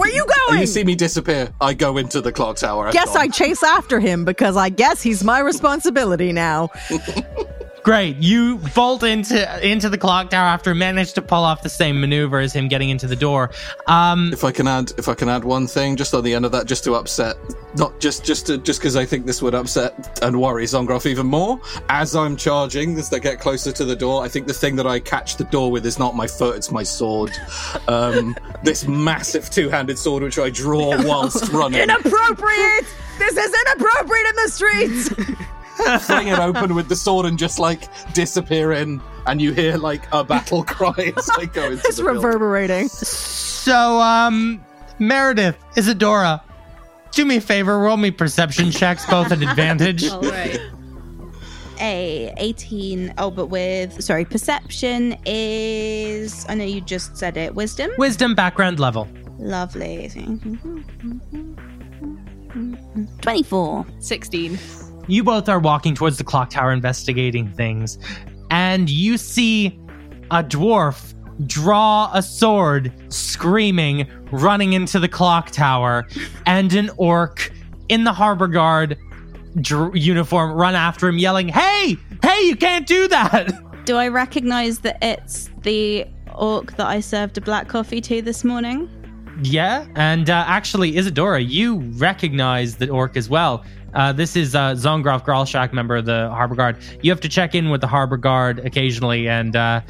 Where 0.00 0.08
are 0.08 0.12
oh, 0.12 0.16
you 0.16 0.26
going? 0.48 0.60
you 0.60 0.66
see 0.66 0.82
me 0.82 0.94
disappear. 0.94 1.52
I 1.60 1.74
go 1.74 1.98
into 1.98 2.22
the 2.22 2.32
clock 2.32 2.56
tower. 2.56 2.90
Guess 2.90 3.12
gone. 3.12 3.18
I 3.18 3.28
chase 3.28 3.62
after 3.62 4.00
him 4.00 4.24
because 4.24 4.56
I 4.56 4.70
guess 4.70 5.02
he's 5.02 5.22
my 5.22 5.40
responsibility 5.40 6.32
now. 6.32 6.70
Great, 7.82 8.16
you 8.18 8.56
bolt 8.74 9.02
into 9.02 9.66
into 9.66 9.88
the 9.88 9.96
clock 9.96 10.30
tower 10.30 10.46
after 10.46 10.74
managed 10.74 11.14
to 11.14 11.22
pull 11.22 11.44
off 11.44 11.62
the 11.62 11.68
same 11.70 11.98
maneuver 12.00 12.38
as 12.38 12.52
him 12.52 12.68
getting 12.68 12.90
into 12.90 13.06
the 13.06 13.16
door. 13.16 13.50
Um, 13.86 14.32
If 14.32 14.44
I 14.44 14.52
can 14.52 14.66
add, 14.68 14.92
if 14.98 15.08
I 15.08 15.14
can 15.14 15.28
add 15.30 15.44
one 15.44 15.66
thing 15.66 15.96
just 15.96 16.12
on 16.12 16.22
the 16.22 16.34
end 16.34 16.44
of 16.44 16.52
that, 16.52 16.66
just 16.66 16.84
to 16.84 16.94
upset, 16.94 17.36
not 17.76 17.98
just 17.98 18.22
just 18.22 18.46
to, 18.48 18.58
just 18.58 18.80
because 18.80 18.96
I 18.96 19.06
think 19.06 19.24
this 19.24 19.40
would 19.40 19.54
upset 19.54 20.20
and 20.22 20.38
worry 20.40 20.64
Zongroff 20.64 21.06
even 21.06 21.26
more. 21.26 21.58
As 21.88 22.14
I'm 22.14 22.36
charging, 22.36 22.98
as 22.98 23.08
they 23.08 23.18
get 23.18 23.40
closer 23.40 23.72
to 23.72 23.84
the 23.84 23.96
door, 23.96 24.22
I 24.22 24.28
think 24.28 24.46
the 24.46 24.54
thing 24.54 24.76
that 24.76 24.86
I 24.86 25.00
catch 25.00 25.36
the 25.36 25.44
door 25.44 25.70
with 25.70 25.86
is 25.86 25.98
not 25.98 26.14
my 26.14 26.26
foot; 26.26 26.56
it's 26.56 26.70
my 26.70 26.82
sword. 26.82 27.30
Um, 27.88 28.36
this 28.62 28.86
massive 28.86 29.48
two-handed 29.48 29.98
sword 29.98 30.22
which 30.22 30.38
I 30.38 30.50
draw 30.50 31.02
whilst 31.06 31.50
running, 31.50 31.80
Inappropriate! 31.80 32.86
This 33.18 33.36
is 33.36 33.54
inappropriate 33.66 34.26
in 34.26 34.36
the 34.36 34.48
streets! 34.48 35.10
fling 36.00 36.28
it 36.28 36.38
open 36.38 36.74
with 36.74 36.88
the 36.88 36.96
sword 36.96 37.26
and 37.26 37.38
just 37.38 37.58
like 37.58 37.82
disappear 38.14 38.72
in, 38.72 39.00
and 39.26 39.40
you 39.40 39.52
hear 39.52 39.76
like 39.76 40.02
a 40.12 40.24
battle 40.24 40.62
cry 40.64 41.12
as 41.16 41.28
I 41.38 41.46
go 41.46 41.64
into 41.64 41.86
it's 41.86 41.96
the 41.96 42.02
building. 42.04 42.22
reverberating. 42.22 42.88
so 42.88 44.00
um, 44.00 44.64
Meredith, 44.98 45.56
Isadora, 45.76 46.42
do 47.12 47.24
me 47.24 47.36
a 47.36 47.40
favor, 47.40 47.78
roll 47.78 47.96
me 47.96 48.10
perception 48.10 48.70
checks, 48.70 49.04
both 49.06 49.32
at 49.32 49.42
advantage. 49.42 50.08
All 50.10 50.20
right. 50.22 50.58
A 51.82 52.32
18. 52.36 53.14
Oh, 53.16 53.30
but 53.30 53.46
with 53.46 54.02
sorry, 54.04 54.26
perception 54.26 55.16
is. 55.24 56.44
I 56.48 56.54
know 56.54 56.64
you 56.64 56.82
just 56.82 57.16
said 57.16 57.38
it. 57.38 57.54
Wisdom. 57.54 57.90
Wisdom 57.96 58.34
background 58.34 58.78
level. 58.78 59.08
Lovely. 59.38 60.10
24. 63.22 63.86
16. 64.00 64.58
You 65.10 65.24
both 65.24 65.48
are 65.48 65.58
walking 65.58 65.94
towards 65.94 66.18
the 66.18 66.24
clock 66.24 66.50
tower 66.50 66.72
investigating 66.72 67.48
things, 67.48 67.98
and 68.50 68.88
you 68.88 69.16
see 69.16 69.78
a 70.30 70.44
dwarf 70.44 71.14
draw 71.46 72.10
a 72.14 72.22
sword, 72.22 72.92
screaming, 73.08 74.06
running 74.30 74.72
into 74.72 75.00
the 75.00 75.08
clock 75.08 75.50
tower, 75.50 76.06
and 76.46 76.72
an 76.74 76.90
orc 76.96 77.52
in 77.88 78.04
the 78.04 78.12
harbor 78.12 78.46
guard 78.46 78.96
dr- 79.60 79.96
uniform 79.96 80.52
run 80.52 80.74
after 80.74 81.08
him, 81.08 81.18
yelling, 81.18 81.48
Hey, 81.48 81.96
hey, 82.22 82.40
you 82.42 82.56
can't 82.56 82.86
do 82.86 83.08
that! 83.08 83.52
Do 83.86 83.96
I 83.96 84.08
recognize 84.08 84.80
that 84.80 84.98
it's 85.02 85.50
the 85.62 86.06
orc 86.36 86.76
that 86.76 86.86
I 86.86 87.00
served 87.00 87.38
a 87.38 87.40
black 87.40 87.66
coffee 87.66 88.00
to 88.02 88.22
this 88.22 88.44
morning? 88.44 88.88
Yeah, 89.42 89.86
and 89.94 90.28
uh, 90.28 90.44
actually, 90.46 90.96
Isadora, 90.96 91.40
you 91.40 91.78
recognize 91.96 92.76
the 92.76 92.90
orc 92.90 93.16
as 93.16 93.28
well. 93.30 93.64
Uh, 93.94 94.12
this 94.12 94.36
is 94.36 94.54
uh, 94.54 94.72
Zongroff 94.72 95.24
Growlshack, 95.24 95.72
member 95.72 95.96
of 95.96 96.04
the 96.04 96.28
Harbor 96.30 96.54
Guard. 96.54 96.78
You 97.02 97.10
have 97.10 97.20
to 97.20 97.28
check 97.28 97.54
in 97.54 97.70
with 97.70 97.80
the 97.80 97.86
Harbor 97.86 98.16
Guard 98.16 98.60
occasionally, 98.60 99.28
and 99.28 99.56
uh, 99.56 99.80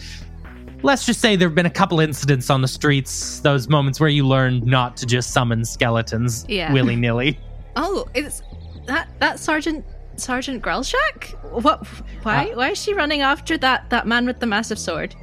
let's 0.83 1.05
just 1.05 1.21
say 1.21 1.37
there 1.37 1.49
have 1.49 1.55
been 1.55 1.67
a 1.67 1.71
couple 1.71 2.01
incidents 2.01 2.51
on 2.51 2.63
the 2.63 2.69
streets, 2.69 3.41
those 3.41 3.69
moments 3.69 4.01
where 4.01 4.09
you 4.09 4.27
learn 4.27 4.61
not 4.65 4.97
to 4.99 5.07
just 5.07 5.33
summon 5.33 5.65
skeletons 5.65 6.45
Yeah. 6.49 6.73
willy 6.73 6.97
nilly. 6.97 7.39
Oh, 7.77 8.09
it's 8.15 8.43
that 8.87 9.09
that 9.21 9.39
Sergeant 9.39 9.85
Sergeant 10.17 10.61
Growlshack? 10.61 11.33
What? 11.63 11.87
Why? 12.25 12.51
why 12.53 12.71
is 12.71 12.83
she 12.83 12.93
running 12.95 13.21
after 13.21 13.57
that 13.59 13.89
that 13.91 14.09
man 14.09 14.27
with 14.27 14.41
the 14.41 14.47
massive 14.47 14.77
sword? 14.79 15.15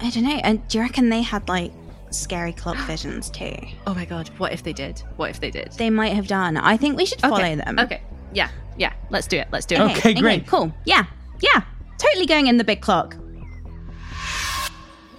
I 0.00 0.10
don't 0.10 0.22
know. 0.22 0.40
And 0.44 0.66
do 0.68 0.78
you 0.78 0.84
reckon 0.84 1.08
they 1.08 1.22
had 1.22 1.48
like 1.48 1.72
scary 2.10 2.52
clock 2.52 2.76
visions 2.86 3.28
too? 3.28 3.56
Oh 3.88 3.94
my 3.94 4.04
god! 4.04 4.28
What 4.38 4.52
if 4.52 4.62
they 4.62 4.72
did? 4.72 5.00
What 5.16 5.30
if 5.30 5.40
they 5.40 5.50
did? 5.50 5.72
They 5.72 5.90
might 5.90 6.12
have 6.12 6.28
done. 6.28 6.56
I 6.56 6.76
think 6.76 6.96
we 6.96 7.06
should 7.06 7.20
follow 7.20 7.38
okay. 7.38 7.56
them. 7.56 7.76
Okay. 7.80 8.00
Yeah. 8.32 8.50
Yeah. 8.76 8.92
Let's 9.10 9.26
do 9.26 9.38
it. 9.38 9.48
Let's 9.50 9.66
do 9.66 9.76
it. 9.76 9.80
Okay, 9.80 10.14
great. 10.14 10.46
Cool. 10.46 10.72
Yeah. 10.84 11.06
Yeah. 11.40 11.62
Totally 11.98 12.26
going 12.26 12.46
in 12.46 12.58
the 12.58 12.64
big 12.64 12.80
clock. 12.80 13.16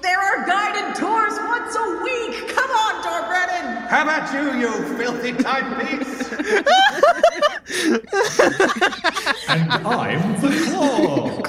There 0.01 0.17
not 1.67 1.73
so 1.73 2.03
weak. 2.03 2.47
Come 2.49 2.69
on, 2.69 3.01
Tor 3.03 3.21
Brennan. 3.27 3.77
How 3.87 4.03
about 4.03 4.31
you, 4.33 4.53
you 4.59 4.71
filthy 4.97 5.31
timepiece? 5.33 6.31
and 9.49 9.71
I'm 9.85 10.41
the 10.41 10.49
claw. 10.69 11.41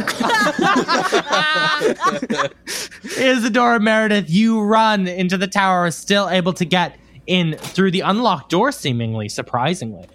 Isadora 3.19 3.81
Meredith, 3.81 4.31
you 4.31 4.61
run 4.61 5.07
into 5.07 5.37
the 5.37 5.47
tower, 5.47 5.91
still 5.91 6.29
able 6.29 6.53
to 6.55 6.65
get 6.65 6.97
in 7.27 7.57
through 7.57 7.91
the 7.91 8.01
unlocked 8.01 8.51
door, 8.51 8.73
seemingly 8.73 9.29
surprisingly. 9.29 10.07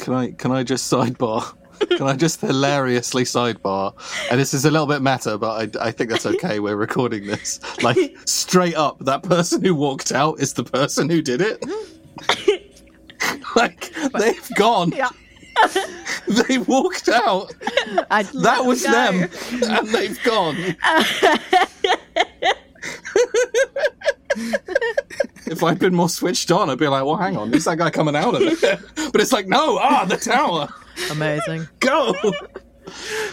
Can 0.00 0.14
I 0.14 0.30
can 0.32 0.50
I 0.50 0.62
just 0.62 0.90
sidebar? 0.90 1.54
Can 1.96 2.06
I 2.06 2.14
just 2.14 2.40
hilariously 2.42 3.24
sidebar? 3.24 3.94
And 4.30 4.38
this 4.38 4.52
is 4.52 4.66
a 4.66 4.70
little 4.70 4.86
bit 4.86 5.00
meta, 5.00 5.38
but 5.38 5.76
I, 5.78 5.86
I 5.88 5.90
think 5.90 6.10
that's 6.10 6.26
okay. 6.26 6.60
We're 6.60 6.76
recording 6.76 7.26
this. 7.26 7.58
Like, 7.82 7.96
straight 8.26 8.74
up, 8.74 8.98
that 9.00 9.22
person 9.22 9.64
who 9.64 9.74
walked 9.74 10.12
out 10.12 10.40
is 10.40 10.52
the 10.52 10.64
person 10.64 11.08
who 11.08 11.22
did 11.22 11.40
it. 11.40 11.64
like, 13.56 13.94
they've 14.12 14.50
gone. 14.56 14.90
Yeah. 14.90 15.08
they 16.28 16.58
walked 16.58 17.08
out. 17.08 17.54
That 18.10 18.62
was 18.66 18.82
go. 18.82 18.90
them. 18.92 19.30
And 19.62 19.88
they've 19.88 20.22
gone. 20.22 20.76
if 25.46 25.62
I'd 25.62 25.78
been 25.78 25.94
more 25.94 26.08
switched 26.08 26.50
on, 26.50 26.70
I'd 26.70 26.78
be 26.78 26.88
like, 26.88 27.04
well, 27.04 27.16
hang 27.16 27.36
on, 27.36 27.52
who's 27.52 27.64
that 27.64 27.78
guy 27.78 27.90
coming 27.90 28.16
out 28.16 28.34
of 28.34 28.42
it? 28.42 28.80
But 29.12 29.20
it's 29.20 29.32
like, 29.32 29.48
no, 29.48 29.78
ah, 29.78 30.04
the 30.04 30.16
tower. 30.16 30.68
Amazing. 31.10 31.66
Go. 31.80 32.14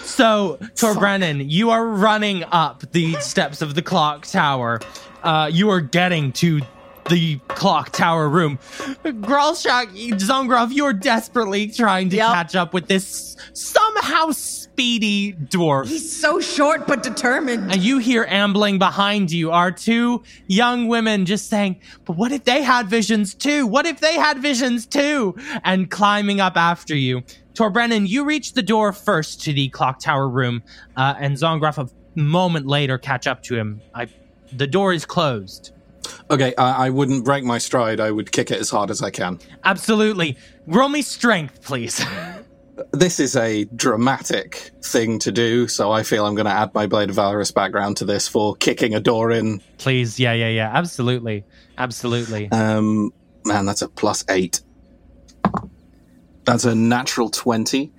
So, 0.03 0.57
Tor 0.75 0.95
Brennan, 0.95 1.49
you 1.49 1.69
are 1.69 1.85
running 1.85 2.43
up 2.45 2.83
the 2.91 3.13
steps 3.15 3.61
of 3.61 3.75
the 3.75 3.81
clock 3.81 4.25
tower. 4.25 4.79
Uh, 5.23 5.49
you 5.51 5.69
are 5.69 5.81
getting 5.81 6.31
to 6.33 6.61
the 7.09 7.37
clock 7.47 7.91
tower 7.91 8.27
room. 8.27 8.57
Growlshack, 9.05 9.87
Zongroff, 10.19 10.69
you're 10.73 10.93
desperately 10.93 11.67
trying 11.69 12.09
to 12.09 12.17
Yep. 12.17 12.33
catch 12.33 12.55
up 12.55 12.73
with 12.73 12.87
this 12.87 13.35
somehow 13.53 14.31
speedy 14.77 15.33
dwarf. 15.33 15.87
He's 15.87 16.15
so 16.15 16.39
short 16.39 16.85
but 16.85 17.01
determined. 17.01 17.71
And 17.71 17.81
you 17.81 17.97
hear 17.97 18.27
ambling 18.29 18.77
behind 18.77 19.31
you 19.31 19.49
are 19.49 19.71
two 19.71 20.21
young 20.45 20.87
women 20.87 21.25
just 21.25 21.49
saying, 21.49 21.81
But 22.05 22.15
what 22.15 22.31
if 22.31 22.43
they 22.43 22.61
had 22.61 22.85
visions 22.85 23.33
too? 23.33 23.65
What 23.65 23.87
if 23.87 23.99
they 24.01 24.13
had 24.13 24.37
visions 24.37 24.85
too? 24.85 25.35
And 25.63 25.89
climbing 25.89 26.41
up 26.41 26.57
after 26.57 26.95
you. 26.95 27.23
Tor 27.55 27.71
Brennan, 27.71 28.05
you 28.05 28.23
reach 28.23 28.53
the 28.53 28.61
door 28.61 28.93
first 28.93 29.41
to 29.45 29.53
the 29.53 29.67
clock 29.69 29.99
tower 29.99 30.29
room, 30.29 30.61
uh, 30.95 31.15
and 31.17 31.35
Zongroff 31.35 31.79
a 31.79 31.89
moment 32.19 32.67
later 32.67 32.99
catch 32.99 33.25
up 33.25 33.41
to 33.43 33.55
him. 33.55 33.81
I, 33.95 34.09
the 34.53 34.67
door 34.67 34.93
is 34.93 35.07
closed. 35.07 35.71
Okay, 36.29 36.53
I, 36.55 36.85
I 36.85 36.89
wouldn't 36.91 37.25
break 37.25 37.43
my 37.43 37.57
stride. 37.57 37.99
I 37.99 38.11
would 38.11 38.31
kick 38.31 38.51
it 38.51 38.59
as 38.59 38.69
hard 38.69 38.91
as 38.91 39.01
I 39.01 39.09
can. 39.09 39.39
Absolutely. 39.63 40.37
Roll 40.67 40.89
me 40.89 41.01
strength, 41.01 41.63
please. 41.63 42.05
This 42.91 43.19
is 43.19 43.35
a 43.35 43.65
dramatic 43.65 44.71
thing 44.83 45.19
to 45.19 45.31
do, 45.31 45.67
so 45.67 45.91
I 45.91 46.03
feel 46.03 46.25
I'm 46.25 46.35
going 46.35 46.45
to 46.45 46.51
add 46.51 46.73
my 46.73 46.85
Blade 46.87 47.09
of 47.09 47.15
Valorous 47.15 47.51
background 47.51 47.97
to 47.97 48.05
this 48.05 48.27
for 48.27 48.55
kicking 48.55 48.93
a 48.93 48.99
door 48.99 49.31
in. 49.31 49.61
please. 49.77 50.19
Yeah, 50.19 50.33
yeah, 50.33 50.49
yeah. 50.49 50.71
Absolutely. 50.73 51.43
Absolutely. 51.77 52.51
Um, 52.51 53.11
man, 53.45 53.65
that's 53.65 53.81
a 53.81 53.87
plus 53.89 54.23
eight. 54.29 54.61
That's 56.45 56.65
a 56.65 56.75
natural 56.75 57.29
twenty. 57.29 57.91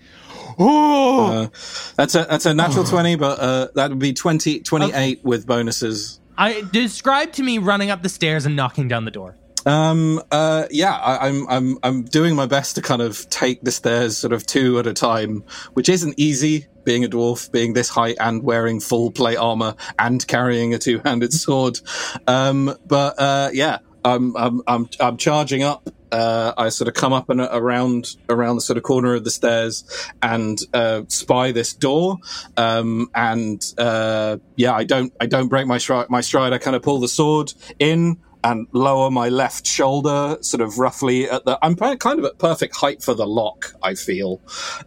Oh! 0.58 1.26
Uh, 1.26 1.48
that's 1.96 2.14
a 2.14 2.26
that's 2.28 2.46
a 2.46 2.54
natural 2.54 2.84
twenty, 2.84 3.16
but 3.16 3.38
uh, 3.38 3.68
that 3.74 3.90
would 3.90 3.98
be 3.98 4.12
20, 4.12 4.60
28 4.60 5.24
with 5.24 5.46
bonuses. 5.46 6.20
I 6.36 6.62
describe 6.72 7.32
to 7.34 7.42
me 7.42 7.58
running 7.58 7.90
up 7.90 8.02
the 8.02 8.08
stairs 8.08 8.46
and 8.46 8.56
knocking 8.56 8.88
down 8.88 9.04
the 9.04 9.10
door. 9.10 9.36
Um. 9.68 10.22
Uh. 10.30 10.66
Yeah. 10.70 10.96
I, 10.96 11.28
I'm. 11.28 11.46
I'm. 11.48 11.78
I'm 11.82 12.02
doing 12.04 12.34
my 12.34 12.46
best 12.46 12.74
to 12.76 12.82
kind 12.82 13.02
of 13.02 13.28
take 13.28 13.60
the 13.62 13.70
stairs 13.70 14.16
sort 14.16 14.32
of 14.32 14.46
two 14.46 14.78
at 14.78 14.86
a 14.86 14.94
time, 14.94 15.44
which 15.74 15.88
isn't 15.88 16.14
easy. 16.16 16.66
Being 16.84 17.04
a 17.04 17.08
dwarf, 17.08 17.52
being 17.52 17.74
this 17.74 17.90
height, 17.90 18.16
and 18.18 18.42
wearing 18.42 18.80
full 18.80 19.10
plate 19.10 19.36
armor, 19.36 19.74
and 19.98 20.26
carrying 20.26 20.72
a 20.72 20.78
two-handed 20.78 21.32
sword. 21.32 21.80
Um. 22.26 22.74
But 22.86 23.14
uh. 23.18 23.50
Yeah. 23.52 23.78
I'm. 24.04 24.34
I'm. 24.36 24.62
I'm. 24.66 24.88
I'm 25.00 25.16
charging 25.18 25.62
up. 25.62 25.90
Uh, 26.10 26.54
I 26.56 26.70
sort 26.70 26.88
of 26.88 26.94
come 26.94 27.12
up 27.12 27.28
and 27.28 27.40
around 27.40 28.16
around 28.30 28.54
the 28.56 28.62
sort 28.62 28.78
of 28.78 28.82
corner 28.82 29.14
of 29.14 29.24
the 29.24 29.30
stairs 29.30 29.84
and 30.22 30.58
uh, 30.72 31.02
spy 31.08 31.52
this 31.52 31.74
door. 31.74 32.16
Um, 32.56 33.10
and 33.14 33.62
uh, 33.76 34.38
yeah, 34.56 34.72
I 34.72 34.84
don't 34.84 35.12
I 35.20 35.26
don't 35.26 35.48
break 35.48 35.66
my 35.66 35.76
stride. 35.76 36.08
My 36.08 36.22
stride. 36.22 36.54
I 36.54 36.58
kind 36.58 36.74
of 36.74 36.82
pull 36.82 37.00
the 37.00 37.08
sword 37.08 37.52
in 37.78 38.18
and 38.50 38.66
lower 38.72 39.10
my 39.10 39.28
left 39.28 39.66
shoulder, 39.66 40.38
sort 40.40 40.60
of 40.60 40.78
roughly 40.78 41.28
at 41.28 41.44
the. 41.44 41.58
I'm 41.62 41.76
kind 41.76 42.18
of 42.18 42.24
at 42.24 42.38
perfect 42.38 42.74
height 42.76 43.02
for 43.02 43.14
the 43.14 43.26
lock. 43.26 43.74
I 43.82 43.94
feel, 43.94 44.40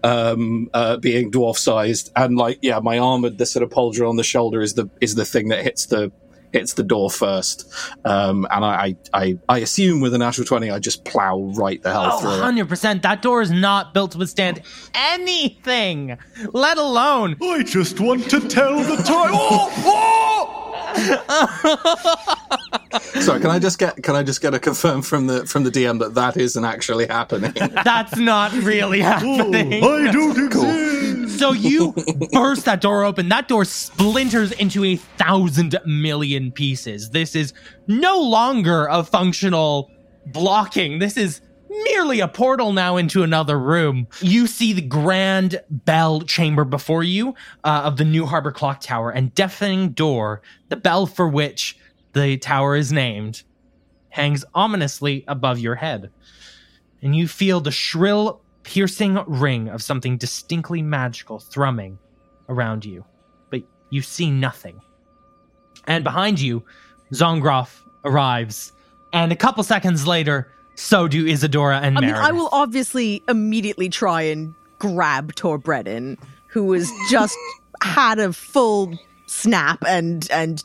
um, 0.04 0.70
uh, 0.74 0.98
being 0.98 1.32
dwarf 1.32 1.58
sized, 1.58 2.12
and 2.16 2.38
like 2.38 2.60
yeah, 2.62 2.80
my 2.80 2.98
armored 2.98 3.38
the 3.38 3.46
sort 3.46 3.64
of 3.64 3.70
pauldron 3.70 4.10
on 4.10 4.16
the 4.16 4.24
shoulder 4.24 4.62
is 4.62 4.74
the 4.74 4.90
is 5.00 5.16
the 5.16 5.26
thing 5.26 5.50
that 5.50 5.64
hits 5.64 5.86
the 5.88 6.12
hits 6.54 6.74
the 6.74 6.84
door 6.84 7.10
first. 7.10 7.72
Um, 8.04 8.46
and 8.52 8.66
I, 8.66 8.96
I 9.14 9.24
I 9.24 9.38
I 9.48 9.58
assume 9.60 10.02
with 10.02 10.14
a 10.14 10.18
natural 10.18 10.46
twenty, 10.46 10.70
I 10.70 10.80
just 10.80 11.06
plow 11.06 11.40
right 11.56 11.82
the 11.82 11.92
hell 11.92 12.10
Oh, 12.12 12.20
through 12.20 12.32
it. 12.62 12.68
100%. 12.68 13.02
That 13.04 13.22
door 13.22 13.42
is 13.42 13.52
not 13.52 13.94
built 13.94 14.12
to 14.12 14.18
withstand 14.18 14.62
anything, 14.94 16.18
let 16.52 16.78
alone. 16.78 17.38
I 17.42 17.64
just 17.64 18.00
want 18.02 18.30
to 18.32 18.40
tell 18.50 18.76
the 18.84 18.98
time. 18.98 19.32
Oh, 19.34 20.71
Sorry, 23.22 23.40
can 23.40 23.50
I 23.50 23.60
just 23.60 23.80
get 23.80 24.02
can 24.04 24.16
I 24.16 24.24
just 24.24 24.42
get 24.42 24.54
a 24.54 24.60
confirm 24.60 25.02
from 25.02 25.28
the 25.28 25.46
from 25.46 25.64
the 25.64 25.72
DM 25.72 26.00
that 26.00 26.14
that 26.16 26.38
isn't 26.38 26.66
actually 26.66 27.08
happening? 27.08 27.54
That's 27.84 28.18
not 28.18 28.52
really 28.54 29.02
happening. 29.02 29.84
oh, 29.84 30.08
I 30.08 30.12
don't 30.12 30.46
exist. 30.46 31.40
So 31.40 31.54
you 31.54 31.94
burst 32.32 32.66
that 32.66 32.82
door 32.82 33.04
open. 33.04 33.30
That 33.30 33.48
door 33.48 33.66
splinters 33.66 34.52
into 34.54 34.84
a 34.84 34.96
thousand 34.96 35.78
million 35.86 36.52
pieces. 36.52 37.12
This 37.12 37.36
is 37.36 37.54
no 37.88 38.20
longer 38.20 38.88
a 38.88 39.04
functional 39.04 39.90
blocking. 40.28 41.00
This 41.00 41.18
is 41.18 41.42
merely 41.72 42.20
a 42.20 42.28
portal 42.28 42.74
now 42.74 42.98
into 42.98 43.24
another 43.24 43.58
room. 43.58 44.08
You 44.20 44.48
see 44.48 44.74
the 44.74 44.82
grand 44.82 45.62
bell 45.70 46.22
chamber 46.22 46.66
before 46.66 47.04
you 47.04 47.30
uh, 47.64 47.84
of 47.86 47.98
the 47.98 48.06
New 48.06 48.26
Harbor 48.26 48.52
Clock 48.52 48.82
Tower 48.82 49.12
and 49.12 49.34
deafening 49.34 49.92
door, 49.92 50.42
the 50.70 50.76
bell 50.76 51.06
for 51.06 51.28
which 51.28 51.78
the 52.14 52.38
tower 52.38 52.76
is 52.76 52.92
named, 52.92 53.44
hangs 54.10 54.44
ominously 54.54 55.24
above 55.28 55.60
your 55.60 55.76
head. 55.76 56.12
And 57.02 57.16
you 57.16 57.28
feel 57.28 57.62
the 57.62 57.72
shrill, 57.72 58.42
piercing 58.64 59.18
ring 59.26 59.70
of 59.70 59.82
something 59.82 60.18
distinctly 60.18 60.82
magical 60.82 61.40
thrumming 61.40 61.98
around 62.50 62.86
you. 62.86 63.06
But 63.50 63.64
you 63.90 64.02
see 64.02 64.30
nothing. 64.30 64.82
And 65.88 66.04
behind 66.04 66.40
you, 66.40 66.64
Zongroff 67.14 67.82
arrives. 68.04 68.74
And 69.14 69.32
a 69.32 69.36
couple 69.36 69.64
seconds 69.64 70.06
later, 70.06 70.52
so 70.76 71.08
do 71.08 71.26
Isadora 71.28 71.80
and 71.80 71.98
I 71.98 72.02
mean, 72.02 72.10
Meredith. 72.12 72.30
I 72.30 72.32
will 72.32 72.50
obviously 72.52 73.24
immediately 73.28 73.90
try 73.90 74.24
and 74.24 74.54
grab 74.80 75.36
Tor 75.36 75.58
Brennan, 75.58 76.18
who 76.48 76.72
has 76.74 76.92
just 77.10 77.38
had 77.84 78.20
a 78.20 78.34
full 78.34 78.98
snap 79.28 79.84
and 79.88 80.28
and 80.32 80.64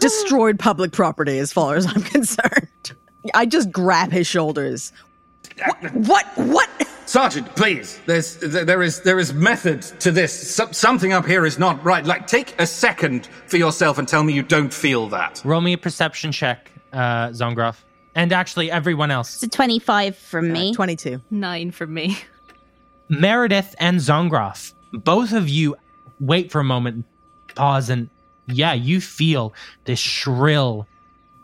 destroyed 0.00 0.58
public 0.58 0.92
property 0.92 1.38
as 1.38 1.52
far 1.52 1.74
as 1.76 1.86
I'm 1.86 2.02
concerned. 2.16 2.92
I 3.34 3.46
just 3.46 3.70
grab 3.70 4.12
his 4.12 4.26
shoulders. 4.26 4.92
What? 5.92 6.26
What? 6.36 6.68
Sergeant, 7.06 7.54
please. 7.56 8.00
There's 8.06 8.36
there 8.36 8.82
is 8.82 9.00
there 9.00 9.18
is 9.18 9.34
method 9.34 9.82
to 10.00 10.12
this. 10.12 10.54
So- 10.54 10.70
something 10.70 11.12
up 11.12 11.26
here 11.26 11.44
is 11.44 11.58
not 11.58 11.82
right. 11.84 12.04
Like, 12.06 12.26
take 12.28 12.54
a 12.60 12.66
second 12.66 13.26
for 13.46 13.56
yourself 13.56 13.98
and 13.98 14.06
tell 14.06 14.22
me 14.22 14.32
you 14.32 14.42
don't 14.44 14.72
feel 14.72 15.08
that. 15.08 15.42
Roll 15.44 15.60
me 15.60 15.72
a 15.72 15.78
perception 15.78 16.30
check, 16.32 16.70
uh, 16.92 17.28
Zongroff. 17.30 17.76
And 18.14 18.32
actually, 18.32 18.70
everyone 18.70 19.10
else. 19.10 19.34
It's 19.34 19.42
a 19.44 19.48
25 19.48 20.16
from 20.16 20.52
me. 20.52 20.74
22. 20.74 21.20
Nine 21.30 21.70
from 21.70 21.94
me. 21.94 22.18
Meredith 23.08 23.74
and 23.78 23.98
Zongroff, 23.98 24.72
both 24.92 25.32
of 25.32 25.48
you 25.48 25.76
wait 26.20 26.52
for 26.52 26.60
a 26.60 26.64
moment, 26.64 27.04
pause, 27.54 27.90
and 27.90 28.08
yeah, 28.46 28.72
you 28.72 29.00
feel 29.00 29.52
this 29.84 29.98
shrill, 29.98 30.86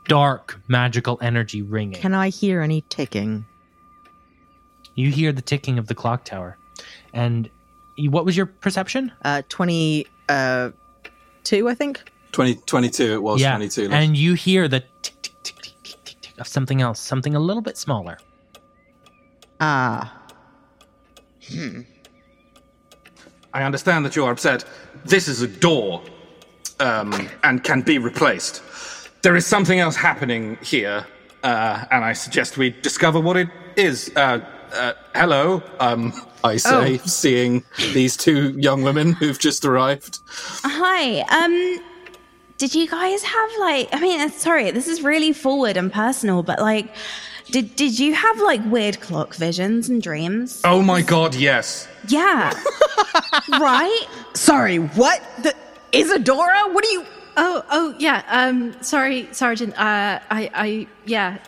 dark, 0.06 0.60
magical 0.68 1.18
energy 1.20 1.62
ringing. 1.62 2.01
Can 2.01 2.14
I 2.14 2.28
hear 2.28 2.60
any 2.60 2.82
ticking? 2.82 3.47
You 4.94 5.10
hear 5.10 5.32
the 5.32 5.43
ticking 5.43 5.78
of 5.78 5.88
the 5.88 5.94
clock 5.94 6.24
tower. 6.24 6.56
And 7.12 7.51
you, 7.97 8.10
what 8.10 8.24
was 8.24 8.36
your 8.36 8.47
perception? 8.47 9.12
Uh, 9.24 9.43
20, 9.48 10.06
uh, 10.28 10.70
I 11.52 11.74
think. 11.74 12.12
20, 12.32 12.55
22, 12.66 13.12
it 13.12 13.22
was 13.22 13.40
yeah. 13.40 13.51
22. 13.51 13.90
And 13.90 14.16
you 14.16 14.34
hear 14.34 14.68
the 14.68 14.84
tick 15.02 15.15
of 16.38 16.46
something 16.46 16.80
else, 16.82 17.00
something 17.00 17.34
a 17.34 17.40
little 17.40 17.62
bit 17.62 17.76
smaller. 17.76 18.18
Ah. 19.60 20.22
Hmm. 21.50 21.82
I 23.54 23.62
understand 23.62 24.04
that 24.04 24.16
you 24.16 24.24
are 24.24 24.32
upset. 24.32 24.64
This 25.04 25.28
is 25.28 25.40
a 25.42 25.48
door, 25.48 26.02
um, 26.80 27.28
and 27.44 27.62
can 27.64 27.80
be 27.82 27.98
replaced. 27.98 28.62
there 29.22 29.34
is 29.34 29.44
something 29.46 29.80
else 29.80 29.96
happening 29.96 30.56
here, 30.62 31.04
uh, 31.42 31.84
and 31.90 32.04
I 32.04 32.12
suggest 32.12 32.56
we 32.58 32.70
discover 32.70 33.18
what 33.18 33.36
it 33.36 33.48
is. 33.76 34.12
Uh, 34.14 34.38
uh, 34.72 34.92
hello, 35.14 35.62
um, 35.80 36.12
I 36.44 36.58
say, 36.58 36.94
Oh. 37.02 37.06
seeing 37.06 37.64
these 37.92 38.16
two 38.16 38.50
young 38.58 38.82
women 38.82 39.12
who've 39.14 39.38
just 39.38 39.64
arrived. 39.64 40.20
Hi. 40.62 41.20
Um, 41.22 41.80
did 42.58 42.74
you 42.74 42.88
guys 42.88 43.22
have 43.22 43.50
like? 43.60 43.88
I 43.92 44.00
mean, 44.00 44.30
sorry, 44.30 44.70
this 44.70 44.88
is 44.88 45.02
really 45.02 45.32
forward 45.32 45.76
and 45.76 45.92
personal, 45.92 46.42
but 46.42 46.58
like, 46.58 46.88
did 47.50 47.76
did 47.76 47.98
you 47.98 48.14
have 48.14 48.40
like 48.40 48.60
weird 48.64 49.00
clock 49.00 49.34
visions 49.34 49.88
and 49.88 50.02
dreams? 50.02 50.62
Oh 50.64 50.82
my 50.82 51.02
god, 51.02 51.34
yes. 51.34 51.88
Yeah. 52.08 52.52
right. 53.50 54.06
Sorry, 54.34 54.78
what? 54.78 55.22
The 55.42 55.54
Isadora? 55.92 56.68
What 56.72 56.84
are 56.84 56.90
you? 56.90 57.04
Oh, 57.36 57.62
oh, 57.70 57.94
yeah. 57.98 58.22
Um, 58.28 58.82
sorry, 58.82 59.28
Sergeant. 59.32 59.74
Uh, 59.74 60.20
I, 60.30 60.50
I, 60.54 60.86
yeah, 61.04 61.38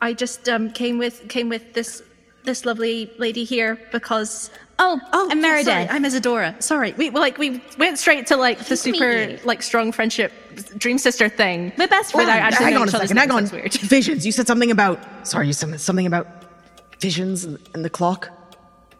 I 0.00 0.14
just 0.14 0.48
um 0.48 0.70
came 0.70 0.98
with 0.98 1.28
came 1.28 1.48
with 1.48 1.74
this 1.74 2.02
this 2.44 2.64
lovely 2.64 3.12
lady 3.18 3.44
here 3.44 3.78
because. 3.92 4.50
Oh, 4.84 5.00
oh, 5.12 5.28
I'm 5.30 5.38
yeah, 5.38 5.42
Meredith. 5.42 5.66
sorry, 5.66 5.88
I'm 5.88 6.04
Isadora. 6.04 6.56
Sorry, 6.58 6.92
we 6.94 7.10
like 7.10 7.38
we 7.38 7.62
went 7.78 7.98
straight 7.98 8.26
to 8.26 8.36
like 8.36 8.58
the 8.58 8.70
Nice 8.70 8.82
to 8.82 8.90
meet 8.90 8.98
super 8.98 9.12
you. 9.12 9.38
like 9.44 9.62
strong 9.62 9.92
friendship 9.92 10.32
dream 10.76 10.98
sister 10.98 11.28
thing. 11.28 11.72
We're 11.78 11.86
best 11.86 12.12
Without 12.14 12.32
friends. 12.32 12.54
actually 12.54 12.64
hang 12.64 12.76
on 12.76 12.82
a 12.82 12.90
each 12.90 12.94
other's 12.96 13.08
second. 13.10 13.30
Hang 13.30 13.30
on. 13.30 13.48
weird. 13.50 13.72
Visions. 13.74 14.26
You 14.26 14.32
said 14.32 14.48
something 14.48 14.72
about. 14.72 14.98
Sorry, 15.26 15.46
you 15.46 15.52
said 15.52 15.80
something 15.80 16.06
about 16.06 16.26
visions 16.98 17.44
and, 17.44 17.58
and 17.74 17.84
the 17.84 17.90
clock. 17.90 18.28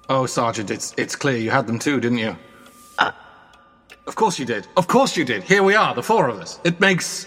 Oh, 0.09 0.25
Sergeant, 0.27 0.71
it's 0.71 0.95
it's 0.97 1.17
clear 1.17 1.37
you 1.37 1.51
had 1.51 1.67
them 1.67 1.79
too, 1.81 1.99
didn't 1.99 2.19
you? 2.19 2.37
Uh. 2.99 3.11
of 4.07 4.15
course 4.15 4.39
you 4.39 4.47
did. 4.47 4.69
Of 4.77 4.87
course 4.87 5.17
you 5.17 5.25
did. 5.25 5.43
Here 5.43 5.65
we 5.65 5.75
are, 5.75 5.95
the 5.97 6.03
four 6.03 6.29
of 6.29 6.39
us. 6.39 6.61
It 6.63 6.79
makes 6.79 7.27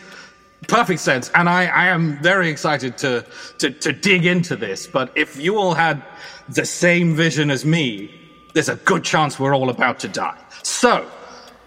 perfect 0.69 1.01
sense, 1.01 1.29
and 1.35 1.49
I, 1.49 1.65
I 1.65 1.87
am 1.87 2.21
very 2.23 2.47
excited 2.49 2.97
to, 2.99 3.25
to 3.59 3.69
to 3.71 3.91
dig 3.91 4.25
into 4.25 4.55
this. 4.55 4.87
But 4.87 5.11
if 5.15 5.37
you 5.37 5.57
all 5.57 5.73
had 5.73 6.01
the 6.47 6.65
same 6.65 7.15
vision 7.15 7.51
as 7.51 7.65
me, 7.65 8.21
there's 8.55 8.69
a 8.69 8.77
good 8.77 9.03
chance 9.03 9.37
we're 9.37 9.53
all 9.53 9.69
about 9.69 9.99
to 9.99 10.07
die. 10.07 10.37
So 10.63 11.05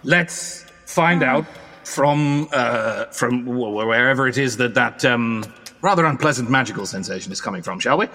let's 0.04 0.64
find 0.86 1.22
out 1.22 1.44
from 1.84 2.48
uh, 2.52 3.04
from 3.12 3.44
wherever 3.46 4.26
it 4.26 4.38
is 4.38 4.56
that 4.56 4.74
that 4.74 5.04
um, 5.04 5.44
rather 5.82 6.04
unpleasant 6.06 6.50
magical 6.50 6.86
sensation 6.86 7.30
is 7.30 7.40
coming 7.40 7.62
from, 7.62 7.78
shall 7.78 7.98
we? 7.98 8.06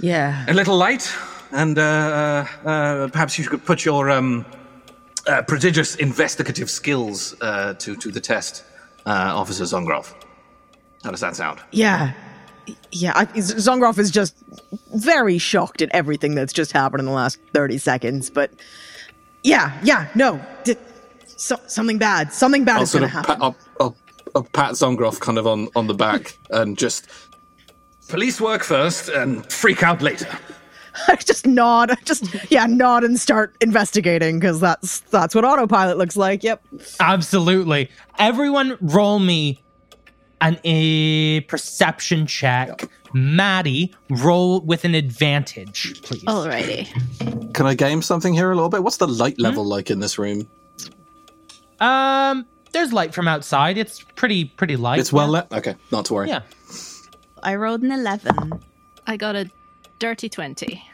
Yeah. 0.00 0.44
a 0.48 0.54
little 0.54 0.76
light, 0.76 1.12
and 1.50 1.76
uh, 1.76 2.44
uh, 2.64 3.08
perhaps 3.08 3.36
you 3.36 3.48
could 3.48 3.64
put 3.64 3.84
your 3.84 4.10
um, 4.10 4.46
uh, 5.26 5.42
prodigious 5.42 5.96
investigative 5.96 6.70
skills 6.70 7.34
uh, 7.40 7.74
to 7.74 7.96
to 7.96 8.12
the 8.12 8.20
test, 8.20 8.64
uh, 9.06 9.40
Officer 9.40 9.64
Zongroff. 9.64 10.14
How 11.02 11.10
does 11.10 11.20
that 11.20 11.34
sound? 11.34 11.58
Yeah. 11.72 12.12
Yeah, 12.92 13.12
I, 13.14 13.26
Zongroff 13.26 13.98
is 13.98 14.10
just 14.10 14.36
very 14.94 15.38
shocked 15.38 15.82
at 15.82 15.90
everything 15.92 16.34
that's 16.34 16.52
just 16.52 16.72
happened 16.72 17.00
in 17.00 17.06
the 17.06 17.12
last 17.12 17.38
30 17.54 17.78
seconds, 17.78 18.30
but 18.30 18.50
yeah, 19.42 19.78
yeah, 19.82 20.08
no. 20.14 20.44
D- 20.64 20.76
so, 21.26 21.56
something 21.66 21.98
bad. 21.98 22.32
Something 22.32 22.64
bad 22.64 22.76
I'll 22.76 22.82
is 22.82 22.92
going 22.92 23.04
of 23.04 23.10
to 23.10 23.16
pat, 23.16 23.26
happen. 23.28 23.42
I'll, 23.42 23.56
I'll, 23.80 23.96
I'll 24.34 24.42
pat 24.42 24.72
Zongroff 24.72 25.20
kind 25.20 25.38
of 25.38 25.46
on, 25.46 25.68
on 25.76 25.86
the 25.86 25.94
back 25.94 26.36
and 26.50 26.76
just 26.76 27.06
Police 28.08 28.40
work 28.40 28.64
first 28.64 29.10
and 29.10 29.50
freak 29.52 29.82
out 29.82 30.00
later. 30.00 30.26
I 31.08 31.16
just 31.16 31.46
nod, 31.46 31.96
just 32.04 32.50
yeah, 32.50 32.66
nod 32.66 33.04
and 33.04 33.20
start 33.20 33.54
investigating 33.60 34.40
because 34.40 34.60
that's 34.60 35.00
that's 35.00 35.34
what 35.34 35.44
autopilot 35.44 35.98
looks 35.98 36.16
like. 36.16 36.42
Yep. 36.42 36.64
Absolutely. 36.98 37.90
Everyone 38.18 38.78
roll 38.80 39.18
me 39.18 39.62
an 40.40 40.58
a 40.64 41.40
perception 41.42 42.26
check. 42.26 42.88
Maddie, 43.14 43.94
roll 44.10 44.60
with 44.60 44.84
an 44.84 44.94
advantage, 44.94 46.02
please. 46.02 46.24
Alrighty. 46.24 47.54
Can 47.54 47.66
I 47.66 47.74
game 47.74 48.02
something 48.02 48.34
here 48.34 48.50
a 48.50 48.54
little 48.54 48.68
bit? 48.68 48.82
What's 48.82 48.98
the 48.98 49.08
light 49.08 49.38
level 49.40 49.64
like 49.64 49.90
in 49.90 50.00
this 50.00 50.18
room? 50.18 50.48
Um, 51.80 52.44
there's 52.72 52.92
light 52.92 53.14
from 53.14 53.28
outside. 53.28 53.78
It's 53.78 54.02
pretty 54.14 54.44
pretty 54.44 54.76
light. 54.76 55.00
It's 55.00 55.12
well 55.12 55.28
lit. 55.28 55.46
Okay, 55.52 55.74
not 55.90 56.04
to 56.06 56.14
worry. 56.14 56.28
Yeah. 56.28 56.42
I 57.42 57.54
rolled 57.54 57.82
an 57.82 57.92
eleven. 57.92 58.60
I 59.06 59.16
got 59.16 59.36
a 59.36 59.50
dirty 59.98 60.28
twenty. 60.28 60.84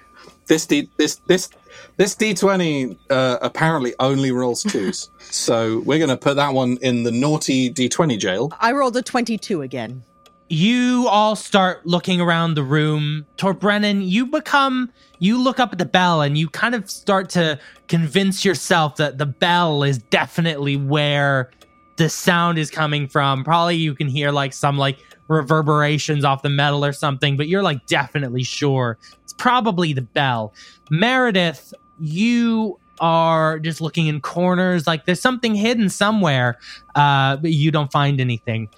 This 0.46 0.66
D 0.66 0.88
this 0.96 1.16
this 1.26 1.48
this 1.96 2.14
D 2.14 2.34
twenty 2.34 2.96
uh, 3.10 3.38
apparently 3.42 3.94
only 4.00 4.32
rolls 4.32 4.62
twos, 4.62 5.10
so 5.18 5.80
we're 5.80 5.98
gonna 5.98 6.16
put 6.16 6.36
that 6.36 6.52
one 6.54 6.78
in 6.82 7.02
the 7.02 7.10
naughty 7.10 7.68
D 7.68 7.88
twenty 7.88 8.16
jail. 8.16 8.52
I 8.60 8.72
rolled 8.72 8.96
a 8.96 9.02
22 9.02 9.62
again. 9.62 10.02
You 10.48 11.06
all 11.08 11.36
start 11.36 11.86
looking 11.86 12.20
around 12.20 12.54
the 12.54 12.62
room. 12.62 13.26
Tor 13.36 13.54
Brennan, 13.54 14.02
you 14.02 14.26
become 14.26 14.92
you 15.18 15.40
look 15.40 15.58
up 15.58 15.72
at 15.72 15.78
the 15.78 15.86
bell 15.86 16.20
and 16.20 16.36
you 16.36 16.48
kind 16.48 16.74
of 16.74 16.90
start 16.90 17.30
to 17.30 17.58
convince 17.88 18.44
yourself 18.44 18.96
that 18.96 19.18
the 19.18 19.26
bell 19.26 19.82
is 19.82 19.98
definitely 19.98 20.76
where 20.76 21.50
the 21.96 22.08
sound 22.08 22.58
is 22.58 22.70
coming 22.70 23.08
from. 23.08 23.44
Probably 23.44 23.76
you 23.76 23.94
can 23.94 24.08
hear 24.08 24.30
like 24.32 24.52
some 24.52 24.76
like 24.76 24.98
reverberations 25.28 26.24
off 26.24 26.42
the 26.42 26.50
metal 26.50 26.84
or 26.84 26.92
something, 26.92 27.36
but 27.36 27.48
you're 27.48 27.62
like 27.62 27.86
definitely 27.86 28.42
sure 28.42 28.98
it's 29.22 29.32
probably 29.32 29.92
the 29.92 30.02
bell. 30.02 30.52
Meredith, 30.90 31.72
you 31.98 32.78
are 33.00 33.58
just 33.58 33.80
looking 33.80 34.06
in 34.06 34.20
corners 34.20 34.86
like 34.86 35.04
there's 35.04 35.20
something 35.20 35.54
hidden 35.54 35.88
somewhere, 35.88 36.58
uh, 36.94 37.36
but 37.36 37.52
you 37.52 37.70
don't 37.70 37.90
find 37.90 38.20
anything. 38.20 38.68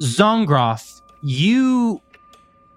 Zongroff, 0.00 1.00
you 1.22 2.00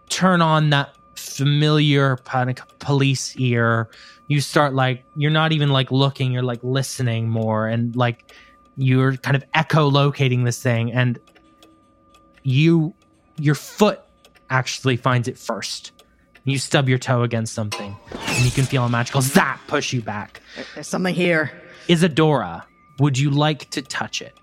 turn 0.10 0.42
on 0.42 0.70
that 0.70 0.96
familiar 1.16 2.18
panic 2.18 2.62
police 2.80 3.36
ear. 3.38 3.90
You 4.28 4.42
start 4.42 4.74
like 4.74 5.04
you're 5.16 5.32
not 5.32 5.52
even 5.52 5.70
like 5.70 5.92
looking, 5.92 6.32
you're 6.32 6.44
like 6.44 6.64
listening 6.64 7.30
more 7.30 7.68
and 7.68 7.96
like 7.96 8.34
you're 8.78 9.18
kind 9.18 9.36
of 9.36 9.44
echolocating 9.52 10.46
this 10.46 10.62
thing 10.62 10.94
and 10.94 11.20
you 12.44 12.94
your 13.40 13.56
foot 13.56 14.02
actually 14.50 14.98
finds 14.98 15.28
it 15.28 15.38
first. 15.38 15.92
You 16.44 16.58
stub 16.58 16.90
your 16.90 16.98
toe 16.98 17.24
against 17.24 17.54
something 17.54 17.96
and 18.12 18.46
you 18.46 18.52
can 18.52 18.66
feel 18.66 18.84
a 18.84 18.90
magical 18.90 19.22
zap 19.22 19.60
push 19.68 19.94
you 19.94 20.02
back. 20.02 20.42
There's 20.74 20.88
something 20.88 21.14
here. 21.14 21.52
Isadora, 21.88 22.66
would 23.00 23.18
you 23.18 23.30
like 23.30 23.70
to 23.72 23.82
touch 23.82 24.22
it? 24.22 24.40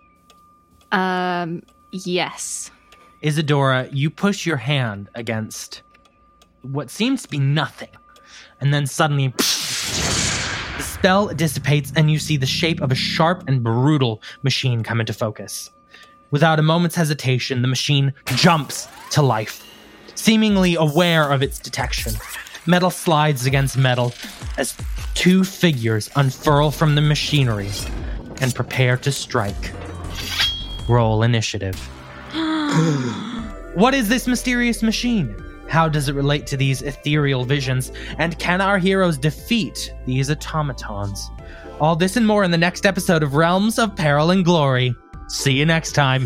Um, 0.93 1.63
yes. 1.93 2.71
Isadora, 3.23 3.89
you 3.93 4.11
push 4.11 4.47
your 4.47 4.57
hand 4.57 5.09
against 5.15 5.83
what 6.63 6.91
seems 6.91 7.23
to 7.23 7.29
be 7.29 7.39
nothing. 7.39 7.89
And 8.61 8.73
then 8.73 8.87
suddenly, 8.87 9.29
the 9.37 10.83
spell 10.83 11.29
dissipates, 11.29 11.93
and 11.97 12.11
you 12.11 12.19
see 12.19 12.37
the 12.37 12.47
shape 12.47 12.81
of 12.81 12.91
a 12.91 12.95
sharp 12.95 13.45
and 13.49 13.63
brutal 13.63 14.23
machine 14.43 14.83
come 14.83 15.01
into 15.01 15.13
focus. 15.13 15.71
Without 16.31 16.59
a 16.59 16.63
moment's 16.63 16.97
hesitation, 16.97 17.63
the 17.63 17.69
machine 17.69 18.13
jumps 18.35 18.89
to 19.11 19.23
life, 19.23 19.65
seemingly 20.15 20.75
aware 20.75 21.31
of 21.31 21.43
its 21.43 21.59
detection. 21.59 22.13
Metal 22.67 22.91
slides 22.91 23.47
against 23.47 23.77
metal 23.77 24.13
as 24.59 24.77
two 25.15 25.45
figures 25.45 26.11
unfurl 26.17 26.71
from 26.71 26.95
the 26.97 27.01
machinery 27.01 27.71
and 28.41 28.55
prepare 28.55 28.97
to 28.97 29.13
strike. 29.13 29.73
Roll 30.89 31.23
initiative. 31.23 31.77
What 33.77 33.93
is 33.93 34.09
this 34.09 34.27
mysterious 34.27 34.83
machine? 34.83 35.37
How 35.69 35.87
does 35.87 36.09
it 36.09 36.15
relate 36.15 36.47
to 36.47 36.57
these 36.57 36.81
ethereal 36.81 37.45
visions? 37.45 37.93
And 38.17 38.39
can 38.39 38.63
our 38.63 38.79
heroes 38.79 39.19
defeat 39.19 39.93
these 40.07 40.31
automatons? 40.31 41.31
All 41.79 41.95
this 41.95 42.17
and 42.17 42.27
more 42.27 42.43
in 42.43 42.51
the 42.51 42.57
next 42.57 42.87
episode 42.87 43.23
of 43.23 43.35
Realms 43.35 43.79
of 43.79 43.95
Peril 43.95 44.31
and 44.31 44.47
Glory. 44.47 44.95
See 45.29 45.53
you 45.53 45.67
next 45.67 45.93
time. 45.93 46.25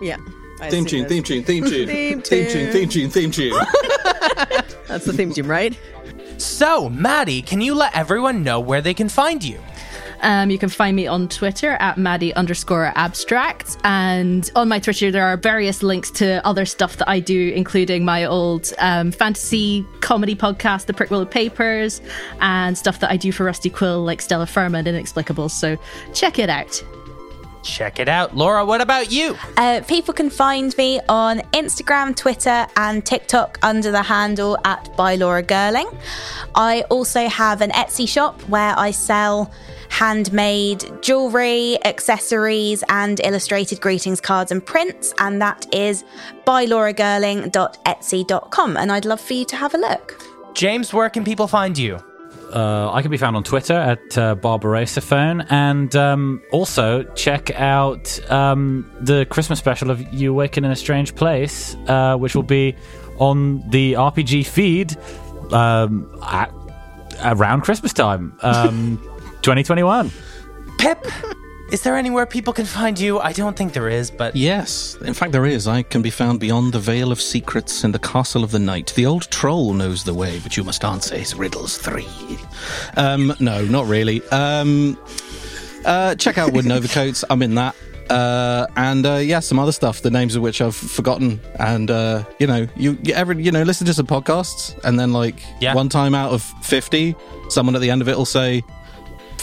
Yeah. 0.00 0.16
I 0.60 0.70
Theme 0.70 0.86
assume 0.86 0.86
tune, 0.86 1.02
that's- 1.02 1.08
theme 1.08 1.22
tune, 1.22 1.44
theme 1.44 1.64
tune, 1.64 1.86
Theme 1.88 2.22
theme 2.22 2.50
tune, 2.50 2.72
theme 2.72 2.88
tune, 2.88 3.10
theme 3.10 3.30
tune. 3.30 3.52
That's 4.88 5.04
the 5.04 5.12
theme 5.12 5.32
tune, 5.32 5.46
right? 5.46 5.78
So, 6.38 6.88
Maddie, 6.88 7.42
can 7.42 7.60
you 7.60 7.74
let 7.74 7.94
everyone 7.96 8.42
know 8.42 8.60
where 8.60 8.80
they 8.80 8.94
can 8.94 9.08
find 9.08 9.42
you? 9.44 9.58
Um, 10.22 10.50
you 10.50 10.58
can 10.58 10.70
find 10.70 10.96
me 10.96 11.06
on 11.06 11.28
Twitter 11.28 11.72
at 11.72 11.98
Maddie 11.98 12.32
underscore 12.34 12.90
abstract. 12.94 13.76
And 13.84 14.50
on 14.56 14.68
my 14.68 14.78
Twitter, 14.78 15.10
there 15.10 15.26
are 15.26 15.36
various 15.36 15.82
links 15.82 16.10
to 16.12 16.44
other 16.46 16.64
stuff 16.64 16.96
that 16.96 17.08
I 17.08 17.20
do, 17.20 17.52
including 17.54 18.04
my 18.06 18.24
old 18.24 18.72
um, 18.78 19.12
fantasy 19.12 19.84
comedy 20.00 20.34
podcast, 20.34 20.86
The 20.86 20.94
Prick 20.94 21.10
Willow 21.10 21.26
Papers, 21.26 22.00
and 22.40 22.78
stuff 22.78 23.00
that 23.00 23.10
I 23.10 23.18
do 23.18 23.30
for 23.30 23.44
Rusty 23.44 23.68
Quill, 23.68 24.02
like 24.04 24.22
Stella 24.22 24.46
Firma 24.46 24.78
and 24.78 24.86
Inexplicables. 24.86 25.50
So 25.50 25.76
check 26.14 26.38
it 26.38 26.48
out. 26.48 26.82
Check 27.66 27.98
it 27.98 28.08
out. 28.08 28.34
Laura, 28.36 28.64
what 28.64 28.80
about 28.80 29.12
you? 29.12 29.36
Uh, 29.56 29.80
people 29.86 30.14
can 30.14 30.30
find 30.30 30.74
me 30.76 31.00
on 31.08 31.38
Instagram, 31.52 32.14
Twitter, 32.16 32.66
and 32.76 33.04
TikTok 33.04 33.58
under 33.62 33.90
the 33.90 34.02
handle 34.02 34.56
at 34.64 34.96
by 34.96 35.16
Laura 35.16 35.42
Gerling. 35.42 35.92
I 36.54 36.82
also 36.82 37.28
have 37.28 37.60
an 37.60 37.70
Etsy 37.70 38.08
shop 38.08 38.40
where 38.42 38.78
I 38.78 38.92
sell 38.92 39.50
handmade 39.88 40.84
jewelry, 41.02 41.84
accessories, 41.84 42.84
and 42.88 43.20
illustrated 43.24 43.80
greetings 43.80 44.20
cards 44.20 44.52
and 44.52 44.64
prints, 44.64 45.12
and 45.18 45.42
that 45.42 45.66
is 45.74 46.04
bylauragerling.etsy.com. 46.46 48.76
And 48.76 48.92
I'd 48.92 49.04
love 49.04 49.20
for 49.20 49.34
you 49.34 49.44
to 49.46 49.56
have 49.56 49.74
a 49.74 49.78
look. 49.78 50.22
James, 50.54 50.94
where 50.94 51.10
can 51.10 51.24
people 51.24 51.46
find 51.46 51.76
you? 51.76 51.98
Uh, 52.52 52.90
I 52.92 53.02
can 53.02 53.10
be 53.10 53.16
found 53.16 53.36
on 53.36 53.42
Twitter 53.42 53.74
at 53.74 54.16
uh, 54.16 54.36
and 55.48 55.96
um, 55.96 56.42
also 56.52 57.02
check 57.14 57.50
out 57.58 58.30
um, 58.30 58.90
the 59.00 59.26
Christmas 59.26 59.58
special 59.58 59.90
of 59.90 60.00
You 60.12 60.30
Awaken 60.30 60.64
in 60.64 60.70
a 60.70 60.76
Strange 60.76 61.14
Place, 61.14 61.74
uh, 61.88 62.16
which 62.16 62.34
will 62.34 62.42
be 62.42 62.76
on 63.18 63.68
the 63.70 63.94
RPG 63.94 64.46
feed 64.46 64.96
um, 65.52 66.18
at, 66.22 66.52
around 67.24 67.62
Christmas 67.62 67.92
time, 67.92 68.38
um, 68.42 68.98
2021. 69.42 70.10
Pip, 70.78 71.04
is 71.72 71.82
there 71.82 71.96
anywhere 71.96 72.26
people 72.26 72.52
can 72.52 72.64
find 72.64 72.98
you? 72.98 73.18
I 73.18 73.32
don't 73.32 73.56
think 73.56 73.72
there 73.72 73.88
is, 73.88 74.10
but. 74.10 74.36
Yes, 74.36 74.96
in 75.04 75.14
fact, 75.14 75.32
there 75.32 75.46
is. 75.46 75.66
I 75.66 75.82
can 75.82 76.00
be 76.02 76.10
found 76.10 76.38
beyond 76.40 76.72
the 76.72 76.78
Veil 76.78 77.10
of 77.12 77.20
Secrets 77.20 77.82
in 77.84 77.92
the 77.92 77.98
Castle 77.98 78.44
of 78.44 78.50
the 78.52 78.58
Night. 78.58 78.92
The 78.94 79.06
old 79.06 79.30
troll 79.30 79.72
knows 79.72 80.04
the 80.04 80.14
way, 80.14 80.38
but 80.38 80.56
you 80.56 80.64
must 80.64 80.84
answer 80.84 81.16
his 81.16 81.34
riddles 81.34 81.76
three. 81.78 82.06
Um, 82.96 83.32
no, 83.40 83.64
not 83.64 83.86
really. 83.86 84.22
Um, 84.28 84.96
uh, 85.84 86.14
check 86.14 86.38
out 86.38 86.52
Wooden 86.52 86.70
Overcoats. 86.78 87.24
I'm 87.30 87.42
in 87.42 87.54
that. 87.56 87.74
Uh, 88.08 88.68
and 88.76 89.04
uh, 89.04 89.16
yeah, 89.16 89.40
some 89.40 89.58
other 89.58 89.72
stuff, 89.72 90.02
the 90.02 90.10
names 90.12 90.36
of 90.36 90.42
which 90.42 90.60
I've 90.60 90.76
forgotten. 90.76 91.40
And 91.58 91.90
uh, 91.90 92.22
you 92.38 92.46
know, 92.46 92.68
you, 92.76 92.96
you 93.02 93.12
ever 93.14 93.32
you 93.32 93.50
know 93.50 93.64
listen 93.64 93.84
to 93.88 93.94
some 93.94 94.06
podcasts, 94.06 94.78
and 94.84 94.98
then 95.00 95.12
like 95.12 95.42
Yeah. 95.60 95.74
one 95.74 95.88
time 95.88 96.14
out 96.14 96.30
of 96.32 96.42
fifty, 96.62 97.16
someone 97.48 97.74
at 97.74 97.80
the 97.80 97.90
end 97.90 98.02
of 98.02 98.08
it 98.08 98.16
will 98.16 98.24
say, 98.24 98.62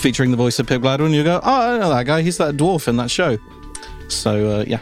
featuring 0.03 0.31
the 0.31 0.37
voice 0.37 0.59
of 0.59 0.67
Pip 0.67 0.81
Gladwin, 0.81 1.13
you 1.13 1.23
go, 1.23 1.39
oh, 1.41 1.75
I 1.75 1.77
know 1.79 1.89
that 1.89 2.05
guy. 2.05 2.21
He's 2.21 2.37
that 2.37 2.57
dwarf 2.57 2.89
in 2.89 2.97
that 2.97 3.09
show. 3.09 3.37
So 4.09 4.59
uh, 4.59 4.65
yeah. 4.67 4.81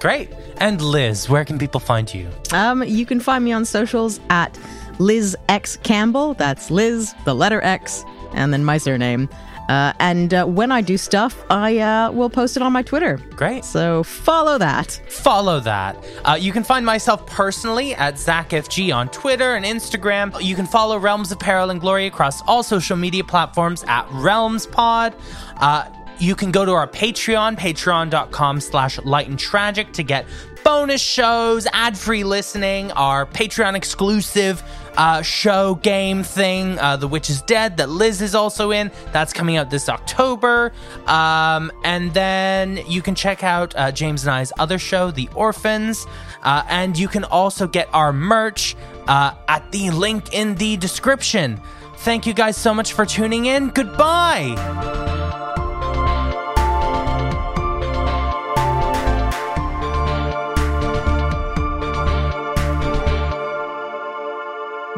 Great. 0.00 0.28
And 0.58 0.82
Liz, 0.82 1.28
where 1.30 1.44
can 1.44 1.56
people 1.56 1.78
find 1.78 2.12
you? 2.12 2.28
Um, 2.52 2.82
you 2.82 3.06
can 3.06 3.20
find 3.20 3.44
me 3.44 3.52
on 3.52 3.64
socials 3.64 4.18
at 4.30 4.58
Liz 4.98 5.36
X 5.48 5.76
Campbell. 5.84 6.34
That's 6.34 6.68
Liz, 6.68 7.14
the 7.24 7.34
letter 7.34 7.62
X, 7.62 8.04
and 8.32 8.52
then 8.52 8.64
my 8.64 8.76
surname. 8.76 9.28
Uh, 9.68 9.92
and 9.98 10.34
uh, 10.34 10.44
when 10.44 10.70
I 10.70 10.80
do 10.80 10.96
stuff, 10.96 11.44
I 11.50 11.78
uh, 11.78 12.10
will 12.12 12.30
post 12.30 12.56
it 12.56 12.62
on 12.62 12.72
my 12.72 12.82
Twitter. 12.82 13.16
Great. 13.36 13.64
So 13.64 14.02
follow 14.02 14.58
that. 14.58 15.00
Follow 15.08 15.60
that. 15.60 16.04
Uh, 16.24 16.36
you 16.38 16.52
can 16.52 16.64
find 16.64 16.84
myself 16.84 17.26
personally 17.26 17.94
at 17.94 18.14
ZachFG 18.14 18.94
on 18.94 19.08
Twitter 19.08 19.54
and 19.54 19.64
Instagram. 19.64 20.40
You 20.42 20.54
can 20.54 20.66
follow 20.66 20.98
Realms 20.98 21.32
of 21.32 21.38
Peril 21.38 21.70
and 21.70 21.80
Glory 21.80 22.06
across 22.06 22.42
all 22.42 22.62
social 22.62 22.96
media 22.96 23.24
platforms 23.24 23.84
at 23.88 24.06
RealmsPod. 24.08 25.14
Uh, 25.56 25.88
you 26.18 26.34
can 26.34 26.52
go 26.52 26.64
to 26.64 26.72
our 26.72 26.86
Patreon, 26.86 27.56
patreon.com 27.56 28.60
slash 28.60 28.98
light 29.00 29.28
and 29.28 29.38
tragic 29.38 29.92
to 29.94 30.02
get 30.02 30.26
bonus 30.62 31.02
shows, 31.02 31.66
ad-free 31.72 32.24
listening, 32.24 32.90
our 32.92 33.26
Patreon 33.26 33.74
exclusive 33.74 34.62
uh, 34.96 35.22
show 35.22 35.76
game 35.76 36.22
thing, 36.22 36.78
uh, 36.78 36.96
The 36.96 37.08
Witch 37.08 37.30
is 37.30 37.42
Dead, 37.42 37.76
that 37.78 37.88
Liz 37.88 38.22
is 38.22 38.34
also 38.34 38.70
in. 38.70 38.90
That's 39.12 39.32
coming 39.32 39.56
out 39.56 39.70
this 39.70 39.88
October. 39.88 40.72
Um, 41.06 41.72
and 41.84 42.12
then 42.14 42.80
you 42.86 43.02
can 43.02 43.14
check 43.14 43.42
out 43.42 43.74
uh, 43.76 43.92
James 43.92 44.24
and 44.24 44.30
I's 44.32 44.52
other 44.58 44.78
show, 44.78 45.10
The 45.10 45.28
Orphans. 45.34 46.06
Uh, 46.42 46.62
and 46.68 46.98
you 46.98 47.08
can 47.08 47.24
also 47.24 47.66
get 47.66 47.88
our 47.92 48.12
merch 48.12 48.76
uh, 49.08 49.34
at 49.48 49.70
the 49.72 49.90
link 49.90 50.32
in 50.34 50.54
the 50.56 50.76
description. 50.76 51.60
Thank 51.98 52.26
you 52.26 52.34
guys 52.34 52.56
so 52.56 52.74
much 52.74 52.92
for 52.92 53.06
tuning 53.06 53.46
in. 53.46 53.68
Goodbye. 53.68 55.52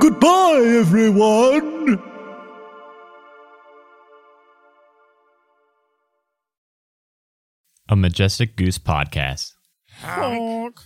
Goodbye, 0.06 0.62
everyone! 0.78 2.00
A 7.88 7.96
Majestic 7.96 8.54
Goose 8.54 8.78
podcast. 8.78 9.54
Honk. 10.00 10.78